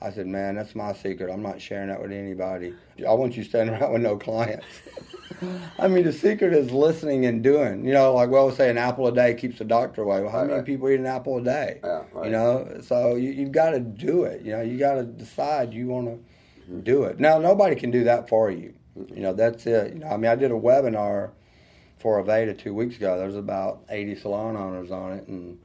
I 0.00 0.10
said, 0.10 0.26
Man, 0.26 0.54
that's 0.56 0.74
my 0.74 0.92
secret. 0.94 1.30
I'm 1.32 1.42
not 1.42 1.60
sharing 1.60 1.88
that 1.88 2.00
with 2.00 2.10
anybody. 2.12 2.74
I 3.06 3.12
want 3.14 3.36
you 3.36 3.44
standing 3.44 3.74
around 3.80 3.92
with 3.92 4.02
no 4.02 4.16
clients. 4.16 4.66
I 5.78 5.88
mean, 5.88 6.04
the 6.04 6.12
secret 6.12 6.52
is 6.52 6.70
listening 6.70 7.26
and 7.26 7.42
doing. 7.42 7.84
You 7.84 7.92
know, 7.94 8.14
like 8.14 8.28
we 8.30 8.36
always 8.36 8.56
say, 8.56 8.70
an 8.70 8.78
apple 8.78 9.08
a 9.08 9.12
day 9.12 9.34
keeps 9.34 9.58
the 9.58 9.64
doctor 9.64 10.02
away. 10.02 10.20
Well, 10.20 10.30
how 10.30 10.38
Right, 10.38 10.46
many 10.46 10.58
right. 10.58 10.66
people 10.66 10.88
eat 10.88 11.00
an 11.00 11.06
apple 11.06 11.38
a 11.38 11.42
day? 11.42 11.80
Yeah, 11.82 12.02
right. 12.12 12.26
You 12.26 12.30
know, 12.30 12.80
so 12.82 13.16
you, 13.16 13.30
you've 13.30 13.50
got 13.52 13.70
to 13.70 13.80
do 13.80 14.24
it. 14.24 14.42
You 14.42 14.52
know, 14.52 14.60
you 14.62 14.78
got 14.78 14.94
to 14.94 15.02
decide 15.04 15.72
you 15.74 15.88
want 15.88 16.06
to 16.06 16.18
Mm-hmm. 16.62 16.80
do 16.82 17.02
it. 17.02 17.18
Now, 17.18 17.38
nobody 17.38 17.74
can 17.74 17.90
do 17.90 18.04
that 18.04 18.28
for 18.28 18.48
you. 18.48 18.72
You 18.96 19.22
know, 19.22 19.32
that's 19.32 19.66
it. 19.66 19.94
You 19.94 20.00
know, 20.00 20.08
I 20.08 20.16
mean, 20.16 20.30
I 20.30 20.34
did 20.34 20.50
a 20.50 20.54
webinar 20.54 21.30
for 21.98 22.22
Aveda 22.22 22.58
two 22.58 22.74
weeks 22.74 22.96
ago. 22.96 23.18
There's 23.18 23.36
about 23.36 23.82
80 23.88 24.16
salon 24.16 24.56
owners 24.56 24.90
on 24.90 25.12
it, 25.12 25.28
and 25.28 25.58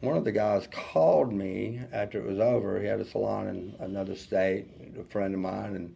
one 0.00 0.16
of 0.16 0.24
the 0.24 0.32
guys 0.32 0.66
called 0.70 1.32
me 1.32 1.80
after 1.92 2.18
it 2.18 2.26
was 2.26 2.38
over. 2.38 2.80
He 2.80 2.86
had 2.86 3.00
a 3.00 3.04
salon 3.04 3.48
in 3.48 3.74
another 3.80 4.14
state, 4.14 4.66
a 4.98 5.04
friend 5.04 5.34
of 5.34 5.40
mine, 5.40 5.76
and 5.76 5.94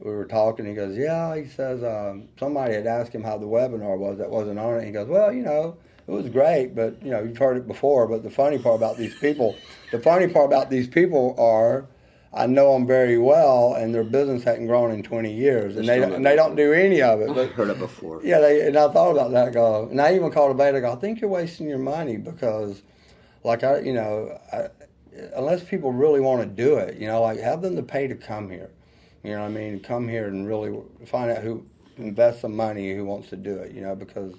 we 0.00 0.10
were 0.10 0.24
talking. 0.24 0.66
He 0.66 0.74
goes, 0.74 0.96
"Yeah," 0.96 1.36
he 1.36 1.46
says, 1.46 1.82
um, 1.82 2.28
somebody 2.38 2.74
had 2.74 2.86
asked 2.86 3.14
him 3.14 3.22
how 3.24 3.38
the 3.38 3.46
webinar 3.46 3.98
was 3.98 4.18
that 4.18 4.30
wasn't 4.30 4.58
on 4.58 4.78
it. 4.78 4.84
He 4.84 4.92
goes, 4.92 5.08
"Well, 5.08 5.32
you 5.32 5.42
know, 5.42 5.76
it 6.06 6.10
was 6.10 6.28
great, 6.28 6.74
but 6.74 7.02
you 7.02 7.10
know, 7.10 7.22
you've 7.22 7.38
heard 7.38 7.56
it 7.56 7.66
before. 7.66 8.06
But 8.06 8.22
the 8.22 8.30
funny 8.30 8.58
part 8.58 8.76
about 8.76 8.96
these 8.96 9.14
people, 9.14 9.56
the 9.92 9.98
funny 9.98 10.28
part 10.28 10.46
about 10.46 10.70
these 10.70 10.88
people 10.88 11.34
are." 11.38 11.86
I 12.36 12.46
know 12.46 12.74
them 12.74 12.86
very 12.86 13.18
well, 13.18 13.74
and 13.74 13.94
their 13.94 14.04
business 14.04 14.44
hadn't 14.44 14.66
grown 14.66 14.90
in 14.90 15.02
20 15.02 15.32
years, 15.32 15.76
and 15.76 15.88
they 15.88 16.00
still 16.00 16.14
and 16.14 16.24
they 16.26 16.36
don't 16.36 16.54
do 16.56 16.72
any 16.72 17.02
of 17.02 17.20
it. 17.20 17.30
I've 17.30 17.34
But 17.36 17.48
heard 17.50 17.70
it 17.70 17.78
before. 17.78 18.20
yeah, 18.22 18.40
they, 18.40 18.66
and 18.66 18.76
I 18.76 18.92
thought 18.92 19.10
about 19.12 19.30
that. 19.32 19.48
I 19.48 19.50
Go, 19.50 19.88
and 19.90 20.00
I 20.00 20.14
even 20.14 20.30
called 20.30 20.56
Aveda. 20.56 20.80
Go, 20.80 20.92
I 20.92 20.96
think 20.96 21.20
you're 21.20 21.30
wasting 21.30 21.68
your 21.68 21.78
money 21.78 22.16
because, 22.16 22.82
like 23.44 23.64
I, 23.64 23.80
you 23.80 23.92
know, 23.94 24.38
I, 24.52 24.68
unless 25.34 25.64
people 25.64 25.92
really 25.92 26.20
want 26.20 26.42
to 26.42 26.46
do 26.46 26.76
it, 26.76 26.98
you 26.98 27.06
know, 27.06 27.22
like 27.22 27.38
have 27.40 27.62
them 27.62 27.76
to 27.76 27.82
pay 27.82 28.06
to 28.06 28.14
come 28.14 28.50
here. 28.50 28.70
You 29.24 29.32
know 29.32 29.40
what 29.42 29.46
I 29.50 29.54
mean? 29.54 29.80
Come 29.80 30.06
here 30.08 30.28
and 30.28 30.46
really 30.46 30.78
find 31.06 31.30
out 31.30 31.42
who 31.42 31.64
invest 31.96 32.42
some 32.42 32.54
money 32.54 32.94
who 32.94 33.04
wants 33.04 33.30
to 33.30 33.36
do 33.36 33.56
it. 33.58 33.72
You 33.72 33.80
know, 33.80 33.96
because 33.96 34.34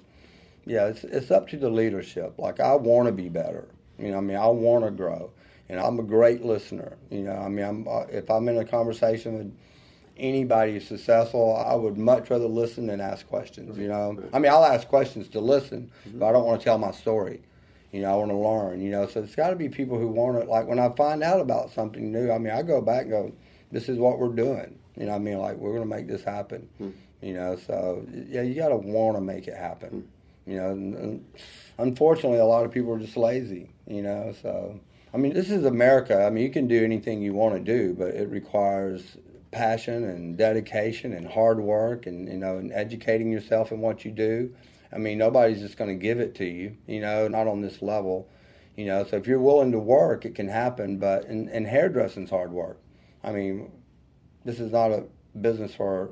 yeah, 0.66 0.86
it's 0.86 1.04
it's 1.04 1.30
up 1.30 1.48
to 1.48 1.56
the 1.56 1.70
leadership. 1.70 2.34
Like 2.38 2.60
I 2.60 2.74
want 2.74 3.06
to 3.06 3.12
be 3.12 3.28
better. 3.28 3.66
You 3.98 4.12
know, 4.12 4.18
I 4.18 4.20
mean, 4.20 4.36
I 4.36 4.46
want 4.46 4.84
to 4.84 4.90
grow, 4.92 5.30
and 5.68 5.80
I'm 5.80 5.98
a 5.98 6.02
great 6.02 6.44
listener. 6.44 6.96
You 7.10 7.22
know, 7.22 7.36
I 7.36 7.48
mean, 7.48 7.64
I'm 7.64 7.88
uh, 7.88 8.02
if 8.10 8.30
I'm 8.30 8.48
in 8.48 8.58
a 8.58 8.64
conversation 8.64 9.38
with 9.38 9.52
anybody 10.16 10.72
who's 10.74 10.86
successful, 10.86 11.56
I 11.56 11.74
would 11.74 11.96
much 11.96 12.30
rather 12.30 12.46
listen 12.46 12.86
than 12.86 13.00
ask 13.00 13.26
questions. 13.28 13.78
You 13.78 13.88
know, 13.88 14.22
I 14.32 14.38
mean, 14.38 14.50
I'll 14.50 14.64
ask 14.64 14.88
questions 14.88 15.28
to 15.28 15.40
listen, 15.40 15.90
mm-hmm. 16.06 16.18
but 16.18 16.26
I 16.26 16.32
don't 16.32 16.46
want 16.46 16.60
to 16.60 16.64
tell 16.64 16.78
my 16.78 16.92
story. 16.92 17.40
You 17.92 18.02
know, 18.02 18.12
I 18.12 18.16
want 18.16 18.30
to 18.30 18.36
learn. 18.36 18.80
You 18.80 18.90
know, 18.90 19.06
so 19.06 19.22
it's 19.22 19.34
got 19.34 19.50
to 19.50 19.56
be 19.56 19.68
people 19.68 19.98
who 19.98 20.08
want 20.08 20.36
it. 20.38 20.48
Like 20.48 20.66
when 20.66 20.78
I 20.78 20.90
find 20.90 21.22
out 21.22 21.40
about 21.40 21.70
something 21.70 22.12
new, 22.12 22.30
I 22.30 22.38
mean, 22.38 22.52
I 22.52 22.62
go 22.62 22.80
back 22.80 23.02
and 23.02 23.10
go, 23.10 23.32
"This 23.70 23.88
is 23.88 23.98
what 23.98 24.18
we're 24.18 24.28
doing." 24.28 24.78
You 24.96 25.06
know, 25.06 25.14
I 25.14 25.18
mean, 25.18 25.38
like 25.38 25.56
we're 25.56 25.72
going 25.72 25.88
to 25.88 25.96
make 25.96 26.08
this 26.08 26.24
happen. 26.24 26.68
Hmm. 26.78 26.90
You 27.22 27.34
know, 27.34 27.56
so 27.56 28.06
yeah, 28.28 28.42
you 28.42 28.54
got 28.54 28.68
to 28.68 28.76
want 28.76 29.16
to 29.16 29.20
make 29.20 29.48
it 29.48 29.56
happen. 29.56 29.88
Hmm. 29.90 30.50
You 30.50 30.56
know, 30.56 30.70
and, 30.70 30.94
and 30.94 31.24
unfortunately, 31.76 32.38
a 32.38 32.44
lot 32.44 32.64
of 32.64 32.72
people 32.72 32.92
are 32.94 32.98
just 32.98 33.16
lazy. 33.16 33.70
You 33.86 34.02
know, 34.02 34.34
so 34.42 34.80
I 35.12 35.16
mean, 35.16 35.32
this 35.32 35.50
is 35.50 35.64
America. 35.64 36.24
I 36.24 36.30
mean, 36.30 36.44
you 36.44 36.50
can 36.50 36.68
do 36.68 36.84
anything 36.84 37.22
you 37.22 37.32
want 37.32 37.54
to 37.54 37.60
do, 37.60 37.94
but 37.94 38.08
it 38.08 38.28
requires 38.28 39.16
passion 39.50 40.04
and 40.04 40.36
dedication 40.36 41.14
and 41.14 41.26
hard 41.26 41.58
work 41.58 42.04
and 42.04 42.28
you 42.28 42.36
know 42.36 42.58
and 42.58 42.70
educating 42.72 43.32
yourself 43.32 43.72
in 43.72 43.80
what 43.80 44.04
you 44.04 44.10
do. 44.10 44.54
I 44.92 44.98
mean, 44.98 45.18
nobody's 45.18 45.60
just 45.60 45.76
going 45.76 45.90
to 45.90 46.02
give 46.02 46.20
it 46.20 46.34
to 46.36 46.44
you. 46.44 46.76
You 46.86 47.00
know, 47.00 47.28
not 47.28 47.46
on 47.46 47.62
this 47.62 47.80
level. 47.80 48.28
You 48.76 48.86
know, 48.86 49.04
so 49.04 49.16
if 49.16 49.26
you're 49.26 49.40
willing 49.40 49.72
to 49.72 49.78
work, 49.78 50.24
it 50.24 50.34
can 50.34 50.48
happen. 50.48 50.98
But 50.98 51.26
and, 51.26 51.48
and 51.48 51.66
hairdressing's 51.66 52.30
hard 52.30 52.52
work. 52.52 52.78
I 53.24 53.32
mean, 53.32 53.72
this 54.44 54.60
is 54.60 54.72
not 54.72 54.90
a 54.92 55.04
business 55.40 55.74
for 55.74 56.10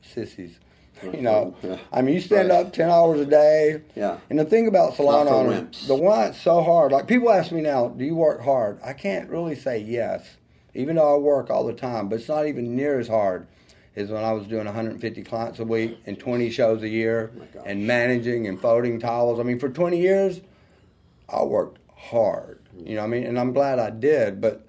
sissies. 0.00 0.58
You 1.02 1.20
know, 1.22 1.54
Yeah. 1.62 1.76
I 1.92 2.02
mean, 2.02 2.14
you 2.14 2.20
stand 2.20 2.48
Right. 2.50 2.66
up 2.66 2.72
ten 2.72 2.90
hours 2.90 3.20
a 3.20 3.26
day. 3.26 3.82
Yeah. 3.94 4.18
And 4.30 4.38
the 4.38 4.44
thing 4.44 4.66
about 4.66 4.94
salon 4.94 5.28
owner, 5.28 5.68
the 5.86 5.94
one 5.94 6.28
it's 6.28 6.40
so 6.40 6.60
hard. 6.62 6.92
Like 6.92 7.06
people 7.06 7.30
ask 7.30 7.52
me 7.52 7.60
now, 7.60 7.88
do 7.88 8.04
you 8.04 8.16
work 8.16 8.40
hard? 8.42 8.78
I 8.84 8.92
can't 8.92 9.28
really 9.30 9.54
say 9.54 9.78
yes, 9.78 10.36
even 10.74 10.96
though 10.96 11.14
I 11.14 11.18
work 11.18 11.50
all 11.50 11.64
the 11.64 11.72
time. 11.72 12.08
But 12.08 12.20
it's 12.20 12.28
not 12.28 12.46
even 12.46 12.74
near 12.74 12.98
as 12.98 13.08
hard 13.08 13.46
as 13.96 14.10
when 14.10 14.22
I 14.24 14.32
was 14.32 14.46
doing 14.46 14.64
150 14.66 15.22
clients 15.22 15.58
a 15.58 15.64
week 15.64 15.98
and 16.06 16.18
20 16.18 16.50
shows 16.50 16.82
a 16.82 16.88
year 16.88 17.32
Oh 17.56 17.62
and 17.64 17.86
managing 17.86 18.46
and 18.46 18.60
folding 18.60 19.00
towels. 19.00 19.40
I 19.40 19.42
mean, 19.42 19.58
for 19.58 19.68
20 19.68 19.98
years, 19.98 20.40
I 21.28 21.42
worked 21.42 21.78
hard. 21.96 22.60
You 22.76 22.94
know, 22.94 23.00
what 23.02 23.06
I 23.06 23.10
mean, 23.10 23.24
and 23.24 23.38
I'm 23.38 23.52
glad 23.52 23.78
I 23.80 23.90
did. 23.90 24.40
But 24.40 24.64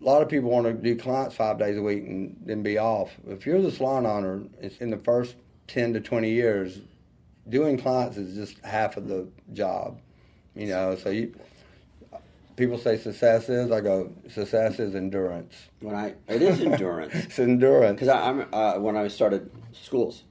a 0.00 0.04
lot 0.04 0.22
of 0.22 0.28
people 0.28 0.50
want 0.50 0.66
to 0.66 0.72
do 0.72 0.96
clients 0.96 1.34
five 1.34 1.58
days 1.58 1.76
a 1.76 1.82
week 1.82 2.04
and 2.06 2.36
then 2.44 2.62
be 2.62 2.78
off. 2.78 3.10
If 3.28 3.46
you're 3.46 3.60
the 3.62 3.70
salon 3.70 4.06
owner, 4.06 4.42
it's 4.60 4.78
in 4.78 4.90
the 4.90 4.96
first 4.98 5.36
10 5.68 5.94
to 5.94 6.00
20 6.00 6.30
years, 6.30 6.80
doing 7.48 7.78
clients 7.78 8.16
is 8.16 8.34
just 8.34 8.62
half 8.64 8.96
of 8.96 9.08
the 9.08 9.28
job. 9.52 10.00
You 10.54 10.66
know, 10.68 10.96
so 10.96 11.10
you 11.10 11.34
people 12.56 12.78
say 12.78 12.96
success 12.96 13.48
is. 13.48 13.70
I 13.70 13.80
go 13.80 14.12
success 14.28 14.78
is 14.78 14.94
endurance. 14.94 15.54
When 15.80 15.94
I 15.94 16.14
it 16.28 16.42
is 16.42 16.60
endurance. 16.60 17.14
It's 17.24 17.38
endurance. 17.38 18.00
Because 18.00 18.08
I'm 18.08 18.46
uh, 18.52 18.74
when 18.78 18.96
I 18.96 19.08
started 19.08 19.50
schools, 19.72 20.22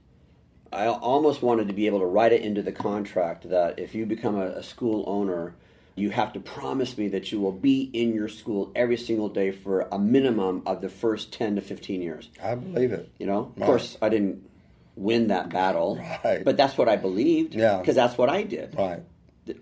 I 0.71 0.87
almost 0.87 1.41
wanted 1.41 1.67
to 1.67 1.73
be 1.73 1.87
able 1.87 1.99
to 1.99 2.05
write 2.05 2.31
it 2.33 2.41
into 2.41 2.61
the 2.61 2.71
contract 2.71 3.49
that 3.49 3.79
if 3.79 3.93
you 3.93 4.05
become 4.05 4.35
a, 4.35 4.47
a 4.47 4.63
school 4.63 5.03
owner, 5.07 5.55
you 5.95 6.09
have 6.11 6.31
to 6.33 6.39
promise 6.39 6.97
me 6.97 7.09
that 7.09 7.31
you 7.31 7.39
will 7.41 7.51
be 7.51 7.89
in 7.93 8.13
your 8.13 8.29
school 8.29 8.71
every 8.75 8.97
single 8.97 9.29
day 9.29 9.51
for 9.51 9.81
a 9.91 9.99
minimum 9.99 10.63
of 10.65 10.81
the 10.81 10.89
first 10.89 11.33
ten 11.33 11.55
to 11.55 11.61
fifteen 11.61 12.01
years. 12.01 12.29
I 12.41 12.55
believe 12.55 12.93
it. 12.93 13.11
You 13.19 13.25
know, 13.27 13.39
of 13.39 13.57
Right. 13.57 13.65
course, 13.65 13.97
I 14.01 14.07
didn't 14.07 14.49
win 14.95 15.27
that 15.27 15.49
battle, 15.49 15.97
Right. 16.23 16.43
but 16.45 16.55
that's 16.57 16.77
what 16.77 16.87
I 16.87 16.95
believed. 16.95 17.55
Yeah. 17.55 17.79
because 17.79 17.95
that's 17.95 18.17
what 18.17 18.29
I 18.29 18.43
did. 18.43 18.75
Right. 18.77 19.01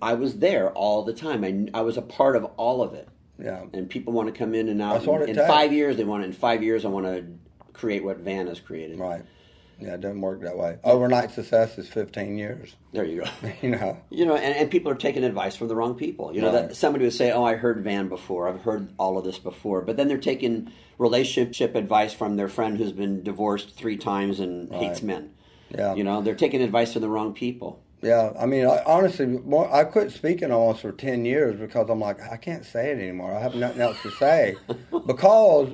I 0.02 0.14
was 0.14 0.38
there 0.40 0.72
all 0.72 1.04
the 1.04 1.14
time. 1.14 1.44
I, 1.44 1.80
I 1.80 1.82
was 1.82 1.98
a 1.98 2.02
part 2.02 2.36
of 2.36 2.46
all 2.58 2.82
of 2.84 2.94
it. 2.94 3.08
Yeah. 3.40 3.64
And 3.74 3.90
people 3.90 4.14
want 4.14 4.28
to 4.34 4.38
come 4.38 4.54
in 4.54 4.70
and 4.70 4.82
out. 4.82 4.94
That's 4.94 5.08
what 5.08 5.22
it 5.24 5.30
in 5.30 5.36
takes. 5.36 5.48
five 5.48 5.74
years, 5.74 5.98
they 5.98 6.04
want. 6.04 6.22
to, 6.24 6.28
In 6.28 6.34
five 6.34 6.62
years, 6.62 6.86
I 6.86 6.90
want 6.90 7.06
to 7.08 7.26
create 7.74 8.04
what 8.04 8.18
Van 8.18 8.46
has 8.48 8.60
created. 8.60 9.00
Right. 9.00 9.24
Yeah, 9.80 9.96
it 9.96 10.02
doesn't 10.02 10.22
work 10.22 10.42
that 10.42 10.58
way. 10.58 10.78
Overnight 10.84 11.32
success 11.32 11.78
is 11.78 11.88
15 11.88 12.38
years. 12.38 12.76
There 12.94 13.06
you 13.06 13.24
go. 13.24 13.30
You 13.62 13.70
know. 13.70 13.98
You 14.10 14.26
know, 14.26 14.36
and, 14.36 14.56
and 14.56 14.72
people 14.72 14.92
are 14.92 14.96
taking 14.96 15.24
advice 15.24 15.56
from 15.56 15.68
the 15.68 15.76
wrong 15.76 15.96
people. 15.96 16.34
You 16.34 16.42
know, 16.42 16.52
that 16.52 16.76
somebody 16.76 17.06
would 17.06 17.14
say, 17.14 17.32
"Oh, 17.32 17.44
I 17.44 17.56
heard 17.56 17.84
Van 17.84 18.08
before. 18.08 18.48
I've 18.48 18.62
heard 18.62 18.90
all 18.98 19.18
of 19.18 19.24
this 19.24 19.40
before," 19.40 19.82
but 19.82 19.98
then 19.98 20.08
they're 20.08 20.18
taking 20.18 20.72
relationship 20.98 21.76
advice 21.76 22.14
from 22.14 22.36
their 22.36 22.48
friend 22.48 22.78
who's 22.78 22.92
been 22.92 23.24
divorced 23.24 23.76
three 23.76 23.98
times 23.98 24.40
and 24.40 24.72
hates 24.74 25.02
men. 25.02 25.32
Yeah. 25.70 25.96
You 25.96 26.04
know, 26.04 26.22
they're 26.22 26.36
taking 26.36 26.62
advice 26.62 26.94
from 26.94 27.02
the 27.02 27.10
wrong 27.10 27.34
people. 27.34 27.84
Yeah, 28.02 28.34
I 28.40 28.48
mean, 28.48 28.66
I, 28.66 28.84
honestly, 28.86 29.40
I 29.72 29.84
quit 29.84 30.12
speaking 30.12 30.52
almost 30.52 30.82
for 30.82 30.92
ten 30.92 31.24
years 31.24 31.60
because 31.60 31.90
I'm 31.90 32.00
like, 32.00 32.20
I 32.22 32.38
can't 32.38 32.66
say 32.66 32.92
it 32.92 32.98
anymore. 32.98 33.34
I 33.34 33.40
have 33.40 33.54
nothing 33.54 33.82
else 33.82 34.02
to 34.02 34.12
say 34.12 34.56
because 35.06 35.70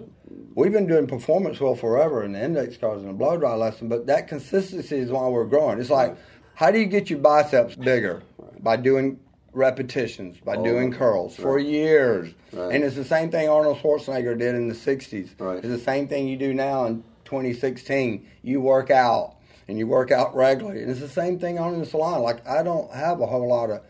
we've 0.56 0.72
been 0.72 0.88
doing 0.88 1.08
performance 1.08 1.60
wheel 1.60 1.76
forever 1.76 2.24
in 2.24 2.32
the 2.32 2.44
index 2.44 2.78
cards 2.78 3.02
and 3.02 3.10
the 3.10 3.14
blow 3.14 3.38
dry 3.38 3.54
lesson, 3.56 3.88
but 3.88 4.08
that 4.08 4.28
consistency 4.28 4.98
is 4.98 5.12
why 5.12 5.28
we're 5.28 5.46
growing. 5.46 5.80
It's 5.80 5.90
like, 5.90 6.18
how 6.56 6.72
do 6.72 6.80
you 6.80 6.86
get 6.86 7.10
your 7.10 7.20
biceps 7.20 7.76
bigger 7.76 8.24
by 8.60 8.78
doing 8.78 9.20
repetitions, 9.54 10.38
by 10.44 10.56
oh, 10.56 10.64
doing 10.64 10.92
curls 10.92 11.36
for 11.36 11.60
years? 11.60 12.34
Right. 12.52 12.74
And 12.74 12.84
it's 12.84 12.96
the 12.96 13.06
same 13.06 13.30
thing 13.30 13.48
Arnold 13.50 13.78
Schwarzenegger 13.78 14.38
did 14.38 14.56
in 14.56 14.68
the 14.68 14.74
'60s. 14.74 15.40
Right. 15.40 15.58
It's 15.58 15.68
the 15.68 15.80
same 15.80 16.08
thing 16.08 16.28
you 16.28 16.38
do 16.38 16.54
now 16.54 16.86
in 16.86 17.04
2016. 17.26 18.26
You 18.42 18.62
work 18.62 18.90
out 18.90 19.36
and 19.68 19.78
you 19.78 19.86
work 19.86 20.12
out 20.12 20.36
regularly. 20.36 20.82
And 20.82 20.90
it's 20.90 21.00
the 21.00 21.10
same 21.10 21.40
thing 21.40 21.60
on 21.60 21.74
in 21.74 21.80
the 21.80 21.86
salon. 21.86 22.22
Like 22.22 22.48
I 22.48 22.64
don't 22.64 22.92
have 22.94 23.22
a 23.22 23.26
whole 23.26 23.48
lot 23.48 23.70
of 23.70 23.82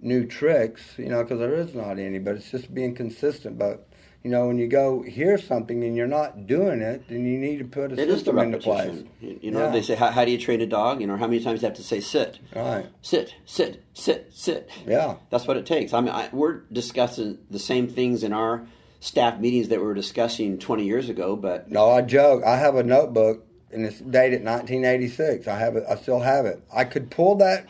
new 0.00 0.26
tricks, 0.26 0.94
you 0.96 1.08
know, 1.08 1.22
because 1.22 1.38
there 1.38 1.54
is 1.54 1.74
not 1.74 1.98
any. 1.98 2.18
But 2.18 2.36
it's 2.36 2.50
just 2.50 2.74
being 2.74 2.94
consistent. 2.94 3.58
But 3.58 3.86
you 4.22 4.30
know, 4.30 4.46
when 4.48 4.58
you 4.58 4.68
go 4.68 5.02
hear 5.02 5.38
something 5.38 5.82
and 5.82 5.96
you're 5.96 6.06
not 6.06 6.46
doing 6.46 6.82
it, 6.82 7.08
then 7.08 7.24
you 7.24 7.38
need 7.38 7.58
to 7.58 7.64
put 7.64 7.92
a 7.92 7.94
It 8.00 8.08
system 8.10 8.38
into 8.38 8.58
place. 8.58 9.02
You, 9.20 9.38
you 9.40 9.50
know, 9.50 9.64
Yeah. 9.66 9.70
they 9.70 9.80
say, 9.82 9.94
how, 9.94 10.08
"How 10.10 10.24
do 10.26 10.30
you 10.30 10.36
train 10.38 10.60
a 10.60 10.66
dog?" 10.66 11.00
You 11.00 11.06
know, 11.06 11.16
how 11.16 11.26
many 11.26 11.42
times 11.42 11.60
do 11.60 11.64
you 11.64 11.68
have 11.68 11.76
to 11.78 11.82
say, 11.82 12.00
"Sit, 12.00 12.38
Right. 12.54 12.86
sit, 13.00 13.34
sit, 13.46 13.82
sit, 13.94 14.28
sit." 14.32 14.68
Yeah. 14.86 15.14
That's 15.30 15.46
what 15.48 15.56
it 15.56 15.64
takes. 15.64 15.94
I 15.94 16.00
mean, 16.00 16.10
I, 16.10 16.28
we're 16.32 16.60
discussing 16.70 17.38
the 17.50 17.58
same 17.58 17.88
things 17.88 18.22
in 18.22 18.32
our 18.34 18.66
staff 19.00 19.40
meetings 19.40 19.68
that 19.68 19.78
we 19.80 19.86
were 19.86 19.94
discussing 19.94 20.58
20 20.58 20.84
years 20.84 21.08
ago, 21.08 21.34
but 21.34 21.70
No, 21.70 21.88
I 21.90 22.02
joke. 22.02 22.44
I 22.44 22.56
have 22.58 22.76
a 22.76 22.82
notebook 22.82 23.46
and 23.72 23.86
it's 23.86 23.98
dated 24.00 24.44
1986. 24.44 25.48
I 25.48 25.58
have 25.58 25.76
it. 25.76 25.84
I 25.88 25.94
still 25.94 26.20
have 26.20 26.44
it. 26.44 26.62
I 26.74 26.84
could 26.84 27.10
pull 27.10 27.36
that 27.36 27.64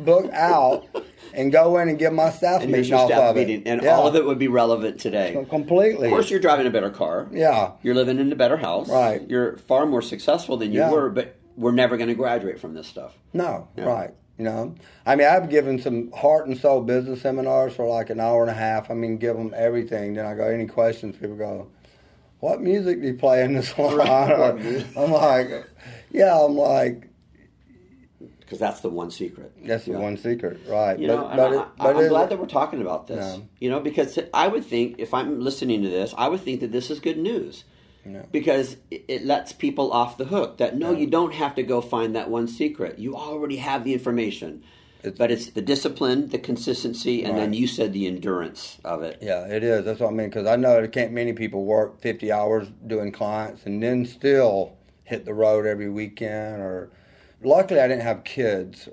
book 0.00 0.28
out 0.32 0.86
and 1.34 1.50
go 1.52 1.78
in 1.78 1.88
and 1.88 1.98
give 1.98 2.12
my 2.12 2.30
staff 2.30 2.62
and 2.62 2.72
meeting 2.72 2.92
off 2.94 3.08
staff 3.08 3.30
of 3.30 3.36
meeting, 3.36 3.62
it. 3.62 3.68
and 3.68 3.82
Yeah. 3.82 3.94
all 3.96 4.06
of 4.06 4.14
it 4.16 4.24
would 4.24 4.38
be 4.38 4.48
relevant 4.48 5.00
today. 5.00 5.44
completely. 5.48 6.06
Of 6.06 6.10
course, 6.12 6.30
you're 6.30 6.40
driving 6.40 6.66
a 6.66 6.70
better 6.70 6.90
car. 6.90 7.28
Yeah. 7.32 7.72
You're 7.82 7.94
living 7.94 8.18
in 8.18 8.30
a 8.32 8.36
better 8.36 8.56
house. 8.56 8.88
Right. 8.88 9.22
You're 9.28 9.56
far 9.58 9.86
more 9.86 10.02
successful 10.02 10.56
than 10.56 10.72
you 10.72 10.80
Yeah. 10.80 10.90
were, 10.90 11.08
but 11.10 11.34
we're 11.56 11.72
never 11.72 11.96
going 11.96 12.08
to 12.08 12.14
graduate 12.14 12.58
from 12.60 12.74
this 12.74 12.86
stuff. 12.86 13.14
No, 13.32 13.68
Yeah. 13.76 13.84
right. 13.84 14.10
You 14.38 14.44
know, 14.44 14.74
I 15.04 15.16
mean, 15.16 15.26
I've 15.26 15.50
given 15.50 15.80
some 15.80 16.12
heart 16.12 16.46
and 16.46 16.56
soul 16.56 16.80
business 16.82 17.22
seminars 17.22 17.74
for 17.74 17.84
like 17.86 18.08
an 18.10 18.20
hour 18.20 18.42
and 18.42 18.50
a 18.50 18.54
half. 18.54 18.88
I 18.88 18.94
mean, 18.94 19.16
give 19.16 19.36
them 19.36 19.52
everything. 19.56 20.14
Then 20.14 20.26
I 20.26 20.34
go, 20.34 20.44
any 20.44 20.66
questions? 20.66 21.16
People 21.16 21.34
go, 21.34 21.66
what 22.38 22.60
music 22.60 23.00
do 23.00 23.08
you 23.08 23.14
play 23.14 23.42
in 23.42 23.54
this 23.54 23.70
salon? 23.70 23.98
Right. 24.30 24.86
I'm 24.96 25.10
like, 25.10 25.66
yeah, 26.12 26.38
I'm 26.40 26.54
like, 26.56 27.07
because 28.48 28.58
that's 28.58 28.80
the 28.80 28.88
one 28.88 29.10
secret. 29.10 29.52
That's 29.62 29.84
the 29.84 29.92
Yeah. 29.92 29.98
one 29.98 30.16
secret, 30.16 30.58
right? 30.66 30.98
You 30.98 31.06
but 31.08 31.14
know, 31.16 31.26
and 31.28 31.36
but, 31.36 31.52
I, 31.52 31.66
but 31.76 31.96
I'm 31.96 32.04
it- 32.06 32.08
glad 32.08 32.30
that 32.30 32.38
we're 32.40 32.46
talking 32.46 32.80
about 32.80 33.06
this. 33.06 33.40
You 33.60 33.68
know, 33.68 33.78
because 33.78 34.18
I 34.32 34.48
would 34.48 34.64
think 34.64 34.94
if 34.98 35.12
I'm 35.12 35.40
listening 35.40 35.82
to 35.82 35.88
this, 35.90 36.14
I 36.16 36.28
would 36.28 36.40
think 36.40 36.60
that 36.60 36.72
this 36.72 36.90
is 36.90 36.98
good 36.98 37.18
news. 37.18 37.64
Yeah. 38.06 38.22
Because 38.32 38.78
it, 38.90 39.04
it 39.06 39.26
lets 39.26 39.52
people 39.52 39.92
off 39.92 40.16
the 40.16 40.24
hook 40.24 40.56
that 40.58 40.78
no, 40.78 40.92
you 40.92 41.06
don't 41.06 41.34
have 41.34 41.54
to 41.56 41.62
go 41.62 41.82
find 41.82 42.16
that 42.16 42.30
one 42.30 42.48
secret. 42.48 42.98
You 42.98 43.14
already 43.16 43.56
have 43.56 43.84
the 43.84 43.92
information. 43.92 44.62
It's- 45.02 45.18
but 45.18 45.30
it's 45.30 45.50
the 45.50 45.60
discipline, 45.60 46.28
the 46.28 46.38
consistency, 46.38 47.22
and 47.24 47.36
then 47.36 47.52
you 47.52 47.66
said 47.66 47.92
the 47.92 48.06
endurance 48.06 48.78
of 48.82 49.02
it. 49.02 49.18
Yeah, 49.20 49.46
it 49.46 49.62
is. 49.62 49.84
That's 49.84 50.00
what 50.00 50.08
I 50.08 50.12
mean. 50.12 50.28
Because 50.30 50.46
I 50.46 50.56
know 50.56 50.72
there 50.72 50.88
can't 50.88 51.12
many 51.12 51.34
people 51.34 51.64
work 51.66 52.00
50 52.00 52.32
hours 52.32 52.66
doing 52.86 53.12
clients 53.12 53.66
and 53.66 53.82
then 53.82 54.06
still 54.06 54.72
hit 55.04 55.26
the 55.26 55.34
road 55.34 55.66
every 55.66 55.90
weekend. 55.90 56.62
Or 56.62 56.90
luckily, 57.42 57.80
I 57.80 57.88
didn't 57.88 58.02
have 58.02 58.24
kids 58.24 58.88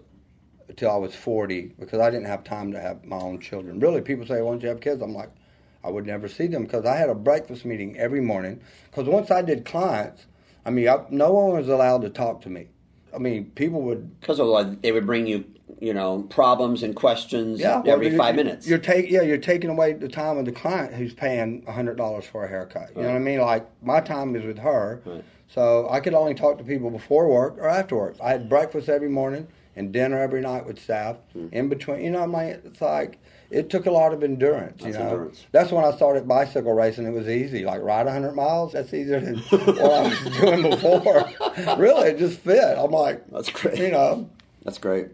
until 0.68 0.91
I 0.91 0.98
was 0.98 1.16
40 1.16 1.74
because 1.80 2.00
I 2.00 2.10
didn't 2.10 2.28
have 2.28 2.43
time 2.43 2.72
to 2.72 2.80
have 2.80 3.06
my 3.06 3.18
own 3.18 3.39
children. 3.39 3.80
Really, 3.80 4.02
people 4.02 4.26
say, 4.26 4.41
"Why 4.41 4.52
don't 4.52 4.62
you 4.64 4.70
have 4.70 4.82
kids?" 4.82 5.02
I'm 5.02 5.14
like, 5.14 5.30
I 5.84 5.89
would 5.89 6.06
never 6.06 6.28
see 6.28 6.48
them 6.48 6.64
because 6.64 6.86
I 6.86 6.96
had 6.98 7.10
a 7.10 7.16
breakfast 7.16 7.64
meeting 7.64 7.98
every 7.98 8.22
morning. 8.22 8.62
Because 8.89 9.08
once 9.08 9.30
I 9.30 9.41
did 9.43 9.66
clients, 9.66 10.26
I 10.66 10.72
mean, 10.72 10.89
I, 10.89 11.06
no 11.10 11.32
one 11.32 11.56
was 11.56 11.70
allowed 11.70 12.02
to 12.02 12.10
talk 12.10 12.41
to 12.41 12.50
me. 12.50 12.70
I 13.14 13.20
mean, 13.20 13.52
people 13.52 13.82
would 13.84 14.20
Because 14.20 14.39
otherwise, 14.39 14.76
they 14.82 14.91
would 14.91 15.06
bring 15.06 15.28
you, 15.28 15.46
you 15.80 15.93
know, 15.93 16.24
problems 16.24 16.82
and 16.84 16.96
questions 16.96 17.60
Yeah, 17.60 17.82
well, 17.82 17.93
every 17.93 18.18
5 18.18 18.36
minutes. 18.36 18.68
You're 18.68 18.80
take 18.80 19.10
yeah, 19.10 19.22
you're 19.22 19.38
taking 19.38 19.70
away 19.70 19.93
the 19.93 20.10
time 20.10 20.38
of 20.38 20.46
the 20.46 20.52
client 20.52 20.93
who's 20.96 21.14
paying 21.14 21.64
hundred 21.66 21.98
dollars 21.98 22.26
for 22.26 22.43
a 22.43 22.48
haircut. 22.48 22.89
You 22.96 23.04
know 23.04 23.10
what 23.10 23.16
I 23.16 23.20
mean? 23.20 23.39
Like 23.39 23.68
my 23.84 24.02
time 24.02 24.36
is 24.36 24.43
with 24.43 24.58
her, 24.60 25.02
Right. 25.06 25.24
So 25.48 25.88
I 25.89 26.00
could 26.00 26.14
only 26.14 26.34
talk 26.34 26.58
to 26.58 26.64
people 26.64 26.89
before 26.89 27.28
work 27.30 27.58
or 27.58 27.68
after 27.70 27.96
work. 27.96 28.16
I 28.22 28.32
had 28.32 28.50
breakfast 28.50 28.89
every 28.89 29.10
morning 29.10 29.48
and 29.76 29.91
dinner 29.91 30.20
every 30.20 30.41
night 30.41 30.66
with 30.66 30.80
staff. 30.80 31.18
Hmm. 31.34 31.48
In 31.52 31.70
between, 31.70 32.04
you 32.04 32.10
know, 32.12 32.24
I 32.24 32.28
mean, 32.28 32.62
it's 32.66 32.82
like 32.82 33.20
it 33.52 33.70
took 33.70 33.86
a 33.86 33.91
lot 33.91 34.14
of 34.14 34.24
endurance. 34.24 34.82
That's 34.82 34.98
you 34.98 35.04
know, 35.04 35.10
endurance. 35.10 35.46
that's 35.52 35.72
when 35.72 35.86
I 35.86 35.96
started 35.96 36.28
bicycle 36.28 36.74
racing. 36.74 37.06
It 37.06 37.12
was 37.12 37.28
easy, 37.28 37.64
like 37.64 37.82
ride 37.82 38.08
hundred 38.08 38.34
miles. 38.34 38.74
That's 38.74 38.93
easier 38.93 39.20
than 39.20 39.38
what 39.38 39.80
I 39.80 40.02
was 40.10 40.38
doing 40.39 40.70
before. 40.70 41.78
really, 41.78 42.10
it 42.10 42.18
just 42.18 42.39
fit. 42.39 42.78
I'm 42.78 42.91
like, 42.91 43.30
That's 43.30 43.50
great. 43.50 43.78
you 43.78 43.91
know. 43.91 44.30
That's 44.64 44.78
great. 44.80 45.10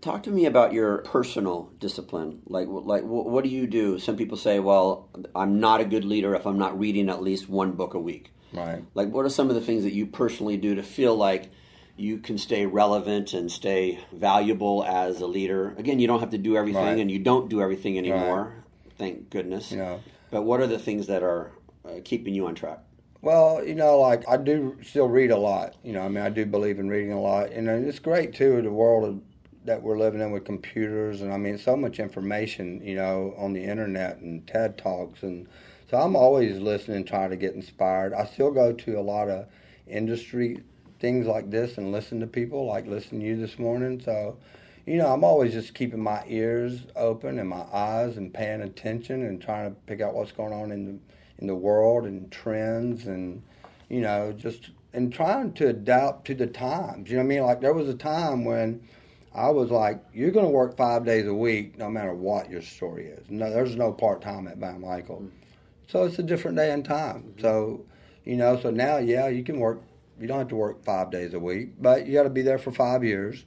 Talk 0.00 0.24
to 0.24 0.30
me 0.30 0.46
about 0.46 0.72
your 0.72 0.98
personal 0.98 1.70
discipline. 1.78 2.40
Like, 2.46 2.66
like, 2.68 3.04
what 3.04 3.44
do 3.44 3.50
you 3.50 3.68
do? 3.68 4.00
Some 4.00 4.16
people 4.16 4.36
say, 4.36 4.58
"Well, 4.58 5.08
I'm 5.36 5.60
not 5.60 5.80
a 5.80 5.84
good 5.84 6.04
leader 6.04 6.34
if 6.34 6.44
I'm 6.44 6.58
not 6.58 6.76
reading 6.76 7.08
at 7.08 7.22
least 7.22 7.48
one 7.48 7.72
book 7.72 7.94
a 7.94 8.00
week." 8.00 8.31
Right. 8.52 8.84
Like, 8.94 9.08
what 9.08 9.24
are 9.24 9.30
some 9.30 9.48
of 9.48 9.54
the 9.54 9.60
things 9.60 9.82
that 9.84 9.92
you 9.92 10.06
personally 10.06 10.56
do 10.56 10.74
to 10.74 10.82
feel 10.82 11.14
like 11.14 11.50
you 11.96 12.18
can 12.18 12.38
stay 12.38 12.66
relevant 12.66 13.32
and 13.32 13.50
stay 13.50 14.00
valuable 14.12 14.84
as 14.84 15.20
a 15.20 15.26
leader? 15.26 15.74
Again, 15.78 15.98
you 15.98 16.06
don't 16.06 16.20
have 16.20 16.30
to 16.30 16.38
do 16.38 16.56
everything, 16.56 16.82
Right. 16.84 16.98
and 16.98 17.10
you 17.10 17.18
don't 17.18 17.48
do 17.48 17.60
everything 17.62 17.98
anymore. 17.98 18.64
Thank 18.98 19.30
goodness. 19.30 19.72
Know. 19.72 20.00
But 20.30 20.42
what 20.42 20.60
are 20.60 20.66
the 20.66 20.78
things 20.78 21.06
that 21.06 21.22
are 21.22 21.52
uh, 21.84 22.00
keeping 22.04 22.34
you 22.34 22.46
on 22.46 22.54
track? 22.54 22.78
Well, 23.20 23.64
you 23.64 23.74
know, 23.74 24.00
like 24.00 24.28
I 24.28 24.36
do 24.36 24.78
still 24.82 25.08
read 25.08 25.30
a 25.30 25.36
lot. 25.36 25.76
You 25.84 25.92
know, 25.92 26.02
I 26.02 26.08
mean, 26.08 26.24
I 26.24 26.28
do 26.30 26.44
believe 26.44 26.78
in 26.78 26.88
reading 26.88 27.12
a 27.12 27.20
lot, 27.20 27.50
and 27.50 27.68
it's 27.68 28.00
great 28.00 28.34
too. 28.34 28.60
The 28.62 28.70
world 28.70 29.04
of, 29.04 29.20
that 29.64 29.80
we're 29.82 29.98
living 29.98 30.20
in 30.20 30.32
with 30.32 30.44
computers, 30.44 31.22
and 31.22 31.32
I 31.32 31.36
mean, 31.36 31.56
so 31.56 31.76
much 31.76 32.00
information. 32.00 32.80
You 32.82 32.96
know, 32.96 33.34
on 33.38 33.52
the 33.52 33.62
internet 33.62 34.18
and 34.18 34.44
TED 34.46 34.76
talks, 34.76 35.22
and 35.22 35.46
so 35.92 35.98
I'm 35.98 36.16
always 36.16 36.58
listening, 36.58 37.04
trying 37.04 37.28
to 37.28 37.36
get 37.36 37.54
inspired. 37.54 38.14
I 38.14 38.24
still 38.24 38.50
go 38.50 38.72
to 38.72 38.98
a 38.98 39.02
lot 39.02 39.28
of 39.28 39.46
industry 39.86 40.62
things 41.00 41.26
like 41.26 41.50
this 41.50 41.76
and 41.76 41.92
listen 41.92 42.18
to 42.20 42.26
people, 42.26 42.64
like 42.64 42.86
listening 42.86 43.20
to 43.20 43.26
you 43.26 43.36
this 43.36 43.58
morning. 43.58 44.00
So, 44.02 44.38
you 44.86 44.96
know, 44.96 45.12
I'm 45.12 45.22
always 45.22 45.52
just 45.52 45.74
keeping 45.74 46.02
my 46.02 46.24
ears 46.26 46.86
open 46.96 47.38
and 47.38 47.46
my 47.46 47.66
eyes 47.74 48.16
and 48.16 48.32
paying 48.32 48.62
attention 48.62 49.22
and 49.22 49.42
trying 49.42 49.68
to 49.68 49.76
pick 49.84 50.00
out 50.00 50.14
what's 50.14 50.32
going 50.32 50.54
on 50.54 50.72
in 50.72 50.86
the 50.86 50.98
in 51.36 51.46
the 51.46 51.54
world 51.54 52.04
and 52.04 52.32
trends 52.32 53.06
and 53.06 53.42
you 53.90 54.00
know 54.00 54.32
just 54.32 54.70
and 54.94 55.12
trying 55.12 55.52
to 55.52 55.68
adapt 55.68 56.24
to 56.28 56.34
the 56.34 56.46
times. 56.46 57.10
You 57.10 57.16
know 57.16 57.22
what 57.22 57.26
I 57.26 57.28
mean? 57.28 57.42
Like 57.42 57.60
there 57.60 57.74
was 57.74 57.90
a 57.90 57.94
time 57.94 58.46
when 58.46 58.80
I 59.34 59.50
was 59.50 59.70
like, 59.70 60.02
"You're 60.14 60.30
going 60.30 60.46
to 60.46 60.50
work 60.50 60.74
five 60.74 61.04
days 61.04 61.26
a 61.26 61.34
week, 61.34 61.76
no 61.76 61.90
matter 61.90 62.14
what 62.14 62.48
your 62.48 62.62
story 62.62 63.08
is. 63.08 63.28
No, 63.28 63.50
there's 63.50 63.76
no 63.76 63.92
part 63.92 64.22
time 64.22 64.48
at 64.48 64.56
Van 64.56 64.80
Michael." 64.80 65.20
Mm. 65.20 65.41
So 65.88 66.04
it's 66.04 66.18
a 66.18 66.22
different 66.22 66.56
day 66.56 66.70
and 66.70 66.84
time. 66.84 67.22
Mm-hmm. 67.22 67.40
So, 67.40 67.84
you 68.24 68.36
know, 68.36 68.58
so 68.60 68.70
now, 68.70 68.98
yeah, 68.98 69.28
you 69.28 69.44
can 69.44 69.58
work. 69.58 69.82
You 70.20 70.28
don't 70.28 70.38
have 70.38 70.48
to 70.48 70.56
work 70.56 70.84
five 70.84 71.10
days 71.10 71.34
a 71.34 71.40
week, 71.40 71.70
but 71.80 72.06
you 72.06 72.12
got 72.12 72.22
to 72.24 72.30
be 72.30 72.42
there 72.42 72.58
for 72.58 72.70
five 72.70 73.02
years. 73.02 73.44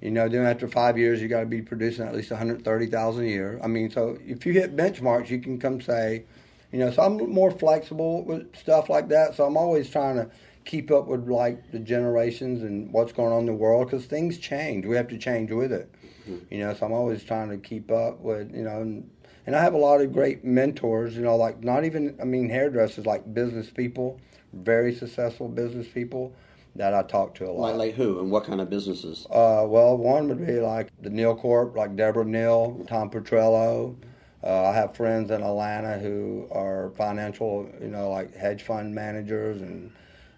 You 0.00 0.10
know, 0.10 0.28
then 0.28 0.44
after 0.44 0.68
five 0.68 0.98
years, 0.98 1.20
you 1.22 1.28
got 1.28 1.40
to 1.40 1.46
be 1.46 1.62
producing 1.62 2.06
at 2.06 2.14
least 2.14 2.30
130,000 2.30 3.24
a 3.24 3.26
year. 3.26 3.58
I 3.64 3.68
mean, 3.68 3.90
so 3.90 4.18
if 4.24 4.44
you 4.44 4.52
hit 4.52 4.76
benchmarks, 4.76 5.30
you 5.30 5.40
can 5.40 5.58
come 5.58 5.80
say, 5.80 6.24
you 6.72 6.78
know, 6.78 6.90
so 6.90 7.02
I'm 7.02 7.16
more 7.30 7.50
flexible 7.50 8.22
with 8.24 8.54
stuff 8.54 8.90
like 8.90 9.08
that. 9.08 9.34
So 9.34 9.46
I'm 9.46 9.56
always 9.56 9.88
trying 9.88 10.16
to 10.16 10.30
keep 10.64 10.90
up 10.90 11.06
with 11.06 11.28
like 11.28 11.70
the 11.72 11.78
generations 11.78 12.62
and 12.62 12.92
what's 12.92 13.12
going 13.12 13.32
on 13.32 13.40
in 13.40 13.46
the 13.46 13.54
world 13.54 13.86
because 13.86 14.06
things 14.06 14.38
change. 14.38 14.84
We 14.86 14.96
have 14.96 15.08
to 15.08 15.18
change 15.18 15.50
with 15.50 15.72
it. 15.72 15.90
Mm-hmm. 16.28 16.54
You 16.54 16.60
know, 16.60 16.74
so 16.74 16.86
I'm 16.86 16.92
always 16.92 17.22
trying 17.22 17.50
to 17.50 17.58
keep 17.58 17.90
up 17.90 18.20
with, 18.20 18.54
you 18.54 18.62
know, 18.62 18.80
and, 18.82 19.10
and 19.46 19.54
I 19.54 19.62
have 19.62 19.74
a 19.74 19.78
lot 19.78 20.00
of 20.00 20.12
great 20.12 20.44
mentors, 20.44 21.16
you 21.16 21.22
know, 21.22 21.36
like 21.36 21.62
not 21.62 21.84
even, 21.84 22.16
I 22.20 22.24
mean, 22.24 22.48
hairdressers, 22.48 23.06
like 23.06 23.32
business 23.34 23.70
people, 23.70 24.20
very 24.52 24.94
successful 24.94 25.48
business 25.48 25.86
people 25.88 26.32
that 26.76 26.92
I 26.92 27.02
talk 27.02 27.34
to 27.36 27.48
a 27.48 27.52
lot. 27.52 27.76
Like, 27.76 27.76
like 27.76 27.94
who 27.94 28.20
and 28.20 28.30
what 28.30 28.44
kind 28.44 28.60
of 28.60 28.68
businesses? 28.68 29.26
Uh, 29.30 29.64
well, 29.66 29.96
one 29.96 30.28
would 30.28 30.44
be 30.44 30.60
like 30.60 30.90
the 31.00 31.10
Neill 31.10 31.36
Corp, 31.36 31.76
like 31.76 31.94
Deborah 31.94 32.24
Neill, 32.24 32.84
Tom 32.88 33.10
Petrello. 33.10 33.96
Uh, 34.42 34.64
I 34.64 34.74
have 34.74 34.94
friends 34.94 35.30
in 35.30 35.42
Atlanta 35.42 35.98
who 35.98 36.48
are 36.50 36.90
financial, 36.96 37.68
you 37.80 37.88
know, 37.88 38.10
like 38.10 38.34
hedge 38.34 38.62
fund 38.62 38.94
managers 38.94 39.62
and 39.62 39.90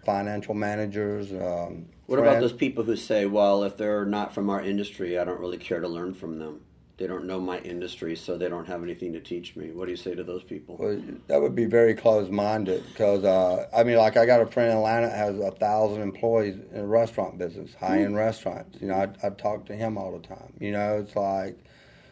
financial 0.05 0.53
managers. 0.53 1.33
Um, 1.33 1.87
What 2.05 2.19
about 2.19 2.39
those 2.39 2.53
people 2.53 2.85
who 2.85 2.95
say, 2.95 3.25
well, 3.25 3.63
if 3.63 3.75
they're 3.75 4.05
not 4.05 4.33
from 4.33 4.49
our 4.49 4.61
industry, 4.61 5.19
I 5.19 5.25
don't 5.25 5.39
really 5.41 5.57
care 5.57 5.81
to 5.81 5.87
learn 5.89 6.13
from 6.13 6.39
them? 6.39 6.61
They 6.97 7.05
don't 7.05 7.25
know 7.25 7.39
my 7.39 7.59
industry, 7.59 8.15
so 8.15 8.39
they 8.39 8.49
don't 8.49 8.65
have 8.65 8.81
anything 8.81 9.13
to 9.13 9.19
teach 9.19 9.55
me. 9.55 9.69
What 9.71 9.85
do 9.85 9.91
you 9.91 9.97
say 9.97 10.15
to 10.15 10.23
those 10.23 10.41
people? 10.41 10.77
Well, 10.79 10.99
that 11.27 11.39
would 11.39 11.53
be 11.53 11.65
very 11.65 11.93
closed-minded 11.93 12.83
because 12.87 13.23
uh, 13.23 13.67
I 13.75 13.83
mean, 13.83 13.97
like 13.97 14.17
I 14.17 14.25
got 14.25 14.41
a 14.41 14.47
friend 14.47 14.71
in 14.71 14.77
Atlanta 14.77 15.07
that 15.07 15.15
has 15.15 15.39
a 15.39 15.51
thousand 15.51 16.01
employees 16.01 16.55
in 16.55 16.77
the 16.77 16.87
restaurant 16.87 17.37
business, 17.37 17.75
high-end 17.75 18.15
restaurants. 18.15 18.81
You 18.81 18.87
know, 18.87 18.95
I, 18.95 19.27
I 19.27 19.29
talk 19.29 19.67
to 19.67 19.75
him 19.75 19.95
all 19.95 20.17
the 20.17 20.27
time. 20.27 20.53
You 20.59 20.71
know, 20.71 20.97
it's 20.97 21.15
like 21.15 21.59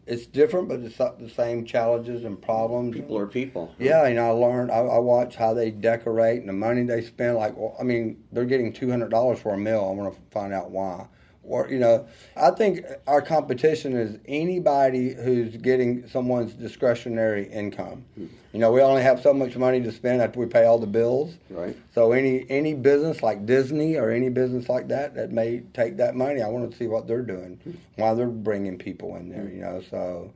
it's 0.05 0.27
different, 0.27 0.69
but 0.69 0.81
it's 0.81 0.97
the 0.97 1.31
same 1.35 1.65
challenges 1.65 2.23
and 2.23 2.39
problems. 2.39 2.95
People 2.95 3.17
are 3.17 3.25
people. 3.25 3.73
Yeah, 3.79 4.07
you 4.07 4.13
know, 4.13 4.27
I 4.27 4.29
learned. 4.29 4.69
I, 4.69 4.81
I 4.81 4.99
watch 4.99 5.35
how 5.35 5.55
they 5.55 5.71
decorate 5.71 6.41
and 6.41 6.47
the 6.47 6.53
money 6.53 6.83
they 6.83 7.01
spend. 7.01 7.37
Like, 7.37 7.57
well, 7.57 7.75
I 7.79 7.83
mean, 7.83 8.23
they're 8.31 8.45
getting 8.45 8.71
two 8.71 8.91
hundred 8.91 9.09
dollars 9.09 9.39
for 9.39 9.55
a 9.55 9.57
meal. 9.57 9.87
I 9.89 9.95
want 9.95 10.13
to 10.13 10.21
find 10.29 10.53
out 10.53 10.69
why. 10.69 11.07
Or 11.47 11.69
you 11.69 11.79
know, 11.79 12.07
I 12.35 12.51
think 12.51 12.81
our 13.07 13.21
competition 13.21 13.93
is 13.93 14.17
anybody 14.27 15.13
who's 15.13 15.55
getting 15.57 16.07
someone's 16.07 16.53
discretionary 16.53 17.47
income. 17.47 18.05
Hmm. 18.15 18.27
You 18.53 18.59
know, 18.59 18.71
we 18.71 18.81
only 18.81 19.01
have 19.01 19.21
so 19.21 19.33
much 19.33 19.57
money 19.57 19.81
to 19.81 19.91
spend 19.91 20.21
after 20.21 20.39
we 20.39 20.45
pay 20.45 20.65
all 20.65 20.79
the 20.79 20.87
bills. 20.87 21.35
Right. 21.49 21.75
So 21.93 22.11
any 22.13 22.45
any 22.49 22.73
business 22.73 23.21
like 23.21 23.45
Disney 23.45 23.95
or 23.95 24.09
any 24.09 24.29
business 24.29 24.69
like 24.69 24.87
that 24.89 25.15
that 25.15 25.31
may 25.31 25.61
take 25.73 25.97
that 25.97 26.15
money, 26.15 26.41
I 26.41 26.47
want 26.47 26.69
to 26.71 26.77
see 26.77 26.87
what 26.87 27.07
they're 27.07 27.21
doing, 27.21 27.59
hmm. 27.63 27.71
why 27.95 28.13
they're 28.13 28.27
bringing 28.27 28.77
people 28.77 29.15
in 29.17 29.29
there. 29.29 29.49
You 29.49 29.61
know, 29.61 29.83
so 29.89 30.31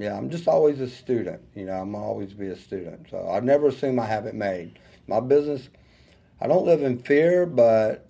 yeah, 0.00 0.16
I'm 0.16 0.30
just 0.30 0.48
always 0.48 0.80
a 0.80 0.88
student. 0.88 1.42
You 1.54 1.66
know, 1.66 1.74
I'm 1.74 1.94
always 1.94 2.32
be 2.32 2.48
a 2.48 2.56
student. 2.56 3.08
So 3.10 3.28
I 3.30 3.40
never 3.40 3.68
assume 3.68 3.98
I 3.98 4.06
have 4.06 4.24
it 4.24 4.34
made. 4.34 4.78
My 5.06 5.20
business, 5.20 5.68
I 6.40 6.46
don't 6.46 6.64
live 6.64 6.82
in 6.82 6.98
fear, 6.98 7.44
but 7.44 8.06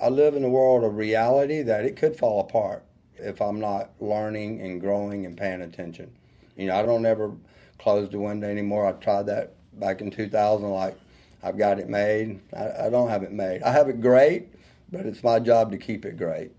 I 0.00 0.08
live 0.08 0.34
in 0.36 0.44
a 0.44 0.48
world 0.48 0.84
of 0.84 0.96
reality 0.96 1.62
that 1.62 1.84
it 1.84 1.96
could 1.96 2.16
fall 2.16 2.40
apart 2.40 2.84
if 3.16 3.42
I'm 3.42 3.58
not 3.58 3.90
learning 4.00 4.60
and 4.60 4.80
growing 4.80 5.26
and 5.26 5.36
paying 5.36 5.62
attention. 5.62 6.10
You 6.56 6.68
know, 6.68 6.76
I 6.76 6.82
don't 6.82 7.04
ever 7.04 7.32
close 7.78 8.08
the 8.10 8.18
window 8.18 8.48
anymore. 8.48 8.86
I 8.86 8.92
tried 8.92 9.26
that 9.26 9.54
back 9.78 10.00
in 10.00 10.10
2000, 10.10 10.70
like 10.70 10.96
I've 11.42 11.58
got 11.58 11.78
it 11.78 11.88
made. 11.88 12.40
I, 12.56 12.86
I 12.86 12.90
don't 12.90 13.08
have 13.08 13.22
it 13.22 13.32
made. 13.32 13.62
I 13.62 13.72
have 13.72 13.88
it 13.88 14.00
great, 14.00 14.48
but 14.90 15.06
it's 15.06 15.22
my 15.24 15.40
job 15.40 15.72
to 15.72 15.78
keep 15.78 16.04
it 16.04 16.16
great. 16.16 16.52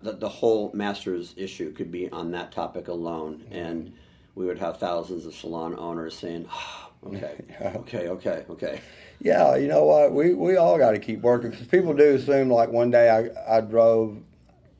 The, 0.00 0.12
the 0.12 0.28
whole 0.28 0.70
master's 0.74 1.34
issue 1.36 1.72
could 1.72 1.90
be 1.90 2.08
on 2.10 2.30
that 2.30 2.52
topic 2.52 2.86
alone, 2.88 3.44
and 3.50 3.92
we 4.34 4.46
would 4.46 4.58
have 4.58 4.78
thousands 4.78 5.26
of 5.26 5.34
salon 5.34 5.74
owners 5.76 6.16
saying, 6.16 6.46
"Ah, 6.48 6.87
okay, 7.06 7.44
okay, 7.76 8.08
okay, 8.08 8.44
okay. 8.50 8.80
Yeah, 9.20 9.56
you 9.56 9.68
know 9.68 9.84
what? 9.84 10.12
We 10.12 10.34
we 10.34 10.56
all 10.56 10.78
got 10.78 10.92
to 10.92 10.98
keep 10.98 11.20
working 11.20 11.50
because 11.50 11.66
people 11.66 11.94
do 11.94 12.14
assume 12.14 12.50
like 12.50 12.70
one 12.70 12.90
day 12.90 13.10
I 13.10 13.56
I 13.58 13.60
drove 13.60 14.18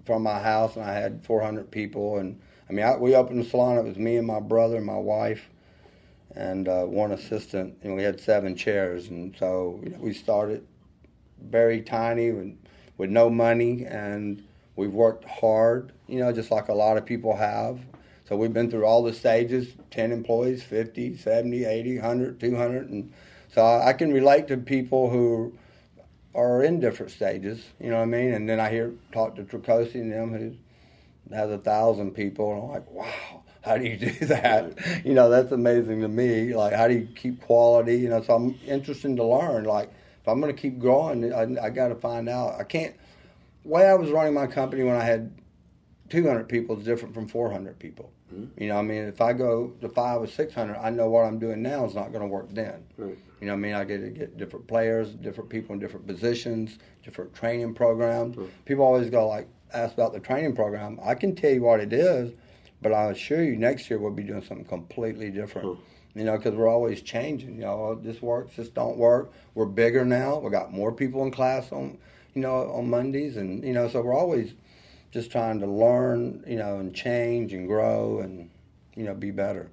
from 0.04 0.22
my 0.22 0.38
house 0.38 0.76
and 0.76 0.84
I 0.84 0.94
had 0.94 1.24
400 1.24 1.70
people 1.70 2.18
and 2.18 2.40
I 2.68 2.72
mean 2.72 2.84
I, 2.84 2.96
we 2.96 3.14
opened 3.14 3.40
the 3.40 3.48
salon. 3.48 3.78
It 3.78 3.84
was 3.84 3.96
me 3.96 4.16
and 4.16 4.26
my 4.26 4.40
brother 4.40 4.76
and 4.76 4.86
my 4.86 4.98
wife 4.98 5.48
and 6.34 6.68
uh, 6.68 6.84
one 6.84 7.12
assistant 7.12 7.76
and 7.82 7.96
we 7.96 8.02
had 8.02 8.20
seven 8.20 8.56
chairs 8.56 9.08
and 9.08 9.34
so 9.38 9.80
you 9.82 9.90
know, 9.90 9.98
we 9.98 10.14
started 10.14 10.66
very 11.42 11.80
tiny 11.80 12.30
with 12.30 12.56
with 12.96 13.10
no 13.10 13.28
money 13.28 13.84
and 13.84 14.42
We've 14.78 14.94
worked 14.94 15.24
hard, 15.24 15.90
you 16.06 16.20
know, 16.20 16.32
just 16.32 16.52
like 16.52 16.68
a 16.68 16.72
lot 16.72 16.96
of 16.96 17.04
people 17.04 17.34
have. 17.34 17.80
So 18.29 18.37
we've 18.37 18.53
been 18.53 18.70
through 18.70 18.85
all 18.85 19.03
the 19.03 19.14
stages 19.14 19.74
10 19.91 20.12
employees, 20.12 20.62
50, 20.62 21.16
70, 21.16 21.64
80, 21.64 21.99
100, 21.99 22.39
200. 22.39 22.91
And 22.91 23.12
so 23.51 23.64
I 23.64 23.95
can 23.95 24.12
relate 24.12 24.49
to 24.49 24.59
people 24.59 25.09
who 25.09 25.57
are 26.35 26.62
in 26.62 26.79
different 26.79 27.11
stages, 27.11 27.64
you 27.81 27.89
know 27.89 27.97
what 27.97 28.03
I 28.03 28.07
mean? 28.07 28.35
And 28.35 28.47
then 28.47 28.61
I 28.61 28.70
hear, 28.70 28.93
talk 29.12 29.35
to 29.37 29.45
Tricoci 29.45 29.95
and 29.95 30.12
them 30.12 30.33
who 30.35 31.35
has 31.35 31.51
a 31.51 31.59
thousand 31.59 32.12
people, 32.12 32.53
and 32.53 32.62
I'm 32.62 32.68
like, 32.68 32.91
wow, 32.91 33.43
how 33.62 33.79
do 33.79 33.85
you 33.85 33.97
do 33.97 34.11
that? 34.26 35.05
You 35.07 35.14
know, 35.14 35.31
that's 35.31 35.53
amazing 35.53 36.03
to 36.03 36.09
me. 36.09 36.55
Like, 36.55 36.74
how 36.74 36.87
do 36.87 36.95
you 36.95 37.09
keep 37.16 37.41
quality? 37.41 37.97
You 37.97 38.11
know, 38.11 38.22
so 38.22 38.35
I'm 38.35 38.59
interested 38.66 39.16
to 39.16 39.24
learn. 39.24 39.64
Like, 39.64 39.91
if 40.20 40.29
I'm 40.29 40.39
going 40.41 40.55
to 40.55 40.61
keep 40.61 40.79
growing, 40.79 41.33
I, 41.33 41.64
I 41.64 41.70
got 41.70 41.89
to 41.89 41.95
find 41.95 42.29
out. 42.29 42.61
I 42.61 42.64
can't. 42.64 42.95
The 43.62 43.70
way 43.70 43.89
I 43.89 43.95
was 43.95 44.11
running 44.11 44.35
my 44.35 44.47
company 44.47 44.85
when 44.85 44.97
I 44.97 45.05
had 45.05 45.33
200 46.09 46.48
people 46.48 46.78
is 46.78 46.84
different 46.84 47.14
from 47.14 47.28
400 47.28 47.78
people. 47.78 48.11
Mm-hmm. 48.32 48.62
You 48.62 48.68
know, 48.68 48.78
I 48.78 48.82
mean, 48.82 49.04
if 49.04 49.20
I 49.20 49.32
go 49.32 49.72
to 49.80 49.88
five 49.88 50.22
or 50.22 50.26
600, 50.26 50.76
I 50.76 50.90
know 50.90 51.09
what 51.09 51.24
I'm 51.24 51.38
doing 51.38 51.62
now 51.62 51.84
is 51.84 51.94
not 51.94 52.12
going 52.12 52.22
to 52.22 52.28
work 52.28 52.48
then. 52.50 52.84
Right. 52.96 53.18
You 53.40 53.46
know, 53.46 53.52
I 53.52 53.56
mean, 53.56 53.74
I 53.74 53.84
get 53.84 54.00
to 54.00 54.11
get 54.11 54.36
different 54.36 54.66
players, 54.66 55.11
different 55.11 55.48
people 55.48 55.74
in 55.74 55.80
different 55.80 56.06
positions, 56.06 56.78
different 57.04 57.34
training 57.34 57.74
programs. 57.74 58.36
Right. 58.36 58.64
People 58.64 58.84
always 58.84 59.11
go 59.11 59.28
like, 59.28 59.48
ask 59.72 59.94
about 59.94 60.12
the 60.12 60.20
training 60.20 60.54
program. 60.54 60.98
I 61.02 61.14
can 61.14 61.34
tell 61.34 61.50
you 61.50 61.62
what 61.62 61.80
it 61.80 61.92
is, 61.92 62.32
but 62.80 62.92
I 62.92 63.11
assure 63.11 63.42
you, 63.42 63.56
next 63.56 63.90
year 63.90 63.98
we'll 63.98 64.11
be 64.11 64.22
doing 64.22 64.42
something 64.42 64.66
completely 64.66 65.30
different. 65.30 65.68
Huh. 65.68 65.82
You 66.14 66.24
know, 66.24 66.36
because 66.36 66.54
we're 66.54 66.68
always 66.68 67.02
changing. 67.02 67.56
You 67.56 67.62
know, 67.62 67.72
oh, 67.72 68.00
this 68.02 68.20
works, 68.20 68.56
this 68.56 68.68
don't 68.68 68.96
work. 68.96 69.32
We're 69.54 69.66
bigger 69.66 70.04
now. 70.04 70.38
We 70.38 70.50
got 70.50 70.72
more 70.72 70.90
people 70.90 71.22
in 71.22 71.30
class 71.30 71.70
on, 71.70 71.98
you 72.34 72.42
know, 72.42 72.72
on 72.72 72.90
Mondays, 72.90 73.36
and 73.36 73.62
you 73.62 73.72
know, 73.72 73.88
so 73.88 74.00
we're 74.00 74.16
always 74.16 74.54
just 75.11 75.30
trying 75.30 75.61
to 75.61 75.66
learn, 75.66 76.44
you 76.46 76.56
know, 76.56 76.78
and 76.78 76.94
change 76.94 77.52
and 77.52 77.66
grow 77.66 78.20
and 78.20 78.50
you 78.94 79.04
know 79.04 79.14
be 79.14 79.30
better. 79.30 79.70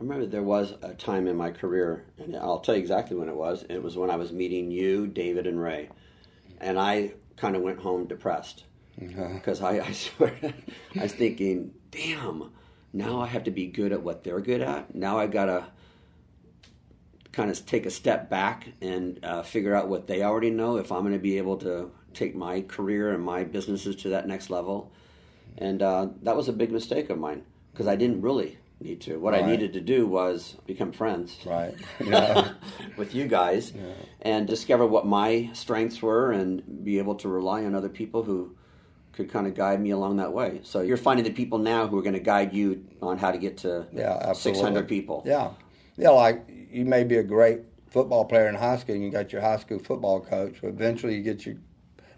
I 0.00 0.04
remember 0.04 0.26
there 0.26 0.42
was 0.42 0.74
a 0.82 0.94
time 0.94 1.28
in 1.28 1.36
my 1.36 1.50
career, 1.50 2.04
and 2.18 2.36
I'll 2.36 2.60
tell 2.60 2.74
you 2.74 2.80
exactly 2.80 3.16
when 3.16 3.28
it 3.28 3.36
was. 3.36 3.64
It 3.68 3.82
was 3.82 3.96
when 3.96 4.10
I 4.10 4.16
was 4.16 4.32
meeting 4.32 4.70
you, 4.70 5.06
David, 5.06 5.46
and 5.46 5.60
Ray, 5.60 5.90
and 6.60 6.78
I 6.78 7.12
kind 7.36 7.54
of 7.54 7.62
went 7.62 7.78
home 7.78 8.06
depressed 8.06 8.64
because 8.98 9.62
I, 9.62 9.80
I 9.80 9.92
swear, 9.92 10.34
I 10.96 11.02
was 11.02 11.12
thinking, 11.12 11.72
damn, 11.90 12.50
now 12.92 13.20
I 13.20 13.26
have 13.26 13.44
to 13.44 13.50
be 13.50 13.66
good 13.66 13.92
at 13.92 14.02
what 14.02 14.24
they're 14.24 14.40
good 14.40 14.60
at. 14.60 14.94
Now 14.94 15.18
I 15.18 15.28
gotta 15.28 15.66
kind 17.32 17.50
of 17.50 17.64
take 17.64 17.86
a 17.86 17.90
step 17.90 18.28
back 18.28 18.68
and 18.80 19.18
uh, 19.24 19.42
figure 19.42 19.74
out 19.74 19.88
what 19.88 20.06
they 20.06 20.22
already 20.22 20.50
know 20.50 20.76
if 20.76 20.92
I'm 20.92 21.00
going 21.00 21.14
to 21.14 21.18
be 21.18 21.38
able 21.38 21.56
to 21.58 21.90
take 22.12 22.34
my 22.34 22.62
career 22.62 23.12
and 23.12 23.22
my 23.22 23.44
businesses 23.44 23.96
to 23.96 24.10
that 24.10 24.26
next 24.26 24.50
level. 24.50 24.92
And 25.58 25.82
uh, 25.82 26.08
that 26.22 26.36
was 26.36 26.48
a 26.48 26.52
big 26.52 26.72
mistake 26.72 27.10
of 27.10 27.18
mine 27.18 27.44
because 27.72 27.86
I 27.86 27.96
didn't 27.96 28.22
really 28.22 28.58
need 28.82 29.00
to. 29.02 29.18
What 29.18 29.32
right. 29.32 29.42
I 29.42 29.46
needed 29.46 29.72
to 29.74 29.80
do 29.80 30.06
was 30.06 30.56
become 30.66 30.92
friends, 30.92 31.38
right, 31.44 31.74
yeah. 32.04 32.52
with 32.96 33.14
you 33.14 33.26
guys, 33.26 33.72
yeah. 33.74 33.82
and 34.22 34.46
discover 34.46 34.86
what 34.86 35.06
my 35.06 35.50
strengths 35.52 36.02
were, 36.02 36.32
and 36.32 36.84
be 36.84 36.98
able 36.98 37.14
to 37.16 37.28
rely 37.28 37.64
on 37.64 37.74
other 37.74 37.88
people 37.88 38.22
who 38.22 38.56
could 39.12 39.30
kind 39.30 39.46
of 39.46 39.54
guide 39.54 39.80
me 39.80 39.90
along 39.90 40.16
that 40.16 40.32
way. 40.32 40.60
So 40.62 40.80
you're 40.80 40.96
finding 40.96 41.24
the 41.24 41.32
people 41.32 41.58
now 41.58 41.86
who 41.86 41.98
are 41.98 42.02
going 42.02 42.14
to 42.14 42.20
guide 42.20 42.54
you 42.54 42.84
on 43.02 43.18
how 43.18 43.30
to 43.30 43.38
get 43.38 43.58
to 43.58 43.86
yeah, 43.92 44.32
600 44.32 44.88
people. 44.88 45.22
Yeah, 45.26 45.50
yeah. 45.96 46.10
Like 46.10 46.48
you 46.70 46.84
may 46.84 47.04
be 47.04 47.16
a 47.16 47.22
great 47.22 47.60
football 47.90 48.24
player 48.24 48.48
in 48.48 48.54
high 48.54 48.78
school, 48.78 48.94
and 48.94 49.04
you 49.04 49.10
got 49.10 49.32
your 49.32 49.42
high 49.42 49.58
school 49.58 49.78
football 49.78 50.20
coach. 50.20 50.56
But 50.60 50.68
eventually, 50.68 51.16
you 51.16 51.22
get 51.22 51.46
your 51.46 51.56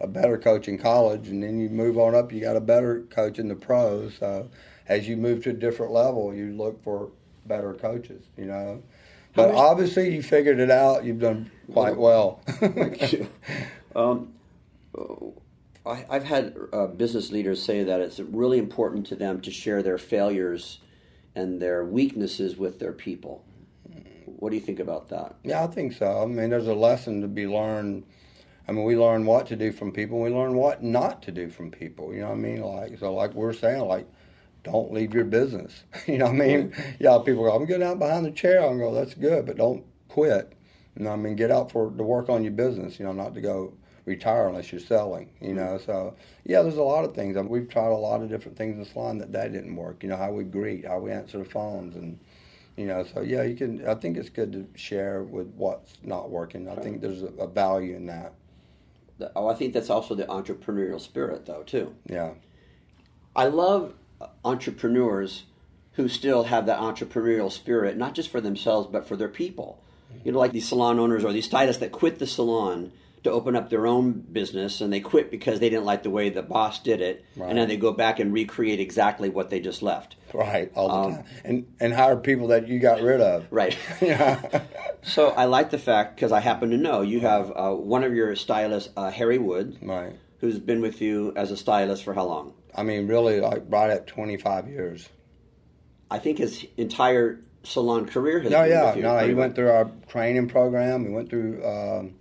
a 0.05 0.07
better 0.07 0.39
coach 0.39 0.69
in 0.69 0.79
college, 0.79 1.29
and 1.29 1.43
then 1.43 1.59
you 1.59 1.69
move 1.71 1.99
on 1.99 2.15
up. 2.15 2.31
You 2.31 2.41
got 2.41 2.57
a 2.57 2.61
better 2.61 3.01
coach 3.11 3.39
in 3.39 3.49
the 3.49 3.55
pros. 3.55 4.15
So 4.21 4.49
as 4.87 5.09
you 5.09 5.17
move 5.17 5.43
to 5.45 5.51
a 5.51 5.55
different 5.55 5.93
level, 5.93 6.35
you 6.35 6.53
look 6.53 6.83
for 6.85 7.11
better 7.47 7.73
coaches. 7.73 8.23
You 8.37 8.45
know. 8.45 8.83
But 9.35 9.53
obviously, 9.53 10.15
you 10.15 10.23
figured 10.23 10.61
it 10.61 10.71
out. 10.71 11.05
You've 11.05 11.19
done 11.19 11.51
quite 11.73 11.97
well. 11.97 12.41
um, 13.97 14.33
I, 15.85 16.05
have 16.09 16.23
had 16.23 16.57
uh, 16.73 16.87
business 16.87 17.33
leaders 17.33 17.61
say 17.61 17.83
that 17.83 18.01
it's 18.01 18.21
really 18.21 18.59
important 18.59 19.07
to 19.07 19.17
them 19.17 19.41
to 19.41 19.51
share 19.51 19.83
their 19.83 19.99
failures 19.99 20.79
and 21.35 21.61
their 21.61 21.85
weaknesses 21.85 22.57
with 22.57 22.79
their 22.79 22.93
people. 22.93 23.45
What 24.27 24.51
do 24.51 24.57
you 24.57 24.63
think 24.63 24.79
about 24.79 25.09
that? 25.09 25.35
Yeah, 25.43 25.65
I 25.65 25.67
think 25.67 25.95
so. 25.95 26.23
I 26.23 26.27
mean, 26.27 26.51
there's 26.51 26.69
a 26.69 26.75
lesson 26.75 27.21
to 27.23 27.29
be 27.29 27.47
learned 27.47 28.05
I 28.67 28.73
mean, 28.73 28.85
we 28.85 28.97
learn 28.97 29.27
what 29.27 29.47
to 29.49 29.57
do 29.57 29.73
from 29.73 29.93
people. 29.93 30.21
We 30.21 30.31
learn 30.31 30.55
what 30.55 30.83
not 30.83 31.23
to 31.25 31.33
do 31.33 31.51
from 31.51 31.71
people. 31.71 32.15
You 32.15 32.21
know 32.21 32.29
what 32.29 32.39
I 32.39 32.41
mean? 32.41 32.63
Like 32.63 32.99
so, 32.99 33.13
like 33.15 33.35
we're 33.35 33.53
saying, 33.53 33.83
like 33.83 34.07
don't 34.63 34.93
leave 34.93 35.15
your 35.15 35.25
business. 35.25 35.85
you 36.07 36.19
know 36.19 36.27
what 36.27 36.35
I 36.35 36.39
mean? 36.39 36.75
Yeah, 36.99 37.19
people 37.25 37.45
go, 37.45 37.55
I'm 37.55 37.67
getting 37.67 37.87
out 37.87 37.99
behind 37.99 38.25
the 38.25 38.31
chair. 38.31 38.65
I'm 38.65 38.79
go, 38.79 38.93
that's 38.95 39.15
good, 39.15 39.47
but 39.47 39.57
don't 39.57 39.85
quit. 40.09 40.57
You 40.97 41.05
know 41.05 41.11
what 41.11 41.17
I 41.19 41.23
mean? 41.23 41.37
Get 41.37 41.51
out 41.51 41.71
for 41.71 41.91
to 41.91 42.03
work 42.03 42.29
on 42.29 42.43
your 42.43 42.53
business. 42.53 42.99
You 42.99 43.05
know, 43.05 43.13
not 43.13 43.35
to 43.35 43.41
go 43.41 43.75
retire 44.07 44.49
unless 44.49 44.73
you're 44.73 44.81
selling. 44.81 45.31
You 45.41 45.55
know, 45.55 45.79
so 45.79 46.15
yeah, 46.45 46.63
there's 46.63 46.77
a 46.77 46.83
lot 46.83 47.05
of 47.05 47.15
things. 47.15 47.37
I 47.37 47.43
mean, 47.43 47.51
we've 47.51 47.69
tried 47.69 47.89
a 47.89 47.95
lot 47.95 48.23
of 48.23 48.31
different 48.31 48.57
things 48.57 48.79
in 48.79 48.85
salon 48.93 49.19
that 49.19 49.33
that 49.33 49.53
didn't 49.53 49.77
work. 49.77 50.03
You 50.03 50.09
know, 50.09 50.17
how 50.17 50.33
we 50.33 50.45
greet, 50.45 50.87
how 50.87 51.01
we 51.01 51.11
answer 51.11 51.39
the 51.39 51.45
phones, 51.45 51.97
and 51.97 52.19
you 52.77 52.87
know, 52.87 53.05
so 53.05 53.21
yeah, 53.21 53.43
you 53.43 53.57
can. 53.57 53.87
I 53.87 53.95
think 53.95 54.17
it's 54.17 54.31
good 54.31 54.53
to 54.53 54.67
share 54.75 55.23
with 55.23 55.49
what's 55.57 55.95
not 56.03 56.31
working. 56.31 56.69
I 56.69 56.77
think 56.77 57.03
there's 57.03 57.23
a, 57.23 57.27
a 57.39 57.47
value 57.47 57.97
in 57.97 58.07
that 58.07 58.33
oh, 59.37 59.49
I 59.49 59.55
think 59.55 59.73
that's 59.73 59.91
also 59.91 60.15
the 60.15 60.25
entrepreneurial 60.25 61.01
spirit, 61.01 61.47
though, 61.47 61.63
too. 61.63 61.95
Yeah. 62.07 62.35
I 63.37 63.47
love 63.47 63.95
uh, 64.21 64.29
entrepreneurs 64.45 65.45
who 65.93 66.09
still 66.09 66.45
have 66.45 66.67
that 66.67 66.81
entrepreneurial 66.81 67.51
spirit, 67.51 67.97
not 67.97 68.15
just 68.15 68.29
for 68.29 68.41
themselves, 68.41 68.89
but 68.91 69.07
for 69.07 69.17
their 69.17 69.29
people. 69.29 69.83
Mm-hmm. 70.13 70.27
You 70.27 70.33
know, 70.33 70.39
like 70.39 70.53
these 70.53 70.69
salon 70.69 70.99
owners 70.99 71.25
or 71.25 71.33
these 71.33 71.45
stylists 71.45 71.81
that 71.81 71.93
quit 71.93 72.19
the 72.19 72.27
salon 72.27 72.93
to 73.25 73.31
open 73.31 73.57
up 73.57 73.71
their 73.71 73.87
own 73.87 74.13
business 74.13 74.81
and 74.81 74.93
they 74.93 75.01
quit 75.01 75.31
because 75.31 75.59
they 75.59 75.71
didn't 75.71 75.87
like 75.87 76.03
the 76.03 76.11
way 76.11 76.29
the 76.29 76.43
boss 76.43 76.79
did 76.83 77.01
it 77.01 77.25
right. 77.37 77.49
and 77.49 77.59
then 77.59 77.69
they 77.69 77.77
go 77.77 77.93
back 77.93 78.21
and 78.21 78.33
recreate 78.33 78.81
exactly 78.81 79.29
what 79.29 79.51
they 79.51 79.61
just 79.61 79.83
left. 79.83 80.17
Right 80.33 80.71
all 80.75 80.89
the 80.89 80.95
um, 80.95 81.15
time. 81.15 81.25
And 81.45 81.67
and 81.81 81.95
hire 81.95 82.17
people 82.17 82.49
that 82.49 82.69
you 82.69 82.79
got 82.79 83.01
rid 83.01 83.21
of. 83.21 83.47
Right. 83.51 83.77
Yeah 84.01 84.63
so 85.05 85.29
i 85.31 85.45
like 85.45 85.71
the 85.71 85.79
fact 85.79 86.17
because 86.17 86.33
i 86.33 86.41
happen 86.41 86.71
to 86.71 86.77
know 86.77 87.03
you 87.03 87.21
have 87.21 87.53
uh, 87.55 87.71
one 87.71 88.05
of 88.05 88.15
your 88.15 88.35
stylists 88.35 88.91
uh, 88.97 89.11
harry 89.11 89.39
wood 89.39 89.77
right. 89.83 90.17
who's 90.41 90.59
been 90.59 90.81
with 90.81 91.01
you 91.01 91.33
as 91.37 91.51
a 91.51 91.57
stylist 91.57 92.05
for 92.05 92.15
how 92.15 92.25
long? 92.25 92.55
I 92.75 92.83
mean 92.83 93.07
really 93.07 93.41
like 93.41 93.65
right 93.69 93.91
at 93.91 94.07
25 94.07 94.69
years. 94.69 95.09
I 96.11 96.19
think 96.19 96.39
his 96.39 96.67
entire 96.77 97.41
salon 97.63 98.07
career 98.07 98.41
has 98.41 98.51
no 98.51 98.65
yeah. 98.65 98.95
no 98.97 99.19
he 99.27 99.35
went 99.35 99.55
through 99.55 99.71
our 99.71 99.91
training 100.09 100.49
program. 100.49 101.07
He 101.07 101.13
went 101.13 101.31
through 101.31 101.65
um, 101.65 102.15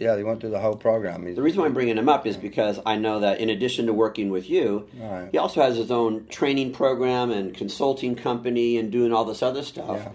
yeah, 0.00 0.16
he 0.16 0.22
went 0.22 0.40
through 0.40 0.50
the 0.50 0.60
whole 0.60 0.76
program. 0.76 1.26
He's, 1.26 1.36
the 1.36 1.42
reason 1.42 1.60
why 1.60 1.66
I'm 1.66 1.74
bringing 1.74 1.98
him 1.98 2.08
up 2.08 2.26
is 2.26 2.38
because 2.38 2.80
I 2.86 2.96
know 2.96 3.20
that 3.20 3.38
in 3.38 3.50
addition 3.50 3.86
to 3.86 3.92
working 3.92 4.30
with 4.30 4.48
you, 4.48 4.88
right. 4.94 5.28
he 5.30 5.36
also 5.36 5.60
has 5.60 5.76
his 5.76 5.90
own 5.90 6.26
training 6.28 6.72
program 6.72 7.30
and 7.30 7.54
consulting 7.54 8.16
company 8.16 8.78
and 8.78 8.90
doing 8.90 9.12
all 9.12 9.26
this 9.26 9.42
other 9.42 9.62
stuff. 9.62 10.00
Yeah. 10.02 10.12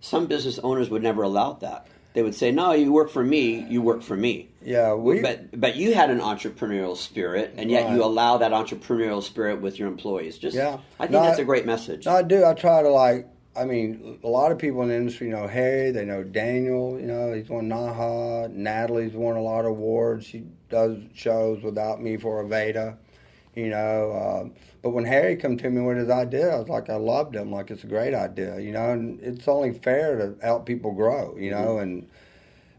Some 0.00 0.26
business 0.26 0.58
owners 0.60 0.88
would 0.88 1.02
never 1.02 1.22
allow 1.22 1.52
that. 1.54 1.86
They 2.14 2.22
would 2.22 2.34
say, 2.34 2.50
"No, 2.50 2.72
you 2.72 2.94
work 2.94 3.10
for 3.10 3.22
me. 3.22 3.66
You 3.68 3.82
work 3.82 4.00
for 4.00 4.16
me." 4.16 4.48
Yeah, 4.64 4.94
we. 4.94 5.20
But 5.20 5.60
but 5.60 5.76
you 5.76 5.92
had 5.92 6.08
an 6.08 6.20
entrepreneurial 6.20 6.96
spirit, 6.96 7.52
and 7.58 7.70
yet 7.70 7.84
right. 7.84 7.94
you 7.94 8.02
allow 8.02 8.38
that 8.38 8.52
entrepreneurial 8.52 9.22
spirit 9.22 9.60
with 9.60 9.78
your 9.78 9.88
employees. 9.88 10.38
Just 10.38 10.56
yeah, 10.56 10.78
I 10.98 11.04
think 11.04 11.10
no, 11.10 11.22
that's 11.24 11.38
a 11.38 11.44
great 11.44 11.66
message. 11.66 12.06
No, 12.06 12.12
I 12.12 12.22
do. 12.22 12.42
I 12.42 12.54
try 12.54 12.82
to 12.82 12.88
like 12.88 13.28
I 13.56 13.64
mean, 13.64 14.18
a 14.22 14.28
lot 14.28 14.52
of 14.52 14.58
people 14.58 14.82
in 14.82 14.88
the 14.88 14.96
industry 14.96 15.28
know 15.28 15.46
Harry. 15.46 15.90
They 15.90 16.04
know 16.04 16.22
Daniel. 16.22 16.98
You 17.00 17.06
know, 17.06 17.32
he's 17.32 17.48
won 17.48 17.68
NAHA. 17.68 18.48
Natalie's 18.50 19.12
won 19.12 19.36
a 19.36 19.42
lot 19.42 19.60
of 19.60 19.72
awards. 19.72 20.26
She 20.26 20.44
does 20.68 20.98
shows 21.14 21.62
without 21.62 22.02
me 22.02 22.16
for 22.16 22.44
Aveda. 22.44 22.96
You 23.54 23.70
know, 23.70 24.12
uh, 24.12 24.58
but 24.82 24.90
when 24.90 25.06
Harry 25.06 25.36
come 25.36 25.56
to 25.56 25.70
me 25.70 25.80
with 25.80 25.96
his 25.96 26.10
idea, 26.10 26.54
I 26.54 26.58
was 26.58 26.68
like, 26.68 26.90
I 26.90 26.96
loved 26.96 27.34
him. 27.34 27.50
Like 27.50 27.70
it's 27.70 27.84
a 27.84 27.88
great 27.88 28.14
idea. 28.14 28.60
You 28.60 28.72
know, 28.72 28.90
and 28.90 29.18
it's 29.20 29.48
only 29.48 29.72
fair 29.72 30.16
to 30.18 30.34
help 30.42 30.66
people 30.66 30.92
grow. 30.92 31.34
You 31.36 31.50
know, 31.50 31.76
mm-hmm. 31.76 31.82
and 31.82 32.08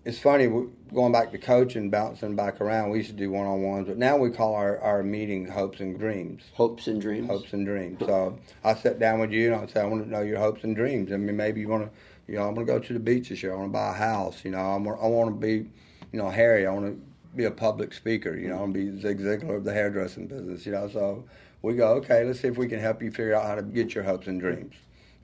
it's 0.07 0.19
funny 0.19 0.47
going 0.93 1.11
back 1.11 1.31
to 1.31 1.37
coaching, 1.37 1.89
bouncing 1.89 2.33
back 2.33 2.61
around. 2.61 2.91
We 2.91 2.99
used 2.99 3.09
to 3.09 3.15
do 3.15 3.29
one 3.29 3.45
on 3.45 3.61
ones, 3.61 3.89
but 3.89 3.97
now 3.97 4.15
we 4.15 4.29
call 4.29 4.55
our, 4.55 4.79
our 4.79 5.03
meetings 5.03 5.49
hopes 5.49 5.81
and 5.81 5.99
dreams. 5.99 6.43
Hopes 6.53 6.87
and 6.87 7.01
dreams. 7.01 7.27
Hopes 7.27 7.51
and 7.51 7.65
dreams. 7.65 7.99
So 7.99 8.39
I 8.63 8.73
sit 8.73 8.99
down 8.99 9.19
with 9.19 9.31
you 9.31 9.51
and 9.51 9.61
I 9.61 9.67
say, 9.67 9.81
I 9.81 9.85
want 9.85 10.05
to 10.05 10.09
know 10.09 10.21
your 10.21 10.39
hopes 10.39 10.63
and 10.63 10.77
dreams. 10.77 11.11
I 11.11 11.17
mean, 11.17 11.35
maybe 11.35 11.59
you 11.59 11.67
want 11.67 11.91
to, 11.91 12.31
you 12.31 12.37
know, 12.37 12.47
I'm 12.47 12.55
going 12.55 12.65
to 12.65 12.71
go 12.71 12.79
to 12.79 12.93
the 12.93 13.01
beach 13.01 13.27
this 13.27 13.43
year. 13.43 13.51
I 13.51 13.57
want 13.57 13.67
to 13.67 13.73
buy 13.73 13.89
a 13.89 13.93
house. 13.93 14.45
You 14.45 14.51
know, 14.51 14.59
I'm, 14.59 14.87
I 14.87 15.07
want 15.07 15.29
to 15.29 15.45
be, 15.45 15.69
you 16.13 16.19
know, 16.19 16.29
Harry. 16.29 16.65
I 16.65 16.71
want 16.71 16.85
to 16.85 17.01
be 17.35 17.43
a 17.43 17.51
public 17.51 17.91
speaker. 17.91 18.37
You 18.37 18.47
know, 18.47 18.55
I 18.55 18.59
want 18.61 18.75
to 18.75 18.91
be 18.91 19.01
Zig 19.01 19.19
Ziglar 19.19 19.57
of 19.57 19.65
the 19.65 19.73
hairdressing 19.73 20.27
business. 20.27 20.65
You 20.65 20.71
know, 20.71 20.87
so 20.87 21.25
we 21.61 21.75
go, 21.75 21.95
okay, 21.95 22.23
let's 22.23 22.39
see 22.39 22.47
if 22.47 22.57
we 22.57 22.69
can 22.69 22.79
help 22.79 23.03
you 23.03 23.11
figure 23.11 23.35
out 23.35 23.45
how 23.45 23.55
to 23.55 23.61
get 23.61 23.93
your 23.93 24.05
hopes 24.05 24.27
and 24.27 24.39
dreams. 24.39 24.75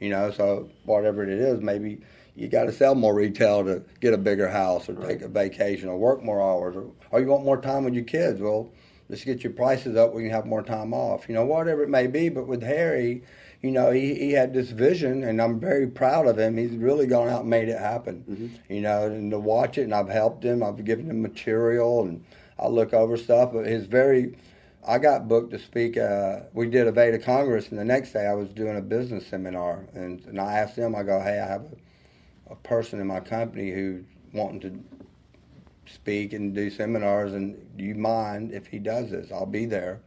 You 0.01 0.09
know, 0.09 0.29
so 0.31 0.69
whatever 0.83 1.23
it 1.23 1.29
is, 1.29 1.61
maybe 1.61 2.01
you 2.35 2.47
got 2.47 2.63
to 2.63 2.71
sell 2.71 2.95
more 2.95 3.13
retail 3.13 3.63
to 3.63 3.83
get 3.99 4.13
a 4.13 4.17
bigger 4.17 4.47
house 4.47 4.89
or 4.89 4.93
right. 4.93 5.09
take 5.09 5.21
a 5.21 5.27
vacation 5.27 5.87
or 5.87 5.97
work 5.97 6.23
more 6.23 6.41
hours 6.41 6.75
or, 6.75 6.85
or 7.11 7.19
you 7.19 7.27
want 7.27 7.45
more 7.45 7.61
time 7.61 7.83
with 7.83 7.93
your 7.93 8.03
kids. 8.03 8.41
Well, 8.41 8.71
let's 9.09 9.23
get 9.23 9.43
your 9.43 9.53
prices 9.53 9.95
up. 9.95 10.13
We 10.13 10.23
can 10.23 10.31
have 10.31 10.45
more 10.45 10.63
time 10.63 10.93
off. 10.93 11.27
You 11.27 11.35
know, 11.35 11.45
whatever 11.45 11.83
it 11.83 11.89
may 11.89 12.07
be. 12.07 12.29
But 12.29 12.47
with 12.47 12.63
Harry, 12.63 13.23
you 13.61 13.71
know, 13.71 13.91
he, 13.91 14.15
he 14.15 14.31
had 14.31 14.53
this 14.53 14.71
vision, 14.71 15.23
and 15.23 15.41
I'm 15.41 15.59
very 15.59 15.87
proud 15.87 16.27
of 16.27 16.37
him. 16.37 16.57
He's 16.57 16.75
really 16.75 17.07
gone 17.07 17.29
out 17.29 17.41
and 17.41 17.49
made 17.49 17.69
it 17.69 17.79
happen. 17.79 18.23
Mm-hmm. 18.29 18.73
You 18.73 18.81
know, 18.81 19.05
and 19.05 19.31
to 19.31 19.39
watch 19.39 19.77
it, 19.77 19.83
and 19.83 19.93
I've 19.93 20.09
helped 20.09 20.43
him. 20.43 20.63
I've 20.63 20.83
given 20.83 21.09
him 21.09 21.21
material, 21.21 22.01
and 22.01 22.23
I 22.59 22.67
look 22.67 22.93
over 22.93 23.15
stuff. 23.15 23.51
But 23.53 23.67
his 23.67 23.85
very, 23.85 24.37
I 24.85 24.97
got 24.97 25.27
booked 25.27 25.51
to 25.51 25.59
speak. 25.59 25.97
Uh, 25.97 26.41
we 26.53 26.69
did 26.69 26.93
Aveda 26.93 27.23
Congress, 27.23 27.69
and 27.69 27.79
the 27.79 27.85
next 27.85 28.11
day 28.11 28.25
I 28.25 28.33
was 28.33 28.49
doing 28.49 28.77
a 28.77 28.81
business 28.81 29.27
seminar, 29.27 29.85
and, 29.93 30.25
and 30.25 30.41
I 30.41 30.57
asked 30.57 30.75
him. 30.75 30.95
I 30.95 31.03
go, 31.03 31.19
hey, 31.21 31.39
I 31.39 31.47
have 31.47 31.61
a, 31.61 31.67
a 32.53 32.67
person 32.67 32.99
in 33.01 33.07
my 33.07 33.19
company 33.19 33.71
who's 33.71 34.05
wanting 34.31 34.59
to 34.61 35.91
speak 35.91 36.33
and 36.33 36.55
do 36.55 36.69
seminars, 36.69 37.33
and 37.33 37.57
do 37.77 37.83
you 37.83 37.95
mind 37.95 38.51
if 38.53 38.67
he 38.67 38.79
does 38.79 39.09
this? 39.09 39.31
I'll 39.31 39.45
be 39.45 39.65
there. 39.65 39.99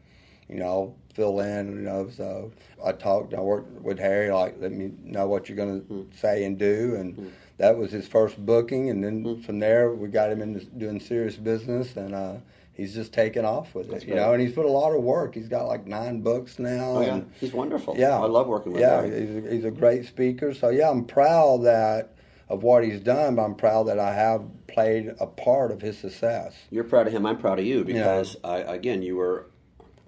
You 0.48 0.56
know, 0.60 0.66
I'll 0.66 0.96
fill 1.12 1.40
in. 1.40 1.66
You 1.76 1.82
know, 1.82 2.08
so 2.08 2.52
I 2.84 2.92
talked. 2.92 3.34
I 3.34 3.40
worked 3.40 3.82
with 3.82 3.98
Harry. 3.98 4.30
Like, 4.30 4.56
let 4.60 4.72
me 4.72 4.92
know 5.02 5.26
what 5.26 5.48
you're 5.48 5.56
going 5.56 5.80
to 5.80 5.86
Hmm. 5.86 6.02
say 6.14 6.44
and 6.44 6.56
do, 6.56 6.94
and 6.96 7.32
that 7.58 7.76
was 7.76 7.90
his 7.90 8.06
first 8.06 8.44
booking. 8.46 8.90
And 8.90 9.02
then 9.02 9.24
Hmm. 9.24 9.40
from 9.42 9.58
there, 9.58 9.92
we 9.92 10.08
got 10.08 10.30
him 10.30 10.40
into 10.40 10.64
doing 10.64 11.00
serious 11.00 11.36
business, 11.36 11.96
and 11.96 12.14
uh, 12.14 12.36
he's 12.72 12.94
just 12.94 13.12
taken 13.12 13.44
off 13.44 13.74
with 13.74 13.90
That's 13.90 14.04
it. 14.04 14.08
You 14.10 14.14
know, 14.14 14.32
and 14.32 14.40
he's 14.40 14.52
put 14.52 14.66
a 14.66 14.70
lot 14.70 14.94
of 14.94 15.02
work. 15.02 15.34
He's 15.34 15.48
got 15.48 15.66
like 15.66 15.86
nine 15.86 16.20
books 16.20 16.60
now. 16.60 16.92
Oh 16.94 17.00
yeah, 17.00 17.14
and, 17.16 17.30
he's 17.40 17.52
wonderful. 17.52 17.96
yeah, 17.98 18.18
I 18.20 18.26
love 18.26 18.46
working 18.46 18.72
with 18.72 18.82
yeah, 18.82 19.02
him. 19.02 19.12
he's 19.12 19.44
a, 19.44 19.54
he's 19.56 19.64
a 19.64 19.70
great 19.72 20.06
speaker. 20.06 20.54
So 20.54 20.68
yeah, 20.68 20.88
I'm 20.90 21.04
proud 21.04 21.64
that 21.64 22.15
of 22.48 22.62
what 22.62 22.84
he's 22.84 23.00
done. 23.00 23.34
But 23.36 23.44
I'm 23.44 23.54
proud 23.54 23.84
that 23.84 23.98
I 23.98 24.14
have 24.14 24.42
played 24.68 25.14
a 25.20 25.26
part 25.26 25.70
of 25.72 25.80
his 25.80 25.98
success. 25.98 26.54
You're 26.70 26.84
proud 26.84 27.06
of 27.06 27.12
him. 27.12 27.26
I'm 27.26 27.38
proud 27.38 27.58
of 27.58 27.64
you 27.64 27.84
because 27.84 28.36
I, 28.44 28.58
again, 28.58 29.02
you 29.02 29.16
were 29.16 29.46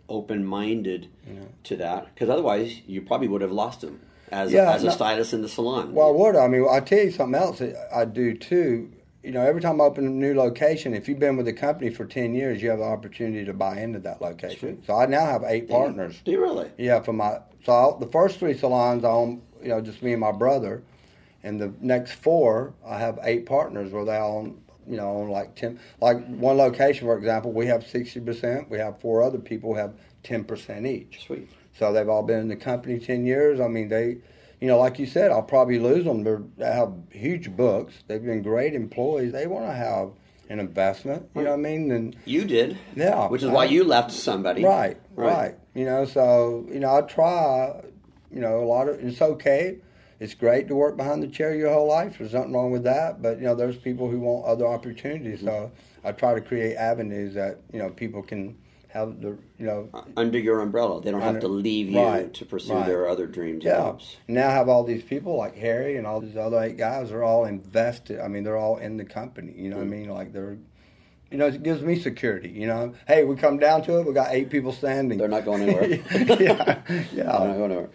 open-minded 0.08 1.08
to 1.64 1.76
that. 1.76 2.14
Because 2.14 2.28
otherwise, 2.28 2.80
you 2.86 3.02
probably 3.02 3.28
would 3.28 3.42
have 3.42 3.52
lost 3.52 3.82
him 3.84 4.00
as 4.30 4.52
Yeah, 4.52 4.70
a, 4.70 4.74
as 4.74 4.82
a 4.82 4.86
no- 4.86 4.92
stylist 4.92 5.32
in 5.32 5.42
the 5.42 5.48
salon. 5.48 5.92
Well, 5.94 6.08
I 6.08 6.10
would. 6.10 6.36
I 6.36 6.48
mean, 6.48 6.66
I'll 6.68 6.82
tell 6.82 6.98
you 7.04 7.10
something 7.10 7.40
else 7.40 7.58
that 7.58 7.76
I 7.94 8.04
do 8.04 8.34
too. 8.36 8.92
You 9.22 9.32
know, 9.32 9.42
every 9.42 9.60
time 9.60 9.80
I 9.80 9.84
open 9.84 10.06
a 10.06 10.10
new 10.10 10.34
location, 10.34 10.94
if 10.94 11.08
you've 11.08 11.18
been 11.18 11.36
with 11.36 11.44
the 11.46 11.52
company 11.52 11.90
for 11.90 12.06
10 12.06 12.34
years, 12.34 12.62
you 12.62 12.70
have 12.70 12.78
the 12.78 12.84
opportunity 12.84 13.44
to 13.44 13.52
buy 13.52 13.78
into 13.80 13.98
that 14.00 14.22
location. 14.22 14.82
So 14.86 14.94
I 14.96 15.06
now 15.06 15.26
have 15.26 15.42
eight 15.44 15.68
partners. 15.68 16.20
Do 16.24 16.30
you 16.30 16.40
really? 16.40 16.70
Yeah, 16.78 17.00
for 17.00 17.12
my 17.12 17.40
so 17.64 17.72
I, 17.72 17.98
the 18.00 18.06
first 18.06 18.38
three 18.38 18.56
salons 18.56 19.04
I 19.04 19.08
own, 19.10 19.42
you 19.60 19.68
know, 19.68 19.80
just 19.80 20.02
me 20.02 20.12
and 20.12 20.20
my 20.20 20.32
brother, 20.32 20.82
and 21.42 21.60
the 21.60 21.72
next 21.80 22.12
four 22.12 22.74
I 22.86 22.98
have 22.98 23.18
eight 23.22 23.46
partners 23.46 23.92
where 23.92 24.04
they 24.04 24.16
own, 24.16 24.60
you 24.86 24.96
know, 24.96 25.08
own 25.08 25.28
like 25.30 25.54
ten. 25.54 25.78
Like 26.00 26.24
one 26.26 26.56
location, 26.56 27.06
for 27.06 27.16
example, 27.16 27.52
we 27.52 27.66
have 27.66 27.86
sixty 27.86 28.20
percent. 28.20 28.70
We 28.70 28.78
have 28.78 29.00
four 29.00 29.22
other 29.22 29.38
people 29.38 29.72
who 29.72 29.78
have 29.78 29.94
ten 30.22 30.44
percent 30.44 30.86
each. 30.86 31.24
Sweet. 31.26 31.48
So 31.78 31.92
they've 31.92 32.08
all 32.08 32.22
been 32.22 32.40
in 32.40 32.48
the 32.48 32.56
company 32.56 32.98
ten 32.98 33.24
years. 33.24 33.60
I 33.60 33.68
mean, 33.68 33.88
they, 33.88 34.18
you 34.60 34.66
know, 34.66 34.78
like 34.78 34.98
you 34.98 35.06
said, 35.06 35.30
I'll 35.30 35.42
probably 35.42 35.78
lose 35.78 36.04
them. 36.04 36.24
They're, 36.24 36.42
they 36.56 36.72
have 36.72 36.92
huge 37.10 37.54
books. 37.56 37.94
They've 38.08 38.24
been 38.24 38.42
great 38.42 38.74
employees. 38.74 39.30
They 39.32 39.46
want 39.46 39.66
to 39.66 39.72
have 39.74 40.10
an 40.50 40.58
investment. 40.58 41.28
You 41.36 41.42
know 41.42 41.50
what 41.50 41.58
I 41.58 41.62
mean? 41.62 41.92
And 41.92 42.16
You 42.24 42.44
did. 42.46 42.78
Yeah, 42.96 43.28
Which 43.28 43.42
is 43.42 43.50
I- 43.50 43.52
why 43.52 43.64
you 43.66 43.84
left 43.84 44.10
somebody. 44.10 44.64
Right, 44.64 44.96
right, 45.14 45.54
You 45.74 45.84
know, 45.84 46.04
so 46.04 46.66
you 46.72 46.80
know, 46.80 46.96
I 46.96 47.02
try. 47.02 47.80
You 48.32 48.40
know, 48.40 48.58
a 48.60 48.66
lot 48.66 48.88
of 48.88 48.98
it's 48.98 49.22
okay. 49.22 49.78
It's 50.20 50.34
great 50.34 50.66
to 50.68 50.74
work 50.74 50.96
behind 50.96 51.22
the 51.22 51.28
chair 51.28 51.54
your 51.54 51.72
whole 51.72 51.88
life. 51.88 52.18
There's 52.18 52.32
nothing 52.32 52.52
wrong 52.52 52.72
with 52.72 52.84
that. 52.84 53.22
But 53.22 53.38
you 53.38 53.44
know, 53.44 53.54
there's 53.54 53.76
people 53.76 54.10
who 54.10 54.18
want 54.20 54.46
other 54.46 54.66
opportunities. 54.66 55.40
So 55.42 55.70
I 56.04 56.12
try 56.12 56.34
to 56.34 56.40
create 56.40 56.76
avenues 56.76 57.34
that 57.34 57.60
you 57.72 57.78
know 57.78 57.90
people 57.90 58.22
can 58.22 58.56
have 58.88 59.20
the 59.20 59.38
you 59.58 59.66
know. 59.66 59.88
Uh, 59.94 60.02
under 60.16 60.38
your 60.38 60.60
umbrella, 60.60 61.00
they 61.00 61.10
don't 61.10 61.20
have 61.20 61.40
to 61.40 61.48
leave 61.48 61.88
you 61.88 62.00
right, 62.00 62.32
to 62.34 62.44
pursue 62.44 62.74
right. 62.74 62.86
their 62.86 63.08
other 63.08 63.26
dreams. 63.26 63.64
Yeah. 63.64 63.76
Jobs. 63.76 64.16
Now 64.26 64.48
I 64.48 64.52
have 64.52 64.68
all 64.68 64.84
these 64.84 65.02
people 65.02 65.36
like 65.36 65.54
Harry 65.56 65.96
and 65.96 66.06
all 66.06 66.20
these 66.20 66.36
other 66.36 66.60
eight 66.60 66.76
guys. 66.76 67.10
They're 67.10 67.24
all 67.24 67.44
invested. 67.44 68.20
I 68.20 68.28
mean, 68.28 68.44
they're 68.44 68.56
all 68.56 68.78
in 68.78 68.96
the 68.96 69.04
company. 69.04 69.54
You 69.56 69.70
know 69.70 69.76
what 69.76 69.84
I 69.84 69.86
mm. 69.86 69.90
mean? 69.90 70.08
Like 70.08 70.32
they're. 70.32 70.58
You 71.30 71.36
know, 71.36 71.46
it 71.46 71.62
gives 71.62 71.82
me 71.82 71.98
security. 71.98 72.48
You 72.48 72.66
know, 72.66 72.94
hey, 73.06 73.24
we 73.24 73.36
come 73.36 73.58
down 73.58 73.82
to 73.82 73.98
it. 73.98 74.06
We 74.06 74.14
got 74.14 74.32
eight 74.32 74.48
people 74.48 74.72
standing. 74.72 75.18
They're 75.18 75.28
not 75.28 75.44
going 75.44 75.60
anywhere. 75.60 75.86
yeah, 76.40 76.80
They're 77.12 77.24
not 77.24 77.38
going 77.38 77.70
anywhere. 77.70 77.90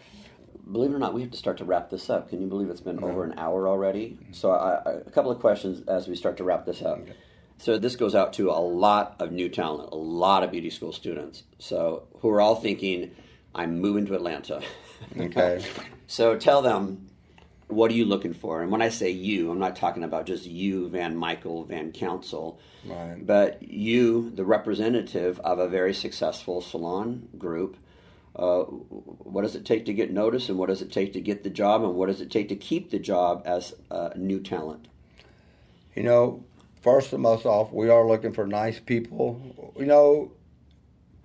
Believe 0.71 0.91
it 0.91 0.95
or 0.95 0.99
not, 0.99 1.13
we 1.13 1.21
have 1.21 1.31
to 1.31 1.37
start 1.37 1.57
to 1.57 1.65
wrap 1.65 1.89
this 1.89 2.09
up. 2.09 2.29
Can 2.29 2.41
you 2.41 2.47
believe 2.47 2.69
it's 2.69 2.81
been 2.81 3.03
over 3.03 3.23
an 3.23 3.37
hour 3.37 3.67
already? 3.67 4.17
Mm-hmm. 4.21 4.33
So, 4.33 4.51
I, 4.51 4.75
I, 4.85 4.91
a 4.93 5.11
couple 5.11 5.29
of 5.31 5.39
questions 5.39 5.87
as 5.87 6.07
we 6.07 6.15
start 6.15 6.37
to 6.37 6.43
wrap 6.43 6.65
this 6.65 6.81
up. 6.81 6.99
So, 7.57 7.77
this 7.77 7.95
goes 7.95 8.15
out 8.15 8.33
to 8.33 8.49
a 8.49 8.59
lot 8.59 9.15
of 9.19 9.31
new 9.31 9.49
talent, 9.49 9.89
a 9.91 9.95
lot 9.95 10.43
of 10.43 10.51
beauty 10.51 10.69
school 10.69 10.93
students. 10.93 11.43
So, 11.59 12.03
who 12.21 12.29
are 12.29 12.39
all 12.41 12.55
thinking, 12.55 13.11
"I'm 13.53 13.79
moving 13.81 14.05
to 14.07 14.15
Atlanta." 14.15 14.61
Okay. 15.17 15.63
so, 16.07 16.37
tell 16.37 16.61
them 16.61 17.09
what 17.67 17.91
are 17.91 17.95
you 17.95 18.05
looking 18.05 18.33
for? 18.33 18.61
And 18.61 18.71
when 18.71 18.81
I 18.81 18.89
say 18.89 19.09
you, 19.09 19.51
I'm 19.51 19.59
not 19.59 19.75
talking 19.75 20.03
about 20.03 20.25
just 20.25 20.45
you, 20.45 20.89
Van 20.89 21.15
Michael, 21.15 21.63
Van 21.63 21.91
Council, 21.91 22.59
Right. 22.85 23.25
but 23.25 23.63
you, 23.63 24.29
the 24.31 24.45
representative 24.45 25.39
of 25.39 25.59
a 25.59 25.67
very 25.67 25.93
successful 25.93 26.61
salon 26.61 27.29
group. 27.37 27.77
Uh, 28.35 28.63
what 28.63 29.43
does 29.43 29.55
it 29.55 29.65
take 29.65 29.85
to 29.85 29.93
get 29.93 30.11
noticed, 30.11 30.49
and 30.49 30.57
what 30.57 30.69
does 30.69 30.81
it 30.81 30.91
take 30.91 31.13
to 31.13 31.21
get 31.21 31.43
the 31.43 31.49
job, 31.49 31.83
and 31.83 31.93
what 31.93 32.07
does 32.07 32.21
it 32.21 32.31
take 32.31 32.49
to 32.49 32.55
keep 32.55 32.89
the 32.89 32.99
job 32.99 33.43
as 33.45 33.73
a 33.91 34.17
new 34.17 34.39
talent? 34.39 34.87
You 35.95 36.03
know, 36.03 36.43
first 36.81 37.13
and 37.13 37.21
most 37.21 37.45
off, 37.45 37.71
we 37.71 37.89
are 37.89 38.07
looking 38.07 38.33
for 38.33 38.47
nice 38.47 38.79
people. 38.79 39.73
You 39.77 39.85
know, 39.85 40.31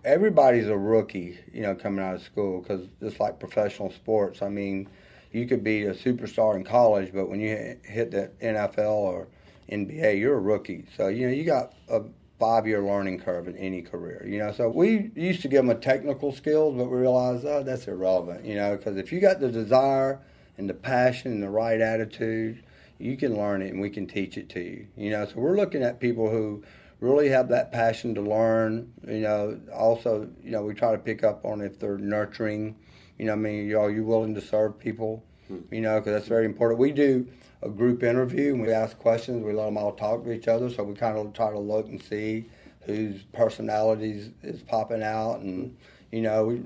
everybody's 0.05 0.68
a 0.68 0.76
rookie, 0.76 1.39
you 1.52 1.62
know, 1.62 1.74
coming 1.74 2.05
out 2.05 2.14
of 2.14 2.22
school 2.22 2.60
because 2.60 2.86
just 3.01 3.20
like 3.20 3.40
professional 3.40 3.90
sports, 3.90 4.43
I 4.43 4.48
mean, 4.48 4.89
you 5.32 5.47
could 5.47 5.64
be 5.64 5.85
a 5.85 5.94
superstar 5.94 6.56
in 6.56 6.64
college, 6.64 7.12
but 7.12 7.28
when 7.28 7.40
you 7.40 7.76
hit 7.85 8.10
the 8.10 8.30
NFL 8.43 8.93
or 8.93 9.28
NBA, 9.70 10.18
you're 10.18 10.36
a 10.36 10.40
rookie. 10.40 10.86
So, 10.97 11.09
you 11.09 11.26
know, 11.26 11.32
you 11.32 11.44
got 11.44 11.74
a 11.89 12.02
five 12.39 12.66
year 12.66 12.81
learning 12.81 13.19
curve 13.20 13.48
in 13.48 13.56
any 13.56 13.82
career, 13.82 14.24
you 14.27 14.39
know. 14.39 14.52
So 14.52 14.69
we 14.69 15.10
used 15.15 15.43
to 15.43 15.48
give 15.48 15.59
them 15.65 15.70
a 15.70 15.74
technical 15.74 16.32
skills, 16.32 16.77
but 16.77 16.89
we 16.90 16.98
realized, 16.98 17.44
oh, 17.44 17.62
that's 17.62 17.89
irrelevant, 17.89 18.44
you 18.44 18.55
know, 18.55 18.77
because 18.77 18.97
if 18.97 19.12
you 19.12 19.20
got 19.20 19.40
the 19.40 19.51
desire 19.51 20.20
and 20.56 20.69
the 20.69 20.74
passion 20.74 21.32
and 21.32 21.43
the 21.43 21.51
right 21.51 21.81
attitude, 21.81 22.62
you 22.98 23.16
can 23.16 23.36
learn 23.36 23.62
it 23.62 23.73
and 23.73 23.81
we 23.81 23.90
can 23.90 24.06
teach 24.06 24.36
it 24.36 24.48
to 24.51 24.60
you. 24.60 24.86
You 24.97 25.10
know, 25.10 25.24
so 25.27 25.35
we're 25.36 25.56
looking 25.56 25.82
at 25.82 26.01
people 26.01 26.31
who 26.31 26.62
really 27.01 27.28
have 27.28 27.48
that 27.48 27.73
passion 27.73 28.15
to 28.15 28.20
learn. 28.20 28.93
You 29.06 29.20
know, 29.20 29.60
also, 29.74 30.28
you 30.43 30.51
know, 30.51 30.62
we 30.62 30.74
try 30.74 30.93
to 30.93 30.98
pick 30.98 31.24
up 31.24 31.44
on 31.44 31.60
if 31.60 31.78
they're 31.78 31.98
nurturing. 31.98 32.77
You 33.19 33.27
know, 33.27 33.32
I 33.32 33.36
mean, 33.36 33.74
are 33.74 33.90
you 33.90 34.05
willing 34.05 34.35
to 34.35 34.40
serve 34.40 34.78
people? 34.78 35.24
Hmm. 35.48 35.59
You 35.70 35.81
know, 35.81 35.98
because 35.98 36.12
that's 36.12 36.28
very 36.28 36.44
important. 36.44 36.78
We 36.78 36.93
do 36.93 37.27
a 37.62 37.68
group 37.68 38.02
interview 38.02 38.55
and 38.55 38.62
we 38.62 38.72
ask 38.72 38.98
questions. 38.98 39.44
We 39.44 39.52
let 39.52 39.66
them 39.66 39.76
all 39.76 39.93
talk 39.93 40.24
to 40.24 40.32
each 40.32 40.48
other, 40.48 40.70
so 40.70 40.85
we 40.85 40.94
kind 40.94 41.18
of 41.18 41.32
try 41.32 41.51
to 41.51 41.59
look 41.59 41.89
and 41.89 42.02
see 42.02 42.48
whose 42.82 43.22
personalities 43.32 44.30
is 44.43 44.62
popping 44.62 45.02
out 45.02 45.40
and. 45.40 45.76
You 46.10 46.22
know, 46.22 46.47
we, 46.47 46.62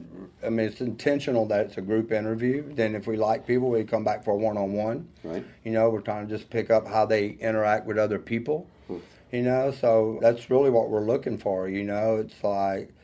I 0.46 0.50
mean, 0.50 0.68
it's 0.68 0.80
intentional 0.80 1.46
that 1.46 1.66
it's 1.66 1.76
a 1.76 1.80
group 1.80 2.12
interview. 2.12 2.62
Then, 2.76 2.94
if 2.94 3.08
we 3.08 3.16
like 3.16 3.44
people, 3.44 3.70
we 3.70 3.82
come 3.82 4.04
back 4.04 4.22
for 4.22 4.30
a 4.30 4.36
one-on-one. 4.36 5.08
Right. 5.24 5.44
You 5.64 5.72
know, 5.72 5.90
we're 5.90 6.00
trying 6.00 6.28
to 6.28 6.32
just 6.32 6.48
pick 6.48 6.70
up 6.70 6.86
how 6.86 7.06
they 7.06 7.30
interact 7.30 7.84
with 7.84 7.98
other 7.98 8.20
people. 8.20 8.68
Hmm. 8.86 8.98
You 9.32 9.42
know, 9.42 9.72
so 9.72 10.20
that's 10.22 10.48
really 10.48 10.70
what 10.70 10.90
we're 10.90 11.04
looking 11.04 11.38
for. 11.38 11.68
You 11.68 11.82
know, 11.82 12.18
it's 12.18 12.44
like 12.44 12.94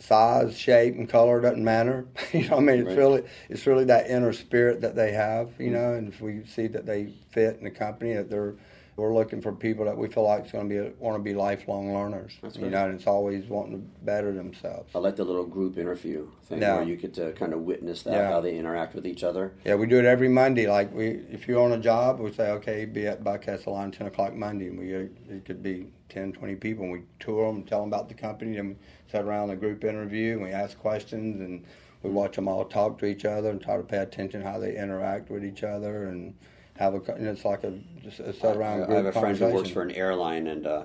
size, 0.00 0.56
shape, 0.58 0.94
and 0.96 1.08
color 1.08 1.40
doesn't 1.40 1.62
matter. 1.62 2.06
you 2.32 2.48
know, 2.48 2.56
I 2.56 2.60
mean, 2.60 2.80
it's 2.80 2.88
Right. 2.88 2.98
really 2.98 3.22
it's 3.48 3.66
really 3.66 3.84
that 3.84 4.10
inner 4.10 4.32
spirit 4.32 4.80
that 4.80 4.96
they 4.96 5.12
have. 5.12 5.50
You 5.58 5.66
mm-hmm. 5.66 5.74
know, 5.74 5.94
and 5.94 6.12
if 6.12 6.20
we 6.20 6.44
see 6.44 6.66
that 6.68 6.86
they 6.86 7.12
fit 7.30 7.56
in 7.58 7.64
the 7.64 7.70
company, 7.70 8.14
that 8.14 8.30
they're 8.30 8.54
we're 9.00 9.14
looking 9.14 9.40
for 9.40 9.50
people 9.52 9.86
that 9.86 9.96
we 9.96 10.06
feel 10.08 10.24
like 10.24 10.44
is 10.44 10.52
going 10.52 10.68
to 10.68 10.82
be 10.84 10.90
want 10.98 11.16
to 11.16 11.22
be 11.22 11.34
lifelong 11.34 11.94
learners. 11.94 12.36
That's 12.42 12.56
you 12.56 12.64
right. 12.64 12.70
know, 12.72 12.84
and 12.86 12.94
it's 12.94 13.06
always 13.06 13.46
wanting 13.46 13.72
to 13.72 14.04
better 14.04 14.30
themselves. 14.32 14.90
I 14.94 14.98
like 14.98 15.16
the 15.16 15.24
little 15.24 15.46
group 15.46 15.78
interview 15.78 16.28
thing 16.44 16.60
Yeah. 16.60 16.76
where 16.76 16.84
you 16.84 16.96
get 16.96 17.14
to 17.14 17.32
kind 17.32 17.54
of 17.54 17.60
witness 17.62 18.02
that 18.02 18.12
Yeah. 18.12 18.30
how 18.30 18.40
they 18.42 18.56
interact 18.56 18.94
with 18.94 19.06
each 19.06 19.24
other. 19.24 19.52
Yeah, 19.64 19.76
we 19.76 19.86
do 19.86 19.98
it 19.98 20.04
every 20.04 20.28
Monday. 20.28 20.68
Like 20.68 20.94
we, 20.94 21.06
if 21.30 21.48
you're 21.48 21.62
on 21.62 21.72
a 21.72 21.78
job, 21.78 22.20
we 22.20 22.30
say, 22.32 22.50
okay, 22.50 22.84
be 22.84 23.06
at 23.06 23.24
Bycast 23.24 23.62
Salon 23.64 23.90
ten 23.90 24.06
o'clock 24.06 24.34
Monday, 24.34 24.66
and 24.66 24.78
we 24.78 24.88
get, 24.88 25.10
it 25.30 25.44
could 25.46 25.62
be 25.62 25.86
10, 26.10 26.32
20 26.32 26.56
people, 26.56 26.84
and 26.84 26.92
we 26.92 27.00
tour 27.18 27.46
them, 27.50 27.62
tell 27.62 27.80
them 27.80 27.88
about 27.88 28.08
the 28.08 28.14
company, 28.14 28.58
and 28.58 28.70
we 28.70 28.76
sit 29.10 29.22
around 29.22 29.48
the 29.48 29.56
group 29.56 29.82
interview, 29.84 30.34
and 30.34 30.42
we 30.42 30.50
ask 30.50 30.78
questions, 30.78 31.40
and 31.40 31.64
we 32.02 32.10
watch 32.10 32.36
them 32.36 32.48
all 32.48 32.64
talk 32.66 32.98
to 32.98 33.06
each 33.06 33.24
other, 33.24 33.48
and 33.50 33.62
try 33.62 33.76
to 33.76 33.82
pay 33.82 33.98
attention 33.98 34.42
how 34.42 34.58
they 34.58 34.76
interact 34.76 35.30
with 35.30 35.44
each 35.44 35.62
other, 35.62 36.04
and 36.04 36.34
have 36.80 36.94
a. 36.94 37.12
And 37.12 37.26
it's 37.26 37.44
like 37.44 37.62
a 37.62 37.78
just 38.02 38.20
a 38.20 38.32
sit 38.32 38.56
around 38.56 38.84
I, 38.84 38.92
I 38.92 38.96
have 38.96 39.06
a 39.06 39.12
friend 39.12 39.36
who 39.36 39.52
works 39.52 39.70
for 39.70 39.82
an 39.82 39.90
airline, 39.92 40.46
and 40.46 40.66
uh, 40.66 40.84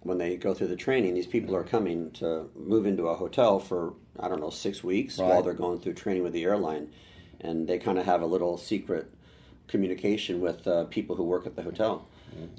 when 0.00 0.18
they 0.18 0.36
go 0.36 0.52
through 0.52 0.66
the 0.68 0.76
training, 0.76 1.14
these 1.14 1.26
people 1.26 1.56
are 1.56 1.64
coming 1.64 2.10
to 2.12 2.50
move 2.54 2.86
into 2.86 3.08
a 3.08 3.14
hotel 3.14 3.58
for 3.58 3.94
I 4.20 4.28
don't 4.28 4.40
know 4.40 4.50
six 4.50 4.84
weeks 4.84 5.16
while 5.18 5.42
they're 5.42 5.54
going 5.54 5.80
through 5.80 5.94
training 5.94 6.24
with 6.24 6.32
the 6.32 6.44
airline, 6.44 6.92
and 7.40 7.66
they 7.66 7.78
kind 7.78 7.98
of 7.98 8.04
have 8.04 8.20
a 8.20 8.26
little 8.26 8.58
secret 8.58 9.10
communication 9.68 10.40
with 10.40 10.66
uh, 10.66 10.84
people 10.84 11.14
who 11.14 11.24
work 11.24 11.46
at 11.46 11.56
the 11.56 11.62
hotel. 11.62 12.06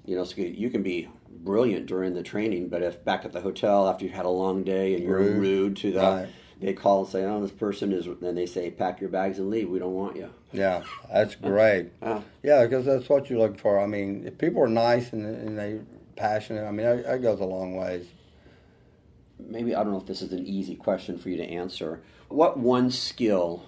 You 0.06 0.16
know, 0.16 0.24
so 0.24 0.42
you 0.42 0.70
can 0.72 0.82
be 0.82 1.08
brilliant 1.30 1.86
during 1.86 2.14
the 2.16 2.24
training, 2.24 2.70
but 2.70 2.82
if 2.82 3.04
back 3.06 3.24
at 3.24 3.34
the 3.34 3.42
hotel 3.42 3.88
after 3.88 4.04
you've 4.04 4.14
had 4.14 4.26
a 4.26 4.30
long 4.30 4.64
day 4.64 4.96
and 4.96 5.04
you're 5.04 5.20
Rude. 5.20 5.38
rude, 5.38 5.78
to 5.78 5.92
the, 5.92 6.00
Right. 6.00 6.30
They 6.60 6.74
call 6.74 7.02
and 7.04 7.10
say, 7.10 7.24
"Oh, 7.24 7.42
this 7.42 7.52
person 7.52 7.92
is," 7.94 8.08
then 8.22 8.36
they 8.36 8.46
say, 8.46 8.70
"Pack 8.70 9.00
your 9.02 9.10
bags 9.10 9.40
and 9.40 9.50
leave. 9.50 9.70
We 9.70 9.80
don't 9.80 9.94
want 9.94 10.16
you." 10.18 10.30
Yeah, 10.52 10.84
that's 11.12 11.36
great. 11.50 11.92
Ah. 12.02 12.22
Yeah, 12.44 12.64
because 12.64 12.86
that's 12.86 13.08
what 13.10 13.30
you 13.30 13.38
look 13.38 13.60
for. 13.60 13.80
I 13.80 13.86
mean, 13.86 14.24
if 14.26 14.38
people 14.38 14.62
are 14.64 14.68
nice 14.68 15.14
and, 15.14 15.26
and 15.26 15.58
they 15.58 15.80
passionate, 16.16 16.66
I 16.68 16.72
mean, 16.72 16.86
that, 16.86 17.06
that 17.06 17.22
goes 17.22 17.40
a 17.40 17.46
long 17.46 17.76
ways. 17.76 18.06
maybe 19.40 19.74
I 19.76 19.84
don't 19.84 19.94
know 19.94 20.00
if 20.00 20.06
this 20.06 20.22
is 20.22 20.34
an 20.34 20.46
easy 20.46 20.76
question 20.76 21.18
for 21.18 21.30
you 21.30 21.38
to 21.38 21.46
answer. 21.46 22.02
What 22.28 22.58
one 22.60 22.92
skill 22.92 23.64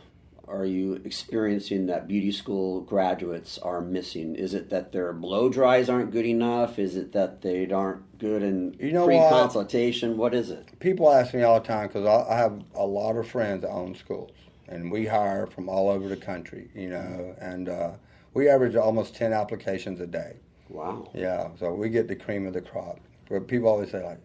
are 0.51 0.65
you 0.65 1.01
experiencing 1.05 1.85
that 1.87 2.07
beauty 2.07 2.31
school 2.31 2.81
graduates 2.81 3.57
are 3.59 3.81
missing? 3.81 4.35
Is 4.35 4.53
it 4.53 4.69
that 4.69 4.91
their 4.91 5.13
blow 5.13 5.49
dries 5.49 5.89
aren't 5.89 6.11
good 6.11 6.25
enough? 6.25 6.77
Is 6.77 6.95
it 6.95 7.13
that 7.13 7.41
they 7.41 7.71
aren't 7.71 8.17
good 8.19 8.43
in 8.43 8.75
You 8.79 8.91
know 8.91 9.07
what? 9.07 9.29
pre-consultation? 9.29 10.17
What 10.17 10.33
is 10.33 10.51
it? 10.51 10.77
People 10.79 11.11
ask 11.11 11.33
me 11.33 11.43
all 11.43 11.59
the 11.59 11.67
time 11.67 11.87
because 11.87 12.05
I, 12.05 12.33
I 12.33 12.37
have 12.37 12.61
a 12.75 12.85
lot 12.85 13.15
of 13.15 13.27
friends 13.27 13.61
that 13.61 13.69
own 13.69 13.95
schools, 13.95 14.31
and 14.67 14.91
we 14.91 15.05
hire 15.05 15.47
from 15.47 15.69
all 15.69 15.89
over 15.89 16.09
the 16.09 16.17
country, 16.17 16.69
you 16.75 16.89
know, 16.89 17.35
and 17.39 17.69
uh, 17.69 17.91
we 18.33 18.49
average 18.49 18.75
almost 18.75 19.15
10 19.15 19.33
applications 19.33 19.99
a 20.01 20.07
day. 20.07 20.37
Wow. 20.69 21.09
Yeah, 21.13 21.49
so 21.59 21.73
we 21.73 21.89
get 21.89 22.07
the 22.07 22.15
cream 22.15 22.45
of 22.45 22.53
the 22.53 22.61
crop. 22.61 22.99
But 23.29 23.47
people 23.47 23.69
always 23.69 23.91
say, 23.91 24.03
like, 24.03 24.19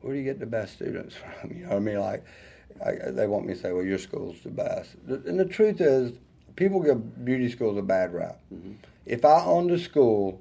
where 0.00 0.14
do 0.14 0.18
you 0.18 0.24
get 0.24 0.38
the 0.38 0.46
best 0.46 0.74
students 0.74 1.14
from? 1.40 1.50
You 1.50 1.64
know 1.64 1.70
what 1.70 1.76
I 1.76 1.80
mean? 1.80 2.00
Like, 2.00 2.24
I, 2.84 3.10
they 3.10 3.26
want 3.26 3.46
me 3.46 3.54
to 3.54 3.60
say, 3.60 3.72
well, 3.72 3.84
your 3.84 3.98
school's 3.98 4.40
the 4.42 4.50
best. 4.50 4.94
And 5.06 5.38
the 5.38 5.44
truth 5.44 5.80
is, 5.80 6.12
people 6.56 6.80
give 6.80 7.24
beauty 7.24 7.48
schools 7.50 7.76
a 7.78 7.82
bad 7.82 8.12
rap. 8.12 8.40
Mm-hmm. 8.52 8.72
If 9.06 9.24
I 9.24 9.44
owned 9.44 9.70
a 9.70 9.78
school, 9.78 10.40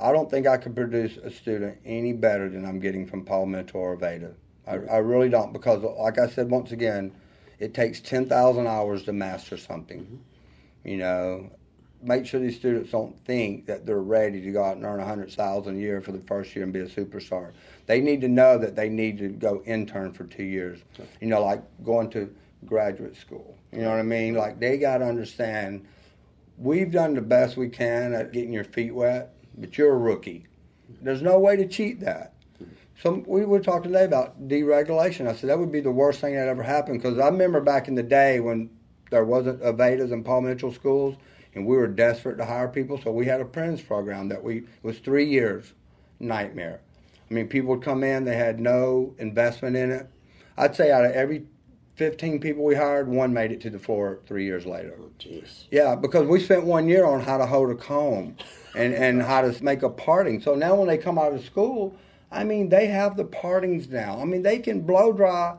I 0.00 0.12
don't 0.12 0.30
think 0.30 0.46
I 0.46 0.56
could 0.56 0.74
produce 0.74 1.16
a 1.16 1.30
student 1.30 1.78
any 1.84 2.12
better 2.12 2.48
than 2.48 2.64
I'm 2.64 2.80
getting 2.80 3.06
from 3.06 3.24
Paul 3.24 3.46
Mentor 3.46 3.92
or 3.92 3.96
Aveda. 3.96 4.34
I, 4.66 4.74
I 4.74 4.96
really 4.98 5.28
don't 5.28 5.52
because, 5.52 5.82
like 5.82 6.18
I 6.18 6.28
said 6.28 6.50
once 6.50 6.72
again, 6.72 7.12
it 7.58 7.74
takes 7.74 8.00
10,000 8.00 8.66
hours 8.66 9.04
to 9.04 9.12
master 9.12 9.56
something. 9.56 10.00
Mm-hmm. 10.00 10.88
You 10.88 10.96
know, 10.96 11.50
make 12.02 12.26
sure 12.26 12.40
these 12.40 12.56
students 12.56 12.90
don't 12.90 13.18
think 13.24 13.66
that 13.66 13.86
they're 13.86 14.00
ready 14.00 14.40
to 14.40 14.50
go 14.50 14.64
out 14.64 14.76
and 14.76 14.84
earn 14.84 14.98
100000 14.98 15.76
a 15.76 15.78
year 15.78 16.00
for 16.00 16.12
the 16.12 16.20
first 16.20 16.54
year 16.54 16.64
and 16.64 16.72
be 16.72 16.80
a 16.80 16.86
superstar. 16.86 17.52
They 17.86 18.00
need 18.00 18.20
to 18.22 18.28
know 18.28 18.58
that 18.58 18.76
they 18.76 18.88
need 18.88 19.18
to 19.18 19.28
go 19.28 19.62
intern 19.66 20.12
for 20.12 20.24
two 20.24 20.44
years. 20.44 20.80
You 21.20 21.28
know, 21.28 21.44
like 21.44 21.62
going 21.84 22.10
to 22.10 22.34
graduate 22.66 23.16
school. 23.16 23.56
You 23.72 23.82
know 23.82 23.90
what 23.90 23.98
I 23.98 24.02
mean? 24.02 24.34
Like 24.34 24.60
they 24.60 24.78
got 24.78 24.98
to 24.98 25.06
understand 25.06 25.86
we've 26.58 26.90
done 26.90 27.14
the 27.14 27.22
best 27.22 27.56
we 27.56 27.68
can 27.68 28.12
at 28.12 28.32
getting 28.32 28.52
your 28.52 28.64
feet 28.64 28.94
wet, 28.94 29.34
but 29.56 29.76
you're 29.78 29.94
a 29.94 29.98
rookie. 29.98 30.46
There's 31.02 31.22
no 31.22 31.38
way 31.38 31.56
to 31.56 31.66
cheat 31.66 32.00
that. 32.00 32.34
So 33.02 33.24
we 33.26 33.46
were 33.46 33.60
talking 33.60 33.92
today 33.92 34.04
about 34.04 34.46
deregulation. 34.46 35.26
I 35.26 35.34
said 35.34 35.48
that 35.48 35.58
would 35.58 35.72
be 35.72 35.80
the 35.80 35.90
worst 35.90 36.20
thing 36.20 36.34
that 36.34 36.48
ever 36.48 36.62
happened 36.62 37.02
because 37.02 37.18
I 37.18 37.28
remember 37.28 37.60
back 37.60 37.88
in 37.88 37.94
the 37.94 38.02
day 38.02 38.40
when 38.40 38.68
there 39.10 39.24
wasn't 39.24 39.62
Avedas 39.62 40.12
and 40.12 40.24
Paul 40.24 40.42
Mitchell 40.42 40.72
schools, 40.72 41.16
and 41.54 41.66
we 41.66 41.76
were 41.76 41.86
desperate 41.86 42.36
to 42.36 42.44
hire 42.44 42.68
people. 42.68 43.00
So 43.00 43.10
we 43.10 43.26
had 43.26 43.40
apprentice 43.40 43.82
program 43.82 44.28
that 44.28 44.42
we 44.42 44.64
was 44.82 44.98
three 44.98 45.26
years, 45.26 45.72
nightmare. 46.18 46.80
I 47.30 47.34
mean, 47.34 47.48
people 47.48 47.70
would 47.70 47.82
come 47.82 48.02
in, 48.02 48.24
they 48.24 48.36
had 48.36 48.60
no 48.60 49.14
investment 49.18 49.76
in 49.76 49.90
it. 49.90 50.08
I'd 50.56 50.74
say 50.74 50.90
out 50.90 51.04
of 51.04 51.12
every 51.12 51.46
15 51.96 52.40
people 52.40 52.64
we 52.64 52.74
hired, 52.74 53.08
one 53.08 53.32
made 53.32 53.52
it 53.52 53.60
to 53.62 53.70
the 53.70 53.78
floor 53.78 54.20
three 54.26 54.44
years 54.44 54.66
later. 54.66 54.94
Oh, 54.98 55.10
jeez. 55.18 55.64
Yeah, 55.70 55.94
because 55.94 56.26
we 56.26 56.40
spent 56.40 56.64
one 56.64 56.88
year 56.88 57.04
on 57.04 57.20
how 57.20 57.38
to 57.38 57.46
hold 57.46 57.70
a 57.70 57.74
comb 57.74 58.36
and, 58.74 58.94
and 58.94 59.22
how 59.22 59.42
to 59.42 59.62
make 59.62 59.82
a 59.82 59.90
parting. 59.90 60.40
So 60.40 60.54
now 60.54 60.74
when 60.74 60.88
they 60.88 60.98
come 60.98 61.18
out 61.18 61.32
of 61.32 61.44
school, 61.44 61.96
I 62.32 62.44
mean, 62.44 62.68
they 62.68 62.86
have 62.86 63.16
the 63.16 63.24
partings 63.24 63.88
now. 63.88 64.18
I 64.20 64.24
mean, 64.24 64.42
they 64.42 64.58
can 64.58 64.80
blow 64.80 65.12
dry 65.12 65.56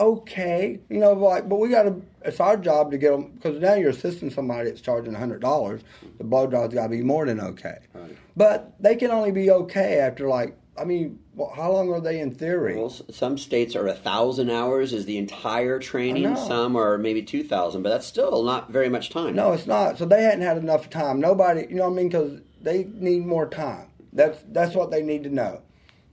okay, 0.00 0.80
you 0.88 0.98
know, 0.98 1.12
like, 1.12 1.48
but 1.48 1.56
we 1.56 1.68
got 1.68 1.82
to, 1.82 2.02
it's 2.24 2.40
our 2.40 2.56
job 2.56 2.90
to 2.90 2.98
get 2.98 3.12
them, 3.12 3.32
because 3.34 3.60
now 3.60 3.74
you're 3.74 3.90
assisting 3.90 4.30
somebody 4.30 4.70
that's 4.70 4.80
charging 4.80 5.14
$100. 5.14 5.82
The 6.18 6.24
blow 6.24 6.46
dry's 6.46 6.72
got 6.72 6.84
to 6.84 6.88
be 6.88 7.02
more 7.02 7.26
than 7.26 7.40
okay. 7.40 7.78
Right. 7.92 8.16
But 8.36 8.72
they 8.80 8.96
can 8.96 9.10
only 9.10 9.30
be 9.30 9.50
okay 9.50 9.98
after, 9.98 10.28
like, 10.28 10.56
I 10.78 10.84
mean, 10.84 11.18
well, 11.34 11.52
how 11.54 11.70
long 11.72 11.92
are 11.92 12.00
they 12.00 12.20
in 12.20 12.34
theory? 12.34 12.76
Well, 12.76 12.88
some 12.88 13.36
states 13.36 13.76
are 13.76 13.86
a 13.86 13.92
thousand 13.92 14.50
hours 14.50 14.94
is 14.94 15.04
the 15.04 15.18
entire 15.18 15.78
training. 15.78 16.34
Some 16.36 16.74
are 16.74 16.96
maybe 16.96 17.22
two 17.22 17.44
thousand, 17.44 17.82
but 17.82 17.90
that's 17.90 18.06
still 18.06 18.42
not 18.42 18.70
very 18.70 18.88
much 18.88 19.10
time. 19.10 19.34
No, 19.34 19.52
it's 19.52 19.66
not. 19.66 19.98
So 19.98 20.06
they 20.06 20.22
hadn't 20.22 20.40
had 20.40 20.56
enough 20.56 20.88
time. 20.88 21.20
Nobody, 21.20 21.66
you 21.68 21.76
know 21.76 21.90
what 21.90 21.92
I 21.92 21.96
mean? 21.96 22.08
Because 22.08 22.40
they 22.62 22.84
need 22.94 23.26
more 23.26 23.46
time. 23.46 23.88
That's 24.12 24.42
that's 24.48 24.74
what 24.74 24.90
they 24.90 25.02
need 25.02 25.24
to 25.24 25.28
know. 25.28 25.60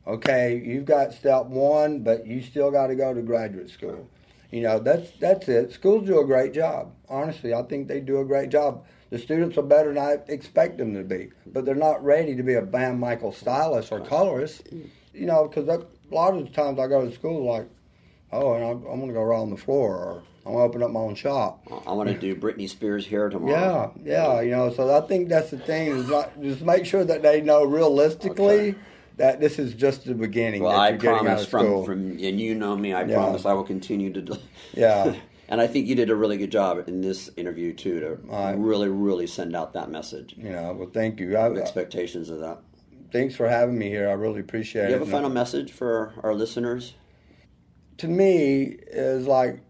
Okay, 0.08 0.62
you've 0.64 0.86
got 0.86 1.14
step 1.14 1.48
one, 1.48 2.00
but 2.00 2.26
you 2.26 2.42
still 2.42 2.72
got 2.72 2.88
to 2.88 2.96
go 2.96 3.14
to 3.14 3.22
graduate 3.22 3.70
school. 3.70 4.08
You 4.52 4.62
know, 4.62 4.80
that's 4.80 5.12
that's 5.20 5.50
it. 5.50 5.74
Schools 5.74 6.08
do 6.08 6.22
a 6.22 6.26
great 6.26 6.54
job. 6.54 6.94
Honestly, 7.10 7.54
I 7.54 7.62
think 7.64 7.90
they 7.90 8.00
do 8.00 8.22
a 8.22 8.26
great 8.26 8.50
job. 8.50 8.86
The 9.10 9.20
students 9.20 9.58
are 9.58 9.64
better 9.64 9.94
than 9.94 10.02
I 10.02 10.18
expect 10.30 10.78
them 10.78 10.94
to 10.94 11.04
be, 11.04 11.30
but 11.46 11.66
they're 11.66 11.76
not 11.76 12.04
ready 12.04 12.36
to 12.36 12.44
be 12.44 12.54
a 12.54 12.62
Van 12.62 12.98
Michael 13.00 13.34
stylist 13.34 13.92
or 13.92 14.00
colorist. 14.00 14.68
You 15.14 15.26
know, 15.26 15.48
because 15.48 15.68
a 15.68 15.86
lot 16.14 16.36
of 16.36 16.46
the 16.46 16.52
times 16.52 16.80
I 16.80 16.88
go 16.88 17.06
to 17.06 17.14
school 17.14 17.52
like, 17.52 17.68
oh, 18.32 18.54
and 18.54 18.64
I'm, 18.64 18.86
I'm 18.86 19.00
going 19.00 19.08
to 19.08 19.14
go 19.14 19.24
right 19.24 19.40
on 19.40 19.50
the 19.50 19.58
floor, 19.58 19.96
or 19.96 20.24
I'm 20.46 20.54
going 20.54 20.58
to 20.58 20.70
open 20.70 20.84
up 20.84 20.92
my 20.92 21.02
own 21.02 21.16
shop. 21.16 21.68
I 21.86 21.92
want 21.92 22.08
to 22.08 22.18
do 22.18 22.34
Britney 22.36 22.70
Spears 22.70 23.06
hair 23.08 23.28
tomorrow. 23.28 23.94
Yeah, 24.06 24.38
yeah, 24.38 24.42
you 24.42 24.52
know. 24.52 24.72
So 24.72 24.96
I 24.96 25.06
think 25.06 25.28
that's 25.28 25.52
the 25.52 25.58
thing 25.58 25.88
is 25.88 26.08
not 26.08 26.42
just 26.42 26.62
make 26.62 26.86
sure 26.86 27.04
that 27.04 27.22
they 27.22 27.42
know 27.42 27.66
realistically 27.66 28.70
Okay. 28.70 28.80
That 29.18 29.40
this 29.40 29.60
is 29.60 29.74
just 29.74 30.06
the 30.06 30.14
beginning. 30.14 30.64
Well, 30.64 30.72
that 30.72 30.94
I 30.94 30.98
promise 30.98 31.46
from 31.46 31.66
school. 31.66 31.84
from 31.86 32.12
and 32.12 32.40
you 32.40 32.56
know 32.56 32.76
me. 32.76 32.94
I 32.94 33.04
Yeah. 33.04 33.16
promise 33.16 33.46
I 33.46 33.54
will 33.54 33.64
continue 33.64 34.12
to. 34.14 34.22
do- 34.22 34.38
Yeah. 34.74 35.16
and 35.50 35.60
I 35.62 35.68
think 35.68 35.88
you 35.88 35.96
did 35.96 36.10
a 36.10 36.16
really 36.16 36.38
good 36.38 36.52
job 36.52 36.88
in 36.88 37.02
this 37.02 37.30
interview 37.36 37.74
too 37.74 38.00
to 38.00 38.20
I- 38.34 38.52
really, 38.54 38.90
really 38.90 39.28
send 39.28 39.56
out 39.56 39.74
that 39.74 39.90
message. 39.90 40.36
you 40.38 40.50
know. 40.52 40.74
Well, 40.78 40.90
thank 40.94 41.20
you. 41.20 41.36
I, 41.36 41.50
Expectations 41.52 42.30
of 42.30 42.40
that. 42.42 42.60
thanks 43.12 43.36
for 43.36 43.48
having 43.50 43.78
me 43.78 43.90
here. 43.90 44.08
I 44.10 44.14
really 44.14 44.40
appreciate 44.42 44.84
it. 44.86 44.88
you 44.90 44.94
have 44.94 45.02
a 45.02 45.06
And, 45.06 45.12
final 45.12 45.30
message 45.30 45.72
for 45.72 46.14
our 46.24 46.34
listeners? 46.34 46.94
to 47.98 48.08
me 48.08 48.78
is 48.92 49.26
like 49.26 49.62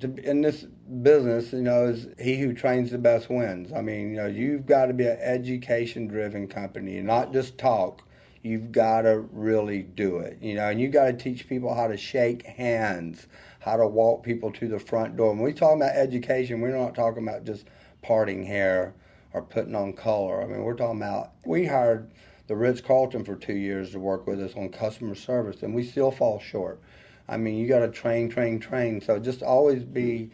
to, 0.00 0.14
in 0.28 0.42
this 0.42 0.66
business, 1.02 1.52
you 1.54 1.62
know, 1.62 1.86
is 1.86 2.06
he 2.20 2.36
who 2.36 2.52
trains 2.52 2.90
the 2.90 2.98
best 2.98 3.30
wins. 3.30 3.72
I 3.72 3.80
mean, 3.80 4.10
you 4.10 4.16
know, 4.16 4.26
you've 4.26 4.66
got 4.66 4.86
to 4.86 4.92
be 4.92 5.06
an 5.06 5.16
education 5.20 6.06
driven 6.08 6.46
company 6.48 7.00
not 7.00 7.32
just 7.32 7.56
talk. 7.56 8.02
You've 8.44 8.72
got 8.72 9.02
to 9.02 9.20
really 9.32 9.82
do 9.82 10.18
it, 10.18 10.36
you 10.42 10.54
know, 10.54 10.68
and 10.68 10.78
you 10.78 10.88
got 10.88 11.06
to 11.06 11.12
teach 11.14 11.48
people 11.48 11.74
how 11.74 11.86
to 11.86 11.96
shake 11.96 12.42
hands, 12.44 13.26
how 13.58 13.78
to 13.78 13.86
walk 13.86 14.22
people 14.22 14.52
to 14.52 14.68
the 14.68 14.78
front 14.78 15.16
door. 15.16 15.30
When 15.30 15.40
we 15.40 15.54
talk 15.54 15.74
about 15.74 15.96
education, 15.96 16.60
we're 16.60 16.76
not 16.76 16.94
talking 16.94 17.26
about 17.26 17.44
just 17.44 17.64
parting 18.02 18.44
hair 18.44 18.92
or 19.32 19.40
putting 19.40 19.74
on 19.74 19.94
color. 19.94 20.42
I 20.42 20.46
mean, 20.46 20.62
we're 20.62 20.76
talking 20.76 21.00
about 21.00 21.30
we 21.46 21.64
hired 21.64 22.10
the 22.46 22.54
Ritz 22.54 22.82
Carlton 22.82 23.24
for 23.24 23.34
two 23.34 23.56
years 23.56 23.92
to 23.92 23.98
work 23.98 24.26
with 24.26 24.38
us 24.42 24.52
on 24.56 24.68
customer 24.68 25.14
service, 25.14 25.62
and 25.62 25.74
we 25.74 25.82
still 25.82 26.10
fall 26.10 26.38
short. 26.38 26.80
I 27.26 27.38
mean, 27.38 27.56
you 27.56 27.66
got 27.66 27.78
to 27.78 27.88
train, 27.88 28.28
train, 28.28 28.60
train. 28.60 29.00
So 29.00 29.18
just 29.18 29.42
always 29.42 29.84
be, 29.84 30.30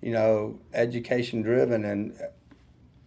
you 0.00 0.12
know, 0.12 0.58
education 0.72 1.42
driven. 1.42 1.84
And 1.84 2.18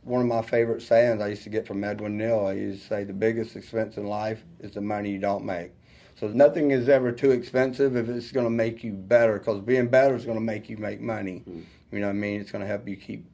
one 0.03 0.21
of 0.21 0.27
my 0.27 0.41
favorite 0.41 0.81
sayings 0.81 1.21
I 1.21 1.27
used 1.27 1.43
to 1.43 1.49
get 1.49 1.65
from 1.65 1.83
Edwin 1.83 2.17
Neill, 2.17 2.45
I 2.45 2.53
used 2.53 2.81
to 2.83 2.87
say, 2.87 3.03
the 3.03 3.13
biggest 3.13 3.55
expense 3.55 3.97
in 3.97 4.05
life 4.05 4.43
is 4.59 4.71
the 4.71 4.81
money 4.81 5.11
you 5.11 5.19
don't 5.19 5.45
make. 5.45 5.71
So 6.19 6.27
nothing 6.27 6.71
is 6.71 6.89
ever 6.89 7.11
too 7.11 7.31
expensive 7.31 7.95
if 7.95 8.07
it's 8.09 8.31
going 8.31 8.45
to 8.45 8.49
make 8.49 8.83
you 8.83 8.93
better, 8.93 9.39
because 9.39 9.61
being 9.61 9.87
better 9.87 10.15
is 10.15 10.25
going 10.25 10.37
to 10.37 10.43
make 10.43 10.69
you 10.69 10.77
make 10.77 11.01
money. 11.01 11.39
Hmm. 11.39 11.61
You 11.91 11.99
know 11.99 12.07
what 12.07 12.13
I 12.13 12.17
mean? 12.17 12.41
It's 12.41 12.51
going 12.51 12.61
to 12.61 12.67
help 12.67 12.87
you 12.87 12.95
keep 12.95 13.25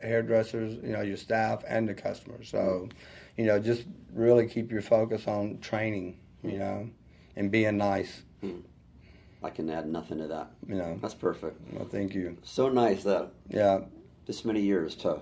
hairdressers, 0.00 0.74
you 0.82 0.92
know, 0.92 1.02
your 1.02 1.16
staff 1.16 1.62
and 1.66 1.88
the 1.88 1.94
customers. 1.94 2.48
So, 2.48 2.88
you 3.36 3.46
know, 3.46 3.58
just 3.58 3.84
really 4.12 4.46
keep 4.46 4.70
your 4.70 4.82
focus 4.82 5.26
on 5.26 5.58
training, 5.60 6.18
you 6.42 6.52
hmm. 6.52 6.58
know, 6.58 6.90
and 7.36 7.50
being 7.50 7.76
nice, 7.76 8.22
hmm. 8.40 8.60
I 9.42 9.50
can 9.50 9.68
add 9.68 9.86
nothing 9.86 10.18
to 10.18 10.28
that. 10.28 10.52
you 10.66 10.76
know. 10.76 10.98
That's 11.02 11.14
perfect. 11.14 11.60
Well, 11.74 11.86
thank 11.86 12.14
you. 12.14 12.38
So 12.44 12.70
nice 12.70 13.02
that 13.02 13.28
Yeah, 13.50 13.80
this 14.24 14.42
many 14.42 14.62
years 14.62 14.94
to 14.96 15.20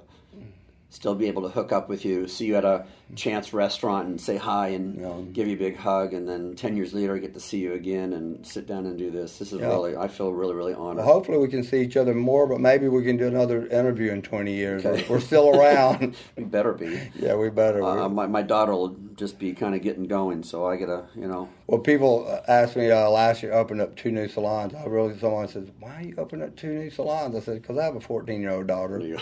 still 0.93 1.15
be 1.15 1.27
able 1.27 1.41
to 1.41 1.49
hook 1.49 1.73
up 1.73 1.89
with 1.89 2.05
you, 2.05 2.29
see 2.29 2.45
you 2.45 2.55
at 2.55 2.67
a 2.67 2.85
chance 3.17 3.55
restaurant 3.55 4.09
and 4.09 4.21
say 4.21 4.37
hi 4.37 4.69
and 4.69 5.01
Yeah. 5.01 5.15
give 5.33 5.49
you 5.49 5.55
a 5.55 5.59
big 5.59 5.77
hug, 5.77 6.13
and 6.13 6.29
then 6.29 6.55
10 6.55 6.77
years 6.77 6.93
later 6.93 7.15
I 7.15 7.19
get 7.19 7.33
to 7.33 7.41
see 7.41 7.59
you 7.59 7.73
again 7.73 8.13
and 8.13 8.47
sit 8.47 8.67
down 8.67 8.85
and 8.85 8.99
do 8.99 9.11
this. 9.11 9.39
This 9.39 9.55
is 9.55 9.61
Yeah. 9.61 9.69
really, 9.69 9.97
I 9.97 10.09
feel 10.09 10.31
really, 10.35 10.55
really 10.55 10.75
honored. 10.75 10.99
well, 10.99 11.07
hopefully 11.07 11.39
we 11.39 11.49
can 11.49 11.65
see 11.65 11.81
each 11.81 11.97
other 11.97 12.13
more, 12.13 12.47
but 12.47 12.61
maybe 12.61 12.89
we 12.89 13.03
can 13.05 13.17
do 13.17 13.27
another 13.27 13.67
interview 13.69 14.13
in 14.13 14.21
20 14.21 14.53
years. 14.53 14.85
Okay. 14.85 15.03
We're 15.09 15.21
still 15.21 15.49
around. 15.59 16.15
We 16.37 16.45
better 16.45 16.75
be. 16.75 16.99
yeah, 17.19 17.37
we 17.37 17.49
better. 17.49 17.83
Uh, 17.83 18.11
my, 18.11 18.27
my 18.27 18.43
daughter 18.43 18.73
will 18.73 18.95
just 19.17 19.39
be 19.39 19.55
kind 19.55 19.75
of 19.75 19.81
getting 19.81 20.05
going, 20.05 20.43
so 20.43 20.67
I 20.67 20.77
gotta, 20.77 21.05
you 21.15 21.27
know. 21.27 21.49
well, 21.67 21.81
people 21.81 22.41
asked 22.49 22.77
me 22.77 22.91
uh, 22.91 23.09
last 23.09 23.43
year, 23.43 23.55
opened 23.55 23.81
up 23.81 23.97
two 23.97 24.11
new 24.11 24.29
salons. 24.29 24.75
I 24.75 24.85
really, 24.85 25.19
someone 25.19 25.49
says, 25.49 25.69
why 25.81 25.95
are 25.97 26.03
you 26.03 26.15
opening 26.19 26.45
up 26.47 26.55
two 26.57 26.73
new 26.75 26.91
salons? 26.91 27.35
I 27.35 27.41
said, 27.41 27.63
because 27.63 27.79
I 27.79 27.85
have 27.85 27.97
a 27.97 28.01
14 28.01 28.41
year 28.43 28.51
old 28.51 28.67
daughter. 28.67 28.99
You 29.01 29.19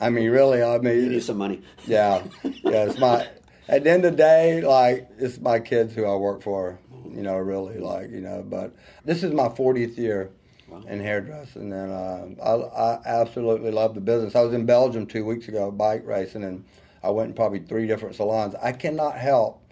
I 0.00 0.10
mean, 0.10 0.30
really, 0.30 0.62
I 0.62 0.78
mean, 0.78 0.96
you 0.96 1.08
need 1.10 1.22
some 1.22 1.38
money. 1.38 1.62
Yeah, 1.86 2.22
yeah. 2.42 2.84
It's 2.84 2.98
my, 2.98 3.28
at 3.68 3.84
the 3.84 3.90
end 3.90 4.04
of 4.04 4.12
the 4.12 4.16
day, 4.16 4.60
like 4.60 5.08
it's 5.18 5.38
my 5.38 5.60
kids 5.60 5.94
who 5.94 6.04
I 6.04 6.16
work 6.16 6.42
for. 6.42 6.78
You 7.08 7.22
know, 7.22 7.36
really, 7.36 7.78
like 7.78 8.10
you 8.10 8.20
know. 8.20 8.44
But 8.46 8.74
this 9.04 9.22
is 9.22 9.32
my 9.32 9.48
40th 9.48 9.96
year 9.96 10.30
wow. 10.68 10.82
in 10.88 11.00
hairdressing, 11.00 11.72
and 11.72 11.92
uh, 11.92 12.42
I, 12.42 12.52
I 12.52 13.00
absolutely 13.06 13.70
love 13.70 13.94
the 13.94 14.00
business. 14.00 14.34
I 14.34 14.42
was 14.42 14.52
in 14.52 14.66
Belgium 14.66 15.06
two 15.06 15.24
weeks 15.24 15.48
ago 15.48 15.70
bike 15.70 16.04
racing, 16.04 16.44
and 16.44 16.64
I 17.02 17.10
went 17.10 17.30
in 17.30 17.34
probably 17.34 17.60
three 17.60 17.86
different 17.86 18.16
salons. 18.16 18.54
I 18.60 18.72
cannot 18.72 19.16
help 19.16 19.62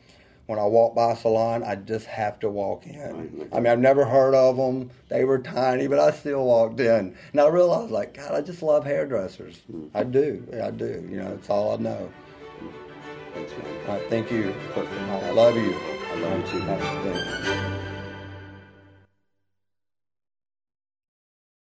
when 0.46 0.58
I 0.58 0.64
walk 0.64 0.94
by 0.94 1.12
a 1.12 1.16
salon, 1.16 1.62
I 1.62 1.76
just 1.76 2.06
have 2.06 2.38
to 2.40 2.50
walk 2.50 2.86
in. 2.86 3.48
I 3.52 3.60
mean, 3.60 3.72
I've 3.72 3.78
never 3.78 4.04
heard 4.04 4.34
of 4.34 4.56
them. 4.56 4.90
They 5.08 5.24
were 5.24 5.38
tiny, 5.38 5.86
but 5.86 5.98
I 5.98 6.10
still 6.10 6.44
walked 6.44 6.80
in. 6.80 7.16
And 7.32 7.40
I 7.40 7.46
realized, 7.48 7.90
like, 7.90 8.14
God, 8.14 8.32
I 8.32 8.40
just 8.42 8.62
love 8.62 8.84
hairdressers. 8.84 9.62
Mm-hmm. 9.72 9.96
I 9.96 10.02
do. 10.02 10.46
I 10.62 10.70
do. 10.70 11.06
You 11.10 11.16
know, 11.16 11.32
it's 11.32 11.48
all 11.48 11.72
I 11.72 11.76
know. 11.76 12.12
Thanks, 13.32 13.52
man. 13.52 13.88
All 13.88 13.94
right, 13.96 14.10
thank 14.10 14.30
you. 14.30 14.54
I 14.76 15.30
love 15.30 15.56
you. 15.56 15.74
I 16.12 16.16
love 16.16 16.54
you 16.54 16.60
too. 16.60 17.83